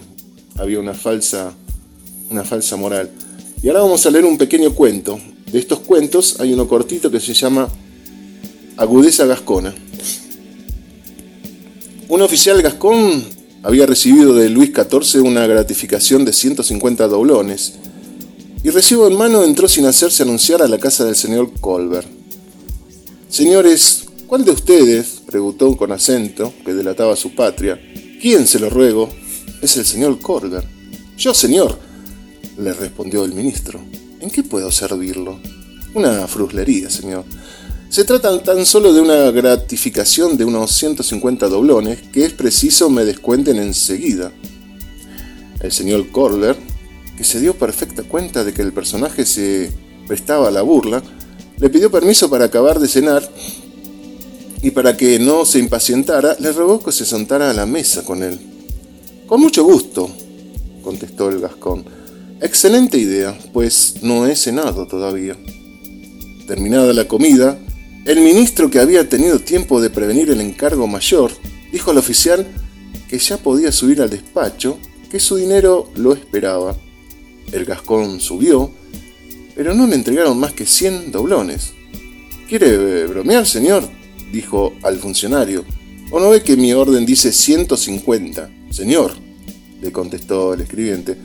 había 0.58 0.80
una 0.80 0.94
falsa, 0.94 1.52
una 2.30 2.44
falsa 2.44 2.76
moral. 2.76 3.10
Y 3.62 3.70
ahora 3.70 3.82
vamos 3.82 4.06
a 4.06 4.12
leer 4.12 4.26
un 4.26 4.38
pequeño 4.38 4.76
cuento. 4.76 5.20
De 5.54 5.60
estos 5.60 5.82
cuentos 5.82 6.40
hay 6.40 6.52
uno 6.52 6.68
cortito 6.68 7.12
que 7.12 7.20
se 7.20 7.36
llama 7.36 7.70
Agudeza 8.76 9.28
Gascona. 9.28 9.76
Un 12.10 12.22
oficial 12.24 12.60
gascón 12.64 13.24
había 13.62 13.86
recibido 13.86 14.34
de 14.34 14.50
Luis 14.50 14.72
XIV 14.74 15.22
una 15.22 15.46
gratificación 15.46 16.26
de 16.26 16.34
150 16.34 17.08
doblones 17.08 17.74
y 18.64 18.72
recibo 18.72 19.08
en 19.08 19.16
mano 19.16 19.44
entró 19.44 19.68
sin 19.68 19.86
hacerse 19.86 20.24
anunciar 20.24 20.64
a 20.64 20.68
la 20.68 20.80
casa 20.80 21.06
del 21.06 21.16
señor 21.16 21.52
Colbert. 21.62 22.08
Señores, 23.30 24.06
¿cuál 24.26 24.46
de 24.46 24.52
ustedes? 24.52 25.22
preguntó 25.24 25.78
con 25.78 25.92
acento 25.92 26.52
que 26.66 26.74
delataba 26.74 27.16
su 27.16 27.36
patria. 27.36 27.80
¿Quién 28.20 28.48
se 28.48 28.58
lo 28.58 28.72
ruego? 28.72 29.08
Es 29.62 29.78
el 29.78 29.86
señor 29.86 30.18
Colbert. 30.18 30.66
Yo, 31.16 31.32
señor, 31.32 31.78
le 32.58 32.74
respondió 32.74 33.24
el 33.24 33.34
ministro. 33.34 33.80
¿En 34.24 34.30
qué 34.30 34.42
puedo 34.42 34.72
servirlo? 34.72 35.38
Una 35.96 36.26
fruslería, 36.30 36.90
señor. 36.90 37.26
Se 37.90 38.06
trata 38.06 38.42
tan 38.42 38.66
solo 38.66 38.94
de 38.94 39.02
una 39.02 39.32
gratificación 39.32 40.38
de 40.38 40.46
unos 40.46 40.72
150 40.72 41.50
doblones 41.50 42.00
que 42.04 42.24
es 42.24 42.32
preciso 42.32 42.90
me 42.90 43.04
descuenten 43.04 43.58
enseguida. 43.58 44.32
El 45.60 45.74
señor 45.74 46.10
Corler, 46.10 46.56
que 47.18 47.26
se 47.26 47.42
dio 47.42 47.58
perfecta 47.58 48.04
cuenta 48.04 48.46
de 48.46 48.54
que 48.54 48.62
el 48.62 48.72
personaje 48.72 49.26
se 49.26 49.70
prestaba 50.08 50.48
a 50.48 50.52
la 50.52 50.62
burla, 50.62 51.04
le 51.58 51.70
pidió 51.70 51.92
permiso 51.92 52.30
para 52.30 52.46
acabar 52.46 52.80
de 52.80 52.88
cenar 52.88 53.30
y 54.62 54.72
para 54.72 54.96
que 54.96 55.20
no 55.20 55.44
se 55.44 55.60
impacientara, 55.60 56.38
le 56.40 56.54
rogó 56.54 56.82
que 56.82 56.94
se 56.94 57.06
sentara 57.06 57.50
a 57.50 57.54
la 57.54 57.66
mesa 57.66 58.06
con 58.06 58.24
él. 58.24 58.40
Con 59.28 59.42
mucho 59.42 59.66
gusto, 59.66 60.10
contestó 60.82 61.28
el 61.28 61.42
gascón. 61.42 62.03
Excelente 62.44 62.98
idea, 62.98 63.40
pues 63.54 64.00
no 64.02 64.28
he 64.28 64.36
cenado 64.36 64.86
todavía. 64.86 65.38
Terminada 66.46 66.92
la 66.92 67.08
comida, 67.08 67.58
el 68.04 68.20
ministro, 68.20 68.70
que 68.70 68.80
había 68.80 69.08
tenido 69.08 69.40
tiempo 69.40 69.80
de 69.80 69.90
prevenir 69.90 70.30
el 70.30 70.42
encargo 70.42 70.86
mayor, 70.86 71.32
dijo 71.72 71.92
al 71.92 72.00
oficial 72.00 72.46
que 73.08 73.18
ya 73.18 73.38
podía 73.38 73.72
subir 73.72 74.02
al 74.02 74.10
despacho, 74.10 74.78
que 75.10 75.22
su 75.22 75.38
dinero 75.38 75.90
lo 75.96 76.12
esperaba. 76.12 76.76
El 77.54 77.64
gascón 77.64 78.20
subió, 78.20 78.70
pero 79.56 79.74
no 79.74 79.88
le 79.88 79.96
entregaron 79.96 80.38
más 80.38 80.52
que 80.52 80.66
100 80.66 81.14
doblones. 81.14 81.72
¿Quiere 82.50 83.06
bromear, 83.06 83.48
señor? 83.48 83.88
dijo 84.34 84.74
al 84.84 84.98
funcionario. 84.98 85.64
¿O 86.12 86.20
no 86.20 86.32
ve 86.32 86.44
que 86.44 86.58
mi 86.58 86.74
orden 86.74 87.06
dice 87.06 87.32
150? 87.32 88.50
Señor, 88.70 89.14
le 89.82 89.94
contestó 89.94 90.54
el 90.54 90.60
escribiente, 90.60 91.16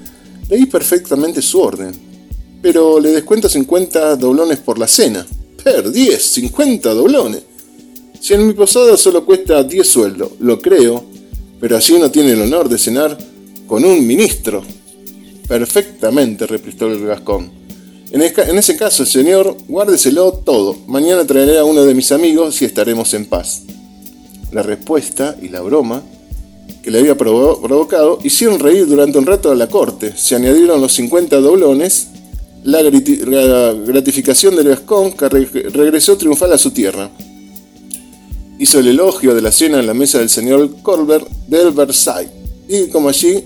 leí 0.48 0.66
perfectamente 0.66 1.42
su 1.42 1.60
orden, 1.60 1.92
pero 2.62 2.98
le 3.00 3.10
descuento 3.10 3.48
50 3.48 4.16
doblones 4.16 4.58
por 4.58 4.78
la 4.78 4.88
cena. 4.88 5.26
10, 5.92 6.22
50 6.22 6.94
doblones. 6.94 7.42
Si 8.20 8.32
en 8.34 8.46
mi 8.46 8.54
posada 8.54 8.96
solo 8.96 9.24
cuesta 9.24 9.62
10 9.62 9.86
sueldos, 9.86 10.32
lo 10.40 10.60
creo, 10.60 11.04
pero 11.60 11.76
así 11.76 11.98
no 11.98 12.10
tiene 12.10 12.32
el 12.32 12.42
honor 12.42 12.68
de 12.68 12.78
cenar 12.78 13.18
con 13.66 13.84
un 13.84 14.06
ministro. 14.06 14.62
Perfectamente, 15.46 16.46
replicó 16.46 16.86
el 16.86 17.04
gascón. 17.04 17.50
En, 18.10 18.22
en 18.22 18.58
ese 18.58 18.76
caso, 18.76 19.04
señor, 19.04 19.56
guárdeselo 19.68 20.32
todo. 20.32 20.76
Mañana 20.86 21.26
traeré 21.26 21.58
a 21.58 21.64
uno 21.64 21.84
de 21.84 21.94
mis 21.94 22.12
amigos 22.12 22.62
y 22.62 22.64
estaremos 22.64 23.12
en 23.12 23.26
paz. 23.26 23.62
La 24.52 24.62
respuesta 24.62 25.36
y 25.42 25.48
la 25.48 25.60
broma 25.60 26.02
que 26.82 26.90
le 26.90 27.00
había 27.00 27.16
provocado 27.16 28.18
hicieron 28.22 28.58
reír 28.58 28.86
durante 28.86 29.18
un 29.18 29.26
rato 29.26 29.50
a 29.50 29.54
la 29.54 29.68
corte. 29.68 30.12
Se 30.16 30.36
añadieron 30.36 30.80
los 30.80 30.92
50 30.94 31.40
doblones 31.40 32.08
la 32.64 32.82
gratificación 32.82 34.56
del 34.56 34.68
Gascón 34.68 35.12
que 35.12 35.28
regresó 35.28 36.16
triunfal 36.16 36.52
a 36.52 36.58
su 36.58 36.70
tierra. 36.70 37.10
Hizo 38.58 38.80
el 38.80 38.88
elogio 38.88 39.34
de 39.34 39.42
la 39.42 39.52
cena 39.52 39.78
en 39.78 39.86
la 39.86 39.94
mesa 39.94 40.18
del 40.18 40.28
señor 40.28 40.82
Colbert 40.82 41.28
del 41.46 41.70
Versailles 41.70 42.32
y 42.68 42.88
como 42.88 43.08
allí 43.08 43.42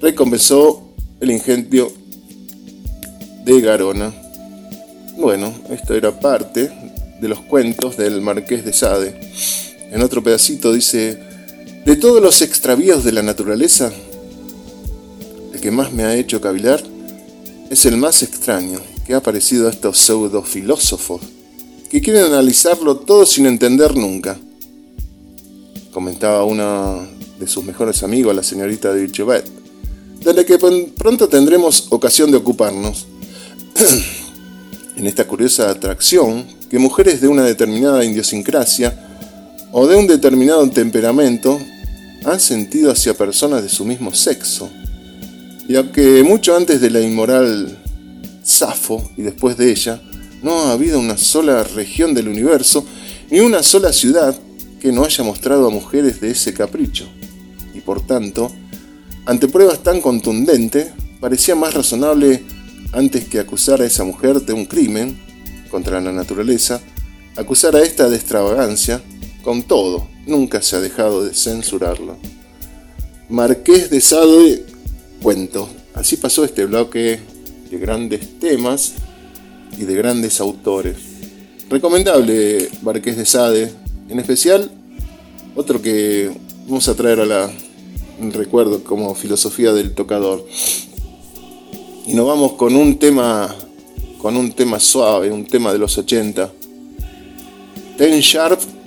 recompensó 0.00 0.82
el 1.20 1.30
ingenio 1.30 1.92
de 3.44 3.60
Garona. 3.60 4.12
Bueno, 5.16 5.54
esto 5.70 5.94
era 5.94 6.18
parte 6.18 6.70
de 7.20 7.28
los 7.28 7.40
cuentos 7.40 7.96
del 7.96 8.20
Marqués 8.20 8.64
de 8.64 8.72
Sade. 8.72 9.14
En 9.90 10.02
otro 10.02 10.22
pedacito 10.22 10.72
dice, 10.72 11.18
de 11.90 11.96
todos 11.96 12.22
los 12.22 12.40
extravíos 12.40 13.02
de 13.02 13.10
la 13.10 13.20
naturaleza, 13.20 13.92
el 15.52 15.60
que 15.60 15.72
más 15.72 15.92
me 15.92 16.04
ha 16.04 16.14
hecho 16.14 16.40
cavilar 16.40 16.80
es 17.68 17.84
el 17.84 17.96
más 17.96 18.22
extraño 18.22 18.80
que 19.04 19.12
ha 19.12 19.20
parecido 19.20 19.66
a 19.66 19.72
estos 19.72 19.98
pseudofilósofos 19.98 21.20
que 21.90 22.00
quieren 22.00 22.26
analizarlo 22.26 22.98
todo 22.98 23.26
sin 23.26 23.46
entender 23.46 23.96
nunca. 23.96 24.38
Comentaba 25.90 26.44
una 26.44 27.08
de 27.40 27.48
sus 27.48 27.64
mejores 27.64 28.04
amigos, 28.04 28.36
la 28.36 28.44
señorita 28.44 28.92
de 28.92 29.08
de 29.08 30.32
la 30.32 30.44
que 30.44 30.58
pronto 30.96 31.28
tendremos 31.28 31.88
ocasión 31.90 32.30
de 32.30 32.36
ocuparnos. 32.36 33.08
en 34.96 35.08
esta 35.08 35.26
curiosa 35.26 35.68
atracción 35.68 36.46
que 36.70 36.78
mujeres 36.78 37.20
de 37.20 37.26
una 37.26 37.42
determinada 37.42 38.04
idiosincrasia 38.04 39.08
o 39.72 39.88
de 39.88 39.96
un 39.96 40.06
determinado 40.06 40.70
temperamento 40.70 41.58
han 42.24 42.40
sentido 42.40 42.90
hacia 42.90 43.14
personas 43.14 43.62
de 43.62 43.68
su 43.68 43.84
mismo 43.84 44.14
sexo. 44.14 44.70
Y 45.68 45.76
aunque 45.76 46.22
mucho 46.22 46.56
antes 46.56 46.80
de 46.80 46.90
la 46.90 47.00
inmoral 47.00 47.78
Safo 48.42 49.10
y 49.16 49.22
después 49.22 49.56
de 49.56 49.70
ella, 49.70 50.02
no 50.42 50.62
ha 50.62 50.72
habido 50.72 50.98
una 50.98 51.16
sola 51.16 51.62
región 51.62 52.14
del 52.14 52.28
universo 52.28 52.84
ni 53.30 53.40
una 53.40 53.62
sola 53.62 53.92
ciudad 53.92 54.36
que 54.80 54.92
no 54.92 55.04
haya 55.04 55.22
mostrado 55.22 55.66
a 55.66 55.70
mujeres 55.70 56.20
de 56.20 56.30
ese 56.30 56.52
capricho. 56.52 57.06
Y 57.74 57.80
por 57.80 58.04
tanto, 58.04 58.50
ante 59.26 59.48
pruebas 59.48 59.82
tan 59.82 60.00
contundentes, 60.00 60.88
parecía 61.20 61.54
más 61.54 61.74
razonable, 61.74 62.42
antes 62.92 63.26
que 63.26 63.38
acusar 63.38 63.80
a 63.80 63.86
esa 63.86 64.02
mujer 64.02 64.40
de 64.40 64.52
un 64.52 64.64
crimen 64.64 65.20
contra 65.70 66.00
la 66.00 66.10
naturaleza, 66.10 66.80
acusar 67.36 67.76
a 67.76 67.82
esta 67.82 68.08
de 68.08 68.16
extravagancia, 68.16 69.00
con 69.42 69.62
todo, 69.62 70.08
nunca 70.30 70.62
se 70.62 70.76
ha 70.76 70.80
dejado 70.80 71.24
de 71.24 71.34
censurarlo. 71.34 72.16
Marqués 73.28 73.90
de 73.90 74.00
Sade, 74.00 74.64
cuento. 75.22 75.68
Así 75.94 76.16
pasó 76.16 76.44
este 76.44 76.64
bloque 76.64 77.20
de 77.70 77.78
grandes 77.78 78.38
temas 78.38 78.94
y 79.76 79.84
de 79.84 79.94
grandes 79.94 80.40
autores. 80.40 80.96
Recomendable 81.68 82.68
Marqués 82.82 83.16
de 83.16 83.26
Sade, 83.26 83.72
en 84.08 84.18
especial 84.18 84.70
otro 85.54 85.82
que 85.82 86.30
vamos 86.66 86.88
a 86.88 86.94
traer 86.94 87.20
a 87.20 87.26
la 87.26 87.50
recuerdo 88.20 88.84
como 88.84 89.14
filosofía 89.14 89.72
del 89.72 89.94
tocador. 89.94 90.46
Y 92.06 92.14
nos 92.14 92.26
vamos 92.26 92.52
con 92.52 92.76
un 92.76 92.98
tema 92.98 93.54
con 94.20 94.36
un 94.36 94.52
tema 94.52 94.78
suave, 94.78 95.30
un 95.30 95.46
tema 95.46 95.72
de 95.72 95.78
los 95.78 95.96
80. 95.96 96.52
Ten 97.96 98.20
Sharp. 98.20 98.79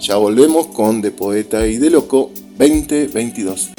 Ya 0.00 0.16
volvemos 0.16 0.66
con 0.68 1.00
De 1.00 1.10
Poeta 1.10 1.66
y 1.66 1.78
de 1.78 1.90
Loco 1.90 2.30
2022. 2.58 3.72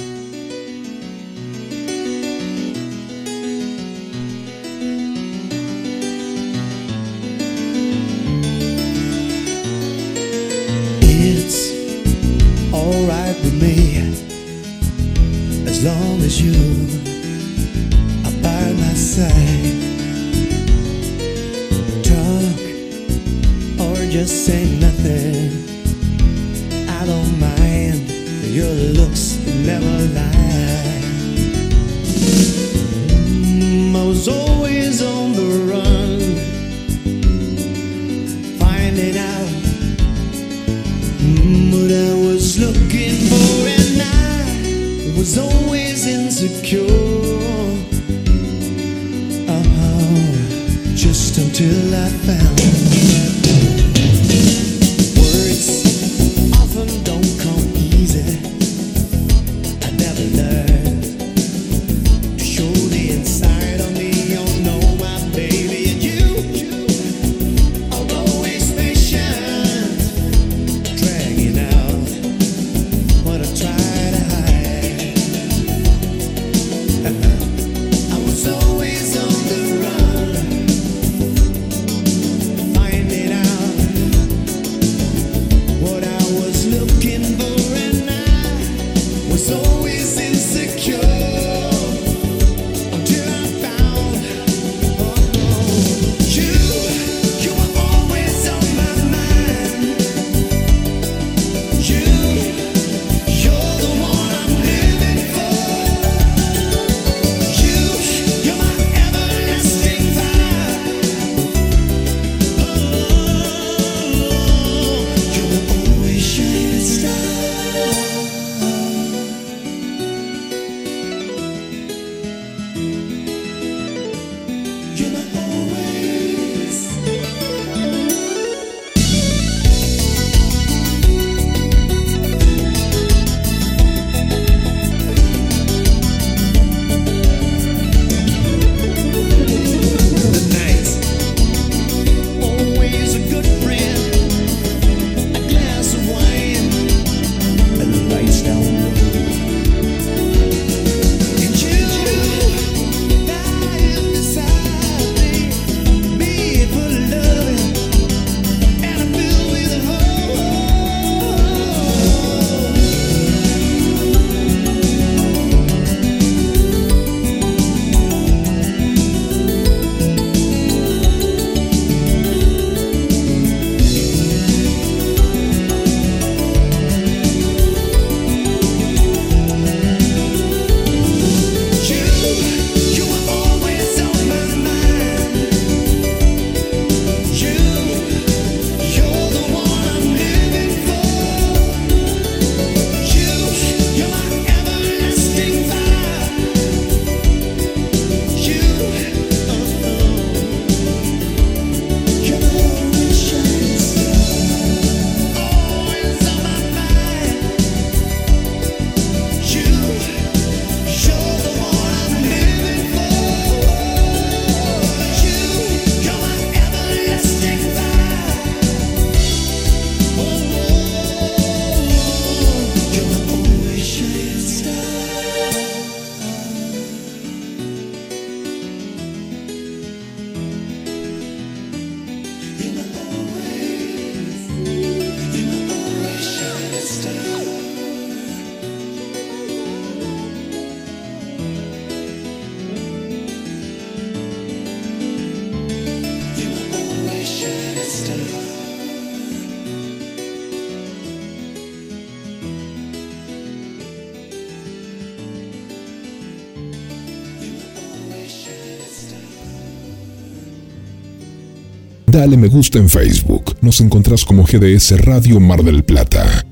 Dale 262.18 262.34
me 262.36 262.48
gusta 262.48 262.80
en 262.80 262.90
Facebook. 262.90 263.56
Nos 263.62 263.80
encontrás 263.80 264.26
como 264.26 264.44
GDS 264.44 265.00
Radio 265.06 265.40
Mar 265.40 265.62
del 265.62 265.84
Plata. 265.84 266.44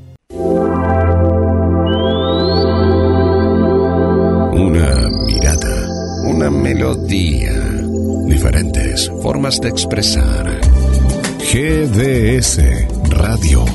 Una 4.54 5.10
mirada, 5.26 5.88
una 6.28 6.52
melodía, 6.52 7.52
diferentes 8.28 9.10
formas 9.24 9.60
de 9.60 9.70
expresar. 9.70 10.62
GDS 11.52 12.60
Radio. 13.10 13.66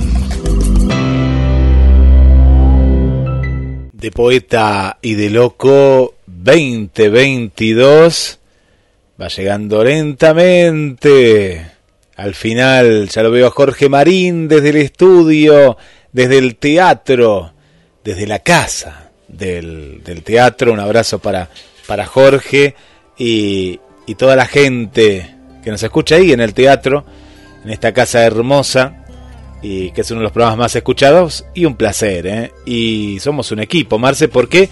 De 3.92 4.10
poeta 4.10 4.98
y 5.02 5.14
de 5.14 5.30
loco 5.30 6.13
2022 6.44 8.38
va 9.18 9.28
llegando 9.28 9.82
lentamente. 9.82 11.70
Al 12.16 12.34
final 12.34 13.08
ya 13.08 13.22
lo 13.22 13.30
veo 13.30 13.46
a 13.46 13.50
Jorge 13.50 13.88
Marín 13.88 14.46
desde 14.46 14.68
el 14.68 14.76
estudio, 14.76 15.78
desde 16.12 16.36
el 16.36 16.56
teatro, 16.56 17.54
desde 18.04 18.26
la 18.26 18.40
casa 18.40 19.10
del, 19.26 20.02
del 20.04 20.22
teatro. 20.22 20.74
Un 20.74 20.80
abrazo 20.80 21.18
para, 21.18 21.48
para 21.86 22.04
Jorge 22.04 22.74
y, 23.16 23.80
y 24.04 24.14
toda 24.14 24.36
la 24.36 24.46
gente 24.46 25.34
que 25.64 25.70
nos 25.70 25.82
escucha 25.82 26.16
ahí 26.16 26.32
en 26.32 26.40
el 26.40 26.52
teatro, 26.52 27.06
en 27.64 27.70
esta 27.70 27.94
casa 27.94 28.22
hermosa 28.22 29.06
y 29.62 29.92
que 29.92 30.02
es 30.02 30.10
uno 30.10 30.20
de 30.20 30.24
los 30.24 30.32
programas 30.32 30.58
más 30.58 30.76
escuchados 30.76 31.46
y 31.54 31.64
un 31.64 31.74
placer, 31.76 32.26
¿eh? 32.26 32.52
Y 32.66 33.18
somos 33.20 33.50
un 33.50 33.60
equipo, 33.60 33.98
Marce, 33.98 34.28
porque 34.28 34.68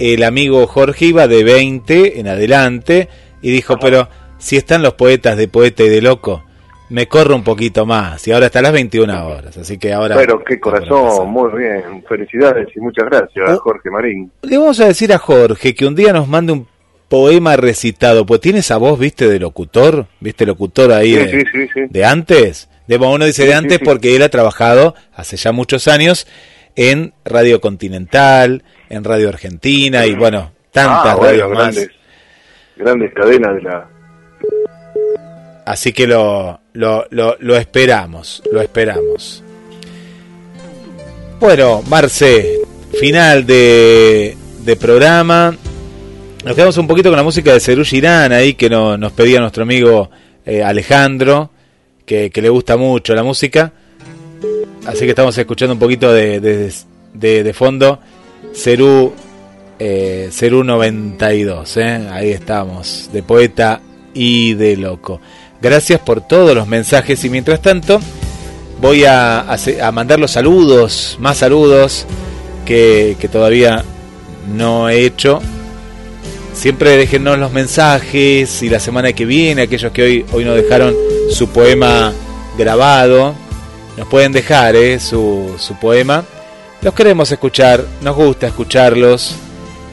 el 0.00 0.22
amigo 0.24 0.66
Jorge 0.66 1.06
iba 1.06 1.28
de 1.28 1.44
20 1.44 2.18
en 2.18 2.26
adelante 2.26 3.08
y 3.42 3.50
dijo, 3.50 3.78
pero 3.78 4.08
si 4.38 4.56
están 4.56 4.82
los 4.82 4.94
poetas 4.94 5.36
de 5.36 5.46
poeta 5.46 5.82
y 5.82 5.90
de 5.90 6.00
loco, 6.00 6.42
me 6.88 7.06
corro 7.06 7.36
un 7.36 7.44
poquito 7.44 7.84
más 7.84 8.26
y 8.26 8.32
ahora 8.32 8.46
está 8.46 8.60
a 8.60 8.62
las 8.62 8.72
21 8.72 9.26
horas, 9.26 9.58
así 9.58 9.76
que 9.76 9.92
ahora... 9.92 10.16
Pero 10.16 10.42
qué 10.42 10.58
corazón, 10.58 11.30
muy 11.30 11.50
bien, 11.56 12.02
felicidades 12.08 12.68
y 12.74 12.80
muchas 12.80 13.04
gracias 13.10 13.50
a 13.50 13.56
Jorge 13.56 13.90
Marín. 13.90 14.32
Le 14.42 14.56
vamos 14.56 14.80
a 14.80 14.86
decir 14.86 15.12
a 15.12 15.18
Jorge 15.18 15.74
que 15.74 15.86
un 15.86 15.94
día 15.94 16.14
nos 16.14 16.26
mande 16.26 16.52
un 16.54 16.66
poema 17.08 17.56
recitado, 17.56 18.24
pues 18.24 18.40
tiene 18.40 18.60
esa 18.60 18.78
voz, 18.78 18.98
viste, 18.98 19.28
de 19.28 19.38
locutor, 19.38 20.06
viste, 20.20 20.46
locutor 20.46 20.92
ahí 20.92 21.12
Sí, 21.12 21.16
de, 21.18 21.30
sí, 21.30 21.44
sí, 21.52 21.68
sí. 21.74 21.80
de 21.90 22.04
antes. 22.06 22.70
De, 22.86 22.96
bueno, 22.96 23.14
uno 23.14 23.26
dice 23.26 23.44
de 23.44 23.54
antes 23.54 23.78
porque 23.84 24.16
él 24.16 24.22
ha 24.22 24.30
trabajado 24.30 24.94
hace 25.14 25.36
ya 25.36 25.52
muchos 25.52 25.88
años 25.88 26.26
en 26.74 27.12
Radio 27.24 27.60
Continental, 27.60 28.64
en 28.90 29.02
Radio 29.04 29.30
Argentina 29.30 30.04
y 30.04 30.14
bueno, 30.14 30.52
tantas 30.70 31.12
Ah, 31.12 31.16
bueno, 31.16 31.30
radios 31.30 31.48
más. 31.50 31.58
grandes, 31.74 31.90
grandes 32.76 33.14
cadenas 33.14 33.54
de 33.54 33.62
la... 33.62 33.88
Así 35.64 35.92
que 35.92 36.06
lo, 36.06 36.60
lo, 36.72 37.06
lo, 37.10 37.36
lo 37.38 37.56
esperamos, 37.56 38.42
lo 38.52 38.60
esperamos. 38.60 39.42
Bueno, 41.38 41.82
Marce, 41.88 42.58
final 42.98 43.46
de, 43.46 44.36
de 44.64 44.76
programa. 44.76 45.54
Nos 46.44 46.54
quedamos 46.54 46.76
un 46.78 46.86
poquito 46.86 47.08
con 47.10 47.16
la 47.16 47.22
música 47.22 47.52
de 47.52 47.60
Cerú 47.60 47.84
Girán 47.84 48.32
ahí 48.32 48.54
que 48.54 48.68
no- 48.68 48.96
nos 48.96 49.12
pedía 49.12 49.40
nuestro 49.40 49.62
amigo 49.62 50.10
eh, 50.44 50.62
Alejandro, 50.62 51.50
que, 52.04 52.30
que 52.30 52.42
le 52.42 52.48
gusta 52.48 52.76
mucho 52.76 53.14
la 53.14 53.22
música. 53.22 53.72
Así 54.86 55.00
que 55.00 55.10
estamos 55.10 55.36
escuchando 55.38 55.74
un 55.74 55.78
poquito 55.78 56.12
de, 56.12 56.40
de, 56.40 56.72
de- 57.14 57.42
de 57.42 57.52
fondo 57.52 58.00
Cerú, 58.54 59.12
eh, 59.78 60.28
Cerú 60.32 60.64
92, 60.64 61.76
¿eh? 61.76 62.08
ahí 62.10 62.30
estamos, 62.30 63.10
de 63.12 63.22
poeta 63.22 63.80
y 64.12 64.54
de 64.54 64.76
loco. 64.76 65.20
Gracias 65.62 66.00
por 66.00 66.20
todos 66.26 66.54
los 66.54 66.66
mensajes 66.66 67.22
y 67.24 67.30
mientras 67.30 67.60
tanto 67.60 68.00
voy 68.80 69.04
a, 69.06 69.44
mandar 69.92 70.18
los 70.18 70.32
saludos, 70.32 71.16
más 71.20 71.38
saludos 71.38 72.06
que, 72.64 73.16
todavía 73.30 73.84
no 74.54 74.88
he 74.88 75.04
hecho. 75.04 75.40
Siempre 76.54 76.96
déjennos 76.96 77.38
los 77.38 77.52
mensajes 77.52 78.62
y 78.62 78.68
la 78.68 78.80
semana 78.80 79.12
que 79.12 79.24
viene, 79.24 79.62
aquellos 79.62 79.92
que 79.92 80.02
hoy, 80.02 80.26
hoy 80.32 80.44
nos 80.44 80.56
dejaron 80.56 80.94
su 81.30 81.48
poema 81.48 82.12
grabado, 82.58 83.34
nos 83.96 84.08
pueden 84.08 84.32
dejar 84.32 84.76
eh, 84.76 84.98
su 84.98 85.76
poema. 85.80 86.24
Los 86.82 86.94
queremos 86.94 87.30
escuchar, 87.30 87.84
nos 88.00 88.16
gusta 88.16 88.46
escucharlos 88.46 89.36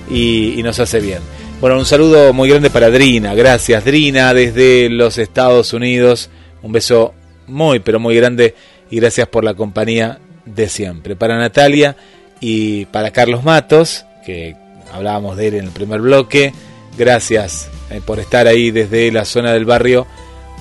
y, 0.10 0.62
nos 0.64 0.80
hace 0.80 1.02
bien. 1.02 1.20
Bueno, 1.60 1.78
un 1.78 1.86
saludo 1.86 2.32
muy 2.32 2.48
grande 2.48 2.70
para 2.70 2.90
Drina, 2.90 3.34
gracias 3.36 3.84
Drina 3.84 4.34
desde 4.34 4.88
los 4.90 5.18
Estados 5.18 5.74
Unidos, 5.74 6.30
un 6.62 6.72
beso 6.72 7.14
muy 7.46 7.80
pero 7.80 8.00
muy 8.00 8.16
grande 8.16 8.56
y 8.90 9.02
gracias 9.02 9.28
por 9.28 9.44
la 9.44 9.54
compañía 9.54 10.20
de 10.46 10.70
siempre. 10.70 11.18
Para 11.18 11.38
Natalia 11.38 11.98
y 12.40 12.86
para 12.86 13.12
Carlos 13.12 13.44
Matos, 13.44 14.06
que 14.26 14.56
hablábamos 14.94 15.36
de 15.36 15.48
él 15.50 15.56
en 15.56 15.66
el 15.66 15.72
primer 15.72 16.00
bloque, 16.00 16.54
gracias 16.98 17.70
eh, 17.90 18.00
por 18.06 18.20
estar 18.20 18.48
ahí 18.48 18.72
desde 18.72 19.12
la 19.12 19.26
zona 19.26 19.52
del 19.52 19.66
barrio 19.66 20.08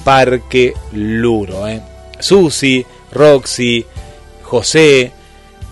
Parque 0.02 0.74
Luro. 0.92 1.68
Eh. 1.68 1.80
Susi, 2.18 2.84
Roxy, 3.12 3.86
José, 4.42 5.12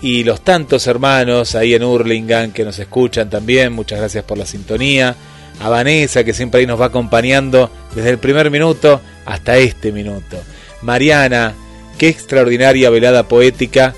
y 0.04 0.22
los 0.22 0.42
tantos 0.42 0.86
hermanos 0.86 1.54
ahí 1.54 1.72
en 1.72 1.82
Hurlingham 1.82 2.52
que 2.52 2.62
nos 2.62 2.78
escuchan 2.78 3.30
también, 3.30 3.72
muchas 3.72 4.00
gracias 4.00 4.22
por 4.22 4.36
la 4.36 4.44
sintonía. 4.44 5.16
A 5.60 5.70
Vanessa 5.70 6.24
que 6.24 6.34
siempre 6.34 6.60
ahí 6.60 6.66
nos 6.66 6.78
va 6.78 6.86
acompañando 6.86 7.70
desde 7.94 8.10
el 8.10 8.18
primer 8.18 8.50
minuto 8.50 9.00
hasta 9.24 9.56
este 9.56 9.92
minuto. 9.92 10.36
Mariana, 10.82 11.54
qué 11.96 12.08
extraordinaria 12.08 12.90
velada 12.90 13.26
poética 13.26 13.94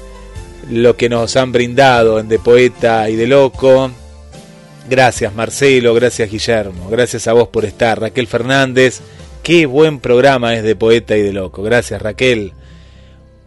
lo 0.71 0.97
que 0.97 1.09
nos 1.09 1.35
han 1.35 1.51
brindado 1.51 2.21
en 2.21 2.29
De 2.29 2.39
Poeta 2.39 3.11
y 3.11 3.17
de 3.17 3.27
Loco. 3.27 3.91
Gracias 4.89 5.35
Marcelo, 5.35 5.93
gracias 5.93 6.31
Guillermo, 6.31 6.89
gracias 6.89 7.27
a 7.27 7.33
vos 7.33 7.49
por 7.49 7.65
estar. 7.65 8.01
Raquel 8.01 8.29
Fernández, 8.29 9.01
qué 9.43 9.67
buen 9.67 9.99
programa 9.99 10.55
es 10.55 10.63
de 10.63 10.77
Poeta 10.77 11.17
y 11.17 11.23
de 11.23 11.33
Loco. 11.33 11.65
Gracias 11.65 12.01
Raquel. 12.01 12.53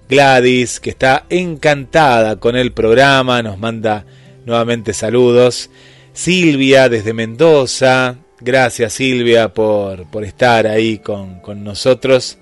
Gladys, 0.10 0.80
que 0.80 0.90
está 0.90 1.26
encantada 1.30 2.38
con 2.38 2.56
el 2.56 2.72
programa, 2.72 3.44
nos 3.44 3.60
manda 3.60 4.06
nuevamente 4.44 4.94
saludos. 4.94 5.70
Silvia 6.14 6.90
desde 6.90 7.14
Mendoza, 7.14 8.16
gracias 8.42 8.94
Silvia 8.94 9.54
por, 9.54 10.10
por 10.10 10.24
estar 10.24 10.66
ahí 10.66 10.98
con, 10.98 11.40
con 11.42 11.64
nosotros. 11.64 12.40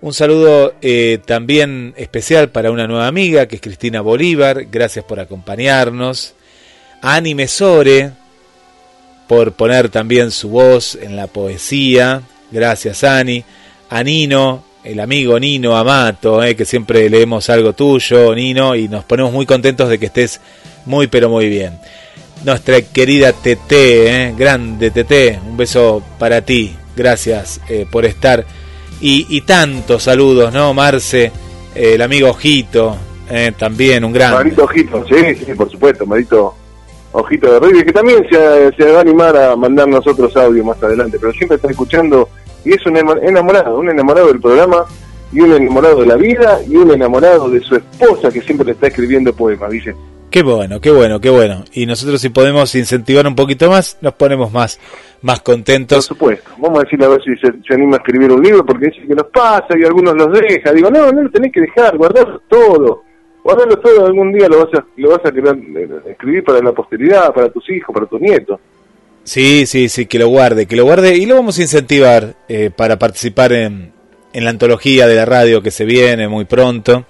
Un 0.00 0.12
saludo 0.12 0.74
eh, 0.82 1.20
también 1.24 1.94
especial 1.96 2.50
para 2.50 2.72
una 2.72 2.88
nueva 2.88 3.06
amiga 3.06 3.46
que 3.46 3.56
es 3.56 3.62
Cristina 3.62 4.00
Bolívar, 4.00 4.64
gracias 4.64 5.04
por 5.04 5.20
acompañarnos. 5.20 6.34
Ani 7.00 7.36
Mesore, 7.36 8.10
por 9.28 9.52
poner 9.52 9.88
también 9.88 10.32
su 10.32 10.48
voz 10.48 10.96
en 10.96 11.14
la 11.14 11.28
poesía, 11.28 12.22
gracias 12.50 13.04
Ani. 13.04 13.44
A 13.90 14.02
Nino, 14.02 14.64
el 14.84 15.00
amigo 15.00 15.38
Nino 15.38 15.76
Amato, 15.76 16.42
eh, 16.42 16.54
que 16.56 16.64
siempre 16.64 17.08
leemos 17.10 17.50
algo 17.50 17.72
tuyo, 17.72 18.34
Nino, 18.34 18.74
y 18.74 18.88
nos 18.88 19.04
ponemos 19.04 19.32
muy 19.32 19.46
contentos 19.46 19.88
de 19.88 19.98
que 19.98 20.06
estés 20.06 20.40
muy 20.86 21.06
pero 21.06 21.28
muy 21.28 21.48
bien. 21.48 21.78
Nuestra 22.44 22.80
querida 22.82 23.32
Tete, 23.32 24.28
eh, 24.28 24.34
grande 24.36 24.90
Tete, 24.90 25.38
un 25.46 25.56
beso 25.56 26.02
para 26.18 26.40
ti, 26.42 26.74
gracias 26.96 27.60
eh, 27.68 27.86
por 27.90 28.04
estar. 28.04 28.44
Y, 29.00 29.26
y 29.28 29.42
tantos 29.42 30.04
saludos, 30.04 30.52
¿no, 30.52 30.74
Marce? 30.74 31.32
Eh, 31.74 31.94
el 31.94 32.02
amigo 32.02 32.30
Ojito, 32.30 32.96
eh, 33.30 33.52
también 33.56 34.04
un 34.04 34.12
gran... 34.12 34.32
Marito 34.32 34.64
Ojito, 34.64 35.04
sí, 35.08 35.34
sí, 35.34 35.54
por 35.54 35.70
supuesto, 35.70 36.06
Marito 36.06 36.54
Ojito 37.12 37.52
de 37.52 37.60
Reyes, 37.60 37.84
que 37.84 37.92
también 37.92 38.26
se, 38.28 38.72
se 38.76 38.90
va 38.90 38.98
a 38.98 39.02
animar 39.02 39.36
a 39.36 39.56
mandarnos 39.56 40.06
otros 40.06 40.36
audios 40.36 40.64
más 40.64 40.82
adelante, 40.82 41.18
pero 41.20 41.32
siempre 41.32 41.56
está 41.56 41.70
escuchando 41.70 42.28
y 42.68 42.72
es 42.74 42.84
un 42.84 42.98
enamorado, 42.98 43.78
un 43.78 43.88
enamorado 43.88 44.26
del 44.26 44.40
programa 44.40 44.84
y 45.32 45.40
un 45.40 45.52
enamorado 45.54 46.00
de 46.00 46.06
la 46.06 46.16
vida 46.16 46.60
y 46.68 46.76
un 46.76 46.90
enamorado 46.90 47.48
de 47.48 47.60
su 47.60 47.76
esposa 47.76 48.30
que 48.30 48.42
siempre 48.42 48.66
le 48.66 48.72
está 48.72 48.88
escribiendo 48.88 49.32
poemas, 49.32 49.70
dice. 49.70 49.94
Qué 50.30 50.42
bueno, 50.42 50.78
qué 50.78 50.90
bueno, 50.90 51.18
qué 51.18 51.30
bueno. 51.30 51.64
Y 51.72 51.86
nosotros 51.86 52.20
si 52.20 52.28
podemos 52.28 52.74
incentivar 52.74 53.26
un 53.26 53.34
poquito 53.34 53.70
más, 53.70 53.96
nos 54.02 54.12
ponemos 54.12 54.52
más, 54.52 54.78
más 55.22 55.40
Por 55.40 55.54
contentos. 55.54 56.04
supuesto, 56.04 56.50
vamos 56.58 56.80
a 56.80 56.82
decirle 56.82 57.06
a 57.06 57.08
ver 57.08 57.22
si 57.22 57.34
se, 57.36 57.50
se 57.66 57.72
anima 57.74 57.96
a 57.96 58.00
escribir 58.00 58.30
un 58.30 58.42
libro, 58.42 58.66
porque 58.66 58.88
dice 58.88 59.06
que 59.06 59.14
los 59.14 59.28
pasa 59.28 59.68
y 59.78 59.84
algunos 59.84 60.14
los 60.14 60.30
deja. 60.38 60.70
Digo, 60.70 60.90
no, 60.90 61.10
no 61.10 61.22
lo 61.22 61.30
tenés 61.30 61.50
que 61.50 61.62
dejar, 61.62 61.96
guardarlo 61.96 62.42
todo. 62.48 63.02
Guardarlo 63.42 63.78
todo, 63.78 64.04
algún 64.04 64.30
día 64.34 64.46
lo 64.46 64.66
vas 64.66 64.74
a, 64.74 64.84
lo 64.96 65.08
vas 65.08 65.24
a 65.24 65.28
eh, 65.30 65.88
escribir 66.10 66.44
para 66.44 66.60
la 66.60 66.72
posteridad, 66.72 67.32
para 67.32 67.48
tus 67.48 67.70
hijos, 67.70 67.94
para 67.94 68.04
tus 68.04 68.20
nietos. 68.20 68.60
Sí, 69.28 69.66
sí, 69.66 69.88
sí, 69.90 70.06
que 70.06 70.18
lo 70.18 70.28
guarde, 70.28 70.64
que 70.66 70.74
lo 70.74 70.84
guarde. 70.84 71.16
Y 71.16 71.26
lo 71.26 71.34
vamos 71.34 71.58
a 71.58 71.62
incentivar 71.62 72.34
eh, 72.48 72.70
para 72.74 72.98
participar 72.98 73.52
en, 73.52 73.92
en 74.32 74.44
la 74.44 74.50
antología 74.50 75.06
de 75.06 75.14
la 75.16 75.26
radio 75.26 75.60
que 75.62 75.70
se 75.70 75.84
viene 75.84 76.28
muy 76.28 76.46
pronto. 76.46 77.04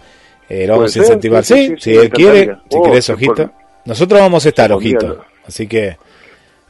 Eh, 0.48 0.66
lo 0.66 0.74
vamos 0.74 0.90
a 0.90 0.94
ser, 0.94 1.02
incentivar. 1.04 1.44
sí, 1.44 1.54
Sí, 1.54 1.66
sí, 1.68 1.74
sí, 1.76 1.90
si 1.92 1.96
él 1.96 2.10
quiere, 2.10 2.44
si 2.68 2.76
Oh, 2.76 2.82
querés, 2.82 3.04
sí, 3.04 3.12
Ojito. 3.12 3.52
Nosotros 3.84 4.20
vamos 4.20 4.44
a 4.44 4.48
estar, 4.48 4.72
Ojito. 4.72 5.24
Así 5.46 5.66
que 5.68 5.96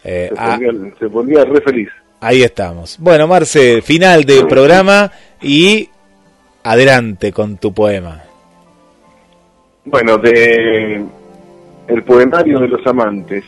Eh, 0.04 0.28
Se 0.30 0.34
ah, 0.38 0.58
ponía 1.10 1.44
re 1.44 1.60
feliz. 1.62 1.88
ahí 2.20 2.42
estamos. 2.42 2.96
Bueno, 3.00 3.26
Marce, 3.26 3.80
final 3.82 4.24
del 4.24 4.46
programa 4.46 5.10
y 5.40 5.88
adelante 6.62 7.32
con 7.32 7.56
tu 7.56 7.72
poema. 7.72 8.22
Bueno, 9.86 10.18
de 10.18 11.02
El 11.88 12.02
poemario 12.04 12.58
de 12.60 12.68
los 12.68 12.86
amantes. 12.86 13.44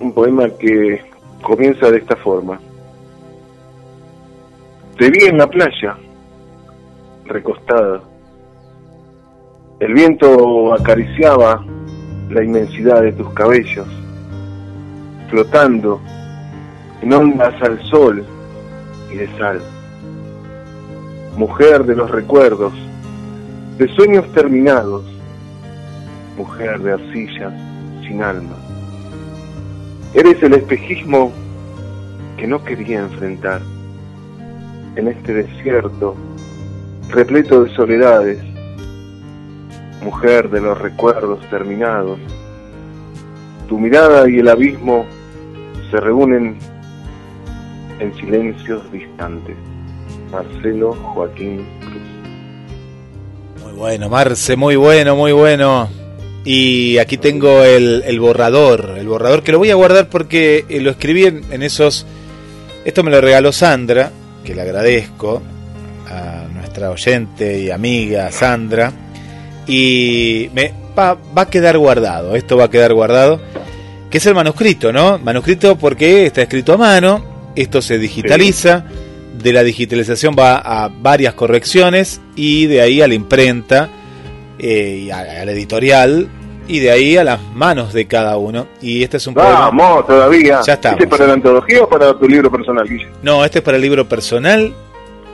Un 0.00 0.12
poema 0.12 0.48
que 0.50 1.00
comienza 1.42 1.90
de 1.90 1.98
esta 1.98 2.16
forma. 2.16 2.60
Te 4.96 5.10
vi 5.10 5.24
en 5.26 5.38
la 5.38 5.46
playa, 5.48 5.96
recostada. 7.24 8.00
El 9.80 9.94
viento 9.94 10.74
acariciaba 10.74 11.64
la 12.30 12.44
inmensidad 12.44 13.02
de 13.02 13.12
tus 13.12 13.32
cabellos, 13.32 13.86
flotando 15.30 16.00
en 17.00 17.12
ondas 17.12 17.54
al 17.62 17.80
sol 17.84 18.24
y 19.12 19.16
de 19.16 19.28
sal. 19.38 19.62
Mujer 21.36 21.84
de 21.84 21.94
los 21.94 22.10
recuerdos, 22.10 22.72
de 23.78 23.88
sueños 23.94 24.30
terminados, 24.32 25.04
mujer 26.36 26.80
de 26.80 26.92
arcillas 26.92 27.52
sin 28.02 28.22
alma. 28.22 28.57
Eres 30.14 30.42
el 30.42 30.54
espejismo 30.54 31.32
que 32.36 32.46
no 32.46 32.64
quería 32.64 33.00
enfrentar 33.00 33.60
en 34.96 35.08
este 35.08 35.34
desierto 35.34 36.16
repleto 37.10 37.64
de 37.64 37.74
soledades, 37.74 38.38
mujer 40.02 40.48
de 40.50 40.60
los 40.60 40.78
recuerdos 40.78 41.40
terminados. 41.50 42.18
Tu 43.68 43.78
mirada 43.78 44.28
y 44.28 44.38
el 44.38 44.48
abismo 44.48 45.04
se 45.90 45.98
reúnen 45.98 46.58
en 47.98 48.14
silencios 48.16 48.90
distantes. 48.90 49.56
Marcelo 50.30 50.92
Joaquín 50.92 51.66
Cruz. 51.80 53.64
Muy 53.64 53.72
bueno, 53.78 54.08
Marce, 54.08 54.56
muy 54.56 54.76
bueno, 54.76 55.16
muy 55.16 55.32
bueno. 55.32 55.88
Y 56.44 56.98
aquí 56.98 57.18
tengo 57.18 57.64
el, 57.64 58.02
el 58.06 58.20
borrador, 58.20 58.94
el 58.98 59.06
borrador 59.06 59.42
que 59.42 59.52
lo 59.52 59.58
voy 59.58 59.70
a 59.70 59.74
guardar 59.74 60.08
porque 60.08 60.64
eh, 60.68 60.80
lo 60.80 60.90
escribí 60.90 61.24
en, 61.24 61.44
en 61.50 61.62
esos... 61.62 62.06
Esto 62.84 63.02
me 63.02 63.10
lo 63.10 63.20
regaló 63.20 63.52
Sandra, 63.52 64.10
que 64.44 64.54
le 64.54 64.62
agradezco 64.62 65.42
a 66.08 66.46
nuestra 66.54 66.90
oyente 66.90 67.60
y 67.60 67.70
amiga 67.70 68.30
Sandra. 68.32 68.92
Y 69.66 70.48
me 70.54 70.72
va, 70.98 71.18
va 71.36 71.42
a 71.42 71.50
quedar 71.50 71.76
guardado, 71.76 72.34
esto 72.34 72.56
va 72.56 72.64
a 72.64 72.70
quedar 72.70 72.94
guardado, 72.94 73.40
que 74.10 74.18
es 74.18 74.26
el 74.26 74.34
manuscrito, 74.34 74.92
¿no? 74.92 75.18
Manuscrito 75.18 75.76
porque 75.76 76.24
está 76.24 76.42
escrito 76.42 76.72
a 76.72 76.78
mano, 76.78 77.52
esto 77.54 77.82
se 77.82 77.98
digitaliza, 77.98 78.84
de 79.42 79.52
la 79.52 79.62
digitalización 79.62 80.34
va 80.38 80.56
a 80.56 80.88
varias 80.88 81.34
correcciones 81.34 82.20
y 82.34 82.66
de 82.66 82.80
ahí 82.80 83.02
a 83.02 83.08
la 83.08 83.14
imprenta 83.14 83.90
eh, 84.58 85.02
y 85.04 85.10
a, 85.10 85.18
a 85.20 85.44
la 85.44 85.52
editorial 85.52 86.28
y 86.66 86.80
de 86.80 86.90
ahí 86.90 87.16
a 87.16 87.24
las 87.24 87.40
manos 87.54 87.92
de 87.92 88.06
cada 88.06 88.36
uno. 88.36 88.66
Y 88.82 89.02
este 89.02 89.16
es 89.16 89.26
un 89.26 89.34
poema. 89.34 89.70
Vamos, 89.70 90.06
todavía. 90.06 90.60
Ya 90.66 90.74
estamos. 90.74 91.00
¿Este 91.00 91.04
es 91.04 91.10
para 91.10 91.26
la 91.26 91.32
antología 91.34 91.82
o 91.82 91.88
para 91.88 92.18
tu 92.18 92.28
libro 92.28 92.50
personal, 92.50 92.86
Guille? 92.88 93.08
No, 93.22 93.44
este 93.44 93.58
es 93.58 93.64
para 93.64 93.76
el 93.76 93.82
libro 93.82 94.08
personal, 94.08 94.74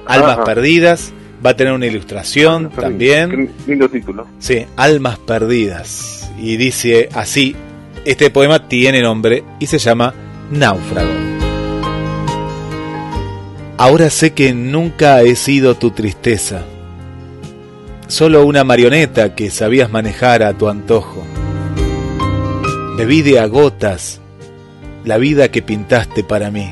Almas 0.06 0.38
Ajá. 0.38 0.44
Perdidas. 0.44 1.12
Va 1.44 1.50
a 1.50 1.56
tener 1.56 1.74
una 1.74 1.86
ilustración 1.86 2.70
también. 2.70 3.52
Qué 3.66 3.70
lindo 3.72 3.88
título. 3.88 4.26
Sí, 4.38 4.64
Almas 4.76 5.18
Perdidas. 5.18 6.30
Y 6.38 6.56
dice 6.56 7.10
así, 7.12 7.54
este 8.06 8.30
poema 8.30 8.66
tiene 8.68 9.02
nombre 9.02 9.44
y 9.58 9.66
se 9.66 9.78
llama 9.78 10.14
Náufrago. 10.50 11.10
Ahora 13.76 14.08
sé 14.08 14.32
que 14.32 14.54
nunca 14.54 15.20
he 15.22 15.34
sido 15.36 15.74
tu 15.74 15.90
tristeza, 15.90 16.62
solo 18.06 18.44
una 18.44 18.64
marioneta 18.64 19.34
que 19.34 19.50
sabías 19.50 19.90
manejar 19.90 20.42
a 20.42 20.52
tu 20.54 20.68
antojo. 20.68 21.22
Bebí 22.96 23.22
de 23.22 23.40
a 23.40 23.46
gotas 23.46 24.20
la 25.04 25.18
vida 25.18 25.50
que 25.50 25.62
pintaste 25.62 26.24
para 26.24 26.50
mí. 26.50 26.70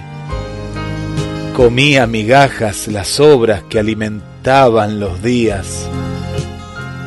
Comí 1.57 1.97
a 1.97 2.07
migajas 2.07 2.89
las 2.89 3.21
obras 3.21 3.63
que 3.69 3.79
alimentaban 3.79 5.01
los 5.01 5.23
días. 5.23 5.89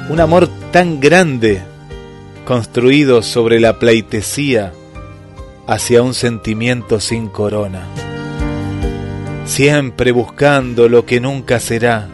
Un 0.10 0.19
amor 0.19 0.47
tan 0.72 0.99
grande 0.99 1.64
construido 2.45 3.23
sobre 3.23 3.60
la 3.60 3.80
pleitesía 3.80 4.72
hacia 5.68 6.03
un 6.03 6.14
sentimiento 6.14 6.99
sin 6.99 7.27
corona. 7.27 7.88
Siempre 9.45 10.11
buscando 10.11 10.89
lo 10.89 11.06
que 11.06 11.19
nunca 11.19 11.60
será, 11.60 12.07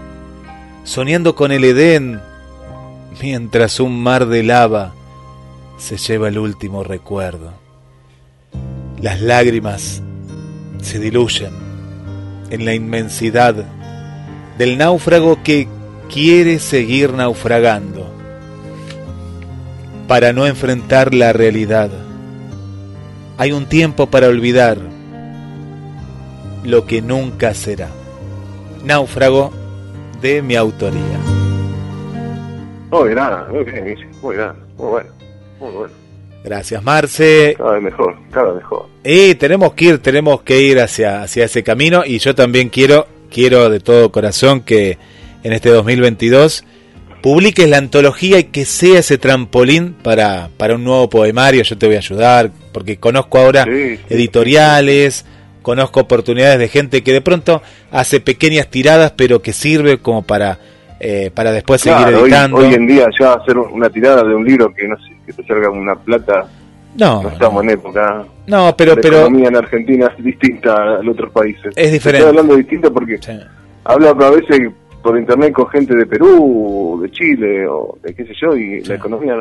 soñando 0.84 1.36
con 1.36 1.52
el 1.52 1.64
Edén, 1.64 2.20
mientras 3.22 3.80
un 3.80 4.02
mar 4.02 4.28
de 4.28 4.44
lava 4.44 4.94
se 5.78 5.98
lleva 5.98 6.28
el 6.30 6.38
último 6.38 6.84
recuerdo. 6.84 7.54
Las 9.00 9.22
lágrimas 9.22 10.02
se 10.82 11.00
diluyen 11.00 11.52
en 12.50 12.66
la 12.66 12.74
inmensidad 12.74 13.56
del 14.58 14.78
náufrago 14.78 15.42
que 15.44 15.68
quiere 16.12 16.60
seguir 16.60 17.14
naufragando 17.14 18.12
para 20.08 20.34
no 20.34 20.46
enfrentar 20.46 21.14
la 21.14 21.32
realidad. 21.34 21.90
Hay 23.38 23.54
un 23.54 23.66
tiempo 23.66 24.08
para 24.08 24.28
olvidar 24.28 24.78
lo 26.64 26.86
que 26.86 27.02
nunca 27.02 27.54
será. 27.54 27.90
Náufrago 28.84 29.61
de 30.22 30.42
mi 30.42 30.56
autoría. 30.56 31.20
Muy 32.92 33.10
grande, 33.10 33.54
muy 33.54 33.64
bien. 33.64 34.10
Muy 34.22 34.36
grande, 34.36 34.62
muy 34.78 34.88
bueno. 34.88 35.10
Muy 35.60 35.72
bueno. 35.72 35.94
Gracias, 36.44 36.84
Marce. 36.84 37.56
Cada 37.58 37.74
vez 37.74 37.84
mejor, 37.84 38.18
cada 38.32 38.48
vez 38.48 38.56
mejor. 38.56 38.88
Y 39.04 39.36
tenemos 39.36 39.74
que 39.74 39.86
ir, 39.86 40.00
tenemos 40.00 40.42
que 40.42 40.62
ir 40.62 40.80
hacia, 40.80 41.22
hacia 41.22 41.46
ese 41.46 41.64
camino 41.64 42.04
y 42.06 42.20
yo 42.20 42.34
también 42.34 42.70
quiero, 42.70 43.08
quiero 43.30 43.70
de 43.70 43.80
todo 43.80 44.12
corazón 44.12 44.62
que 44.62 44.98
en 45.44 45.54
este 45.54 45.70
2022 45.70 46.66
publiques 47.22 47.70
la 47.70 47.78
antología 47.78 48.40
y 48.40 48.46
que 48.46 48.66
sea 48.66 49.00
ese 49.00 49.18
trampolín 49.20 49.94
para, 49.94 50.50
para 50.58 50.76
un 50.76 50.84
nuevo 50.84 51.10
poemario. 51.10 51.64
Yo 51.64 51.78
te 51.78 51.86
voy 51.86 51.96
a 51.96 52.00
ayudar 52.00 52.52
porque 52.74 52.98
conozco 52.98 53.38
ahora 53.38 53.64
Sí, 53.66 53.98
sí, 53.98 54.02
editoriales, 54.10 55.26
conozco 55.62 56.02
oportunidades 56.02 56.60
de 56.60 56.68
gente 56.68 57.04
que 57.04 57.14
de 57.14 57.22
pronto 57.22 57.62
hace 57.92 58.20
pequeñas 58.20 58.68
tiradas 58.70 59.12
pero 59.16 59.42
que 59.42 59.54
sirve 59.54 59.98
como 60.00 60.24
para, 60.24 60.58
eh, 61.00 61.32
para 61.34 61.52
después 61.52 61.82
seguir 61.82 61.98
Claro, 62.00 62.26
editando. 62.26 62.58
hoy 62.58 62.74
en 62.74 62.88
día 62.88 63.08
ya 63.20 63.34
hacer 63.34 63.58
una 63.58 63.90
tirada 63.90 64.24
de 64.24 64.34
un 64.36 64.46
libro 64.46 64.74
que 64.74 64.88
no 64.88 64.96
sé, 64.98 65.16
que 65.26 65.34
te 65.34 65.44
salga 65.46 65.70
una 65.70 65.96
plata, 65.96 66.46
No, 66.96 67.24
no 67.24 67.30
estamos 67.30 67.64
en 67.64 67.70
época. 67.72 68.26
No, 68.48 68.76
pero, 68.76 68.96
la 68.96 69.02
pero 69.02 69.18
economía 69.22 69.48
en 69.48 69.56
Argentina 69.56 70.12
es 70.18 70.24
distinta 70.24 70.76
a 70.76 71.02
los 71.04 71.14
otros 71.14 71.32
países. 71.32 71.74
Es 71.76 71.92
diferente. 71.92 72.26
Estoy 72.28 72.30
hablando 72.38 72.56
distinto 72.58 72.92
porque 72.94 73.20
hablo 73.86 74.10
a 74.10 74.30
veces 74.32 74.60
por 75.02 75.18
internet 75.18 75.54
con 75.54 75.68
gente 75.70 75.96
de 75.96 76.06
Perú, 76.06 77.00
de 77.02 77.10
Chile 77.12 77.66
o 77.68 77.98
de 78.04 78.14
qué 78.14 78.26
sé 78.26 78.34
yo, 78.40 78.56
y 78.58 78.82
la 78.82 78.96
economía 78.96 79.36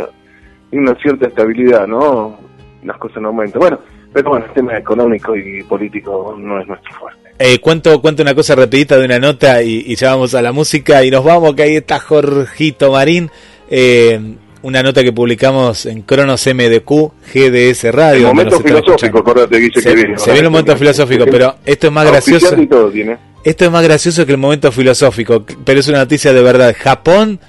tiene 0.70 0.88
una 0.90 0.98
cierta 1.00 1.26
estabilidad, 1.26 1.86
¿no? 1.86 2.38
Las 2.84 2.96
cosas 2.98 3.20
no 3.20 3.28
aumentan. 3.28 3.60
Bueno, 3.60 3.78
pero 4.12 4.30
bueno, 4.30 4.46
el 4.46 4.52
tema 4.52 4.76
económico 4.76 5.36
y 5.36 5.62
político 5.64 6.36
no 6.38 6.60
es 6.60 6.66
nuestro 6.66 6.92
fuerte. 6.94 7.20
Eh, 7.38 7.58
cuento, 7.58 8.00
cuento 8.02 8.22
una 8.22 8.34
cosa 8.34 8.54
rapidita 8.54 8.98
de 8.98 9.06
una 9.06 9.18
nota 9.18 9.62
y, 9.62 9.84
y 9.86 9.96
ya 9.96 10.10
vamos 10.10 10.34
a 10.34 10.42
la 10.42 10.52
música 10.52 11.04
y 11.04 11.10
nos 11.10 11.24
vamos, 11.24 11.54
que 11.54 11.62
ahí 11.62 11.76
está 11.76 11.98
Jorgito 11.98 12.92
Marín. 12.92 13.30
Eh, 13.70 14.20
una 14.62 14.82
nota 14.82 15.02
que 15.02 15.12
publicamos 15.12 15.86
en 15.86 16.02
Cronos 16.02 16.46
MDQ, 16.46 17.12
GDS 17.32 17.84
Radio. 17.92 18.28
El 18.28 18.34
momento 18.34 18.60
filosófico, 18.60 19.18
acordate, 19.18 19.58
Guille, 19.58 19.80
se, 19.80 19.88
que 19.88 19.94
viene. 19.94 20.18
se 20.18 20.32
viene 20.32 20.48
un 20.48 20.52
momento 20.52 20.76
filosófico, 20.76 21.24
pero 21.30 21.56
esto 21.64 21.86
es 21.86 21.92
más 21.92 22.06
gracioso. 22.06 22.56
Todo 22.68 22.90
tiene. 22.90 23.16
Esto 23.42 23.64
es 23.64 23.70
más 23.70 23.82
gracioso 23.82 24.26
que 24.26 24.32
el 24.32 24.38
momento 24.38 24.70
filosófico, 24.70 25.44
pero 25.64 25.80
es 25.80 25.88
una 25.88 25.98
noticia 25.98 26.32
de 26.32 26.42
verdad. 26.42 26.76
Japón 26.78 27.40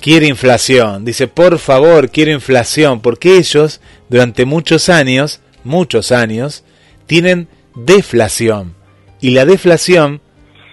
quiere 0.00 0.26
inflación. 0.26 1.04
Dice, 1.04 1.26
por 1.26 1.58
favor, 1.58 2.10
quiere 2.10 2.32
inflación, 2.32 3.00
porque 3.00 3.36
ellos 3.36 3.80
durante 4.08 4.44
muchos 4.44 4.88
años, 4.88 5.40
muchos 5.66 6.12
años, 6.12 6.64
tienen 7.06 7.48
deflación. 7.74 8.74
Y 9.20 9.30
la 9.30 9.44
deflación, 9.44 10.20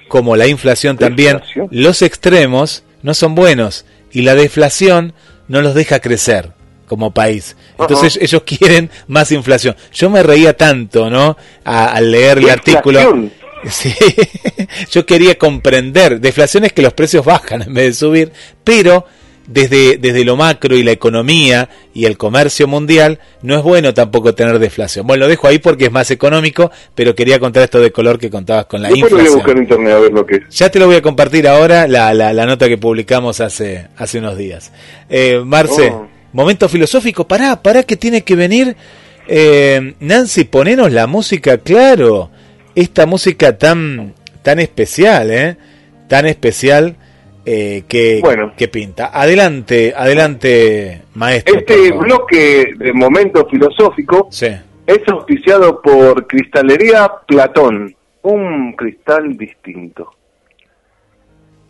como 0.08 0.36
la 0.36 0.48
inflación 0.48 0.98
también, 0.98 1.42
los 1.72 2.02
extremos 2.02 2.84
no 3.02 3.14
son 3.14 3.36
buenos. 3.36 3.86
Y 4.12 4.22
la 4.22 4.36
deflación 4.36 5.14
no 5.48 5.62
los 5.62 5.74
deja 5.76 6.00
crecer 6.00 6.52
como 6.88 7.12
país. 7.14 7.56
Entonces 7.80 8.18
ellos 8.22 8.44
quieren 8.46 8.90
más 9.08 9.32
inflación. 9.32 9.76
Yo 9.94 10.10
me 10.10 10.22
reía 10.22 10.56
tanto, 10.56 11.10
¿no? 11.10 11.36
A- 11.66 11.86
al 11.88 12.12
leer 12.12 12.38
el 12.40 12.50
artículo. 12.50 13.30
Sí, 13.70 13.94
yo 14.92 15.06
quería 15.06 15.38
comprender. 15.38 16.20
Deflación 16.20 16.66
es 16.66 16.74
que 16.74 16.82
los 16.82 16.92
precios 16.92 17.24
bajan 17.24 17.62
en 17.62 17.74
vez 17.74 17.86
de 17.86 17.94
subir, 17.94 18.34
pero 18.66 19.06
desde, 19.48 19.98
desde 19.98 20.24
lo 20.24 20.36
macro 20.38 20.76
y 20.76 20.84
la 20.84 20.92
economía 20.92 21.70
y 21.94 22.06
el 22.06 22.18
comercio 22.18 22.68
mundial, 22.68 23.20
no 23.42 23.56
es 23.56 23.62
bueno 23.64 23.94
tampoco 23.94 24.34
tener 24.34 24.60
deflación. 24.60 25.06
Bueno, 25.06 25.22
lo 25.26 25.28
dejo 25.30 25.48
ahí 25.48 25.60
porque 25.60 25.86
es 25.86 25.92
más 25.92 26.10
económico, 26.12 26.72
pero 26.96 27.14
quería 27.16 27.40
contar 27.40 27.64
esto 27.64 27.80
de 27.82 27.92
color 27.92 28.20
que 28.20 28.30
contabas 28.30 28.66
con 28.66 28.82
la 28.82 28.90
Después 28.90 29.12
lo 29.12 29.18
voy 29.18 29.26
a 29.26 29.30
inflación. 29.30 29.36
buscar 29.46 29.58
en 29.58 29.64
internet 29.64 29.94
a 29.94 30.00
ver 30.00 30.12
lo 30.14 30.26
que 30.26 30.36
es. 30.38 30.50
Ya 30.56 30.70
te 30.70 30.80
lo 30.80 30.86
voy 30.88 30.96
a 30.96 31.02
compartir 31.02 31.48
ahora, 31.48 31.88
la, 31.88 32.14
la, 32.14 32.34
la 32.34 32.46
nota 32.46 32.68
que 32.68 32.78
publicamos 32.78 33.42
hace, 33.42 33.88
hace 33.98 34.20
unos 34.20 34.38
días. 34.38 34.72
Eh, 35.10 35.42
Marce, 35.46 35.90
Oh. 35.92 36.08
momento 36.32 36.70
filosófico, 36.70 37.28
pará, 37.28 37.62
pará 37.62 37.84
que 37.84 37.96
tiene 37.98 38.24
que 38.24 38.36
venir. 38.36 38.76
Eh, 39.28 39.94
Nancy, 40.00 40.46
ponenos 40.46 40.92
la 40.92 41.08
música, 41.08 41.58
claro. 41.58 42.30
Esta 42.76 43.06
música 43.06 43.58
tan, 43.58 44.14
tan 44.42 44.60
especial, 44.60 45.30
¿eh? 45.32 45.58
Tan 46.08 46.26
especial 46.26 46.96
eh, 47.46 47.84
que, 47.88 48.22
que 48.56 48.68
pinta. 48.68 49.12
Adelante, 49.14 49.94
adelante, 49.96 51.02
maestro. 51.16 51.58
Este 51.60 51.92
bloque 51.92 52.74
de 52.78 52.94
momento 52.94 53.48
filosófico 53.50 54.28
Sí. 54.32 54.48
es 54.88 55.00
auspiciado 55.08 55.82
por 55.82 56.26
Cristalería 56.28 57.12
Platón, 57.28 57.96
un 58.22 58.74
cristal 58.74 59.36
distinto. 59.38 60.12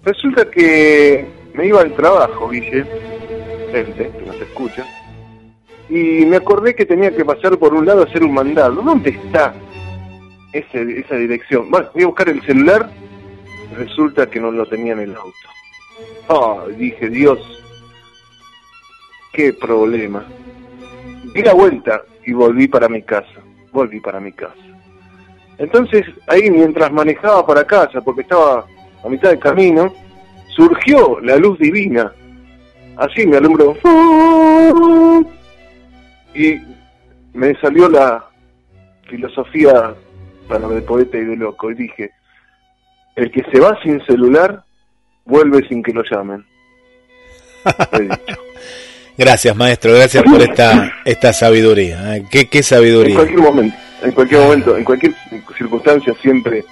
Resulta 0.04 0.50
que 0.52 1.26
me 1.54 1.68
iba 1.68 1.82
al 1.82 1.94
trabajo, 1.96 2.50
Guille, 2.50 2.86
gente 3.72 4.12
que 4.18 4.26
nos 4.26 4.36
escucha, 4.36 4.86
y 5.90 6.26
me 6.26 6.38
acordé 6.38 6.76
que 6.76 6.86
tenía 6.86 7.16
que 7.16 7.24
pasar 7.26 7.58
por 7.58 7.74
un 7.74 7.86
lado 7.86 8.02
a 8.02 8.06
hacer 8.06 8.24
un 8.24 8.34
mandado. 8.34 8.82
¿Dónde 8.82 9.12
está 9.12 9.54
ese, 10.52 11.00
esa 11.00 11.16
dirección? 11.16 11.72
Bueno, 11.72 11.90
voy 11.94 12.04
a 12.04 12.08
buscar 12.08 12.30
el 12.30 12.42
celular, 12.44 12.90
resulta 13.78 14.30
que 14.30 14.40
no 14.40 14.52
lo 14.52 14.66
tenía 14.66 14.94
en 14.94 15.00
el 15.00 15.16
auto. 15.16 15.32
Ah, 16.30 16.66
dije, 16.78 17.10
Dios, 17.10 17.40
qué 19.34 19.54
problema. 19.54 20.26
Di 21.34 21.42
la 21.42 21.54
vuelta 21.54 22.04
y 22.26 22.34
volví 22.34 22.68
para 22.68 22.88
mi 22.88 23.02
casa. 23.02 23.42
Volví 23.72 24.00
para 24.00 24.20
mi 24.20 24.32
casa. 24.32 24.54
Entonces, 25.58 26.06
ahí 26.28 26.50
mientras 26.50 26.92
manejaba 26.92 27.46
para 27.46 27.66
casa, 27.66 28.02
porque 28.02 28.22
estaba 28.22 28.66
a 29.04 29.10
mitad 29.10 29.30
del 29.30 29.40
camino, 29.40 29.94
surgió 30.48 31.20
la 31.22 31.38
luz 31.38 31.58
divina. 31.60 32.12
Así 32.98 33.26
me 33.26 33.38
alumbró. 33.38 33.76
Y 36.34 36.60
me 37.34 37.56
salió 37.60 37.90
la 37.90 38.26
filosofía 39.10 39.94
para 40.48 40.68
de 40.68 40.82
poeta 40.82 41.18
y 41.18 41.26
de 41.26 41.36
loco. 41.36 41.72
Y 41.72 41.76
dije, 41.76 42.12
el 43.16 43.32
que 43.32 43.44
se 43.52 43.60
va 43.60 43.78
sin 43.84 44.04
celular, 44.06 44.64
vuelve 45.26 45.68
sin 45.68 45.82
que 45.84 45.94
lo 45.94 46.04
llamen. 46.04 46.46
Gracias, 49.18 49.56
maestro, 49.56 49.94
gracias 49.94 50.24
por 50.24 50.42
esta, 50.42 50.92
esta 51.06 51.34
sabiduría. 51.34 52.18
¿eh? 52.18 52.26
¿Qué, 52.32 52.48
qué 52.50 52.58
En 52.60 52.64
sabiduría? 52.64 53.16
cualquier 53.16 53.40
momento, 53.42 53.78
en 54.02 54.12
cualquier 54.12 54.42
momento, 54.42 54.76
en 54.78 54.84
cualquier 54.84 55.14
circunstancia, 55.56 56.16
siempre, 56.20 56.66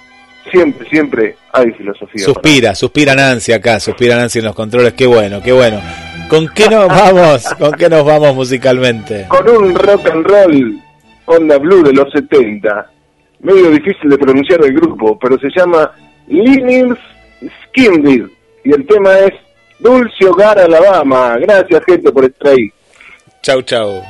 siempre, 0.50 0.88
siempre 0.90 1.36
hay 1.52 1.70
filosofía. 1.70 2.24
Suspira, 2.24 2.74
suspira 2.74 3.14
Nancy 3.14 3.52
acá, 3.52 3.78
suspira 3.78 4.16
Nancy 4.16 4.40
en 4.40 4.46
los 4.46 4.56
controles, 4.56 4.92
qué 4.94 5.06
bueno, 5.06 5.40
qué 5.40 5.52
bueno. 5.52 5.80
¿Con 6.28 6.48
qué 6.48 6.68
nos 6.68 6.88
vamos? 6.88 7.44
¿Con 7.58 7.72
qué 7.72 7.88
nos 7.88 8.04
vamos 8.04 8.34
musicalmente? 8.34 9.26
Con 9.28 9.48
un 9.48 9.74
rock 9.76 10.06
and 10.10 10.26
roll 10.26 10.80
onda 11.26 11.58
blue 11.58 11.84
de 11.84 11.92
los 11.92 12.12
70. 12.12 12.90
Medio 13.40 13.70
difícil 13.70 14.10
de 14.10 14.18
pronunciar 14.18 14.64
el 14.64 14.72
grupo, 14.74 15.16
pero 15.18 15.38
se 15.38 15.48
llama 15.54 15.92
Linus 16.26 16.98
Skimby. 17.68 18.26
Y 18.64 18.72
el 18.72 18.86
tema 18.86 19.18
es 19.18 19.32
Dulce 19.78 20.26
Hogar 20.26 20.58
Alabama. 20.58 21.36
Gracias, 21.38 21.82
gente, 21.84 22.12
por 22.12 22.24
estar 22.24 22.52
ahí. 22.52 22.70
Chau, 23.42 23.62
chau. 23.62 24.02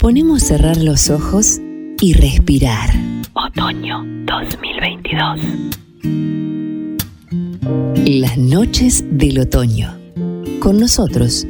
Proponemos 0.00 0.42
cerrar 0.44 0.78
los 0.78 1.10
ojos 1.10 1.60
y 2.00 2.14
respirar. 2.14 2.88
Otoño 3.34 4.02
2022. 4.24 5.40
Las 8.06 8.38
noches 8.38 9.04
del 9.10 9.40
otoño. 9.40 9.94
Con 10.58 10.80
nosotros, 10.80 11.46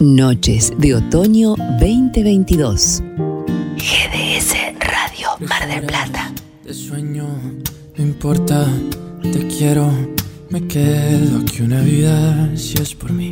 Noches 0.00 0.72
de 0.76 0.96
Otoño 0.96 1.54
2022. 1.78 3.00
GDS 3.76 4.54
Radio 4.80 5.28
Mar 5.48 5.68
del 5.68 5.86
Plata. 5.86 6.32
Te 6.64 6.74
sueño, 6.74 7.28
no 7.96 8.04
importa, 8.04 8.66
te 9.22 9.46
quiero. 9.46 9.88
Me 10.50 10.66
quedo 10.66 11.38
aquí 11.42 11.62
una 11.62 11.80
vida 11.80 12.56
si 12.56 12.74
es 12.74 12.92
por 12.92 13.12
mí. 13.12 13.23